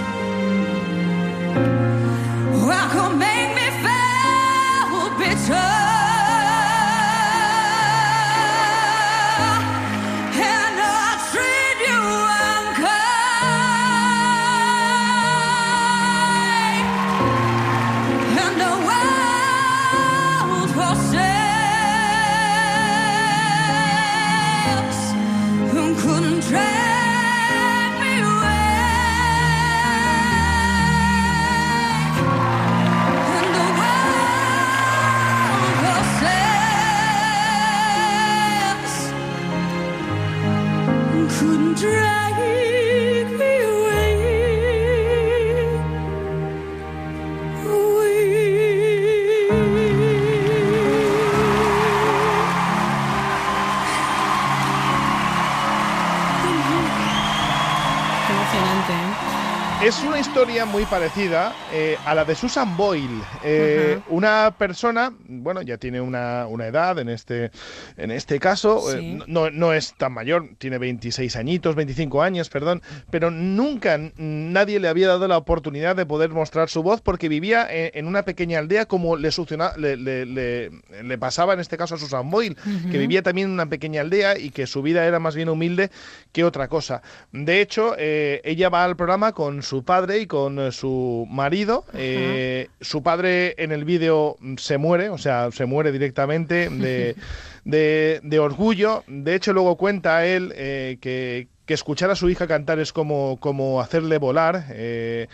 Muy 60.69 60.85
parecida 60.85 61.55
eh, 61.73 61.99
a 62.05 62.15
la 62.15 62.25
de 62.25 62.35
Susan 62.35 62.77
Boyle, 62.77 63.23
eh, 63.43 64.01
una 64.09 64.55
persona, 64.59 65.13
bueno, 65.49 65.63
ya 65.63 65.79
tiene 65.79 66.03
una, 66.03 66.47
una 66.47 66.67
edad 66.67 66.99
en 66.99 67.09
este, 67.09 67.51
en 67.97 68.11
este 68.11 68.39
caso, 68.39 68.93
eh, 68.95 69.19
no, 69.27 69.49
no 69.51 69.73
es 69.73 69.95
tan 69.95 70.13
mayor, 70.13 70.51
tiene 70.59 70.77
26 70.77 71.37
añitos, 71.37 71.75
25 71.75 72.21
años, 72.21 72.51
perdón, 72.51 72.83
pero 73.09 73.31
nunca 73.31 73.99
nadie 74.19 74.79
le 74.79 74.89
había 74.89 75.09
dado 75.09 75.27
la 75.27 75.39
oportunidad 75.39 75.97
de 75.97 76.05
poder 76.05 76.29
mostrar 76.29 76.69
su 76.69 76.83
voz 76.83 77.01
porque 77.01 77.31
vivía 77.31 77.67
en, 77.71 77.93
en 77.95 78.07
una 78.07 78.25
pequeña 78.25 78.59
aldea 78.59 78.85
como 78.85 79.17
le, 79.17 79.31
succiona- 79.31 79.75
le, 79.79 79.97
le- 79.97 80.27
le- 80.27 80.71
le 81.03 81.17
pasaba 81.19 81.55
en 81.55 81.61
este 81.61 81.79
caso 81.79 81.95
a 81.95 81.99
Susan 81.99 82.31
Boyle, 82.31 82.57
que 82.91 82.99
vivía 82.99 83.23
también 83.23 83.47
en 83.49 83.55
una 83.55 83.71
pequeña 83.71 84.03
aldea 84.03 84.39
y 84.39 84.51
que 84.51 84.67
su 84.67 84.83
vida 84.83 85.07
era 85.07 85.19
más 85.19 85.35
bien 85.35 85.49
humilde 85.49 85.91
que 86.33 86.45
otra 86.45 86.69
cosa. 86.69 87.01
De 87.33 87.63
hecho, 87.63 87.95
eh, 87.99 88.43
ella 88.45 88.69
va 88.69 88.85
al 88.85 88.97
programa 88.97 89.33
con 89.33 89.63
su 89.63 89.83
padre 89.83 90.19
y 90.19 90.27
con 90.27 90.59
eh, 90.59 90.73
su 90.73 91.27
marido. 91.31 91.87
Eh, 91.95 92.69
su 92.81 93.03
padre 93.03 93.55
en 93.63 93.71
el 93.73 93.85
vídeo 93.85 94.37
mm, 94.41 94.57
se 94.57 94.77
muere, 94.77 95.09
o 95.09 95.19
sea, 95.19 95.38
se 95.53 95.67
muere 95.67 95.93
directamente 95.93 96.69
de, 96.71 97.15
de- 97.65 98.21
de 98.23 98.39
orgullo. 98.39 99.05
De 99.07 99.35
hecho, 99.35 99.53
luego 99.53 99.77
cuenta 99.77 100.25
él 100.27 100.53
eh, 100.57 100.99
que, 101.01 101.49
que 101.67 101.75
escuchar 101.75 102.11
a 102.11 102.15
su 102.17 102.29
hija 102.31 102.47
cantar 102.47 102.79
es 102.79 102.93
como, 102.93 103.39
como 103.41 103.81
hacerle 103.81 104.19
volar. 104.19 104.65
eh, 104.71 105.27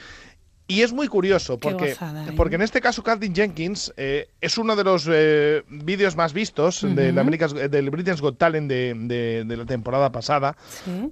y 0.66 0.80
es 0.80 0.94
muy 0.94 1.08
curioso 1.08 1.58
porque, 1.60 1.90
gozada, 1.90 2.24
¿eh? 2.26 2.32
porque 2.38 2.54
en 2.54 2.62
este 2.62 2.80
caso 2.80 3.02
Kathleen 3.02 3.34
Jenkins 3.34 3.92
eh, 3.98 4.28
es 4.40 4.56
uno 4.56 4.74
de 4.76 4.82
los 4.84 5.06
eh, 5.12 5.62
vídeos 5.68 6.16
más 6.16 6.32
vistos 6.32 6.80
del. 6.94 7.18
America's- 7.18 7.52
del 7.70 7.90
Britain's 7.90 8.22
Got 8.22 8.38
Talent 8.38 8.70
de, 8.70 8.94
de- 8.96 9.44
de 9.44 9.56
la 9.58 9.66
temporada 9.66 10.10
pasada. 10.10 10.56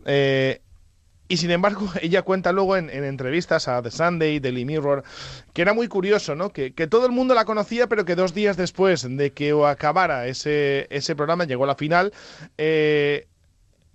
Sí. 0.07 0.61
Y 1.33 1.39
sin 1.39 1.51
embargo, 1.51 1.89
ella 2.03 2.21
cuenta 2.21 2.53
luego 2.53 2.77
en, 2.77 2.91
en 2.91 3.05
entrevistas 3.05 3.67
a 3.67 3.81
The 3.81 3.91
Sunday, 3.91 4.39
Daily 4.39 4.67
Mirror, 4.67 5.03
que 5.55 5.63
era 5.63 5.73
muy 5.73 5.89
curioso, 5.89 6.35
¿no? 6.35 6.53
Que, 6.53 6.75
que 6.75 6.87
todo 6.87 7.07
el 7.07 7.13
mundo 7.13 7.33
la 7.33 7.47
conocía, 7.47 7.87
pero 7.87 8.05
que 8.05 8.17
dos 8.17 8.35
días 8.35 8.59
después 8.59 9.07
de 9.09 9.33
que 9.33 9.55
acabara 9.67 10.27
ese, 10.27 10.87
ese 10.91 11.17
programa, 11.17 11.45
llegó 11.45 11.65
la 11.65 11.75
final, 11.75 12.13
eh, 12.59 13.29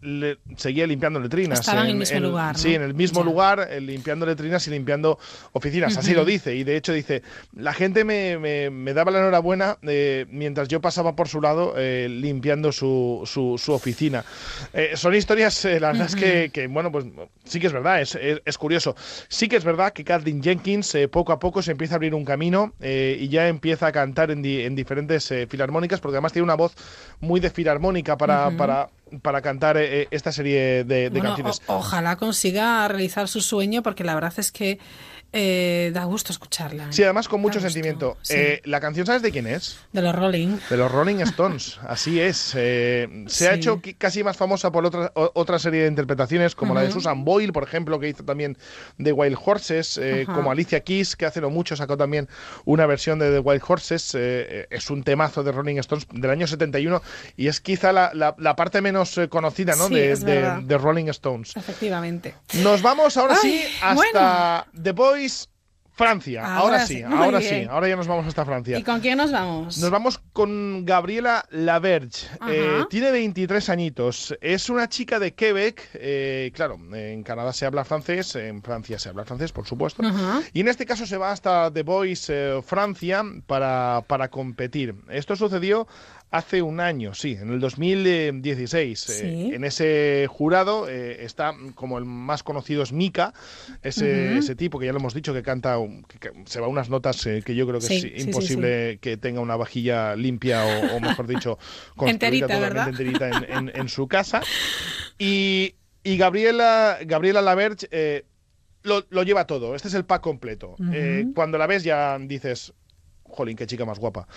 le- 0.01 0.37
seguía 0.57 0.85
limpiando 0.85 1.19
letrinas. 1.19 1.59
Estaba 1.59 1.81
en 1.81 1.87
el 1.89 1.95
mismo 1.97 2.19
lugar, 2.29 2.53
¿no? 2.55 2.59
Sí, 2.59 2.75
en 2.75 2.81
el 2.83 2.93
mismo 2.93 3.23
lugar, 3.23 3.67
eh, 3.71 3.81
limpiando 3.81 4.25
letrinas 4.25 4.67
y 4.67 4.71
limpiando 4.71 5.17
oficinas. 5.53 5.97
Así 5.97 6.13
lo 6.13 6.23
dice. 6.25 6.55
Y 6.55 6.63
de 6.63 6.77
hecho 6.77 6.93
dice, 6.93 7.23
la 7.53 7.73
gente 7.73 8.03
me, 8.03 8.37
me- 8.37 8.69
me 8.69 8.93
daba 8.93 9.11
la 9.11 9.19
enhorabuena 9.19 9.77
eh, 9.81 10.25
mientras 10.29 10.67
yo 10.67 10.81
pasaba 10.81 11.15
por 11.15 11.27
su 11.27 11.41
lado 11.41 11.73
eh, 11.77 12.07
limpiando 12.09 12.71
su, 12.71 13.23
su, 13.25 13.57
su 13.57 13.73
oficina. 13.73 14.23
Eh, 14.73 14.91
son 14.95 15.15
historias, 15.15 15.63
la 15.65 15.91
verdad 15.91 16.05
es 16.07 16.15
que, 16.15 16.49
que, 16.53 16.67
bueno, 16.67 16.91
pues 16.91 17.05
sí 17.43 17.59
que 17.59 17.67
es 17.67 17.73
verdad, 17.73 18.01
es, 18.01 18.15
es- 18.15 18.41
es 18.45 18.57
curioso. 18.57 18.95
Sí 19.27 19.47
que 19.47 19.55
es 19.55 19.63
verdad 19.63 19.93
que 19.93 20.03
Kathleen 20.03 20.43
Jenkins 20.43 20.93
eh, 20.95 21.07
poco 21.07 21.31
a 21.31 21.39
poco 21.39 21.61
se 21.61 21.71
empieza 21.71 21.95
a 21.95 21.97
abrir 21.97 22.13
un 22.13 22.23
camino 22.25 22.73
y 22.79 23.27
ya 23.29 23.47
empieza 23.47 23.87
a 23.87 23.91
cantar 23.91 24.31
en, 24.31 24.41
di- 24.41 24.61
en 24.61 24.75
diferentes 24.75 25.33
filarmónicas, 25.49 25.99
porque 25.99 26.15
además 26.17 26.33
tiene 26.33 26.43
una 26.43 26.55
voz 26.55 26.73
muy 27.19 27.39
de 27.39 27.49
filarmónica 27.49 28.17
para, 28.17 28.51
para, 28.57 28.89
para 29.21 29.41
cantar 29.41 29.77
eh, 29.77 30.07
esta 30.11 30.31
serie 30.31 30.84
de, 30.84 30.84
de 30.84 31.09
Bueno, 31.09 31.27
canciones. 31.29 31.61
o- 31.67 31.75
ojalá 31.77 32.15
consiga 32.17 32.88
realizar 32.88 33.27
su 33.27 33.41
sueño 33.41 33.84
porque 33.84 34.03
la 34.03 34.15
verdad 34.15 34.34
es 34.38 34.51
que 34.51 34.79
eh, 35.33 35.91
da 35.93 36.05
gusto 36.05 36.31
escucharla. 36.31 36.91
Sí, 36.91 37.03
además 37.03 37.27
con 37.27 37.41
mucho 37.41 37.59
sentimiento. 37.59 38.17
sí. 38.21 38.33
Eh, 38.35 38.61
la 38.65 38.79
canción, 38.79 39.05
¿sabes 39.05 39.21
de 39.21 39.31
quién 39.31 39.47
es? 39.47 39.77
De 39.93 40.01
los 40.01 40.15
Rolling. 40.15 40.57
De 40.69 40.77
los 40.77 40.91
Rolling 40.91 41.17
Stones, 41.21 41.79
así 41.87 42.19
es. 42.19 42.53
Eh, 42.55 43.25
se 43.27 43.49
ha 43.49 43.53
hecho 43.53 43.81
casi 43.97 44.23
más 44.23 44.37
famosa 44.37 44.71
por 44.71 44.85
otra, 44.85 45.11
otra 45.15 45.59
serie 45.59 45.83
de 45.83 45.87
interpretaciones, 45.89 46.55
como 46.55 46.73
la 46.73 46.81
de. 46.81 46.91
Susan 46.91 47.23
Boyle, 47.25 47.51
por 47.53 47.63
ejemplo, 47.63 47.99
que 47.99 48.09
hizo 48.09 48.23
también 48.23 48.57
The 49.01 49.11
Wild 49.11 49.37
Horses, 49.43 49.97
eh, 50.01 50.25
como 50.25 50.51
Alicia 50.51 50.79
Keys, 50.81 51.15
que 51.15 51.25
hace 51.25 51.41
no 51.41 51.49
mucho 51.49 51.75
sacó 51.75 51.97
también 51.97 52.27
una 52.65 52.85
versión 52.85 53.19
de 53.19 53.31
The 53.31 53.39
Wild 53.39 53.61
Horses. 53.67 54.15
es 54.15 54.89
un 54.89 55.03
temazo 55.03 55.43
de 55.43 55.51
Rolling 55.51 55.77
Stones 55.77 56.07
del 56.11 56.29
año 56.31 56.47
71 56.47 57.01
y 57.35 57.47
es 57.47 57.59
quizá 57.61 57.91
la, 57.91 58.11
la- 58.13 58.35
la 58.37 58.55
parte 58.55 58.81
menos 58.81 59.19
conocida 59.29 59.75
¿no? 59.75 59.87
Sí, 59.87 59.95
de, 59.95 60.77
Rolling 60.77 61.07
Stones. 61.09 61.55
Efectivamente. 61.55 62.35
Nos 62.63 62.81
vamos 62.81 63.17
ahora 63.17 63.35
Ay, 63.43 63.51
sí 63.51 63.63
hasta 63.81 64.67
The 64.81 64.91
Francia. 65.98 66.41
Ahora, 66.45 66.60
Ahora 66.60 66.85
sí, 66.85 67.02
ahora 67.02 67.41
sí, 67.41 67.68
ahora 67.68 67.88
ya 67.88 67.95
nos 67.95 68.06
vamos 68.06 68.27
hasta 68.27 68.45
Francia. 68.45 68.77
¿Y 68.77 68.84
con 68.84 68.99
quién 68.99 69.18
nos 69.18 69.31
vamos? 69.31 69.80
Nos 69.80 69.89
vamos 69.89 70.22
con 70.31 70.85
Gabriela 70.85 71.44
Laverge. 71.49 72.27
Eh, 72.48 72.84
tiene 72.88 73.10
23 73.10 73.68
añitos. 73.69 74.38
Es 74.39 74.69
una 74.69 74.88
chica 74.89 75.18
de 75.18 75.34
Quebec. 75.34 75.89
eh, 75.95 76.52
claro, 76.53 76.77
en 76.94 77.23
Canadá 77.23 77.52
se 77.52 77.65
habla 77.65 77.84
francés, 77.84 78.35
en 78.35 78.61
Francia 78.61 78.99
se 78.99 79.10
habla 79.10 79.26
francés, 79.26 79.52
por 79.52 79.65
supuesto. 79.65 80.03
Ajá. 80.06 80.41
Y 80.53 80.60
en 80.61 80.68
este 80.68 80.85
caso 80.85 81.07
se 81.07 81.18
va 81.18 81.31
hasta 81.31 81.73
The 81.73 81.81
Voice 81.81 82.31
eh, 82.31 82.61
Francia 82.61 83.23
para, 83.48 84.03
para 84.06 84.27
competir. 84.27 84.94
Esto 85.10 85.35
sucedió 85.35 85.88
hace 86.29 86.61
un 86.61 86.79
año, 86.81 87.13
sí, 87.13 87.37
en 87.39 87.49
el 87.53 87.59
2016. 87.61 89.09
Eh, 89.09 89.13
Sí. 89.13 89.53
en 89.55 89.63
ese 89.63 90.27
jurado 90.29 90.87
eh, 90.89 91.23
está 91.23 91.53
como 91.75 91.97
el 91.97 92.05
más 92.05 92.43
conocido 92.43 92.83
es 92.83 92.91
Mika, 92.91 93.33
ese, 93.81 94.55
tipo 94.55 94.77
que 94.79 94.85
ya 94.87 94.91
lo 94.93 94.99
hemos 94.99 95.13
dicho 95.13 95.33
que 95.33 95.41
canta, 95.43 95.77
un- 95.77 96.03
que, 96.03 96.19
que 96.19 96.31
se 96.45 96.59
va 96.59 96.67
unas 96.67 96.89
notas 96.89 97.25
eh, 97.27 97.41
que 97.45 97.55
yo 97.55 97.65
creo 97.67 97.79
que 97.79 97.85
Sí, 97.87 97.95
es 97.95 98.01
sí, 98.23 98.27
imposible 98.29 98.99
que 99.01 99.17
tenga 99.17 99.39
una 99.39 99.55
vajilla 99.55 100.15
limpia 100.15 100.65
o, 100.65 100.97
o 100.97 100.99
mejor 100.99 101.27
dicho, 101.27 101.57
construida 101.95 102.11
Enterita, 102.11 102.47
totalmente 102.47 102.73
¿verdad? 102.73 102.89
enterita 102.89 103.47
en, 103.55 103.69
en- 103.69 103.75
en 103.81 103.89
su 103.89 104.07
casa. 104.07 104.41
Y, 105.17 105.75
y 106.03 106.17
Gabriela, 106.17 106.97
Gabriela 107.05 107.41
Laverge 107.41 107.87
lo, 108.83 109.05
lo 109.09 109.23
lleva 109.23 109.47
todo. 109.47 109.75
Este 109.75 109.87
es 109.87 109.93
el 109.93 110.05
pack 110.05 110.21
completo. 110.21 110.75
Cuando 111.33 111.57
la 111.57 111.67
ves 111.67 111.83
ya 111.83 112.17
dices, 112.19 112.73
jolín, 113.23 113.57
qué 113.57 113.65
chica 113.67 113.83
más 113.85 113.99
guapa. 113.99 114.27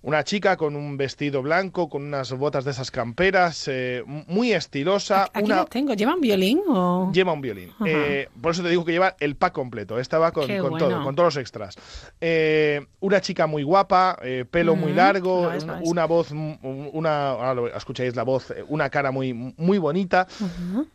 Una 0.00 0.22
chica 0.22 0.56
con 0.56 0.76
un 0.76 0.96
vestido 0.96 1.42
blanco, 1.42 1.88
con 1.88 2.04
unas 2.04 2.32
botas 2.32 2.64
de 2.64 2.70
esas 2.70 2.90
camperas, 2.92 3.66
eh, 3.66 4.04
muy 4.06 4.52
estilosa. 4.52 5.24
Aquí 5.34 5.44
una, 5.46 5.56
lo 5.56 5.64
tengo. 5.66 5.92
¿Lleva 5.94 6.14
un 6.14 6.20
violín 6.20 6.60
o...? 6.68 7.10
Lleva 7.12 7.32
un 7.32 7.40
violín. 7.40 7.70
Ajá. 7.74 7.84
Eh, 7.88 8.28
por 8.40 8.52
eso 8.52 8.62
te 8.62 8.68
digo 8.68 8.84
que 8.84 8.92
lleva 8.92 9.16
el 9.18 9.34
pack 9.34 9.52
completo. 9.52 9.98
Esta 9.98 10.18
va 10.18 10.30
con, 10.30 10.46
con 10.46 10.70
bueno. 10.70 10.78
todo, 10.78 11.02
con 11.02 11.14
todos 11.16 11.34
los 11.34 11.42
extras. 11.42 11.74
Eh, 12.20 12.86
una 13.00 13.20
chica 13.20 13.48
muy 13.48 13.64
guapa, 13.64 14.16
eh, 14.22 14.44
pelo 14.48 14.76
muy 14.76 14.88
Ujú, 14.92 14.96
largo, 14.96 15.42
lo 15.44 15.52
es, 15.52 15.64
una, 15.64 16.02
es. 16.04 16.08
voz, 16.08 16.32
mm, 16.32 16.52
una, 16.92 17.30
ahora 17.30 17.76
escucháis 17.76 18.14
la 18.14 18.22
voz, 18.22 18.52
eh, 18.52 18.64
una 18.68 18.90
cara 18.90 19.10
muy, 19.10 19.32
muy 19.34 19.78
bonita. 19.78 20.28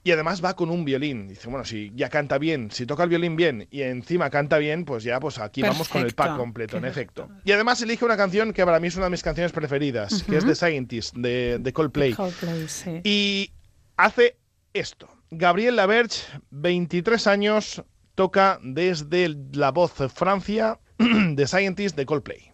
Y 0.03 0.11
además 0.11 0.43
va 0.43 0.55
con 0.55 0.69
un 0.69 0.85
violín. 0.85 1.27
Dice, 1.27 1.49
bueno, 1.49 1.65
si 1.65 1.91
ya 1.93 2.07
canta 2.09 2.38
bien, 2.38 2.71
si 2.71 2.85
toca 2.85 3.03
el 3.03 3.09
violín 3.09 3.35
bien 3.35 3.67
y 3.69 3.81
encima 3.81 4.30
canta 4.30 4.57
bien, 4.59 4.85
pues 4.85 5.03
ya 5.03 5.19
pues 5.19 5.39
aquí 5.39 5.61
vamos 5.61 5.89
con 5.89 6.01
el 6.01 6.13
pack 6.13 6.27
Perfecto. 6.27 6.41
completo, 6.41 6.77
en 6.77 6.85
efecto. 6.85 7.30
Y 7.43 7.51
además 7.51 7.81
elige 7.81 8.05
una 8.05 8.15
canción 8.15 8.53
que 8.53 8.63
para 8.63 8.80
mí 8.80 8.88
es 8.88 8.95
una 8.95 9.02
de 9.03 9.09
mis 9.09 9.23
canciones 9.23 9.51
preferidas, 9.51 10.23
que 10.23 10.38
es. 10.38 10.45
The 10.45 10.55
Scientist, 10.55 11.15
de, 11.15 11.57
de 11.59 11.73
Coldplay. 11.73 12.13
Coldplay, 12.13 12.67
sí. 12.67 13.01
Y 13.03 13.51
hace 13.97 14.38
esto. 14.73 15.09
Gabriel 15.31 15.75
Laberge, 15.75 16.21
23 16.51 17.27
años, 17.27 17.84
toca 18.15 18.59
desde 18.63 19.35
la 19.53 19.71
voz 19.71 19.93
Francia 20.13 20.80
The 21.35 21.47
Scientist 21.47 21.95
de 21.95 22.05
Coldplay. 22.05 22.52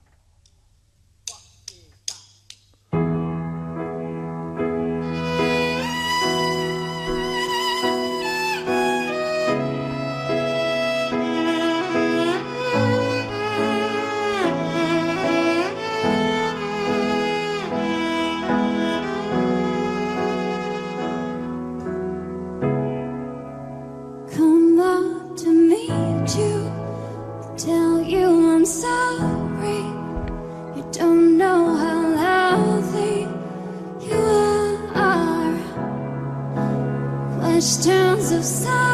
of. 38.40 38.89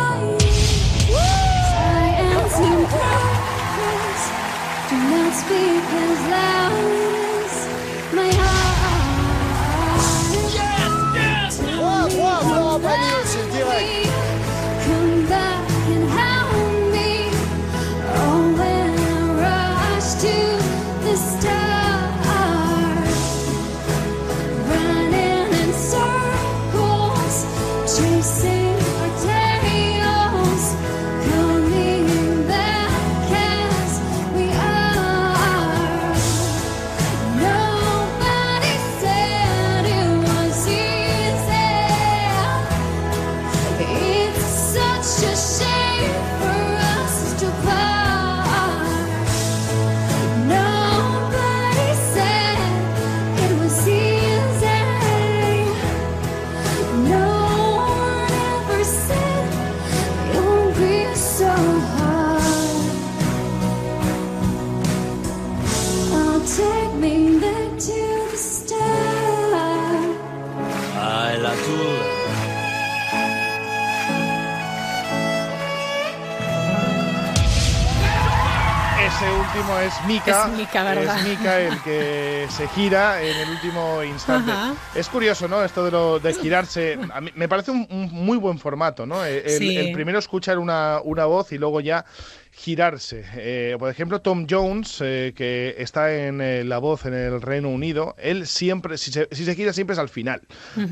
Es 79.86 79.94
Mika. 80.08 80.48
Es 80.52 80.58
Mika, 80.58 80.84
¿verdad? 80.84 81.18
Es 81.20 81.28
Mika 81.28 81.60
el 81.60 81.82
que 81.82 82.48
se 82.50 82.68
gira 82.70 83.22
en 83.22 83.36
el 83.38 83.50
último 83.50 84.04
instante. 84.04 84.52
Ajá. 84.52 84.74
Es 84.96 85.08
curioso, 85.10 85.48
¿no? 85.48 85.64
Esto 85.64 85.86
de, 85.86 85.92
lo, 85.92 86.20
de 86.20 86.34
girarse. 86.34 86.98
A 87.14 87.22
mí 87.22 87.32
me 87.36 87.48
parece 87.48 87.72
un, 87.72 87.88
un 87.90 88.10
muy 88.12 88.38
buen 88.38 88.58
formato, 88.60 89.06
¿no? 89.06 89.24
El, 89.24 89.50
Sí. 89.50 89.78
el 89.78 89.92
primero 89.92 90.20
escuchar 90.20 90.58
una, 90.60 91.00
una 91.04 91.26
voz 91.26 91.52
y 91.52 91.58
luego 91.58 91.80
ya 91.82 92.06
girarse. 92.52 93.26
Eh, 93.36 93.76
por 93.78 93.90
ejemplo, 93.90 94.22
Tom 94.22 94.48
Jones, 94.50 95.00
eh, 95.02 95.34
que 95.36 95.76
está 95.78 96.14
en 96.16 96.40
eh, 96.40 96.64
La 96.64 96.78
Voz 96.78 97.06
en 97.06 97.14
el 97.14 97.42
Reino 97.42 97.68
Unido, 97.68 98.16
él 98.18 98.48
siempre, 98.48 98.98
si 98.98 99.12
se, 99.12 99.28
si 99.32 99.44
se 99.44 99.56
gira, 99.56 99.74
siempre 99.74 99.94
es 99.94 100.00
al 100.00 100.08
final. 100.08 100.42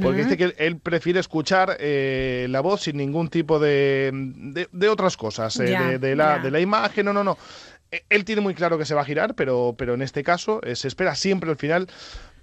Porque 0.01 0.23
dice 0.23 0.35
que 0.35 0.43
él, 0.45 0.55
él 0.57 0.77
prefiere 0.77 1.21
escuchar 1.21 1.77
la 1.79 2.59
voz 2.61 2.81
sin 2.81 2.97
ningún 2.97 3.29
tipo 3.29 3.59
de, 3.59 4.11
de, 4.13 4.67
de 4.71 4.89
otras 4.89 5.15
cosas, 5.15 5.57
de, 5.57 5.99
de 5.99 6.15
la, 6.17 6.39
de 6.39 6.51
la 6.51 6.59
imagen, 6.59 7.05
no, 7.05 7.13
no, 7.13 7.23
no. 7.23 7.37
Él 8.09 8.25
tiene 8.25 8.41
muy 8.41 8.53
claro 8.53 8.77
que 8.77 8.85
se 8.85 8.95
va 8.95 9.01
a 9.01 9.05
girar, 9.05 9.35
pero, 9.35 9.75
pero 9.77 9.93
en 9.93 10.01
este 10.01 10.23
caso 10.23 10.61
eh, 10.63 10.75
se 10.75 10.87
espera 10.87 11.15
siempre 11.15 11.49
al 11.49 11.57
final 11.57 11.87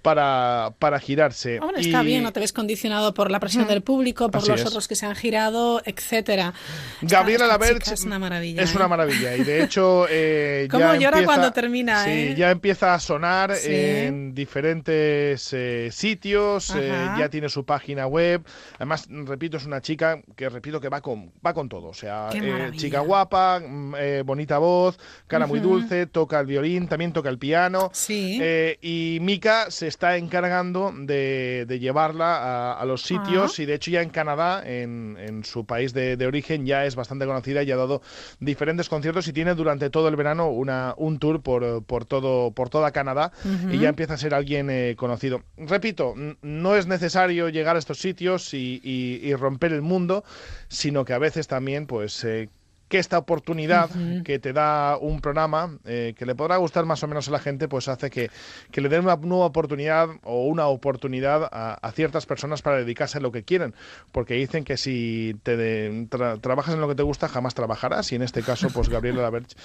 para, 0.01 0.73
para 0.79 0.99
girarse. 0.99 1.59
Está 1.77 2.03
Y- 2.03 2.05
bien, 2.05 2.23
no 2.23 2.33
te 2.33 2.39
ves 2.39 2.53
condicionado 2.53 3.13
por 3.13 3.29
la 3.31 3.39
presión 3.39 3.67
del 3.67 3.81
público, 3.81 4.29
por 4.31 4.41
Así 4.41 4.49
los 4.51 4.61
es. 4.61 4.67
otros 4.67 4.87
que 4.87 4.95
se 4.95 5.05
han 5.05 5.15
girado, 5.15 5.81
etcétera. 5.85 6.53
Gabriela 7.01 7.57
chica 7.59 7.93
es 7.93 8.03
una 8.03 8.19
maravilla. 8.19 8.61
Es 8.63 8.73
¿eh? 8.73 8.77
una 8.77 8.87
maravilla 8.87 9.35
y 9.35 9.43
de 9.43 9.63
hecho 9.63 10.05
eh, 10.09 10.67
Cómo 10.71 10.83
ya 10.85 10.95
llora 10.95 11.07
empieza- 11.19 11.25
cuando 11.25 11.51
termina, 11.53 12.03
sí, 12.03 12.09
¿eh? 12.09 12.35
ya 12.37 12.51
empieza 12.51 12.93
a 12.93 12.99
sonar 12.99 13.55
Sí. 13.55 13.69
en 13.73 14.33
diferentes 14.33 15.53
eh, 15.53 15.89
sitios, 15.91 16.73
eh, 16.75 16.91
ya 17.17 17.29
tiene 17.29 17.49
su 17.49 17.65
página 17.65 18.07
web. 18.07 18.43
Además, 18.75 19.07
repito, 19.09 19.57
es 19.57 19.65
una 19.65 19.81
chica 19.81 20.21
que 20.35 20.49
repito 20.49 20.79
que 20.81 20.89
va 20.89 21.01
con 21.01 21.31
va 21.45 21.53
con 21.53 21.69
todo, 21.69 21.87
o 21.89 21.93
sea, 21.93 22.29
eh, 22.33 22.71
chica 22.75 22.99
guapa, 23.01 23.59
mm, 23.59 23.95
bonita 24.25 24.57
voz, 24.57 24.97
cara 25.27 25.45
muy 25.47 25.59
Ujú. 25.59 25.69
dulce, 25.69 26.05
toca 26.07 26.39
el 26.39 26.45
violín, 26.47 26.87
también 26.87 27.13
toca 27.13 27.29
el 27.29 27.37
piano. 27.37 27.89
Sí. 27.93 28.41
Y 28.81 29.19
Mika 29.21 29.69
se 29.69 29.87
está 29.91 30.17
encargando 30.17 30.91
de, 30.95 31.65
de 31.67 31.79
llevarla 31.79 32.37
a, 32.37 32.73
a 32.73 32.85
los 32.85 33.03
sitios 33.03 33.59
y 33.59 33.65
de 33.65 33.75
hecho 33.75 33.91
ya 33.91 34.01
en 34.01 34.09
Canadá, 34.09 34.63
en, 34.65 35.17
en 35.19 35.43
su 35.43 35.65
país 35.65 35.93
de, 35.93 36.17
de 36.17 36.25
origen, 36.25 36.65
ya 36.65 36.85
es 36.85 36.95
bastante 36.95 37.25
conocida 37.25 37.61
y 37.63 37.71
ha 37.71 37.75
dado 37.75 38.01
diferentes 38.39 38.89
conciertos 38.89 39.27
y 39.27 39.33
tiene 39.33 39.53
durante 39.53 39.89
todo 39.89 40.07
el 40.07 40.15
verano 40.15 40.49
una, 40.49 40.93
un 40.97 41.19
tour 41.19 41.41
por, 41.41 41.83
por, 41.83 42.05
todo, 42.05 42.51
por 42.51 42.69
toda 42.69 42.91
Canadá 42.91 43.31
y 43.71 43.77
ya 43.79 43.89
empieza 43.89 44.13
a 44.15 44.17
ser 44.17 44.33
alguien 44.33 44.69
eh, 44.69 44.95
conocido. 44.97 45.43
Repito, 45.57 46.15
no 46.41 46.75
es 46.75 46.87
necesario 46.87 47.49
llegar 47.49 47.75
a 47.75 47.79
estos 47.79 47.99
sitios 47.99 48.53
y, 48.53 48.79
y- 48.83 49.19
y 49.23 49.35
romper 49.35 49.73
el 49.73 49.81
mundo, 49.81 50.23
sino 50.69 51.05
que 51.05 51.13
a 51.13 51.19
veces 51.19 51.47
también 51.47 51.85
pues... 51.85 52.23
eh, 52.23 52.49
que 52.91 52.99
esta 52.99 53.17
oportunidad 53.17 53.89
Ujú. 53.89 54.23
que 54.23 54.37
te 54.37 54.53
da 54.53 54.97
un 54.97 55.21
programa 55.21 55.79
eh, 55.85 56.13
que 56.15 56.25
le 56.27 56.35
podrá 56.35 56.57
gustar 56.57 56.85
más 56.85 57.01
o 57.01 57.07
menos 57.07 57.27
a 57.27 57.31
la 57.31 57.39
gente, 57.39 57.67
pues 57.67 57.87
hace 57.87 58.09
que, 58.11 58.29
que 58.69 58.81
le 58.81 58.89
den 58.89 59.01
una 59.05 59.15
nueva 59.15 59.45
oportunidad 59.45 60.09
o 60.23 60.45
una 60.45 60.67
oportunidad 60.67 61.49
a, 61.51 61.73
a 61.73 61.91
ciertas 61.93 62.25
personas 62.27 62.61
para 62.61 62.77
dedicarse 62.77 63.17
a 63.17 63.21
lo 63.21 63.31
que 63.31 63.43
quieren. 63.43 63.73
Porque 64.11 64.35
dicen 64.35 64.63
que 64.63 64.77
si 64.77 65.35
te 65.41 65.57
de- 65.57 66.07
tra- 66.09 66.39
trabajas 66.39 66.75
en 66.75 66.81
lo 66.81 66.87
que 66.87 66.95
te 66.95 67.03
gusta, 67.03 67.27
jamás 67.27 67.55
trabajarás. 67.55 68.11
Y 68.11 68.15
en 68.15 68.21
este 68.23 68.43
caso, 68.43 68.67
pues 68.73 68.89
Gabriela 68.89 69.21
Laberge, 69.23 69.55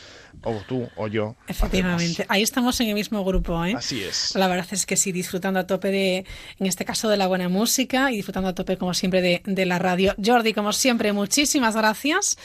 o 0.44 0.54
tú 0.68 0.88
o 0.96 1.08
yo. 1.08 1.34
Efectivamente, 1.48 2.24
ahí 2.28 2.42
estamos 2.42 2.80
en 2.80 2.88
el 2.88 2.94
mismo 2.94 3.24
grupo, 3.24 3.64
¿eh? 3.64 3.74
Así 3.76 4.02
es. 4.02 4.34
La 4.36 4.46
verdad 4.46 4.66
es 4.70 4.86
que 4.86 4.96
sí, 4.96 5.10
disfrutando 5.12 5.58
a 5.60 5.66
tope 5.66 5.90
de, 5.90 6.24
en 6.60 6.66
este 6.66 6.84
caso, 6.84 7.08
de 7.08 7.16
la 7.16 7.26
buena 7.26 7.48
música 7.48 8.12
y 8.12 8.16
disfrutando 8.16 8.48
a 8.50 8.54
tope, 8.54 8.76
como 8.76 8.94
siempre, 8.94 9.20
de, 9.20 9.42
de 9.44 9.66
la 9.66 9.80
radio. 9.80 10.14
Jordi, 10.24 10.52
como 10.52 10.72
siempre, 10.72 11.12
muchísimas 11.12 11.74
gracias. 11.76 12.38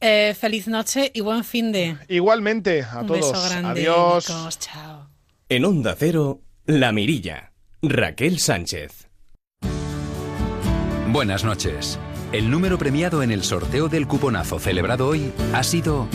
Eh, 0.00 0.34
feliz 0.38 0.66
noche 0.66 1.10
y 1.14 1.20
buen 1.20 1.44
fin 1.44 1.70
de. 1.72 1.96
Igualmente, 2.08 2.82
a 2.82 3.00
Un 3.00 3.06
todos. 3.06 3.32
beso 3.32 3.48
grande. 3.48 3.80
Adiós. 3.82 4.26
Chao. 4.58 5.08
En 5.48 5.64
Onda 5.64 5.94
Cero, 5.98 6.40
La 6.66 6.92
Mirilla. 6.92 7.52
Raquel 7.82 8.38
Sánchez. 8.38 9.08
Buenas 11.08 11.44
noches. 11.44 11.98
El 12.32 12.50
número 12.50 12.78
premiado 12.78 13.22
en 13.22 13.30
el 13.32 13.42
sorteo 13.42 13.88
del 13.88 14.06
cuponazo 14.06 14.58
celebrado 14.60 15.08
hoy 15.08 15.32
ha 15.52 15.62
sido 15.64 16.06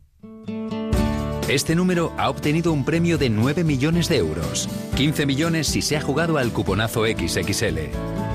Este 1.49 1.75
número 1.75 2.13
ha 2.17 2.31
obtenido 2.31 2.73
un 2.73 2.85
premio 2.85 3.19
de 3.19 3.29
9 3.31 3.65
millones 3.65 4.09
de 4.09 4.17
euros. 4.17 4.69
15 4.97 5.27
millones 5.27 5.67
si 5.69 5.83
se 5.83 5.97
ha 5.97 6.01
jugado 6.01 6.39
al 6.39 6.53
cuponazo 6.53 7.05
XXL. 7.05 7.79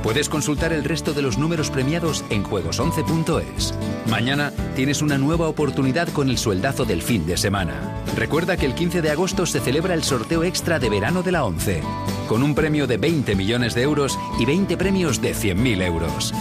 Puedes 0.03 0.30
consultar 0.30 0.71
el 0.71 0.85
resto 0.85 1.13
de 1.13 1.21
los 1.21 1.38
números 1.38 1.69
premiados 1.69 2.23
en 2.30 2.43
juegos11.es. 2.43 3.73
Mañana 4.09 4.53
tienes 4.76 5.01
una 5.01 5.17
nueva 5.17 5.47
oportunidad 5.47 6.07
con 6.09 6.30
el 6.30 6.38
sueldazo 6.38 6.85
del 6.85 7.01
fin 7.01 7.26
de 7.26 7.35
semana. 7.35 8.01
Recuerda 8.15 8.55
que 8.55 8.65
el 8.65 8.76
15 8.76 9.01
de 9.01 9.11
agosto 9.11 9.45
se 9.45 9.59
celebra 9.59 9.93
el 9.93 10.03
sorteo 10.03 10.43
extra 10.43 10.80
de 10.80 10.89
verano 10.89 11.21
de 11.21 11.34
la 11.34 11.43
11, 11.43 11.81
con 12.27 12.43
un 12.43 12.55
premio 12.55 12.88
de 12.88 12.97
20 12.97 13.35
millones 13.35 13.76
de 13.76 13.81
euros 13.81 14.17
y 14.39 14.45
20 14.45 14.77
premios 14.77 15.21
de 15.21 15.34
100.000 15.34 15.84
euros. 15.84 16.34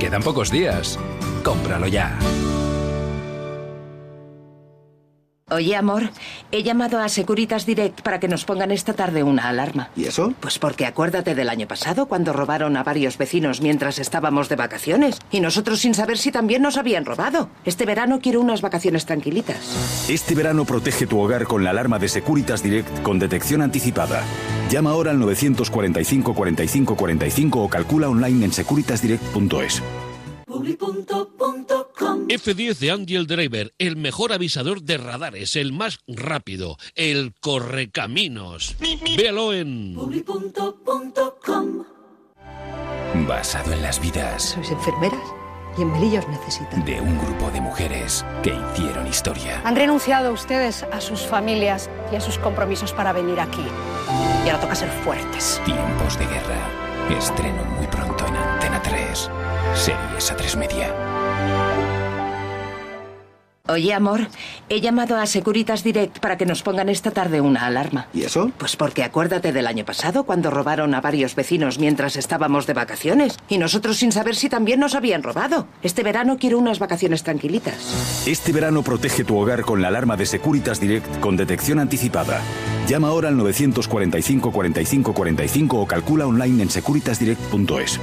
Quedan 0.00 0.22
pocos 0.22 0.50
días. 0.50 0.98
Cómpralo 1.44 1.88
ya. 1.88 2.18
Oye, 5.52 5.76
amor, 5.76 6.04
he 6.50 6.62
llamado 6.62 6.98
a 6.98 7.10
Securitas 7.10 7.66
Direct 7.66 8.00
para 8.00 8.18
que 8.18 8.26
nos 8.26 8.46
pongan 8.46 8.70
esta 8.70 8.94
tarde 8.94 9.22
una 9.22 9.50
alarma. 9.50 9.90
¿Y 9.94 10.06
eso? 10.06 10.32
Pues 10.40 10.58
porque 10.58 10.86
acuérdate 10.86 11.34
del 11.34 11.50
año 11.50 11.68
pasado 11.68 12.06
cuando 12.06 12.32
robaron 12.32 12.74
a 12.78 12.82
varios 12.82 13.18
vecinos 13.18 13.60
mientras 13.60 13.98
estábamos 13.98 14.48
de 14.48 14.56
vacaciones 14.56 15.18
y 15.30 15.40
nosotros 15.40 15.80
sin 15.80 15.92
saber 15.92 16.16
si 16.16 16.32
también 16.32 16.62
nos 16.62 16.78
habían 16.78 17.04
robado. 17.04 17.50
Este 17.66 17.84
verano 17.84 18.20
quiero 18.22 18.40
unas 18.40 18.62
vacaciones 18.62 19.04
tranquilitas. 19.04 20.08
Este 20.08 20.34
verano 20.34 20.64
protege 20.64 21.06
tu 21.06 21.20
hogar 21.20 21.44
con 21.44 21.64
la 21.64 21.70
alarma 21.70 21.98
de 21.98 22.08
Securitas 22.08 22.62
Direct 22.62 23.02
con 23.02 23.18
detección 23.18 23.60
anticipada. 23.60 24.22
Llama 24.70 24.90
ahora 24.90 25.10
al 25.10 25.18
945 25.18 26.32
45 26.34 26.96
45 26.96 27.62
o 27.62 27.68
calcula 27.68 28.08
online 28.08 28.46
en 28.46 28.52
securitasdirect.es. 28.52 29.82
F10 32.28 32.78
de 32.78 32.90
Angel 32.90 33.26
Driver, 33.26 33.74
el 33.78 33.96
mejor 33.96 34.32
avisador 34.32 34.82
de 34.82 34.98
radares, 34.98 35.56
el 35.56 35.72
más 35.72 35.98
rápido, 36.06 36.76
el 36.94 37.34
correcaminos. 37.40 38.76
Véalo 39.16 39.52
en... 39.52 39.96
Basado 43.26 43.72
en 43.72 43.82
las 43.82 44.00
vidas. 44.00 44.42
¿Sois 44.42 44.70
enfermeras? 44.70 45.20
y 45.76 45.82
en 45.82 45.92
Melilla 45.92 46.20
os 46.20 46.28
necesitan. 46.28 46.84
De 46.84 47.00
un 47.00 47.18
grupo 47.18 47.50
de 47.50 47.60
mujeres 47.60 48.24
que 48.42 48.54
hicieron 48.54 49.06
historia. 49.06 49.60
Han 49.64 49.76
renunciado 49.76 50.32
ustedes 50.32 50.84
a 50.84 51.00
sus 51.00 51.20
familias 51.20 51.88
y 52.12 52.16
a 52.16 52.20
sus 52.20 52.38
compromisos 52.38 52.92
para 52.92 53.12
venir 53.12 53.40
aquí. 53.40 53.64
Y 54.44 54.48
ahora 54.48 54.60
toca 54.60 54.74
ser 54.74 54.90
fuertes. 54.90 55.60
Tiempos 55.64 56.18
de 56.18 56.26
guerra. 56.26 56.81
Estreno 57.18 57.64
muy 57.64 57.86
pronto 57.86 58.26
en 58.26 58.36
Antena 58.36 58.82
3. 58.82 59.30
Series 59.74 60.30
a 60.30 60.36
3 60.36 60.56
media. 60.56 61.21
Oye, 63.68 63.94
amor, 63.94 64.26
he 64.68 64.80
llamado 64.80 65.16
a 65.16 65.26
Securitas 65.26 65.84
Direct 65.84 66.18
para 66.18 66.36
que 66.36 66.46
nos 66.46 66.64
pongan 66.64 66.88
esta 66.88 67.12
tarde 67.12 67.40
una 67.40 67.64
alarma. 67.66 68.08
¿Y 68.12 68.24
eso? 68.24 68.50
Pues 68.58 68.74
porque 68.74 69.04
acuérdate 69.04 69.52
del 69.52 69.68
año 69.68 69.84
pasado 69.84 70.24
cuando 70.24 70.50
robaron 70.50 70.96
a 70.96 71.00
varios 71.00 71.36
vecinos 71.36 71.78
mientras 71.78 72.16
estábamos 72.16 72.66
de 72.66 72.74
vacaciones 72.74 73.38
y 73.48 73.58
nosotros 73.58 73.98
sin 73.98 74.10
saber 74.10 74.34
si 74.34 74.48
también 74.48 74.80
nos 74.80 74.96
habían 74.96 75.22
robado. 75.22 75.68
Este 75.82 76.02
verano 76.02 76.38
quiero 76.40 76.58
unas 76.58 76.80
vacaciones 76.80 77.22
tranquilitas. 77.22 78.24
Este 78.26 78.50
verano 78.50 78.82
protege 78.82 79.22
tu 79.22 79.38
hogar 79.38 79.62
con 79.62 79.80
la 79.80 79.88
alarma 79.88 80.16
de 80.16 80.26
Securitas 80.26 80.80
Direct 80.80 81.20
con 81.20 81.36
detección 81.36 81.78
anticipada. 81.78 82.40
Llama 82.88 83.08
ahora 83.08 83.28
al 83.28 83.36
945 83.36 84.50
45 84.50 85.14
45 85.14 85.80
o 85.80 85.86
calcula 85.86 86.26
online 86.26 86.64
en 86.64 86.70
securitasdirect.es. 86.70 88.00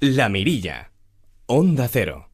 La 0.00 0.28
Mirilla. 0.28 0.90
Onda 1.46 1.88
Cero. 1.88 2.31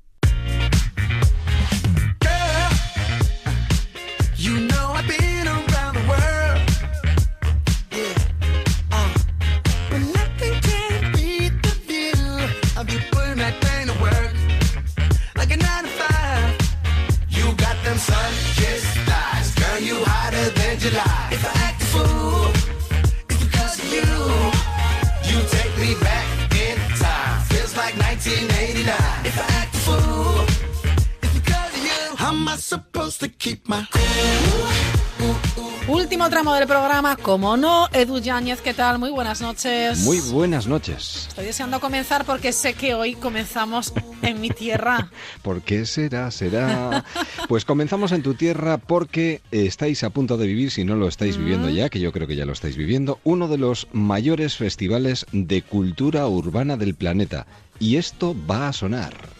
Tramo 36.39 36.55
del 36.55 36.69
programa, 36.69 37.16
como 37.16 37.56
no, 37.56 37.89
Edu 37.93 38.20
Yáñez, 38.20 38.60
¿qué 38.60 38.73
tal? 38.73 39.01
Muy 39.01 39.10
buenas 39.10 39.40
noches. 39.40 39.98
Muy 40.05 40.20
buenas 40.20 40.69
noches. 40.69 41.27
Estoy 41.31 41.47
deseando 41.47 41.81
comenzar 41.81 42.24
porque 42.24 42.52
sé 42.52 42.74
que 42.74 42.94
hoy 42.94 43.16
comenzamos 43.16 43.93
en 44.23 44.40
mi 44.40 44.48
tierra. 44.51 45.10
¿Por 45.43 45.62
qué 45.62 45.85
será? 45.85 46.31
Será. 46.31 47.05
Pues 47.48 47.65
comenzamos 47.65 48.12
en 48.12 48.23
tu 48.23 48.35
tierra 48.35 48.78
porque 48.78 49.40
estáis 49.51 50.05
a 50.05 50.10
punto 50.10 50.36
de 50.36 50.47
vivir, 50.47 50.70
si 50.70 50.85
no 50.85 50.94
lo 50.94 51.09
estáis 51.09 51.36
viviendo 51.36 51.70
ya, 51.70 51.89
que 51.89 51.98
yo 51.98 52.12
creo 52.12 52.28
que 52.28 52.36
ya 52.36 52.47
lo 52.47 52.52
estáis 52.52 52.77
viviendo, 52.77 53.19
uno 53.24 53.48
de 53.48 53.59
los 53.59 53.89
mayores 53.90 54.56
festivales 54.56 55.27
de 55.32 55.62
cultura 55.62 56.28
urbana 56.28 56.77
del 56.77 56.94
planeta. 56.94 57.48
Y 57.81 57.97
esto 57.97 58.36
va 58.48 58.69
a 58.69 58.73
sonar. 58.73 59.38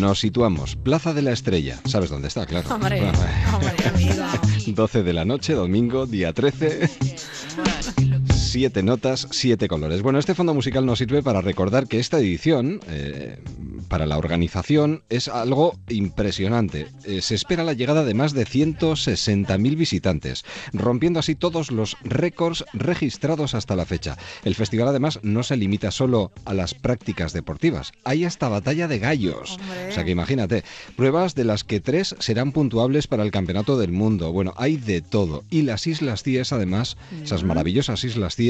Nos 0.00 0.20
situamos, 0.20 0.76
Plaza 0.76 1.14
de 1.14 1.22
la 1.22 1.32
Estrella. 1.32 1.78
¿Sabes 1.86 2.10
dónde 2.10 2.28
está? 2.28 2.44
Claro. 2.44 2.68
Hombre, 2.74 3.00
hombre, 3.52 3.74
amiga. 3.94 4.28
12 4.66 5.02
de 5.02 5.12
la 5.12 5.24
noche, 5.24 5.54
domingo, 5.54 6.06
día 6.06 6.32
13. 6.32 6.90
Siete 8.56 8.82
notas, 8.82 9.28
siete 9.32 9.68
colores. 9.68 10.00
Bueno, 10.00 10.18
este 10.18 10.34
fondo 10.34 10.54
musical 10.54 10.86
nos 10.86 11.00
sirve 11.00 11.22
para 11.22 11.42
recordar 11.42 11.88
que 11.88 11.98
esta 11.98 12.18
edición, 12.18 12.80
eh, 12.88 13.38
para 13.88 14.06
la 14.06 14.16
organización, 14.16 15.02
es 15.10 15.28
algo 15.28 15.78
impresionante. 15.90 16.86
Eh, 17.04 17.20
se 17.20 17.34
espera 17.34 17.64
la 17.64 17.74
llegada 17.74 18.02
de 18.02 18.14
más 18.14 18.32
de 18.32 18.46
160.000 18.46 19.76
visitantes, 19.76 20.46
rompiendo 20.72 21.20
así 21.20 21.34
todos 21.34 21.70
los 21.70 21.98
récords 22.02 22.64
registrados 22.72 23.54
hasta 23.54 23.76
la 23.76 23.84
fecha. 23.84 24.16
El 24.42 24.54
festival 24.54 24.88
además 24.88 25.20
no 25.22 25.42
se 25.42 25.58
limita 25.58 25.90
solo 25.90 26.32
a 26.46 26.54
las 26.54 26.72
prácticas 26.72 27.34
deportivas, 27.34 27.92
hay 28.04 28.24
hasta 28.24 28.48
batalla 28.48 28.88
de 28.88 28.98
gallos. 28.98 29.58
O 29.90 29.92
sea 29.92 30.02
que 30.04 30.12
imagínate, 30.12 30.64
pruebas 30.96 31.34
de 31.34 31.44
las 31.44 31.62
que 31.62 31.80
tres 31.80 32.16
serán 32.20 32.52
puntuables 32.52 33.06
para 33.06 33.22
el 33.22 33.32
Campeonato 33.32 33.76
del 33.76 33.92
Mundo. 33.92 34.32
Bueno, 34.32 34.54
hay 34.56 34.78
de 34.78 35.02
todo. 35.02 35.44
Y 35.50 35.60
las 35.60 35.86
Islas 35.86 36.22
Cíes, 36.22 36.54
además, 36.54 36.96
esas 37.22 37.44
maravillosas 37.44 38.02
Islas 38.02 38.34
Cíes, 38.34 38.45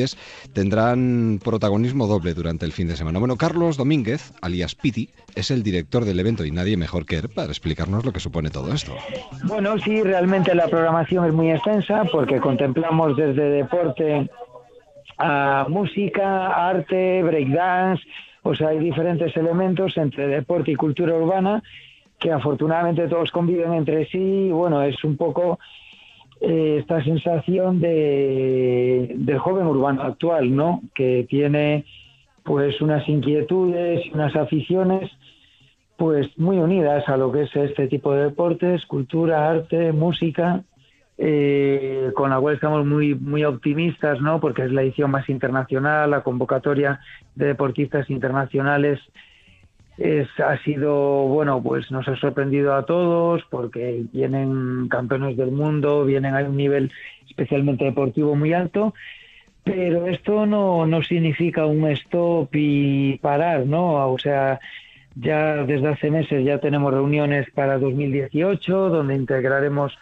tendrán 0.52 1.40
protagonismo 1.42 2.06
doble 2.06 2.34
durante 2.34 2.64
el 2.64 2.72
fin 2.72 2.88
de 2.88 2.96
semana. 2.96 3.18
Bueno, 3.18 3.36
Carlos 3.36 3.76
Domínguez, 3.76 4.32
alias 4.42 4.74
Piti, 4.74 5.10
es 5.34 5.50
el 5.50 5.62
director 5.62 6.04
del 6.04 6.20
evento 6.20 6.44
y 6.44 6.50
nadie 6.50 6.76
mejor 6.76 7.06
que 7.06 7.16
él 7.16 7.28
para 7.28 7.48
explicarnos 7.48 8.04
lo 8.04 8.12
que 8.12 8.20
supone 8.20 8.50
todo 8.50 8.72
esto. 8.72 8.92
Bueno, 9.44 9.78
sí, 9.78 10.02
realmente 10.02 10.54
la 10.54 10.68
programación 10.68 11.26
es 11.26 11.32
muy 11.32 11.50
extensa 11.50 12.04
porque 12.10 12.40
contemplamos 12.40 13.16
desde 13.16 13.48
deporte 13.50 14.28
a 15.18 15.66
música, 15.68 16.68
arte, 16.68 17.22
breakdance, 17.22 18.02
o 18.42 18.54
sea, 18.54 18.68
hay 18.68 18.78
diferentes 18.78 19.36
elementos 19.36 19.96
entre 19.96 20.28
deporte 20.28 20.70
y 20.70 20.76
cultura 20.76 21.14
urbana 21.14 21.62
que 22.18 22.30
afortunadamente 22.32 23.08
todos 23.08 23.30
conviven 23.30 23.74
entre 23.74 24.06
sí 24.06 24.18
y 24.18 24.50
bueno, 24.50 24.82
es 24.82 25.02
un 25.04 25.16
poco 25.16 25.58
esta 26.40 27.02
sensación 27.02 27.80
de, 27.80 29.14
del 29.16 29.38
joven 29.38 29.66
urbano 29.66 30.02
actual, 30.02 30.54
¿no? 30.54 30.82
Que 30.94 31.26
tiene 31.28 31.84
pues 32.44 32.80
unas 32.80 33.08
inquietudes 33.08 34.02
unas 34.14 34.36
aficiones 34.36 35.10
pues 35.96 36.28
muy 36.38 36.58
unidas 36.58 37.08
a 37.08 37.16
lo 37.16 37.32
que 37.32 37.42
es 37.42 37.56
este 37.56 37.88
tipo 37.88 38.12
de 38.12 38.24
deportes, 38.24 38.84
cultura, 38.86 39.48
arte, 39.48 39.92
música, 39.92 40.62
eh, 41.16 42.12
con 42.14 42.28
la 42.28 42.38
cual 42.38 42.54
estamos 42.54 42.84
muy 42.84 43.14
muy 43.14 43.44
optimistas, 43.44 44.20
¿no? 44.20 44.38
Porque 44.38 44.62
es 44.64 44.72
la 44.72 44.82
edición 44.82 45.10
más 45.10 45.28
internacional, 45.30 46.10
la 46.10 46.22
convocatoria 46.22 47.00
de 47.34 47.46
deportistas 47.46 48.10
internacionales 48.10 49.00
es, 49.98 50.28
ha 50.40 50.58
sido, 50.58 50.94
bueno, 51.28 51.62
pues 51.62 51.90
nos 51.90 52.06
ha 52.08 52.16
sorprendido 52.16 52.74
a 52.74 52.84
todos 52.84 53.42
porque 53.50 54.04
vienen 54.12 54.88
campeones 54.88 55.36
del 55.36 55.52
mundo, 55.52 56.04
vienen 56.04 56.34
a 56.34 56.40
un 56.40 56.56
nivel 56.56 56.92
especialmente 57.28 57.84
deportivo 57.84 58.34
muy 58.34 58.52
alto, 58.52 58.94
pero 59.64 60.06
esto 60.06 60.46
no, 60.46 60.86
no 60.86 61.02
significa 61.02 61.66
un 61.66 61.88
stop 61.90 62.50
y 62.52 63.18
parar, 63.18 63.66
¿no? 63.66 64.12
O 64.12 64.18
sea, 64.18 64.60
ya 65.14 65.64
desde 65.64 65.88
hace 65.88 66.10
meses 66.10 66.44
ya 66.44 66.58
tenemos 66.58 66.92
reuniones 66.92 67.50
para 67.50 67.78
2018 67.78 68.90
donde 68.90 69.14
integraremos 69.16 69.96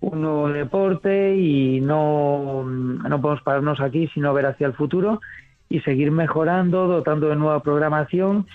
un 0.00 0.22
nuevo 0.22 0.48
deporte 0.48 1.36
y 1.36 1.80
no, 1.80 2.64
no 2.64 3.20
podemos 3.20 3.42
pararnos 3.42 3.80
aquí, 3.80 4.08
sino 4.14 4.32
ver 4.34 4.46
hacia 4.46 4.66
el 4.68 4.72
futuro 4.72 5.20
y 5.68 5.80
seguir 5.80 6.10
mejorando, 6.10 6.86
dotando 6.86 7.28
de 7.28 7.36
nueva 7.36 7.62
programación 7.62 8.46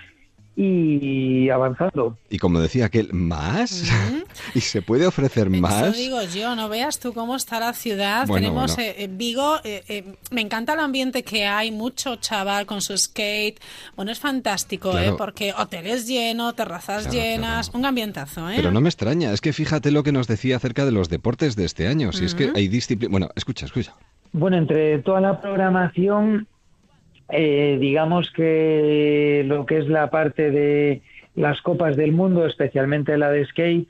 y 0.59 1.49
avanzando. 1.51 2.17
Y 2.31 2.39
como 2.39 2.59
decía 2.59 2.85
aquel, 2.85 3.13
¿más? 3.13 3.84
¿Y 4.55 4.61
se 4.61 4.81
puede 4.81 5.05
ofrecer 5.05 5.47
Eso 5.47 5.61
más? 5.61 5.95
digo 5.95 6.19
yo, 6.23 6.55
no 6.55 6.67
veas 6.67 6.99
tú 6.99 7.13
cómo 7.13 7.35
está 7.35 7.59
la 7.59 7.73
ciudad. 7.73 8.25
Bueno, 8.25 8.47
Tenemos 8.47 8.75
bueno. 8.75 8.91
eh, 8.97 9.07
Vigo, 9.09 9.57
eh, 9.63 9.84
eh, 9.88 10.15
me 10.31 10.41
encanta 10.41 10.73
el 10.73 10.79
ambiente 10.79 11.21
que 11.23 11.45
hay, 11.45 11.71
mucho 11.71 12.15
chaval 12.15 12.65
con 12.65 12.81
su 12.81 12.97
skate. 12.97 13.59
Bueno, 13.95 14.11
es 14.11 14.19
fantástico, 14.19 14.91
Claro. 14.91 15.11
¿eh? 15.11 15.15
Porque 15.15 15.53
hoteles 15.55 16.07
llenos, 16.07 16.55
terrazas 16.55 17.03
Claro, 17.03 17.13
llenas, 17.19 17.69
un 17.75 17.85
ambientazo, 17.85 18.49
¿eh? 18.49 18.53
Pero 18.55 18.71
no 18.71 18.81
me 18.81 18.89
extraña, 18.89 19.31
es 19.34 19.41
que 19.41 19.53
fíjate 19.53 19.91
lo 19.91 20.01
que 20.01 20.11
nos 20.11 20.27
decía 20.27 20.55
acerca 20.55 20.85
de 20.85 20.91
los 20.91 21.07
deportes 21.07 21.55
de 21.55 21.65
este 21.65 21.88
año. 21.88 22.11
Si 22.13 22.25
es 22.25 22.34
que 22.34 22.51
hay 22.55 22.67
disciplina. 22.67 23.11
Bueno, 23.11 23.29
escucha, 23.35 23.67
escucha. 23.67 23.93
Bueno, 24.34 24.57
entre 24.57 24.97
toda 25.03 25.21
la 25.21 25.39
programación, 25.39 26.47
eh, 27.29 27.77
digamos 27.79 28.31
que 28.31 29.43
lo 29.45 29.65
que 29.65 29.79
es 29.79 29.87
la 29.87 30.09
parte 30.09 30.51
de 30.51 31.01
las 31.35 31.61
copas 31.61 31.95
del 31.95 32.11
mundo, 32.11 32.45
especialmente 32.45 33.17
la 33.17 33.29
de 33.29 33.45
skate, 33.45 33.87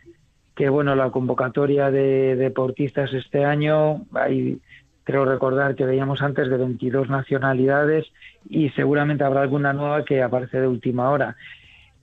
que 0.56 0.70
bueno, 0.70 0.96
la 0.96 1.12
convocatoria 1.12 1.92
de 1.92 2.36
deportistas 2.36 3.14
este 3.14 3.46
año, 3.46 4.06
hay, 4.14 4.60
creo 5.04 5.24
recordar 5.24 5.76
que 5.76 5.86
veíamos 5.86 6.22
antes 6.22 6.50
de 6.50 6.58
22 6.58 7.10
nacionalidades 7.10 8.08
y 8.50 8.70
seguramente 8.72 9.24
habrá 9.24 9.42
alguna 9.42 9.72
nueva 9.72 10.04
que 10.04 10.22
aparece 10.22 10.60
de 10.60 10.68
última 10.68 11.12
hora. 11.12 11.38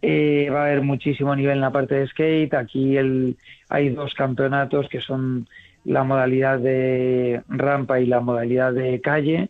Eh, 0.01 0.51
va 0.51 0.61
a 0.61 0.67
haber 0.67 0.83
muchísimo 0.83 1.35
nivel 1.35 1.57
en 1.57 1.61
la 1.63 1.73
parte 1.73 1.97
de 1.97 2.07
skate. 2.07 2.55
Aquí 2.55 2.97
el, 2.97 3.37
hay 3.69 3.89
dos 3.89 4.15
campeonatos 4.15 4.89
que 4.89 5.01
son 5.01 5.49
la 5.85 6.05
modalidad 6.05 6.59
de 6.59 7.43
rampa 7.49 8.01
y 8.01 8.07
la 8.07 8.21
modalidad 8.21 8.73
de 8.73 9.01
calle. 9.01 9.49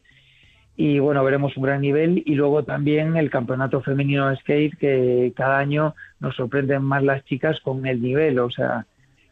Y 0.76 0.98
bueno, 0.98 1.22
veremos 1.22 1.56
un 1.56 1.62
gran 1.64 1.80
nivel. 1.80 2.22
Y 2.26 2.34
luego 2.34 2.64
también 2.64 3.16
el 3.16 3.30
campeonato 3.30 3.80
femenino 3.80 4.28
de 4.28 4.36
skate, 4.36 4.76
que 4.76 5.32
cada 5.36 5.58
año 5.58 5.94
nos 6.20 6.34
sorprenden 6.36 6.82
más 6.82 7.02
las 7.02 7.24
chicas 7.24 7.60
con 7.60 7.86
el 7.86 8.02
nivel. 8.02 8.38
O 8.40 8.50
sea, 8.50 8.86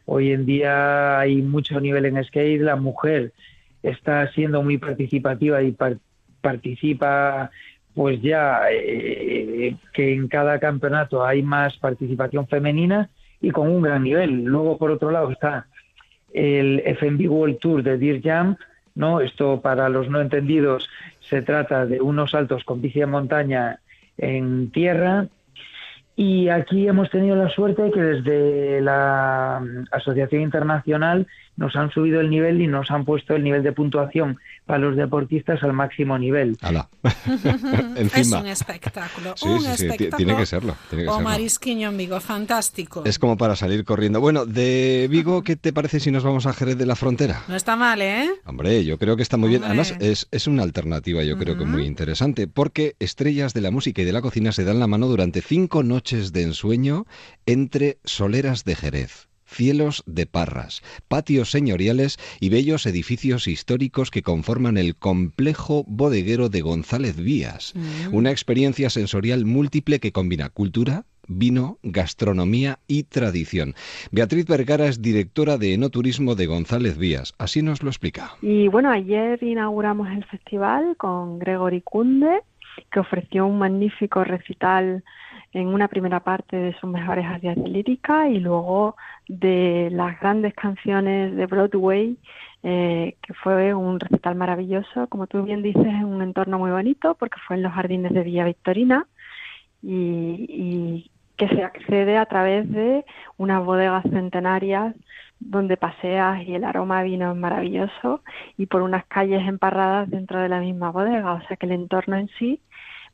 hoy 0.05 0.31
en 0.31 0.45
día 0.45 1.19
hay 1.19 1.41
mucho 1.41 1.79
nivel 1.79 2.05
en 2.05 2.23
skate. 2.23 2.61
La 2.61 2.75
mujer 2.77 3.33
está 3.81 4.31
siendo 4.31 4.63
muy 4.63 4.77
participativa 4.77 5.61
y 5.61 5.71
par- 5.71 5.97
participa 6.41 7.51
pues 7.93 8.21
ya 8.21 8.61
eh, 8.71 9.75
que 9.93 10.13
en 10.13 10.27
cada 10.27 10.59
campeonato 10.59 11.23
hay 11.25 11.43
más 11.43 11.77
participación 11.77 12.47
femenina 12.47 13.09
y 13.39 13.51
con 13.51 13.67
un 13.69 13.81
gran 13.83 14.03
nivel. 14.03 14.45
Luego, 14.45 14.77
por 14.77 14.89
otro 14.89 15.11
lado, 15.11 15.29
está 15.29 15.67
el 16.33 16.81
FMB 16.85 17.29
World 17.29 17.59
Tour 17.59 17.83
de 17.83 17.97
Deer 17.99 18.21
Jam, 18.21 18.55
¿no? 18.95 19.21
Esto 19.21 19.61
para 19.61 19.89
los 19.89 20.09
no 20.09 20.21
entendidos 20.21 20.89
se 21.29 21.41
trata 21.41 21.85
de 21.85 22.01
unos 22.01 22.31
saltos 22.31 22.63
con 22.63 22.81
bici 22.81 22.99
de 22.99 23.05
montaña 23.05 23.79
en 24.17 24.71
tierra. 24.71 25.27
Y 26.15 26.49
aquí 26.49 26.87
hemos 26.87 27.09
tenido 27.09 27.35
la 27.35 27.49
suerte 27.49 27.91
que 27.91 28.01
desde 28.01 28.81
la 28.81 29.63
Asociación 29.91 30.43
Internacional 30.43 31.27
nos 31.55 31.75
han 31.75 31.91
subido 31.91 32.19
el 32.19 32.29
nivel 32.29 32.61
y 32.61 32.67
nos 32.67 32.89
han 32.91 33.05
puesto 33.05 33.35
el 33.35 33.43
nivel 33.43 33.63
de 33.63 33.71
puntuación 33.71 34.39
para 34.65 34.79
los 34.79 34.95
deportistas 34.95 35.61
al 35.63 35.73
máximo 35.73 36.17
nivel. 36.17 36.57
es 38.15 38.31
un 38.31 38.47
espectáculo, 38.47 39.33
Sí, 39.35 39.47
un 39.47 39.61
sí, 39.61 39.89
sí, 39.89 40.09
tiene 40.15 40.35
que 40.35 40.45
serlo, 40.45 40.75
tiene 40.89 41.03
que 41.03 41.09
o 41.09 41.15
serlo. 41.15 41.29
Marisquiño 41.29 41.89
en 41.89 41.97
Vigo, 41.97 42.19
fantástico. 42.19 43.03
Es 43.05 43.19
como 43.19 43.37
para 43.37 43.55
salir 43.55 43.83
corriendo. 43.83 44.21
Bueno, 44.21 44.45
de 44.45 45.07
Vigo, 45.09 45.43
¿qué 45.43 45.55
te 45.55 45.73
parece 45.73 45.99
si 45.99 46.11
nos 46.11 46.23
vamos 46.23 46.45
a 46.45 46.53
Jerez 46.53 46.77
de 46.77 46.85
la 46.85 46.95
Frontera? 46.95 47.43
No 47.47 47.55
está 47.55 47.75
mal, 47.75 48.01
¿eh? 48.01 48.29
Hombre, 48.45 48.83
yo 48.85 48.97
creo 48.97 49.15
que 49.15 49.23
está 49.23 49.37
muy 49.37 49.49
bien. 49.49 49.63
Además, 49.63 49.95
es, 49.99 50.27
es 50.31 50.47
una 50.47 50.63
alternativa, 50.63 51.23
yo 51.23 51.37
creo 51.37 51.57
que 51.57 51.65
muy 51.65 51.85
interesante, 51.85 52.47
porque 52.47 52.95
estrellas 52.99 53.53
de 53.53 53.61
la 53.61 53.71
música 53.71 54.01
y 54.01 54.05
de 54.05 54.13
la 54.13 54.21
cocina 54.21 54.51
se 54.51 54.63
dan 54.63 54.79
la 54.79 54.87
mano 54.87 55.07
durante 55.07 55.41
cinco 55.41 55.83
noches 55.83 56.31
de 56.33 56.43
ensueño 56.43 57.05
entre 57.45 57.97
soleras 58.03 58.63
de 58.63 58.75
Jerez. 58.75 59.27
Cielos 59.53 60.03
de 60.07 60.25
Parras, 60.25 60.81
patios 61.07 61.51
señoriales 61.51 62.17
y 62.39 62.49
bellos 62.49 62.87
edificios 62.87 63.47
históricos 63.47 64.09
que 64.09 64.23
conforman 64.23 64.77
el 64.77 64.95
complejo 64.95 65.83
bodeguero 65.87 66.49
de 66.49 66.61
González 66.61 67.17
Vías. 67.17 67.73
Una 68.11 68.31
experiencia 68.31 68.89
sensorial 68.89 69.45
múltiple 69.45 69.99
que 69.99 70.11
combina 70.11 70.49
cultura, 70.49 71.05
vino, 71.27 71.77
gastronomía 71.83 72.79
y 72.87 73.03
tradición. 73.03 73.75
Beatriz 74.11 74.45
Vergara 74.47 74.87
es 74.87 75.01
directora 75.01 75.57
de 75.57 75.75
Enoturismo 75.75 76.33
de 76.33 76.47
González 76.47 76.97
Vías. 76.97 77.33
Así 77.37 77.61
nos 77.61 77.83
lo 77.83 77.89
explica. 77.89 78.31
Y 78.41 78.67
bueno, 78.69 78.89
ayer 78.89 79.41
inauguramos 79.43 80.09
el 80.09 80.25
festival 80.25 80.97
con 80.97 81.37
Gregory 81.37 81.81
Kunde, 81.81 82.41
que 82.91 82.99
ofreció 82.99 83.45
un 83.45 83.59
magnífico 83.59 84.23
recital 84.23 85.03
en 85.53 85.67
una 85.67 85.87
primera 85.87 86.19
parte 86.19 86.55
de 86.57 86.73
sus 86.79 86.89
mejores 86.89 87.25
áreas 87.25 87.55
de 87.55 87.69
lírica 87.69 88.27
y 88.27 88.39
luego 88.39 88.95
de 89.27 89.89
las 89.91 90.19
grandes 90.19 90.53
canciones 90.53 91.35
de 91.35 91.45
Broadway, 91.45 92.17
eh, 92.63 93.15
que 93.21 93.33
fue 93.33 93.73
un 93.73 93.99
recital 93.99 94.35
maravilloso, 94.35 95.07
como 95.07 95.27
tú 95.27 95.43
bien 95.43 95.61
dices, 95.61 95.85
en 95.85 96.05
un 96.05 96.21
entorno 96.21 96.59
muy 96.59 96.71
bonito, 96.71 97.15
porque 97.15 97.39
fue 97.47 97.57
en 97.57 97.63
los 97.63 97.73
jardines 97.73 98.13
de 98.13 98.23
Villa 98.23 98.45
Victorina 98.45 99.07
y, 99.81 101.09
que 101.35 101.47
se 101.47 101.63
accede 101.63 102.17
a 102.17 102.27
través 102.27 102.71
de 102.71 103.05
unas 103.37 103.65
bodegas 103.65 104.03
centenarias 104.03 104.95
donde 105.39 105.77
paseas 105.77 106.43
y 106.47 106.53
el 106.53 106.63
aroma 106.63 106.99
a 106.99 107.03
vino 107.03 107.31
es 107.31 107.37
maravilloso 107.37 108.21
y 108.55 108.67
por 108.67 108.83
unas 108.83 109.05
calles 109.07 109.45
emparradas 109.47 110.09
dentro 110.11 110.39
de 110.39 110.47
la 110.47 110.59
misma 110.59 110.91
bodega, 110.91 111.33
o 111.33 111.41
sea 111.47 111.57
que 111.57 111.65
el 111.65 111.71
entorno 111.71 112.17
en 112.17 112.29
sí 112.39 112.61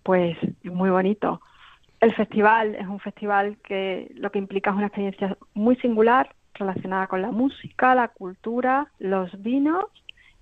pues 0.03 0.37
es 0.63 0.71
muy 0.71 0.89
bonito. 0.89 1.41
El 2.01 2.15
festival 2.15 2.75
es 2.75 2.87
un 2.87 2.99
festival 2.99 3.57
que 3.63 4.11
lo 4.15 4.31
que 4.31 4.39
implica 4.39 4.69
es 4.69 4.77
una 4.77 4.87
experiencia 4.87 5.37
muy 5.53 5.75
singular 5.77 6.33
relacionada 6.53 7.07
con 7.07 7.21
la 7.21 7.31
música, 7.31 7.93
la 7.93 8.07
cultura, 8.07 8.87
los 8.99 9.29
vinos 9.41 9.85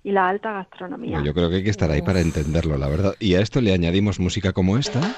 y 0.04 0.12
la 0.12 0.28
alta 0.28 0.52
gastronomía. 0.52 1.20
Yo 1.24 1.34
creo 1.34 1.50
que 1.50 1.56
hay 1.56 1.64
que 1.64 1.70
estar 1.70 1.90
ahí 1.90 2.02
para 2.02 2.20
entenderlo, 2.20 2.76
la 2.76 2.88
verdad. 2.88 3.14
Y 3.18 3.34
a 3.34 3.40
esto 3.40 3.60
le 3.60 3.72
añadimos 3.72 4.20
música 4.20 4.52
como 4.52 4.78
esta. 4.78 5.00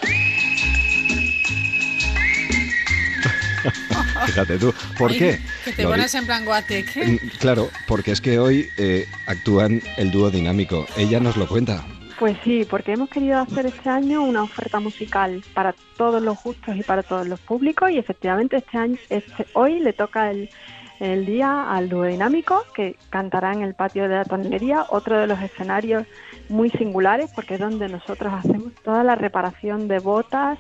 Fíjate 4.26 4.58
tú. 4.58 4.72
¿Por 4.98 5.10
Ay, 5.10 5.18
qué? 5.18 5.38
Que 5.64 5.72
te 5.72 5.82
Lo 5.82 5.90
pones 5.90 6.14
en 6.14 6.24
plan 6.24 6.46
guateque. 6.46 7.18
Claro, 7.38 7.68
porque 7.86 8.12
es 8.12 8.22
que 8.22 8.38
hoy 8.38 8.66
eh, 8.78 9.04
actúan 9.26 9.82
el 9.98 10.10
dúo 10.10 10.30
dinámico. 10.30 10.86
Ella 10.96 11.20
nos 11.20 11.36
lo 11.36 11.46
cuenta. 11.46 11.84
Pues 12.20 12.36
sí, 12.44 12.66
porque 12.68 12.92
hemos 12.92 13.08
querido 13.08 13.38
hacer 13.38 13.64
este 13.64 13.88
año 13.88 14.22
una 14.22 14.42
oferta 14.42 14.78
musical 14.78 15.42
para 15.54 15.74
todos 15.96 16.20
los 16.20 16.42
gustos 16.42 16.76
y 16.76 16.82
para 16.82 17.02
todos 17.02 17.26
los 17.26 17.40
públicos 17.40 17.90
y 17.90 17.96
efectivamente 17.96 18.58
este 18.58 18.76
año, 18.76 18.98
este, 19.08 19.46
hoy 19.54 19.80
le 19.80 19.94
toca 19.94 20.30
el, 20.30 20.50
el 20.98 21.24
día 21.24 21.72
al 21.72 21.88
dúo 21.88 22.04
dinámico 22.04 22.62
que 22.74 22.96
cantará 23.08 23.54
en 23.54 23.62
el 23.62 23.72
patio 23.72 24.02
de 24.02 24.16
la 24.16 24.26
tonelería, 24.26 24.84
otro 24.90 25.18
de 25.18 25.28
los 25.28 25.40
escenarios 25.40 26.06
muy 26.50 26.68
singulares 26.68 27.30
porque 27.34 27.54
es 27.54 27.60
donde 27.60 27.88
nosotros 27.88 28.34
hacemos 28.34 28.74
toda 28.84 29.02
la 29.02 29.14
reparación 29.14 29.88
de 29.88 30.00
botas, 30.00 30.58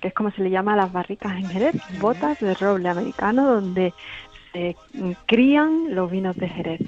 que 0.00 0.08
es 0.08 0.14
como 0.14 0.30
se 0.30 0.40
le 0.40 0.48
llama 0.48 0.72
a 0.72 0.76
las 0.76 0.92
barricas 0.92 1.36
en 1.36 1.46
Jerez, 1.46 1.74
botas 2.00 2.40
de 2.40 2.54
roble 2.54 2.88
americano 2.88 3.52
donde 3.52 3.92
se 4.54 4.76
crían 5.26 5.94
los 5.94 6.10
vinos 6.10 6.38
de 6.38 6.48
Jerez. 6.48 6.80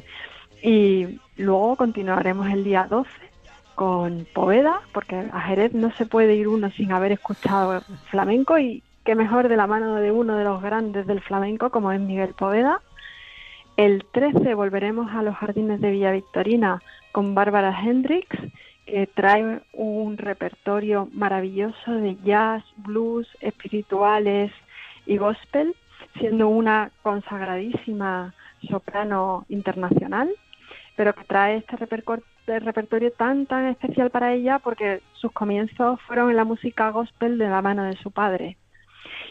Y 0.63 1.21
luego 1.37 1.77
continuaremos 1.77 2.49
el 2.49 2.65
día 2.65 2.87
12 2.89 3.34
con 3.75 4.27
Poveda, 4.33 4.81
porque 4.93 5.17
a 5.33 5.41
Jerez 5.43 5.73
no 5.75 5.91
se 5.93 6.07
puede 6.07 6.35
ir 6.35 6.49
uno 6.49 6.71
sin 6.71 6.93
haber 6.93 7.13
escuchado 7.13 7.83
flamenco 8.11 8.59
y 8.59 8.83
qué 9.05 9.15
mejor 9.15 9.49
de 9.49 9.57
la 9.57 9.67
mano 9.67 9.97
de 9.97 10.13
uno 10.13 10.37
de 10.37 10.45
los 10.45 10.63
grandes 10.63 11.07
del 11.07 11.21
flamenco 11.21 11.71
como 11.71 11.93
es 11.93 12.01
Miguel 12.01 12.35
Poveda. 12.35 12.81
El 13.77 14.05
13 14.13 14.55
volveremos 14.55 15.11
a 15.13 15.23
los 15.23 15.35
jardines 15.37 15.81
de 15.81 15.91
Villa 15.91 16.13
Victorina 16.13 16.81
con 17.13 17.35
Bárbara 17.35 17.77
Hendricks, 17.83 18.39
que 18.87 19.07
trae 19.07 19.63
un 19.73 20.17
repertorio 20.17 21.09
maravilloso 21.13 21.93
de 21.93 22.17
jazz, 22.25 22.63
blues, 22.77 23.27
espirituales 23.41 24.53
y 25.07 25.17
gospel, 25.17 25.75
siendo 26.19 26.49
una 26.49 26.91
consagradísima 27.03 28.35
soprano 28.69 29.45
internacional, 29.49 30.31
pero 30.97 31.15
que 31.15 31.25
trae 31.25 31.57
este 31.57 31.77
de 32.47 32.61
repertorio 32.61 33.11
tan 33.12 33.47
tan 33.47 33.66
especial 33.66 34.11
para 34.11 34.33
ella 34.33 34.59
porque 34.59 35.01
sus 35.15 35.33
comienzos 35.33 36.01
fueron 36.03 36.31
en 36.31 36.37
la 36.37 36.45
música 36.45 36.91
gospel 36.91 37.39
de 37.39 37.49
la 37.49 37.62
mano 37.62 37.85
de 37.85 37.97
su 37.97 38.11
padre. 38.11 38.57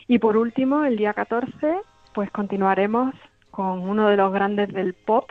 Y 0.07 0.19
por 0.19 0.37
último, 0.37 0.83
el 0.83 0.97
día 0.97 1.13
14, 1.13 1.75
pues 2.13 2.29
continuaremos 2.31 3.13
con 3.51 3.87
uno 3.87 4.09
de 4.09 4.17
los 4.17 4.33
grandes 4.33 4.73
del 4.73 4.93
pop 4.93 5.29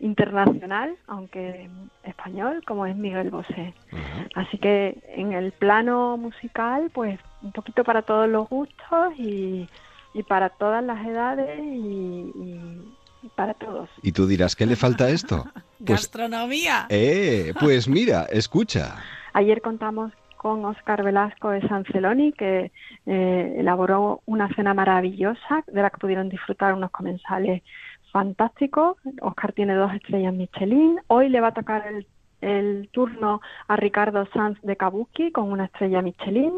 internacional, 0.00 0.96
aunque 1.08 1.68
español, 2.04 2.62
como 2.66 2.86
es 2.86 2.96
Miguel 2.96 3.30
Bosé. 3.30 3.74
Así 4.34 4.58
que 4.58 4.96
en 5.08 5.32
el 5.32 5.52
plano 5.52 6.16
musical, 6.16 6.90
pues 6.92 7.18
un 7.42 7.52
poquito 7.52 7.84
para 7.84 8.02
todos 8.02 8.28
los 8.28 8.48
gustos 8.48 9.12
y, 9.18 9.68
y 10.14 10.22
para 10.22 10.50
todas 10.50 10.84
las 10.84 11.04
edades 11.04 11.58
y 11.60 12.32
para 13.34 13.54
todos. 13.54 13.88
Y 14.02 14.12
tú 14.12 14.26
dirás, 14.26 14.54
¿qué 14.56 14.66
le 14.66 14.76
falta 14.76 15.04
a 15.04 15.10
esto? 15.10 15.44
Pues, 15.78 15.90
Gastronomía. 16.00 16.86
eh, 16.88 17.54
pues 17.60 17.86
mira, 17.86 18.24
escucha. 18.32 18.96
Ayer 19.32 19.62
contamos 19.62 20.12
con 20.36 20.64
Oscar 20.64 21.04
Velasco 21.04 21.50
de 21.50 21.60
Sanceloni, 21.68 22.32
que 22.32 22.72
eh, 23.06 23.54
elaboró 23.56 24.20
una 24.26 24.52
cena 24.56 24.74
maravillosa 24.74 25.62
de 25.68 25.80
la 25.80 25.90
que 25.90 25.98
pudieron 25.98 26.28
disfrutar 26.30 26.74
unos 26.74 26.90
comensales 26.90 27.62
fantásticos. 28.10 28.96
Oscar 29.20 29.52
tiene 29.52 29.74
dos 29.74 29.94
estrellas 29.94 30.34
Michelin. 30.34 30.98
Hoy 31.06 31.28
le 31.28 31.40
va 31.40 31.48
a 31.48 31.54
tocar 31.54 31.86
el, 31.86 32.08
el 32.40 32.88
turno 32.90 33.40
a 33.68 33.76
Ricardo 33.76 34.26
Sanz 34.32 34.60
de 34.62 34.76
Kabuki 34.76 35.30
con 35.30 35.52
una 35.52 35.66
estrella 35.66 36.02
Michelin. 36.02 36.54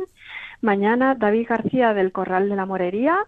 Mañana 0.62 1.14
David 1.14 1.46
García 1.46 1.92
del 1.92 2.10
Corral 2.12 2.48
de 2.48 2.56
la 2.56 2.64
Morería. 2.64 3.18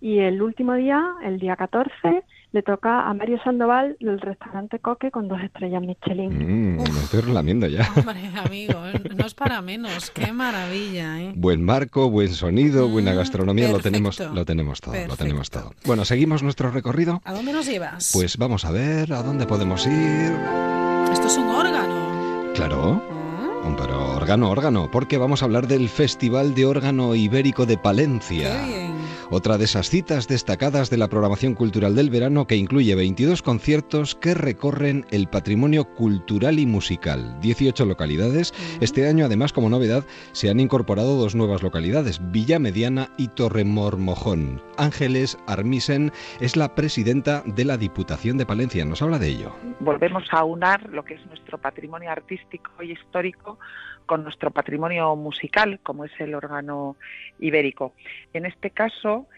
Y 0.00 0.18
el 0.18 0.42
último 0.42 0.74
día, 0.74 1.14
el 1.22 1.38
día 1.38 1.54
14, 1.56 2.24
le 2.52 2.62
toca 2.62 3.08
a 3.08 3.14
Mario 3.14 3.38
Sandoval 3.42 3.96
del 4.00 4.20
restaurante 4.20 4.78
Coque 4.78 5.10
con 5.10 5.28
dos 5.28 5.40
estrellas 5.42 5.82
Michelin. 5.82 6.76
Mm, 6.76 6.76
me 6.76 7.00
estoy 7.00 7.20
relamiendo 7.20 7.66
ya. 7.66 7.88
Hombre, 7.96 8.30
amigo, 8.34 8.80
no 9.16 9.26
es 9.26 9.34
para 9.34 9.60
menos. 9.60 10.10
Qué 10.10 10.32
maravilla, 10.32 11.20
¿eh? 11.20 11.32
Buen 11.36 11.62
marco, 11.62 12.10
buen 12.10 12.28
sonido, 12.28 12.88
buena 12.88 13.12
gastronomía, 13.12 13.70
lo 13.70 13.80
tenemos, 13.80 14.18
lo 14.18 14.44
tenemos 14.44 14.80
todo, 14.80 14.94
lo 15.06 15.16
tenemos 15.16 15.50
todo. 15.50 15.72
Bueno, 15.84 16.04
seguimos 16.04 16.42
nuestro 16.42 16.70
recorrido. 16.70 17.20
¿A 17.24 17.32
dónde 17.32 17.52
nos 17.52 17.66
llevas? 17.66 18.10
Pues 18.12 18.36
vamos 18.38 18.64
a 18.64 18.70
ver 18.70 19.12
a 19.12 19.22
dónde 19.22 19.46
podemos 19.46 19.86
ir. 19.86 20.32
Esto 21.12 21.26
es 21.26 21.36
un 21.36 21.48
órgano. 21.48 22.52
Claro. 22.54 23.02
Un 23.64 23.76
pero 23.76 24.14
órgano, 24.16 24.50
órgano, 24.50 24.88
porque 24.90 25.18
vamos 25.18 25.42
a 25.42 25.44
hablar 25.44 25.66
del 25.66 25.88
Festival 25.88 26.54
de 26.54 26.64
Órgano 26.64 27.14
Ibérico 27.14 27.66
de 27.66 27.76
Palencia. 27.76 28.87
Otra 29.30 29.58
de 29.58 29.64
esas 29.64 29.90
citas 29.90 30.26
destacadas 30.26 30.88
de 30.88 30.96
la 30.96 31.08
programación 31.08 31.54
cultural 31.54 31.94
del 31.94 32.08
verano 32.08 32.46
que 32.46 32.56
incluye 32.56 32.94
22 32.94 33.42
conciertos 33.42 34.14
que 34.14 34.32
recorren 34.32 35.04
el 35.10 35.28
patrimonio 35.28 35.84
cultural 35.84 36.58
y 36.58 36.64
musical. 36.64 37.38
18 37.42 37.84
localidades. 37.84 38.54
Este 38.80 39.06
año, 39.06 39.26
además, 39.26 39.52
como 39.52 39.68
novedad, 39.68 40.04
se 40.32 40.48
han 40.48 40.60
incorporado 40.60 41.16
dos 41.16 41.34
nuevas 41.34 41.62
localidades, 41.62 42.20
Villa 42.32 42.58
Mediana 42.58 43.10
y 43.18 43.28
Torremormojón. 43.28 44.62
Ángeles 44.78 45.36
Armisen 45.46 46.10
es 46.40 46.56
la 46.56 46.74
presidenta 46.74 47.42
de 47.44 47.66
la 47.66 47.76
Diputación 47.76 48.38
de 48.38 48.46
Palencia. 48.46 48.86
Nos 48.86 49.02
habla 49.02 49.18
de 49.18 49.28
ello. 49.28 49.52
volvemos 49.80 50.24
a 50.30 50.44
unar 50.44 50.88
lo 50.88 51.04
que 51.04 51.14
es 51.14 51.26
nuestro 51.26 51.58
patrimonio 51.58 52.10
artístico 52.10 52.70
y 52.82 52.92
histórico 52.92 53.58
con 54.08 54.24
nuestro 54.24 54.50
patrimonio 54.50 55.14
musical, 55.14 55.78
como 55.82 56.06
es 56.06 56.12
el 56.18 56.34
órgano 56.34 56.96
ibérico. 57.38 57.92
En 58.32 58.46
este 58.46 58.70
caso, 58.70 59.28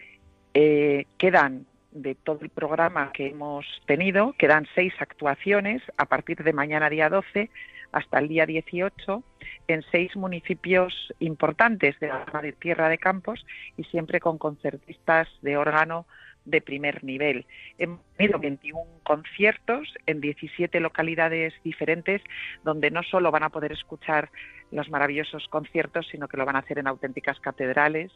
eh, 0.53 1.05
quedan 1.17 1.65
de 1.91 2.15
todo 2.15 2.39
el 2.41 2.49
programa 2.49 3.11
que 3.11 3.27
hemos 3.27 3.65
tenido, 3.85 4.33
quedan 4.39 4.65
seis 4.73 4.93
actuaciones 4.99 5.81
a 5.97 6.05
partir 6.05 6.41
de 6.41 6.53
mañana 6.53 6.89
día 6.89 7.09
12 7.09 7.49
hasta 7.91 8.19
el 8.19 8.29
día 8.29 8.45
18 8.45 9.23
en 9.67 9.83
seis 9.91 10.15
municipios 10.15 11.13
importantes 11.19 11.99
de 11.99 12.07
la 12.07 12.25
Tierra 12.57 12.87
de 12.87 12.97
Campos 12.97 13.45
y 13.75 13.83
siempre 13.83 14.21
con 14.21 14.37
concertistas 14.37 15.27
de 15.41 15.57
órgano 15.57 16.05
de 16.45 16.61
primer 16.61 17.03
nivel. 17.03 17.45
Hemos 17.77 17.99
tenido 18.17 18.39
21 18.39 18.83
conciertos 19.03 19.93
en 20.05 20.21
17 20.21 20.79
localidades 20.79 21.53
diferentes 21.63 22.21
donde 22.63 22.89
no 22.89 23.03
solo 23.03 23.31
van 23.31 23.43
a 23.43 23.49
poder 23.49 23.73
escuchar 23.73 24.29
los 24.71 24.89
maravillosos 24.89 25.47
conciertos, 25.49 26.07
sino 26.07 26.27
que 26.27 26.37
lo 26.37 26.45
van 26.45 26.55
a 26.55 26.59
hacer 26.59 26.79
en 26.79 26.87
auténticas 26.87 27.39
catedrales 27.39 28.11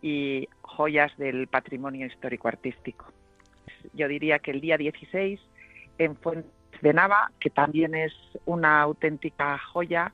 y 0.00 0.48
joyas 0.62 1.16
del 1.16 1.46
patrimonio 1.46 2.06
histórico-artístico. 2.06 3.12
Yo 3.92 4.08
diría 4.08 4.38
que 4.38 4.50
el 4.50 4.60
día 4.60 4.76
16 4.76 5.40
en 5.98 6.16
Fuentes 6.16 6.50
de 6.80 6.92
Nava, 6.92 7.30
que 7.38 7.50
también 7.50 7.94
es 7.94 8.12
una 8.44 8.80
auténtica 8.80 9.58
joya, 9.58 10.12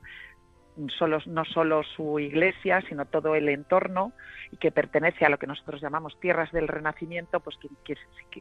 no 0.75 1.45
solo 1.45 1.83
su 1.83 2.19
iglesia, 2.19 2.81
sino 2.87 3.05
todo 3.05 3.35
el 3.35 3.49
entorno, 3.49 4.13
y 4.51 4.57
que 4.57 4.71
pertenece 4.71 5.25
a 5.25 5.29
lo 5.29 5.37
que 5.37 5.47
nosotros 5.47 5.81
llamamos 5.81 6.19
tierras 6.19 6.51
del 6.51 6.67
Renacimiento, 6.67 7.39
pues 7.39 7.57
quien, 7.57 7.73
quien, 7.83 7.97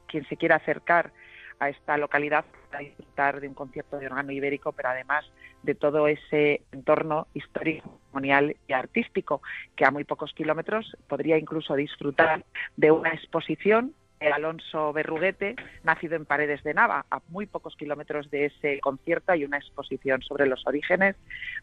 quien 0.06 0.28
se 0.28 0.36
quiera 0.36 0.56
acercar 0.56 1.12
a 1.60 1.68
esta 1.68 1.96
localidad 1.96 2.44
para 2.70 2.80
disfrutar 2.80 3.40
de 3.40 3.48
un 3.48 3.54
concierto 3.54 3.98
de 3.98 4.06
órgano 4.06 4.32
ibérico, 4.32 4.72
pero 4.72 4.90
además 4.90 5.24
de 5.62 5.74
todo 5.74 6.06
ese 6.06 6.62
entorno 6.72 7.26
histórico, 7.34 7.98
ceremonial 8.06 8.56
y 8.66 8.72
artístico, 8.72 9.42
que 9.76 9.84
a 9.84 9.90
muy 9.90 10.04
pocos 10.04 10.32
kilómetros 10.34 10.96
podría 11.08 11.38
incluso 11.38 11.74
disfrutar 11.74 12.44
de 12.76 12.90
una 12.90 13.10
exposición 13.10 13.94
Alonso 14.20 14.92
Berruguete, 14.92 15.56
nacido 15.84 16.16
en 16.16 16.24
Paredes 16.24 16.62
de 16.62 16.74
Nava. 16.74 17.06
A 17.10 17.20
muy 17.28 17.46
pocos 17.46 17.76
kilómetros 17.76 18.30
de 18.30 18.46
ese 18.46 18.80
concierto 18.80 19.32
hay 19.32 19.44
una 19.44 19.58
exposición 19.58 20.22
sobre 20.22 20.46
los 20.46 20.66
orígenes 20.66 21.16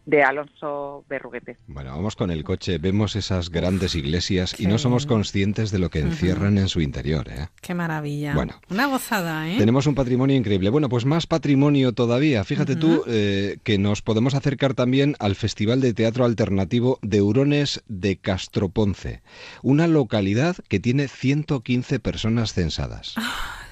de 0.05 0.23
Alonso 0.23 1.03
Berruguete. 1.09 1.57
Bueno, 1.67 1.91
vamos 1.91 2.15
con 2.15 2.31
el 2.31 2.43
coche, 2.43 2.77
vemos 2.77 3.15
esas 3.15 3.49
grandes 3.49 3.95
iglesias 3.95 4.59
y 4.59 4.67
no 4.67 4.77
somos 4.77 5.05
conscientes 5.05 5.71
de 5.71 5.79
lo 5.79 5.89
que 5.89 5.99
encierran 5.99 6.57
en 6.57 6.67
su 6.67 6.81
interior. 6.81 7.27
¿eh? 7.29 7.47
Qué 7.61 7.73
maravilla. 7.73 8.33
Bueno. 8.33 8.53
Una 8.69 8.87
gozada, 8.87 9.49
¿eh? 9.49 9.57
Tenemos 9.57 9.87
un 9.87 9.95
patrimonio 9.95 10.35
increíble. 10.35 10.69
Bueno, 10.69 10.89
pues 10.89 11.05
más 11.05 11.27
patrimonio 11.27 11.93
todavía. 11.93 12.43
Fíjate 12.43 12.75
tú 12.75 13.03
eh, 13.07 13.57
que 13.63 13.77
nos 13.77 14.01
podemos 14.01 14.35
acercar 14.35 14.73
también 14.73 15.15
al 15.19 15.35
Festival 15.35 15.81
de 15.81 15.93
Teatro 15.93 16.25
Alternativo 16.25 16.99
de 17.01 17.21
Hurones 17.21 17.83
de 17.87 18.17
Castroponce, 18.17 19.21
una 19.63 19.87
localidad 19.87 20.55
que 20.67 20.79
tiene 20.79 21.07
115 21.07 21.99
personas 21.99 22.44
censadas. 22.53 23.15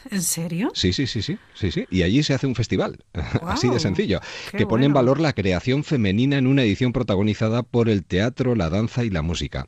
¿En 0.10 0.22
serio? 0.22 0.72
Sí, 0.74 0.94
sí, 0.94 1.08
sí, 1.08 1.22
sí, 1.22 1.38
sí, 1.54 1.72
sí. 1.72 1.86
Y 1.90 2.04
allí 2.04 2.24
se 2.24 2.34
hace 2.34 2.48
un 2.48 2.56
festival, 2.56 3.04
así 3.44 3.70
de 3.70 3.80
sencillo, 3.80 4.20
que 4.52 4.66
pone 4.66 4.86
en 4.86 4.94
valor 4.94 5.20
la 5.20 5.34
creación 5.34 5.84
femenina 5.84 6.38
en 6.38 6.48
una 6.48 6.64
edición 6.64 6.94
protagonizada 6.94 7.64
por 7.64 7.90
el 7.90 8.04
teatro, 8.04 8.56
la 8.56 8.70
danza 8.70 9.04
y 9.04 9.10
la 9.10 9.22
música. 9.22 9.68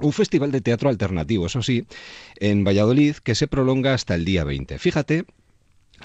Un 0.00 0.12
festival 0.12 0.52
de 0.52 0.60
teatro 0.60 0.88
alternativo, 0.88 1.46
eso 1.46 1.62
sí, 1.62 1.84
en 2.36 2.64
Valladolid, 2.64 3.16
que 3.16 3.34
se 3.34 3.48
prolonga 3.48 3.94
hasta 3.94 4.14
el 4.14 4.24
día 4.24 4.44
20. 4.44 4.78
Fíjate 4.78 5.24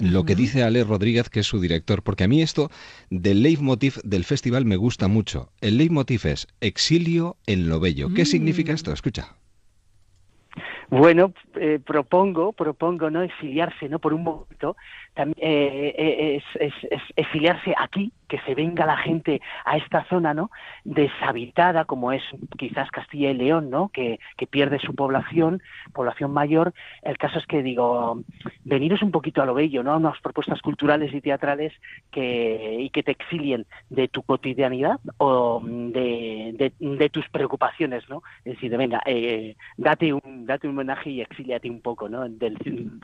lo 0.00 0.24
que 0.24 0.34
dice 0.34 0.64
Ale 0.64 0.82
Rodríguez, 0.82 1.28
que 1.28 1.40
es 1.40 1.46
su 1.46 1.60
director, 1.60 2.02
porque 2.02 2.24
a 2.24 2.28
mí 2.28 2.42
esto 2.42 2.70
del 3.10 3.42
leitmotiv 3.42 4.00
del 4.02 4.24
festival 4.24 4.64
me 4.64 4.76
gusta 4.76 5.06
mucho. 5.08 5.52
El 5.60 5.78
leitmotiv 5.78 6.26
es 6.26 6.48
exilio 6.60 7.36
en 7.46 7.68
lo 7.68 7.78
bello. 7.78 8.12
¿Qué 8.12 8.24
significa 8.24 8.72
esto? 8.72 8.92
Escucha. 8.92 9.36
Bueno, 10.90 11.32
eh, 11.56 11.80
propongo, 11.84 12.52
propongo 12.52 13.10
no 13.10 13.22
exiliarse, 13.22 13.88
no 13.88 13.98
por 13.98 14.12
un 14.14 14.22
momento, 14.22 14.76
también 15.14 15.36
eh, 15.40 15.94
eh, 15.96 16.42
es, 16.60 16.82
es- 16.90 17.12
exiliarse 17.16 17.74
aquí, 17.76 18.12
que 18.28 18.38
se 18.40 18.54
venga 18.54 18.86
la 18.86 18.96
gente 18.96 19.40
a 19.64 19.76
esta 19.76 20.04
zona, 20.06 20.34
¿no? 20.34 20.50
Deshabitada, 20.84 21.84
como 21.84 22.12
es 22.12 22.22
quizás 22.58 22.90
Castilla 22.90 23.30
y 23.30 23.34
León, 23.34 23.70
¿no? 23.70 23.90
Que, 23.90 24.18
que 24.36 24.46
pierde 24.46 24.78
su 24.78 24.94
población, 24.94 25.62
población 25.92 26.32
mayor. 26.32 26.72
El 27.02 27.18
caso 27.18 27.38
es 27.38 27.46
que 27.46 27.62
digo, 27.62 28.22
veniros 28.64 29.02
un 29.02 29.10
poquito 29.10 29.42
a 29.42 29.46
lo 29.46 29.54
bello, 29.54 29.82
¿no? 29.82 29.92
A 29.92 29.96
unas 29.98 30.20
propuestas 30.20 30.60
culturales 30.62 31.12
y 31.14 31.20
teatrales 31.20 31.72
que 32.10 32.76
y 32.80 32.90
que 32.90 33.02
te 33.02 33.12
exilien 33.12 33.66
de 33.90 34.08
tu 34.08 34.22
cotidianidad 34.22 34.98
o 35.18 35.60
de, 35.64 36.72
de, 36.80 37.08
tus 37.10 37.28
preocupaciones, 37.28 38.08
¿no? 38.08 38.22
Es 38.44 38.54
decir, 38.54 38.70
de, 38.70 38.76
venga, 38.76 39.02
eh, 39.06 39.56
date 39.76 40.12
un 40.12 40.46
date 40.46 40.66
un 40.68 40.73
homenaje 40.74 41.10
y 41.10 41.20
exíliate 41.22 41.70
un 41.70 41.80
poco, 41.80 42.08
¿no? 42.08 42.28
Del- 42.28 42.58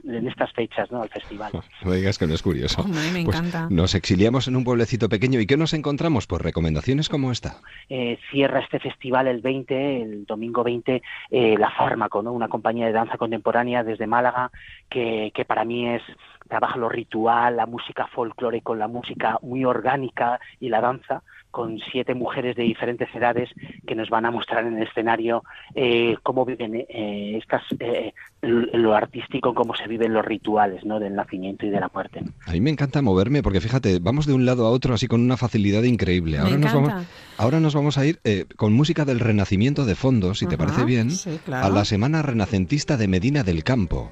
en 0.05 0.29
estas 0.29 0.53
fechas, 0.53 0.91
¿no? 0.93 1.03
Al 1.03 1.09
festival. 1.09 1.53
No 1.85 1.93
digas 1.93 2.19
que 2.19 2.27
no 2.27 2.35
es 2.35 2.43
curioso. 2.43 2.83
Hombre, 2.83 3.01
me 3.13 3.25
Pues 3.25 3.39
encanta. 3.39 3.67
nos 3.71 3.95
exiliamos 3.95 4.47
en 4.49 4.57
un 4.57 4.65
pueblecito 4.65 5.09
pequeño 5.09 5.41
y 5.41 5.47
¿qué 5.47 5.57
nos 5.57 5.73
encontramos? 5.73 6.27
Pues 6.27 6.43
recomendaciones 6.43 7.09
como 7.09 7.33
esta. 7.33 7.57
eh, 7.89 8.19
cierra 8.31 8.61
este 8.61 8.79
festival 8.81 9.27
el 9.29 9.41
20, 9.41 10.03
el 10.03 10.25
domingo 10.27 10.63
20, 10.63 11.03
eh, 11.31 11.57
La 11.59 11.71
Fármaco, 11.71 12.23
¿no? 12.23 12.33
una 12.33 12.49
compañía 12.49 12.87
de 12.87 12.93
danza 12.93 13.17
contemporánea 13.17 13.83
desde 13.83 14.07
Málaga 14.07 14.51
que, 14.89 15.33
que 15.35 15.45
para 15.45 15.65
mí 15.65 15.89
es 15.89 16.03
trabaja 16.49 16.77
lo 16.79 16.89
ritual, 16.89 17.57
la 17.57 17.67
música 17.67 18.09
folclore 18.09 18.61
con 18.63 18.79
la 18.79 18.89
música 18.89 19.39
muy 19.43 19.65
orgánica 19.65 20.41
y 20.59 20.69
la 20.69 20.81
danza 20.81 21.23
con 21.51 21.79
siete 21.91 22.15
mujeres 22.15 22.57
de 22.57 22.63
diferentes 22.63 23.09
edades 23.15 23.51
que 23.87 23.95
nos 23.95 24.09
van 24.09 24.27
a 24.27 24.31
mostrar 24.31 24.67
en 24.67 24.77
el 24.77 24.87
escenario 24.87 25.43
eh, 25.75 26.17
cómo 26.23 26.45
viven 26.45 26.75
eh, 26.75 27.39
estas 27.39 27.63
eh, 27.79 28.13
lo 28.43 28.95
artístico, 28.95 29.55
cómo 29.55 29.75
se 29.75 29.87
viven 29.87 30.15
los 30.15 30.25
rituales 30.25 30.85
¿no? 30.85 30.99
del 30.99 31.15
nacimiento 31.15 31.67
y 31.67 31.71
de 31.71 31.81
la 31.81 31.91
muerte. 31.93 32.23
A 32.47 32.53
mí 32.53 32.61
me 32.61 32.71
encanta 32.71 33.03
moverme 33.03 33.43
porque 33.43 33.61
fíjate, 33.61 33.99
vamos 33.99 34.27
de 34.27 34.33
un 34.33 34.47
lado 34.47 34.67
a 34.67 34.71
otro 34.71 34.95
así 34.95 35.07
con 35.07 35.21
una 35.21 35.37
facilidad 35.37 35.83
increíble. 35.83 36.39
Me 36.39 36.45
Ahora, 36.45 36.59
nos 36.59 36.75
vamos, 36.75 37.07
ahora 37.37 37.61
nos 37.61 37.75
vamos 37.75 37.99
a 37.99 38.07
ir 38.07 38.21
eh, 38.25 38.47
con 38.57 38.73
música 38.73 39.05
del 39.05 39.21
Renacimiento 39.21 39.85
de 39.85 39.95
fondo, 39.95 40.35
si 40.35 40.47
te 40.47 40.57
parece 40.57 40.85
bien, 40.85 41.11
sí, 41.11 41.39
claro. 41.45 41.67
a 41.67 41.71
la 41.71 41.85
Semana 41.85 42.23
Renacentista 42.23 42.97
de 42.97 43.09
Medina 43.09 43.43
del 43.43 43.65
Campo. 43.65 44.11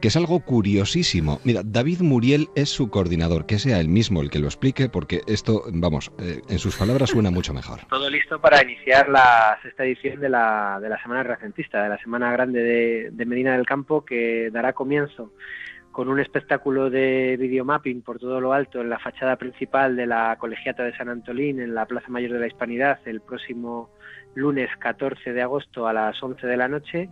Que 0.00 0.08
es 0.08 0.16
algo 0.16 0.40
curiosísimo. 0.40 1.40
Mira, 1.44 1.62
David 1.64 2.00
Muriel 2.00 2.48
es 2.54 2.68
su 2.68 2.90
coordinador, 2.90 3.46
que 3.46 3.58
sea 3.58 3.80
él 3.80 3.88
mismo 3.88 4.20
el 4.22 4.30
que 4.30 4.38
lo 4.38 4.46
explique, 4.46 4.88
porque 4.88 5.22
esto, 5.26 5.64
vamos, 5.72 6.12
eh, 6.18 6.40
en 6.48 6.58
sus 6.58 6.76
palabras 6.76 7.10
suena 7.10 7.30
mucho 7.30 7.54
mejor. 7.54 7.80
Todo 7.88 8.10
listo 8.10 8.40
para 8.40 8.62
iniciar 8.62 9.08
la 9.08 9.58
sexta 9.62 9.84
edición 9.84 10.20
de 10.20 10.28
la, 10.28 10.78
de 10.80 10.88
la 10.88 11.00
Semana 11.02 11.22
Renacentista, 11.22 11.82
de 11.82 11.88
la 11.88 11.98
Semana 11.98 12.30
Grande 12.32 12.62
de, 12.62 13.10
de 13.10 13.26
Medina 13.26 13.52
del 13.56 13.66
Campo, 13.66 14.04
que 14.04 14.50
dará 14.52 14.72
comienzo 14.72 15.32
con 15.96 16.10
un 16.10 16.20
espectáculo 16.20 16.90
de 16.90 17.38
videomapping 17.40 18.02
por 18.02 18.18
todo 18.18 18.38
lo 18.38 18.52
alto 18.52 18.82
en 18.82 18.90
la 18.90 18.98
fachada 18.98 19.36
principal 19.36 19.96
de 19.96 20.04
la 20.04 20.36
Colegiata 20.38 20.82
de 20.82 20.94
San 20.94 21.08
Antolín, 21.08 21.58
en 21.58 21.74
la 21.74 21.86
Plaza 21.86 22.10
Mayor 22.10 22.34
de 22.34 22.40
la 22.40 22.46
Hispanidad, 22.48 22.98
el 23.06 23.22
próximo 23.22 23.88
lunes 24.34 24.68
14 24.78 25.32
de 25.32 25.40
agosto 25.40 25.86
a 25.86 25.94
las 25.94 26.22
11 26.22 26.46
de 26.46 26.56
la 26.58 26.68
noche 26.68 27.08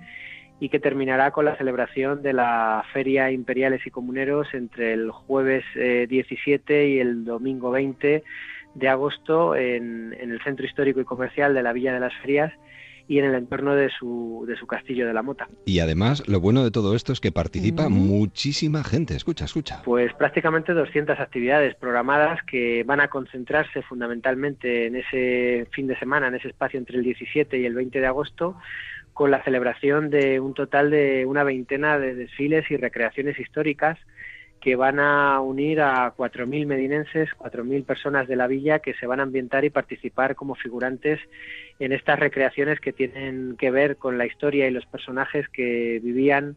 y 0.65 0.70
que 0.70 0.81
terminará 0.81 1.31
con 1.31 1.45
la 1.45 1.59
celebración 1.59 2.23
de 2.23 2.32
la 2.32 2.82
Feria 2.95 3.31
Imperiales 3.31 3.86
y 3.86 3.91
Comuneros 3.91 4.47
entre 4.55 4.95
el 4.95 5.11
jueves 5.11 5.62
eh, 5.74 6.07
17 6.09 6.89
y 6.89 7.01
el 7.01 7.27
domingo 7.27 7.70
20 7.70 8.24
de 8.74 8.89
agosto 8.89 9.57
en, 9.57 10.16
en 10.19 10.31
el 10.31 10.43
centro 10.43 10.65
histórico 10.65 11.03
y 11.03 11.05
comercial 11.05 11.53
de 11.53 11.62
la 11.62 11.74
Villa 11.74 11.93
de 11.93 12.01
las 12.01 12.15
Ferias 12.15 12.51
y 13.07 13.19
en 13.19 13.27
el 13.27 13.35
entorno 13.35 13.74
de 13.74 13.91
su, 13.91 14.45
de 14.49 14.57
su 14.57 14.66
castillo 14.66 15.07
de 15.07 15.12
la 15.12 15.23
Mota. 15.23 15.49
Y 15.66 15.81
además, 15.81 16.27
lo 16.27 16.41
bueno 16.41 16.65
de 16.65 16.70
todo 16.70 16.97
esto 16.97 17.12
es 17.12 17.20
que 17.20 17.32
participa 17.32 17.89
muchísima 17.89 18.82
gente. 18.82 19.15
Escucha, 19.15 19.45
escucha. 19.45 19.82
Pues 19.85 20.15
prácticamente 20.15 20.73
200 20.73 21.20
actividades 21.20 21.74
programadas 21.74 22.41
que 22.45 22.82
van 22.85 23.01
a 23.01 23.09
concentrarse 23.09 23.82
fundamentalmente 23.82 24.86
en 24.86 24.97
ese 24.97 25.69
fin 25.73 25.86
de 25.86 25.99
semana, 25.99 26.28
en 26.28 26.36
ese 26.36 26.49
espacio 26.49 26.78
entre 26.78 26.97
el 26.97 27.05
17 27.05 27.59
y 27.59 27.66
el 27.66 27.74
20 27.74 28.01
de 28.01 28.07
agosto, 28.07 28.57
con 29.15 29.31
la 29.31 29.43
celebración 29.43 30.11
de 30.11 30.41
un 30.41 30.53
total 30.55 30.91
de 30.91 31.24
una 31.24 31.45
veintena 31.45 31.99
de 31.99 32.15
desfiles 32.15 32.70
y 32.70 32.77
recreaciones 32.77 33.39
históricas 33.39 33.99
que 34.61 34.77
van 34.77 34.99
a 34.99 35.41
unir 35.41 35.82
a 35.82 36.15
4.000 36.16 36.66
medinenses, 36.66 37.28
4.000 37.39 37.85
personas 37.85 38.27
de 38.27 38.35
la 38.35 38.47
villa 38.47 38.78
que 38.78 38.95
se 38.95 39.07
van 39.07 39.20
a 39.20 39.24
ambientar 39.24 39.65
y 39.65 39.70
participar 39.70 40.35
como 40.35 40.55
figurantes 40.55 41.20
en 41.78 41.93
estas 41.93 42.19
recreaciones 42.19 42.81
que 42.81 42.93
tienen 42.93 43.57
que 43.59 43.70
ver 43.70 43.97
con 43.97 44.16
la 44.16 44.27
historia 44.27 44.66
y 44.66 44.70
los 44.70 44.86
personajes 44.86 45.49
que 45.51 46.01
vivían 46.03 46.57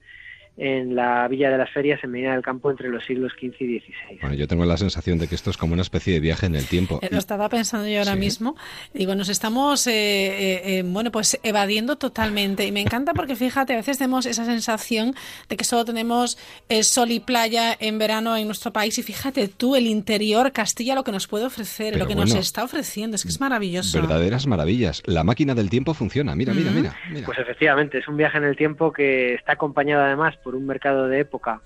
en 0.57 0.95
la 0.95 1.27
Villa 1.27 1.51
de 1.51 1.57
las 1.57 1.69
Ferias 1.71 2.03
en 2.03 2.11
Medina 2.11 2.33
del 2.33 2.41
Campo 2.41 2.71
entre 2.71 2.89
los 2.89 3.05
siglos 3.05 3.33
XV 3.33 3.61
y 3.61 3.79
XVI. 3.79 4.19
Bueno, 4.21 4.35
yo 4.35 4.47
tengo 4.47 4.65
la 4.65 4.77
sensación 4.77 5.19
de 5.19 5.27
que 5.27 5.35
esto 5.35 5.51
es 5.51 5.57
como 5.57 5.73
una 5.73 5.83
especie 5.83 6.13
de 6.13 6.19
viaje 6.19 6.47
en 6.47 6.55
el 6.55 6.65
tiempo. 6.65 6.99
Eh, 7.03 7.09
Lo 7.11 7.19
estaba 7.19 7.47
pensando 7.47 7.87
yo 7.87 7.99
ahora 7.99 8.15
mismo. 8.15 8.55
Digo, 8.93 9.13
nos 9.13 9.29
estamos, 9.29 9.85
eh, 9.85 9.91
eh, 9.93 10.61
eh, 10.79 10.83
bueno, 10.83 11.11
pues 11.11 11.39
evadiendo 11.43 11.95
totalmente. 11.97 12.65
Y 12.65 12.71
me 12.71 12.81
encanta 12.81 13.13
porque, 13.13 13.35
fíjate, 13.35 13.73
a 13.73 13.75
veces 13.77 13.99
tenemos 13.99 14.25
esa 14.25 14.45
sensación 14.45 15.13
de 15.47 15.57
que 15.57 15.63
solo 15.63 15.85
tenemos 15.85 16.39
eh, 16.69 16.81
sol 16.81 17.11
y 17.11 17.19
playa 17.19 17.75
en 17.79 17.99
verano 17.99 18.35
en 18.35 18.47
nuestro 18.47 18.73
país. 18.73 18.97
Y 18.97 19.03
fíjate 19.03 19.47
tú, 19.47 19.75
el 19.75 19.85
interior, 19.85 20.51
Castilla, 20.53 20.95
lo 20.95 21.03
que 21.03 21.11
nos 21.11 21.27
puede 21.27 21.45
ofrecer, 21.45 21.93
Pero 21.93 22.05
lo 22.05 22.07
que 22.07 22.15
nos 22.15 22.29
bueno, 22.29 22.39
está 22.39 22.63
ofreciendo. 22.63 23.15
Es 23.15 23.23
que 23.23 23.29
es 23.29 23.39
maravilloso. 23.39 23.99
Verdaderas 24.01 24.47
maravillas. 24.47 25.03
La 25.05 25.23
máquina 25.23 25.53
del 25.53 25.69
tiempo 25.69 25.93
funciona. 25.93 26.35
Mira, 26.35 26.53
mira, 26.53 26.71
mira. 26.71 26.95
mira. 27.11 27.25
Pues 27.27 27.37
efectivamente, 27.37 27.99
es 27.99 28.07
un 28.07 28.17
viaje 28.17 28.39
en 28.39 28.45
el 28.45 28.55
tiempo 28.55 28.91
que 28.91 29.35
está 29.35 29.53
acompañado 29.53 30.03
además 30.03 30.35
por 30.47 30.55
un 30.55 30.65
mercado 30.65 31.09
de 31.09 31.19
época 31.19 31.61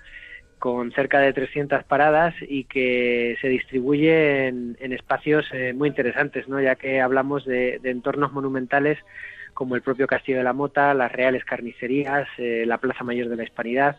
con 0.58 0.91
cerca 0.91 1.20
de 1.20 1.34
300 1.34 1.84
paradas 1.84 2.34
y 2.41 2.64
que 2.64 3.38
se 3.40 3.48
distribuye 3.48 4.48
en, 4.48 4.76
espacios 4.91 5.45
eh, 5.53 5.72
muy 5.72 5.90
interesantes, 5.90 6.48
¿no? 6.48 6.60
ya 6.60 6.74
que 6.78 6.99
hablamos 6.99 7.45
de, 7.45 7.80
entornos 7.84 8.34
monumentales 8.34 8.98
como 9.53 9.76
el 9.76 9.84
propio 9.84 10.08
Castillo 10.08 10.40
de 10.40 10.44
la 10.44 10.53
Mota, 10.53 10.95
las 10.95 11.12
Reales 11.12 11.45
Carnicerías, 11.45 12.28
eh, 12.40 12.64
la 12.66 12.80
Plaza 12.80 13.03
Mayor 13.03 13.30
de 13.30 13.36
la 13.36 13.44
Hispanidad. 13.44 13.98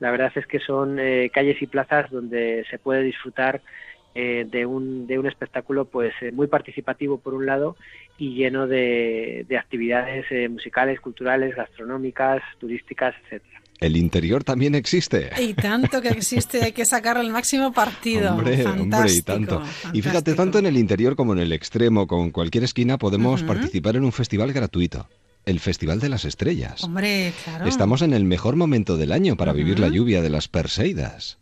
La 0.00 0.10
verdad 0.10 0.32
es 0.34 0.48
que 0.48 0.58
son 0.58 0.98
eh, 0.98 1.30
calles 1.32 1.62
y 1.62 1.68
plazas 1.68 2.10
donde 2.10 2.66
se 2.68 2.80
puede 2.80 3.02
disfrutar 3.02 3.60
eh, 4.16 4.48
de, 4.50 4.66
un, 4.66 5.06
de 5.06 5.16
un 5.16 5.28
espectáculo 5.28 5.84
pues 5.84 6.12
muy 6.32 6.48
participativo 6.48 7.18
por 7.18 7.34
un 7.34 7.46
lado 7.46 7.76
y 8.18 8.34
lleno 8.34 8.66
de, 8.66 9.46
de 9.48 9.58
actividades 9.58 10.26
musicales, 10.50 10.98
culturales, 10.98 11.54
gastronómicas, 11.54 12.42
turísticas, 12.58 13.14
etcétera. 13.22 13.63
El 13.80 13.96
interior 13.96 14.44
también 14.44 14.74
existe. 14.74 15.30
Y 15.40 15.54
tanto 15.54 16.00
que 16.00 16.08
existe, 16.08 16.62
hay 16.62 16.72
que 16.72 16.84
sacarle 16.84 17.22
el 17.22 17.30
máximo 17.30 17.72
partido. 17.72 18.32
Hombre, 18.32 18.62
Fantástico, 18.62 18.94
hombre, 18.94 19.12
y 19.12 19.22
tanto. 19.22 19.62
Y 19.92 20.02
fíjate, 20.02 20.34
tanto 20.34 20.58
en 20.58 20.66
el 20.66 20.76
interior 20.76 21.16
como 21.16 21.32
en 21.32 21.40
el 21.40 21.52
extremo, 21.52 22.06
con 22.06 22.30
cualquier 22.30 22.64
esquina, 22.64 22.98
podemos 22.98 23.42
participar 23.42 23.96
en 23.96 24.04
un 24.04 24.12
festival 24.12 24.52
gratuito. 24.52 25.08
El 25.44 25.60
Festival 25.60 26.00
de 26.00 26.08
las 26.08 26.24
Estrellas. 26.24 26.84
Hombre, 26.84 27.34
claro. 27.44 27.66
Estamos 27.66 28.00
en 28.00 28.14
el 28.14 28.24
mejor 28.24 28.56
momento 28.56 28.96
del 28.96 29.12
año 29.12 29.36
para 29.36 29.52
vivir 29.52 29.78
la 29.78 29.88
lluvia 29.88 30.22
de 30.22 30.30
las 30.30 30.48
Perseidas. 30.48 31.36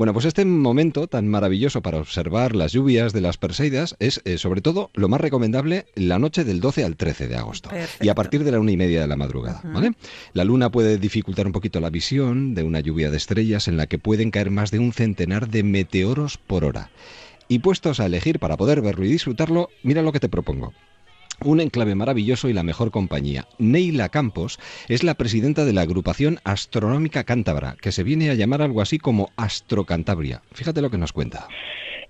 Bueno, 0.00 0.14
pues 0.14 0.24
este 0.24 0.46
momento 0.46 1.08
tan 1.08 1.28
maravilloso 1.28 1.82
para 1.82 1.98
observar 1.98 2.56
las 2.56 2.72
lluvias 2.72 3.12
de 3.12 3.20
las 3.20 3.36
Perseidas 3.36 3.96
es, 3.98 4.22
eh, 4.24 4.38
sobre 4.38 4.62
todo, 4.62 4.88
lo 4.94 5.10
más 5.10 5.20
recomendable 5.20 5.84
la 5.94 6.18
noche 6.18 6.42
del 6.42 6.62
12 6.62 6.84
al 6.84 6.96
13 6.96 7.28
de 7.28 7.36
agosto. 7.36 7.68
Y 8.00 8.08
a 8.08 8.14
partir 8.14 8.42
de 8.42 8.50
la 8.50 8.60
una 8.60 8.72
y 8.72 8.78
media 8.78 9.02
de 9.02 9.06
la 9.06 9.16
madrugada, 9.16 9.60
¿vale? 9.62 9.92
La 10.32 10.44
luna 10.44 10.70
puede 10.70 10.96
dificultar 10.96 11.46
un 11.46 11.52
poquito 11.52 11.80
la 11.80 11.90
visión 11.90 12.54
de 12.54 12.62
una 12.62 12.80
lluvia 12.80 13.10
de 13.10 13.18
estrellas 13.18 13.68
en 13.68 13.76
la 13.76 13.88
que 13.88 13.98
pueden 13.98 14.30
caer 14.30 14.50
más 14.50 14.70
de 14.70 14.78
un 14.78 14.94
centenar 14.94 15.50
de 15.50 15.64
meteoros 15.64 16.38
por 16.38 16.64
hora. 16.64 16.88
Y 17.46 17.58
puestos 17.58 18.00
a 18.00 18.06
elegir 18.06 18.38
para 18.38 18.56
poder 18.56 18.80
verlo 18.80 19.04
y 19.04 19.12
disfrutarlo, 19.12 19.68
mira 19.82 20.00
lo 20.00 20.12
que 20.12 20.20
te 20.20 20.30
propongo. 20.30 20.72
Un 21.42 21.60
enclave 21.60 21.94
maravilloso 21.94 22.48
y 22.48 22.52
la 22.52 22.62
mejor 22.62 22.90
compañía. 22.90 23.48
Neila 23.58 24.10
Campos 24.10 24.58
es 24.88 25.02
la 25.02 25.14
presidenta 25.14 25.64
de 25.64 25.72
la 25.72 25.80
agrupación 25.80 26.38
astronómica 26.44 27.24
cántabra, 27.24 27.76
que 27.80 27.92
se 27.92 28.02
viene 28.02 28.30
a 28.30 28.34
llamar 28.34 28.60
algo 28.60 28.82
así 28.82 28.98
como 28.98 29.30
Astrocantabria. 29.36 30.42
Fíjate 30.52 30.82
lo 30.82 30.90
que 30.90 30.98
nos 30.98 31.12
cuenta. 31.12 31.48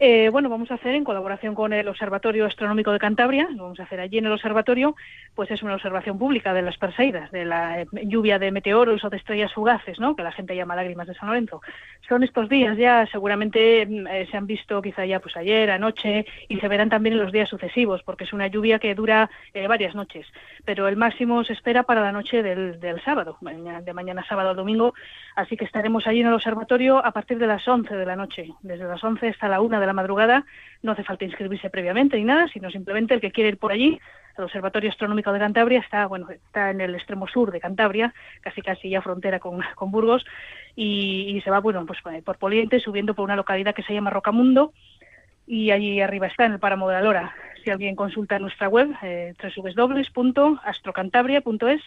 Eh, 0.02 0.30
bueno, 0.30 0.48
vamos 0.48 0.70
a 0.70 0.76
hacer 0.76 0.94
en 0.94 1.04
colaboración 1.04 1.54
con 1.54 1.74
el 1.74 1.86
Observatorio 1.86 2.46
Astronómico 2.46 2.90
de 2.90 2.98
Cantabria, 2.98 3.46
lo 3.50 3.64
vamos 3.64 3.80
a 3.80 3.82
hacer 3.82 4.00
allí 4.00 4.16
en 4.16 4.24
el 4.24 4.32
observatorio, 4.32 4.96
pues 5.34 5.50
es 5.50 5.62
una 5.62 5.74
observación 5.74 6.18
pública 6.18 6.54
de 6.54 6.62
las 6.62 6.78
Perseidas, 6.78 7.30
de 7.32 7.44
la 7.44 7.82
eh, 7.82 7.86
lluvia 8.04 8.38
de 8.38 8.50
meteoros 8.50 9.04
o 9.04 9.10
de 9.10 9.18
estrellas 9.18 9.52
fugaces, 9.52 10.00
¿no? 10.00 10.16
que 10.16 10.22
la 10.22 10.32
gente 10.32 10.56
llama 10.56 10.74
lágrimas 10.74 11.06
de 11.06 11.12
San 11.12 11.28
Lorenzo. 11.28 11.60
Son 12.08 12.24
estos 12.24 12.48
días 12.48 12.78
ya, 12.78 13.06
seguramente 13.12 13.84
mm, 13.84 14.06
eh, 14.06 14.28
se 14.30 14.38
han 14.38 14.46
visto 14.46 14.80
quizá 14.80 15.04
ya 15.04 15.20
pues 15.20 15.36
ayer, 15.36 15.70
anoche, 15.70 16.24
y 16.48 16.58
se 16.58 16.68
verán 16.68 16.88
también 16.88 17.12
en 17.16 17.22
los 17.22 17.30
días 17.30 17.50
sucesivos, 17.50 18.02
porque 18.02 18.24
es 18.24 18.32
una 18.32 18.46
lluvia 18.46 18.78
que 18.78 18.94
dura 18.94 19.28
varias 19.68 19.94
noches, 19.94 20.26
pero 20.64 20.88
el 20.88 20.96
máximo 20.96 21.44
se 21.44 21.52
espera 21.52 21.82
para 21.82 22.00
la 22.00 22.12
noche 22.12 22.42
del, 22.42 22.80
del 22.80 23.02
sábado, 23.02 23.36
de 23.42 23.92
mañana 23.92 24.24
sábado 24.26 24.48
al 24.48 24.56
domingo, 24.56 24.94
así 25.36 25.58
que 25.58 25.66
estaremos 25.66 26.06
allí 26.06 26.20
en 26.20 26.28
el 26.28 26.32
observatorio 26.32 27.04
a 27.04 27.10
partir 27.10 27.38
de 27.38 27.46
las 27.46 27.68
11 27.68 27.94
de 27.94 28.06
la 28.06 28.16
noche, 28.16 28.48
desde 28.62 28.84
las 28.84 29.04
11 29.04 29.28
hasta 29.28 29.48
la 29.48 29.60
1 29.60 29.78
de 29.78 29.86
la 29.86 29.89
madrugada, 29.92 30.44
no 30.82 30.92
hace 30.92 31.04
falta 31.04 31.24
inscribirse 31.24 31.70
previamente 31.70 32.16
ni 32.16 32.24
nada, 32.24 32.48
sino 32.48 32.70
simplemente 32.70 33.14
el 33.14 33.20
que 33.20 33.30
quiere 33.30 33.50
ir 33.50 33.58
por 33.58 33.72
allí, 33.72 34.00
el 34.36 34.44
Observatorio 34.44 34.90
Astronómico 34.90 35.32
de 35.32 35.38
Cantabria 35.38 35.80
está, 35.80 36.06
bueno, 36.06 36.28
está 36.30 36.70
en 36.70 36.80
el 36.80 36.94
extremo 36.94 37.28
sur 37.28 37.50
de 37.50 37.60
Cantabria, 37.60 38.14
casi 38.40 38.62
casi 38.62 38.88
ya 38.88 39.02
frontera 39.02 39.38
con, 39.38 39.60
con 39.74 39.90
Burgos, 39.90 40.24
y, 40.76 41.40
se 41.44 41.50
va, 41.50 41.60
bueno, 41.60 41.84
pues 41.86 41.98
por 42.24 42.38
Poliente, 42.38 42.80
subiendo 42.80 43.14
por 43.14 43.24
una 43.24 43.36
localidad 43.36 43.74
que 43.74 43.82
se 43.82 43.92
llama 43.92 44.10
Rocamundo, 44.10 44.72
y 45.46 45.70
allí 45.72 46.00
arriba 46.00 46.28
está, 46.28 46.46
en 46.46 46.52
el 46.52 46.60
páramo 46.60 46.88
de 46.88 47.02
la. 47.02 47.34
Si 47.64 47.70
alguien 47.70 47.96
consulta 47.96 48.38
nuestra 48.38 48.68
web, 48.68 48.88
eh, 49.02 49.34
www.astrocantabria.es, 49.42 51.82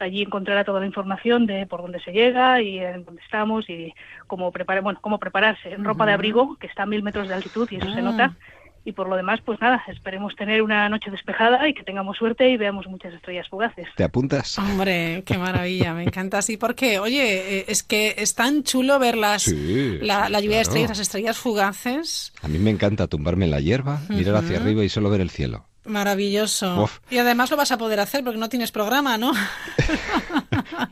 allí 0.00 0.22
encontrará 0.22 0.64
toda 0.64 0.80
la 0.80 0.86
información 0.86 1.46
de 1.46 1.66
por 1.66 1.82
dónde 1.82 2.00
se 2.00 2.12
llega 2.12 2.60
y 2.62 2.78
en 2.78 3.04
dónde 3.04 3.22
estamos 3.22 3.68
y 3.68 3.92
cómo, 4.26 4.50
preparar, 4.52 4.82
bueno, 4.82 4.98
cómo 5.02 5.18
prepararse. 5.18 5.72
En 5.72 5.84
ropa 5.84 6.06
de 6.06 6.12
abrigo, 6.12 6.56
que 6.56 6.66
está 6.66 6.82
a 6.84 6.86
mil 6.86 7.02
metros 7.02 7.28
de 7.28 7.34
altitud 7.34 7.68
y 7.70 7.76
eso 7.76 7.86
se 7.92 8.00
Ah. 8.00 8.02
nota. 8.02 8.36
Y 8.82 8.92
por 8.92 9.10
lo 9.10 9.14
demás, 9.16 9.40
pues 9.44 9.60
nada, 9.60 9.82
esperemos 9.88 10.34
tener 10.36 10.62
una 10.62 10.88
noche 10.88 11.10
despejada 11.10 11.68
y 11.68 11.74
que 11.74 11.82
tengamos 11.82 12.16
suerte 12.16 12.48
y 12.48 12.56
veamos 12.56 12.86
muchas 12.86 13.12
estrellas 13.12 13.46
fugaces. 13.46 13.86
¿Te 13.94 14.04
apuntas? 14.04 14.58
Hombre, 14.58 15.22
qué 15.26 15.36
maravilla, 15.36 15.92
me 15.92 16.02
encanta 16.04 16.38
así 16.38 16.56
porque, 16.56 16.98
oye, 16.98 17.58
eh, 17.58 17.64
es 17.68 17.82
que 17.82 18.14
es 18.16 18.34
tan 18.34 18.62
chulo 18.62 18.98
ver 18.98 19.18
las, 19.18 19.42
Sí, 19.42 19.98
la, 20.00 20.30
la 20.30 20.40
lluvia 20.40 20.56
de 20.56 20.62
estrellas, 20.62 20.88
las 20.88 20.98
estrellas 21.00 21.36
fugaces, 21.36 22.32
A 22.42 22.48
mí 22.48 22.58
me 22.58 22.70
encanta 22.70 23.06
tumbarme 23.06 23.44
en 23.44 23.50
la 23.50 23.60
hierba, 23.60 24.00
mirar 24.08 24.36
hacia 24.36 24.56
Ujú. 24.56 24.64
arriba 24.64 24.82
y 24.82 24.88
solo 24.88 25.10
ver 25.10 25.20
el 25.20 25.28
cielo. 25.28 25.66
Maravilloso. 25.90 26.84
Uf. 26.84 26.98
Y 27.10 27.18
además 27.18 27.50
lo 27.50 27.56
vas 27.56 27.70
a 27.72 27.78
poder 27.78 28.00
hacer 28.00 28.24
porque 28.24 28.38
no 28.38 28.48
tienes 28.48 28.72
programa, 28.72 29.18
¿no? 29.18 29.32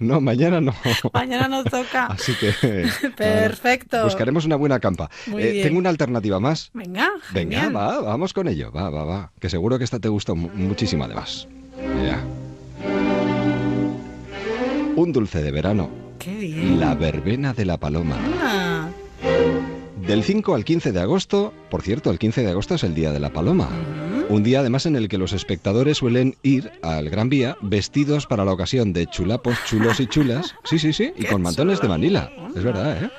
No, 0.00 0.20
mañana 0.20 0.60
no. 0.60 0.74
Mañana 1.14 1.48
no 1.48 1.64
toca. 1.64 2.06
Así 2.06 2.32
que... 2.34 2.52
Perfecto. 3.16 4.04
Buscaremos 4.04 4.44
una 4.44 4.56
buena 4.56 4.78
campa. 4.80 5.08
Eh, 5.36 5.60
tengo 5.62 5.78
una 5.78 5.88
alternativa 5.88 6.38
más. 6.40 6.70
Venga, 6.74 7.10
Venga, 7.32 7.60
genial. 7.62 7.76
va, 7.76 8.00
vamos 8.00 8.32
con 8.32 8.48
ello. 8.48 8.70
Va, 8.70 8.90
va, 8.90 9.04
va. 9.04 9.32
Que 9.40 9.48
seguro 9.48 9.78
que 9.78 9.84
esta 9.84 9.98
te 9.98 10.08
gusta 10.08 10.34
mu- 10.34 10.50
muchísimo 10.54 11.04
además. 11.04 11.48
Ya. 12.04 12.20
Un 14.96 15.12
dulce 15.12 15.42
de 15.42 15.50
verano. 15.50 15.90
Qué 16.18 16.34
bien. 16.34 16.80
La 16.80 16.94
verbena 16.94 17.52
de 17.54 17.64
la 17.64 17.76
paloma. 17.78 18.16
Ah, 18.42 18.88
Del 20.06 20.22
5 20.22 20.54
al 20.54 20.64
15 20.64 20.92
de 20.92 21.00
agosto, 21.00 21.52
por 21.70 21.82
cierto, 21.82 22.10
el 22.10 22.18
15 22.18 22.42
de 22.42 22.50
agosto 22.50 22.74
es 22.74 22.84
el 22.84 22.94
Día 22.94 23.12
de 23.12 23.20
la 23.20 23.30
Paloma. 23.30 23.68
Un 24.30 24.42
día 24.42 24.60
además 24.60 24.84
en 24.84 24.94
el 24.94 25.08
que 25.08 25.16
los 25.16 25.32
espectadores 25.32 25.96
suelen 25.96 26.36
ir 26.42 26.70
al 26.82 27.08
Gran 27.08 27.30
Vía 27.30 27.56
vestidos 27.62 28.26
para 28.26 28.44
la 28.44 28.52
ocasión 28.52 28.92
de 28.92 29.06
chulapos, 29.06 29.56
chulos 29.66 30.00
y 30.00 30.06
chulas. 30.06 30.54
Sí, 30.64 30.78
sí, 30.78 30.92
sí, 30.92 31.12
y 31.16 31.24
con 31.24 31.40
mantones 31.40 31.80
de 31.80 31.88
Manila. 31.88 32.30
Es 32.54 32.62
verdad, 32.62 33.04
¿eh? 33.04 33.10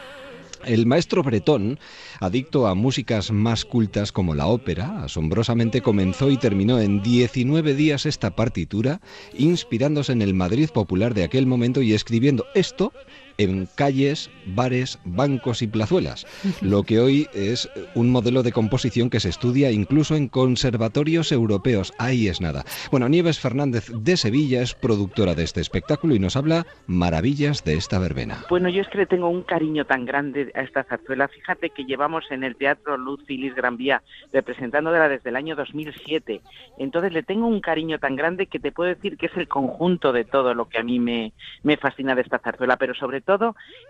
El 0.65 0.85
maestro 0.85 1.23
bretón, 1.23 1.79
adicto 2.19 2.67
a 2.67 2.75
músicas 2.75 3.31
más 3.31 3.65
cultas 3.65 4.11
como 4.11 4.35
la 4.35 4.45
ópera, 4.45 5.03
asombrosamente 5.03 5.81
comenzó 5.81 6.29
y 6.29 6.37
terminó 6.37 6.79
en 6.79 7.01
19 7.01 7.73
días 7.73 8.05
esta 8.05 8.35
partitura, 8.35 9.01
inspirándose 9.33 10.11
en 10.11 10.21
el 10.21 10.35
Madrid 10.35 10.69
popular 10.69 11.15
de 11.15 11.23
aquel 11.23 11.47
momento 11.47 11.81
y 11.81 11.93
escribiendo 11.93 12.45
esto 12.53 12.93
en 13.39 13.67
calles, 13.75 14.29
bares, 14.45 14.99
bancos 15.05 15.63
y 15.63 15.67
plazuelas, 15.67 16.27
lo 16.61 16.83
que 16.83 16.99
hoy 16.99 17.27
es 17.33 17.69
un 17.95 18.11
modelo 18.11 18.43
de 18.43 18.51
composición 18.51 19.09
que 19.09 19.19
se 19.19 19.29
estudia 19.29 19.71
incluso 19.71 20.15
en 20.15 20.27
conservatorios 20.27 21.31
europeos. 21.31 21.93
Ahí 21.97 22.27
es 22.27 22.41
nada. 22.41 22.65
Bueno, 22.91 23.09
Nieves 23.09 23.39
Fernández 23.39 23.89
de 23.93 24.17
Sevilla 24.17 24.61
es 24.61 24.75
productora 24.75 25.35
de 25.35 25.43
este 25.43 25.61
espectáculo 25.61 26.15
y 26.15 26.19
nos 26.19 26.35
habla 26.35 26.65
maravillas 26.85 27.63
de 27.63 27.75
esta 27.75 27.97
verbena. 27.97 28.43
Bueno, 28.49 28.69
yo 28.69 28.81
es 28.81 28.89
que 28.89 28.99
le 28.99 29.05
tengo 29.05 29.29
un 29.29 29.43
cariño 29.43 29.85
tan 29.85 30.05
grande 30.05 30.51
a 30.53 30.61
esta 30.61 30.83
zarzuela. 30.83 31.29
Fíjate 31.29 31.69
que 31.69 31.85
llevamos 31.85 32.25
en 32.31 32.43
el 32.43 32.57
Teatro 32.57 32.97
Luz 32.97 33.23
Filis 33.25 33.55
Gran 33.55 33.77
Vía 33.77 34.03
representándola 34.33 35.07
desde 35.07 35.29
el 35.29 35.37
año 35.37 35.55
2007. 35.55 36.41
Entonces 36.77 37.13
le 37.13 37.23
tengo 37.23 37.47
un 37.47 37.61
cariño 37.61 37.99
tan 37.99 38.17
grande 38.17 38.47
que 38.47 38.59
te 38.59 38.73
puedo 38.73 38.89
decir 38.89 39.17
que 39.17 39.27
es 39.27 39.37
el 39.37 39.47
conjunto 39.47 40.11
de 40.11 40.25
todo 40.25 40.53
lo 40.53 40.67
que 40.67 40.79
a 40.79 40.83
mí 40.83 40.99
me, 40.99 41.31
me 41.63 41.77
fascina 41.77 42.15
de 42.15 42.21
esta 42.21 42.39
zarzuela, 42.39 42.75
pero 42.75 42.93
sobre 42.93 43.21
todo 43.21 43.28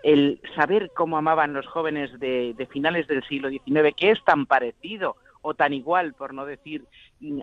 el 0.02 0.40
saber 0.54 0.90
cómo 0.94 1.16
amaban 1.16 1.52
los 1.52 1.66
jóvenes 1.66 2.18
de, 2.18 2.54
de 2.56 2.66
finales 2.66 3.06
del 3.06 3.22
siglo 3.24 3.48
XIX, 3.48 3.94
que 3.96 4.10
es 4.10 4.24
tan 4.24 4.46
parecido 4.46 5.16
o 5.42 5.54
tan 5.54 5.72
igual, 5.72 6.14
por 6.14 6.34
no 6.34 6.44
decir 6.44 6.84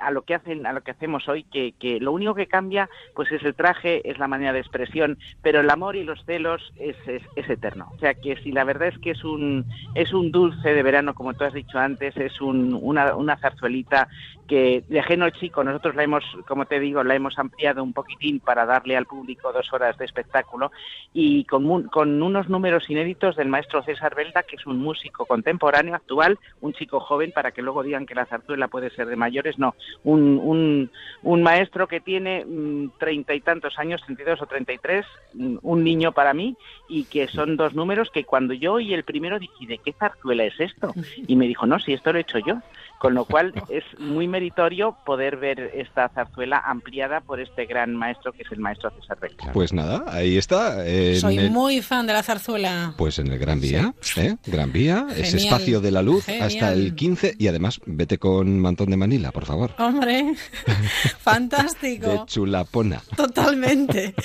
a 0.01 0.11
lo 0.11 0.23
que 0.23 0.35
hacen, 0.35 0.65
a 0.65 0.73
lo 0.73 0.81
que 0.81 0.91
hacemos 0.91 1.27
hoy, 1.27 1.43
que, 1.43 1.73
que 1.73 1.99
lo 1.99 2.11
único 2.11 2.33
que 2.33 2.47
cambia, 2.47 2.89
pues 3.15 3.31
es 3.31 3.43
el 3.43 3.55
traje, 3.55 4.09
es 4.09 4.17
la 4.17 4.27
manera 4.27 4.53
de 4.53 4.59
expresión, 4.59 5.17
pero 5.41 5.59
el 5.59 5.69
amor 5.69 5.95
y 5.95 6.03
los 6.03 6.23
celos 6.25 6.73
es, 6.77 6.95
es, 7.07 7.49
eterno. 7.49 7.89
O 7.95 7.99
sea 7.99 8.13
que 8.13 8.35
si 8.37 8.51
la 8.51 8.63
verdad 8.63 8.89
es 8.89 8.97
que 8.99 9.11
es 9.11 9.23
un, 9.23 9.65
es 9.95 10.13
un 10.13 10.31
dulce 10.31 10.73
de 10.73 10.83
verano, 10.83 11.13
como 11.13 11.33
tú 11.33 11.43
has 11.43 11.53
dicho 11.53 11.79
antes, 11.79 12.17
es 12.17 12.41
un, 12.41 12.77
una, 12.81 13.15
una 13.15 13.37
zarzuelita 13.37 14.07
que 14.47 14.83
de 14.87 14.99
ajeno 14.99 15.29
chico, 15.29 15.63
nosotros 15.63 15.95
la 15.95 16.03
hemos, 16.03 16.23
como 16.47 16.65
te 16.65 16.79
digo, 16.79 17.03
la 17.03 17.15
hemos 17.15 17.37
ampliado 17.37 17.83
un 17.83 17.93
poquitín 17.93 18.39
para 18.39 18.65
darle 18.65 18.97
al 18.97 19.05
público 19.05 19.51
dos 19.51 19.71
horas 19.73 19.97
de 19.97 20.05
espectáculo 20.05 20.71
y 21.13 21.43
con, 21.45 21.83
con 21.83 22.21
unos 22.21 22.49
números 22.49 22.89
inéditos 22.89 23.35
del 23.35 23.49
maestro 23.49 23.83
César 23.83 24.15
Belda, 24.15 24.43
que 24.43 24.55
es 24.55 24.65
un 24.65 24.79
músico 24.79 25.25
contemporáneo 25.25 25.95
actual, 25.95 26.39
un 26.61 26.73
chico 26.73 26.99
joven, 26.99 27.31
para 27.31 27.51
que 27.51 27.61
luego 27.61 27.83
digan 27.83 28.05
que 28.05 28.15
la 28.15 28.25
zarzuela 28.25 28.69
puede 28.69 28.89
ser 28.89 29.07
de 29.07 29.15
mayores, 29.15 29.59
no, 29.59 29.66
un, 30.03 30.39
un, 30.41 30.91
un 31.23 31.43
maestro 31.43 31.87
que 31.87 31.99
tiene 31.99 32.45
mm, 32.45 32.91
treinta 32.97 33.33
y 33.33 33.41
tantos 33.41 33.77
años, 33.77 34.01
32 34.05 34.41
o 34.41 34.45
33, 34.45 35.05
mm, 35.33 35.57
un 35.61 35.83
niño 35.83 36.11
para 36.11 36.33
mí, 36.33 36.55
y 36.89 37.05
que 37.05 37.27
son 37.27 37.57
dos 37.57 37.73
números 37.73 38.09
que 38.11 38.23
cuando 38.23 38.53
yo 38.53 38.73
oí 38.73 38.93
el 38.93 39.03
primero 39.03 39.39
dije, 39.39 39.67
¿de 39.67 39.77
qué 39.79 39.93
zarzuela 39.93 40.43
es 40.43 40.59
esto? 40.59 40.93
Y 41.27 41.35
me 41.35 41.47
dijo, 41.47 41.65
no, 41.65 41.79
si 41.79 41.93
esto 41.93 42.11
lo 42.11 42.19
he 42.19 42.21
hecho 42.21 42.39
yo. 42.39 42.61
Con 42.99 43.13
lo 43.13 43.25
cual 43.25 43.53
es 43.69 43.83
muy 43.99 44.27
meritorio 44.27 44.97
poder 45.05 45.37
ver 45.37 45.59
esta 45.75 46.09
zarzuela 46.09 46.57
ampliada 46.65 47.21
por 47.21 47.39
este 47.39 47.65
gran 47.67 47.95
maestro 47.95 48.31
que 48.33 48.41
es 48.41 48.51
el 48.51 48.57
maestro 48.59 48.91
César 48.99 49.19
Belda. 49.19 49.51
Pues 49.53 49.71
nada, 49.71 50.03
ahí 50.07 50.35
está. 50.37 50.87
en 50.87 51.19
Soy 51.19 51.37
el- 51.37 51.51
muy 51.51 51.81
fan 51.83 52.07
de 52.07 52.13
la 52.13 52.23
zarzuela. 52.23 52.93
Pues 52.97 53.19
en 53.19 53.27
el 53.27 53.37
Gran 53.37 53.61
Vía, 53.61 53.93
¿eh? 54.15 54.35
Gran 54.47 54.71
Vía, 54.71 55.05
ese 55.11 55.37
Genial, 55.37 55.45
espacio 55.45 55.79
de 55.81 55.91
la 55.91 56.01
luz 56.01 56.25
genial. 56.25 56.47
hasta 56.47 56.73
el 56.73 56.95
15 56.95 57.35
y 57.37 57.47
además 57.47 57.79
vete 57.85 58.17
con 58.17 58.59
mantón 58.59 58.89
de 58.89 58.97
Manila, 58.97 59.31
por 59.31 59.45
favor. 59.45 59.71
Hombre, 59.77 60.33
fantástico. 61.19 62.07
De 62.09 62.25
chulapona. 62.25 63.01
Totalmente. 63.15 64.15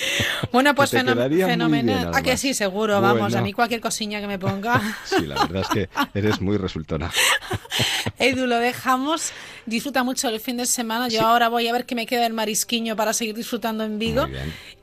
Bueno, 0.51 0.73
pues 0.75 0.91
feno- 0.91 1.13
fenomenal. 1.15 1.97
bien, 1.99 2.11
ah, 2.13 2.21
que 2.21 2.37
sí, 2.37 2.53
seguro, 2.53 3.01
vamos. 3.01 3.35
A 3.35 3.41
mí 3.41 3.53
cualquier 3.53 3.81
cosilla 3.81 4.19
que 4.19 4.27
me 4.27 4.39
ponga. 4.39 4.81
Sí, 5.05 5.25
la 5.25 5.35
verdad 5.45 5.61
es 5.61 5.67
que 5.69 5.89
eres 6.19 6.41
muy 6.41 6.57
resultona. 6.57 7.11
Edu, 8.19 8.45
lo 8.47 8.59
dejamos. 8.63 9.31
Disfruta 9.67 10.03
mucho 10.03 10.27
el 10.29 10.39
fin 10.39 10.57
de 10.57 10.65
semana. 10.65 11.07
Yo 11.09 11.21
ahora 11.21 11.49
voy 11.49 11.67
a 11.67 11.71
ver 11.73 11.85
qué 11.85 11.93
me 11.95 12.05
queda 12.05 12.21
del 12.23 12.33
marisquiño 12.33 12.95
para 12.95 13.13
seguir 13.13 13.35
disfrutando 13.35 13.83
en 13.83 13.99
Vigo. 13.99 14.25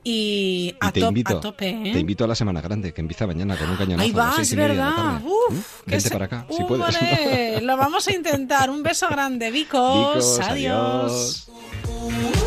Y 0.03 0.73
a, 0.79 0.87
Y 0.87 0.91
te 0.93 0.99
top- 1.01 1.09
invito, 1.09 1.37
a 1.37 1.41
tope, 1.41 1.69
¿eh? 1.69 1.91
te 1.93 1.99
invito 1.99 2.23
a 2.23 2.27
la 2.27 2.33
Semana 2.35 2.59
Grande, 2.61 2.91
que 2.93 3.01
empieza 3.01 3.27
mañana 3.27 3.55
con 3.57 3.69
un 3.69 3.75
cañonazo. 3.77 4.01
Ahí 4.03 4.11
a 4.11 4.17
las 4.17 4.27
va, 4.31 4.35
seis 4.37 4.51
es 4.51 4.57
verdad. 4.57 4.95
tarde. 4.95 5.25
Uf, 5.25 5.51
¿Mm? 5.53 5.61
Vente 5.85 6.01
se- 6.01 6.09
para 6.11 6.25
acá, 6.25 6.45
si 6.49 6.63
puedes. 6.63 6.85
Hombre, 6.95 7.61
lo 7.61 7.77
vamos 7.77 8.07
a 8.07 8.13
intentar. 8.15 8.69
Un 8.71 8.81
beso 8.81 9.07
grande, 9.09 9.51
Vicos. 9.51 10.07
Vicos, 10.15 10.39
adiós. 10.39 11.47
adiós. 11.47 12.40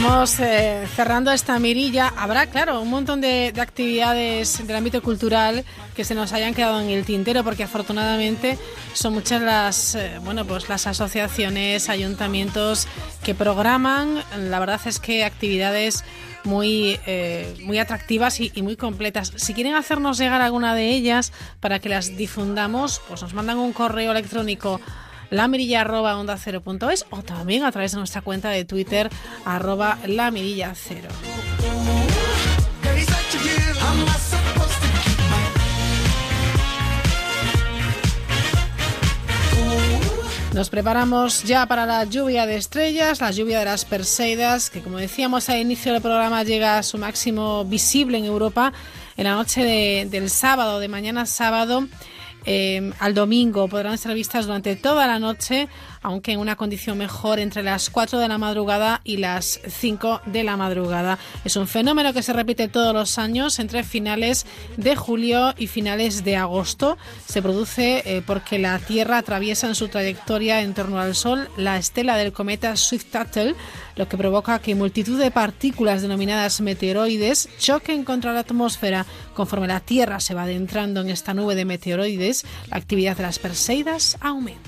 Vamos 0.00 0.38
eh, 0.38 0.86
cerrando 0.94 1.32
esta 1.32 1.58
mirilla. 1.58 2.12
Habrá, 2.16 2.46
claro, 2.46 2.80
un 2.80 2.88
montón 2.88 3.20
de, 3.20 3.50
de 3.50 3.60
actividades 3.60 4.64
del 4.64 4.76
ámbito 4.76 5.02
cultural 5.02 5.64
que 5.96 6.04
se 6.04 6.14
nos 6.14 6.32
hayan 6.32 6.54
quedado 6.54 6.80
en 6.80 6.90
el 6.90 7.04
tintero, 7.04 7.42
porque 7.42 7.64
afortunadamente 7.64 8.58
son 8.92 9.14
muchas 9.14 9.42
las, 9.42 9.96
eh, 9.96 10.20
bueno, 10.22 10.44
pues 10.44 10.68
las 10.68 10.86
asociaciones, 10.86 11.88
ayuntamientos 11.88 12.86
que 13.24 13.34
programan. 13.34 14.22
La 14.36 14.60
verdad 14.60 14.80
es 14.84 15.00
que 15.00 15.24
actividades 15.24 16.04
muy, 16.44 17.00
eh, 17.04 17.56
muy 17.64 17.80
atractivas 17.80 18.38
y, 18.38 18.52
y 18.54 18.62
muy 18.62 18.76
completas. 18.76 19.32
Si 19.34 19.52
quieren 19.52 19.74
hacernos 19.74 20.16
llegar 20.16 20.40
alguna 20.40 20.76
de 20.76 20.90
ellas 20.90 21.32
para 21.58 21.80
que 21.80 21.88
las 21.88 22.16
difundamos, 22.16 23.02
pues 23.08 23.22
nos 23.22 23.34
mandan 23.34 23.58
un 23.58 23.72
correo 23.72 24.12
electrónico 24.12 24.80
la 25.30 25.48
mirilla 25.48 25.82
arroba 25.82 26.16
onda 26.18 26.36
cero 26.38 26.60
punto 26.60 26.90
es 26.90 27.04
o 27.10 27.22
también 27.22 27.64
a 27.64 27.72
través 27.72 27.92
de 27.92 27.98
nuestra 27.98 28.22
cuenta 28.22 28.50
de 28.50 28.64
Twitter 28.64 29.10
arroba 29.44 29.98
la 30.06 30.30
mirilla 30.30 30.72
cero. 30.74 31.08
Nos 40.54 40.70
preparamos 40.70 41.44
ya 41.44 41.66
para 41.66 41.86
la 41.86 42.04
lluvia 42.04 42.46
de 42.46 42.56
estrellas, 42.56 43.20
la 43.20 43.30
lluvia 43.30 43.60
de 43.60 43.66
las 43.66 43.84
Perseidas, 43.84 44.70
que 44.70 44.80
como 44.80 44.98
decíamos 44.98 45.48
al 45.48 45.58
inicio 45.60 45.92
del 45.92 46.02
programa 46.02 46.42
llega 46.42 46.78
a 46.78 46.82
su 46.82 46.98
máximo 46.98 47.64
visible 47.64 48.18
en 48.18 48.24
Europa 48.24 48.72
en 49.16 49.24
la 49.24 49.34
noche 49.34 49.62
de- 49.62 50.08
del 50.10 50.30
sábado, 50.30 50.80
de 50.80 50.88
mañana 50.88 51.26
sábado 51.26 51.86
eh, 52.50 52.92
al 52.98 53.12
domingo. 53.12 53.68
Podrán 53.68 53.98
ser 53.98 54.14
vistas 54.14 54.46
durante 54.46 54.74
toda 54.74 55.06
la 55.06 55.18
noche, 55.18 55.68
aunque 56.02 56.32
en 56.32 56.40
una 56.40 56.56
condición 56.56 56.98
mejor 56.98 57.38
entre 57.38 57.62
las 57.62 57.90
4 57.90 58.18
de 58.18 58.28
la 58.28 58.38
madrugada 58.38 59.00
y 59.04 59.18
las 59.18 59.60
5 59.66 60.22
de 60.26 60.44
la 60.44 60.56
madrugada. 60.56 61.18
Es 61.44 61.56
un 61.56 61.66
fenómeno 61.66 62.12
que 62.12 62.22
se 62.22 62.32
repite 62.32 62.68
todos 62.68 62.94
los 62.94 63.18
años 63.18 63.58
entre 63.58 63.84
finales 63.84 64.46
de 64.76 64.96
julio 64.96 65.54
y 65.56 65.66
finales 65.66 66.24
de 66.24 66.36
agosto. 66.36 66.98
Se 67.26 67.42
produce 67.42 68.02
eh, 68.04 68.22
porque 68.26 68.58
la 68.58 68.78
Tierra 68.78 69.18
atraviesa 69.18 69.66
en 69.66 69.74
su 69.74 69.88
trayectoria 69.88 70.60
en 70.62 70.74
torno 70.74 71.00
al 71.00 71.14
Sol 71.14 71.48
la 71.56 71.76
estela 71.78 72.16
del 72.16 72.32
cometa 72.32 72.76
Swift-Tuttle, 72.76 73.54
lo 73.96 74.08
que 74.08 74.16
provoca 74.16 74.58
que 74.60 74.74
multitud 74.74 75.18
de 75.18 75.30
partículas 75.30 76.02
denominadas 76.02 76.60
meteoroides 76.60 77.48
choquen 77.58 78.04
contra 78.04 78.32
la 78.32 78.40
atmósfera. 78.40 79.06
Conforme 79.34 79.66
la 79.66 79.80
Tierra 79.80 80.20
se 80.20 80.34
va 80.34 80.42
adentrando 80.42 81.00
en 81.00 81.10
esta 81.10 81.34
nube 81.34 81.54
de 81.54 81.64
meteoroides, 81.64 82.44
la 82.70 82.76
actividad 82.76 83.16
de 83.16 83.24
las 83.24 83.38
Perseidas 83.38 84.16
aumenta. 84.20 84.67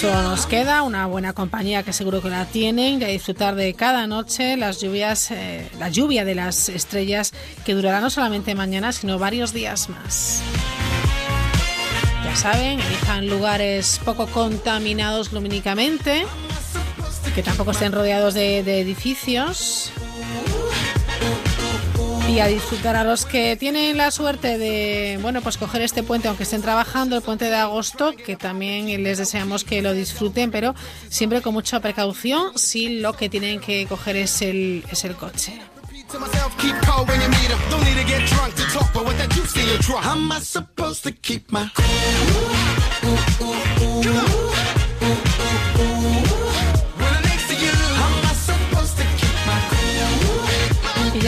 Solo 0.00 0.22
nos 0.22 0.46
queda 0.46 0.82
una 0.82 1.04
buena 1.04 1.34
compañía 1.34 1.82
que 1.82 1.92
seguro 1.92 2.22
que 2.22 2.30
la 2.30 2.46
tienen 2.46 3.02
a 3.02 3.08
disfrutar 3.08 3.54
de 3.54 3.74
cada 3.74 4.06
noche 4.06 4.56
las 4.56 4.80
lluvias, 4.80 5.30
eh, 5.30 5.68
la 5.78 5.90
lluvia 5.90 6.24
de 6.24 6.34
las 6.34 6.70
estrellas 6.70 7.34
que 7.66 7.74
durará 7.74 8.00
no 8.00 8.08
solamente 8.08 8.54
mañana 8.54 8.92
sino 8.92 9.18
varios 9.18 9.52
días 9.52 9.90
más. 9.90 10.40
Ya 12.24 12.34
saben, 12.34 12.80
elijan 12.80 13.28
lugares 13.28 14.00
poco 14.02 14.26
contaminados 14.28 15.34
lumínicamente, 15.34 16.24
que 17.34 17.42
tampoco 17.42 17.72
estén 17.72 17.92
rodeados 17.92 18.32
de, 18.32 18.62
de 18.62 18.80
edificios. 18.80 19.92
Y 22.30 22.38
a 22.38 22.46
disfrutar 22.46 22.94
a 22.94 23.02
los 23.02 23.26
que 23.26 23.56
tienen 23.56 23.96
la 23.96 24.12
suerte 24.12 24.56
de, 24.56 25.18
bueno, 25.20 25.40
pues 25.40 25.56
coger 25.56 25.82
este 25.82 26.04
puente, 26.04 26.28
aunque 26.28 26.44
estén 26.44 26.62
trabajando, 26.62 27.16
el 27.16 27.22
puente 27.22 27.46
de 27.46 27.56
agosto, 27.56 28.14
que 28.14 28.36
también 28.36 29.02
les 29.02 29.18
deseamos 29.18 29.64
que 29.64 29.82
lo 29.82 29.92
disfruten, 29.92 30.52
pero 30.52 30.76
siempre 31.08 31.42
con 31.42 31.54
mucha 31.54 31.80
precaución 31.80 32.56
si 32.56 33.00
lo 33.00 33.14
que 33.14 33.28
tienen 33.28 33.58
que 33.58 33.84
coger 33.88 34.14
es 34.14 34.42
el, 34.42 34.84
es 34.92 35.04
el 35.04 35.16
coche. 35.16 35.60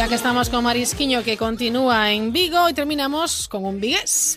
Ya 0.02 0.08
que 0.08 0.16
estamos 0.16 0.48
con 0.48 0.64
Marisquiño, 0.64 1.22
que 1.22 1.36
continúa 1.36 2.10
en 2.10 2.32
Vigo, 2.32 2.68
y 2.68 2.72
terminamos 2.74 3.46
con 3.46 3.64
un 3.64 3.80
vigués. 3.80 4.36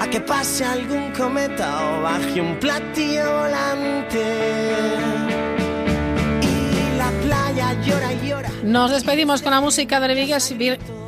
a 0.00 0.08
que 0.08 0.20
pase 0.20 0.64
algún 0.64 1.12
cometa 1.12 1.98
o 1.98 2.02
baje 2.02 2.40
un 2.40 2.58
platillo 2.58 3.40
volante. 3.40 4.24
Y 6.40 6.96
la 6.96 7.10
playa 7.22 7.82
llora 7.82 8.12
y 8.14 8.28
llora. 8.28 8.50
Nos 8.62 8.90
despedimos 8.90 9.42
con 9.42 9.50
la 9.50 9.60
música 9.60 10.00
de 10.00 10.14
Vigues 10.14 10.54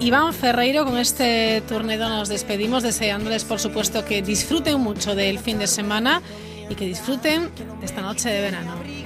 Iván 0.01 0.35
Ferreiro. 0.35 0.85
Con 0.85 0.99
este 0.99 1.63
torneo 1.67 2.11
nos 2.11 2.29
despedimos 2.29 2.83
deseándoles, 2.83 3.45
por 3.45 3.59
supuesto, 3.59 4.05
que 4.05 4.21
disfruten 4.21 4.81
mucho 4.81 5.15
del 5.15 5.39
fin 5.39 5.59
de 5.59 5.67
semana 5.67 6.21
y 6.69 6.75
que 6.75 6.85
disfruten 6.85 7.51
de 7.81 7.87
esta 7.87 8.03
noche 8.03 8.29
de 8.29 8.43
verano. 8.43 9.06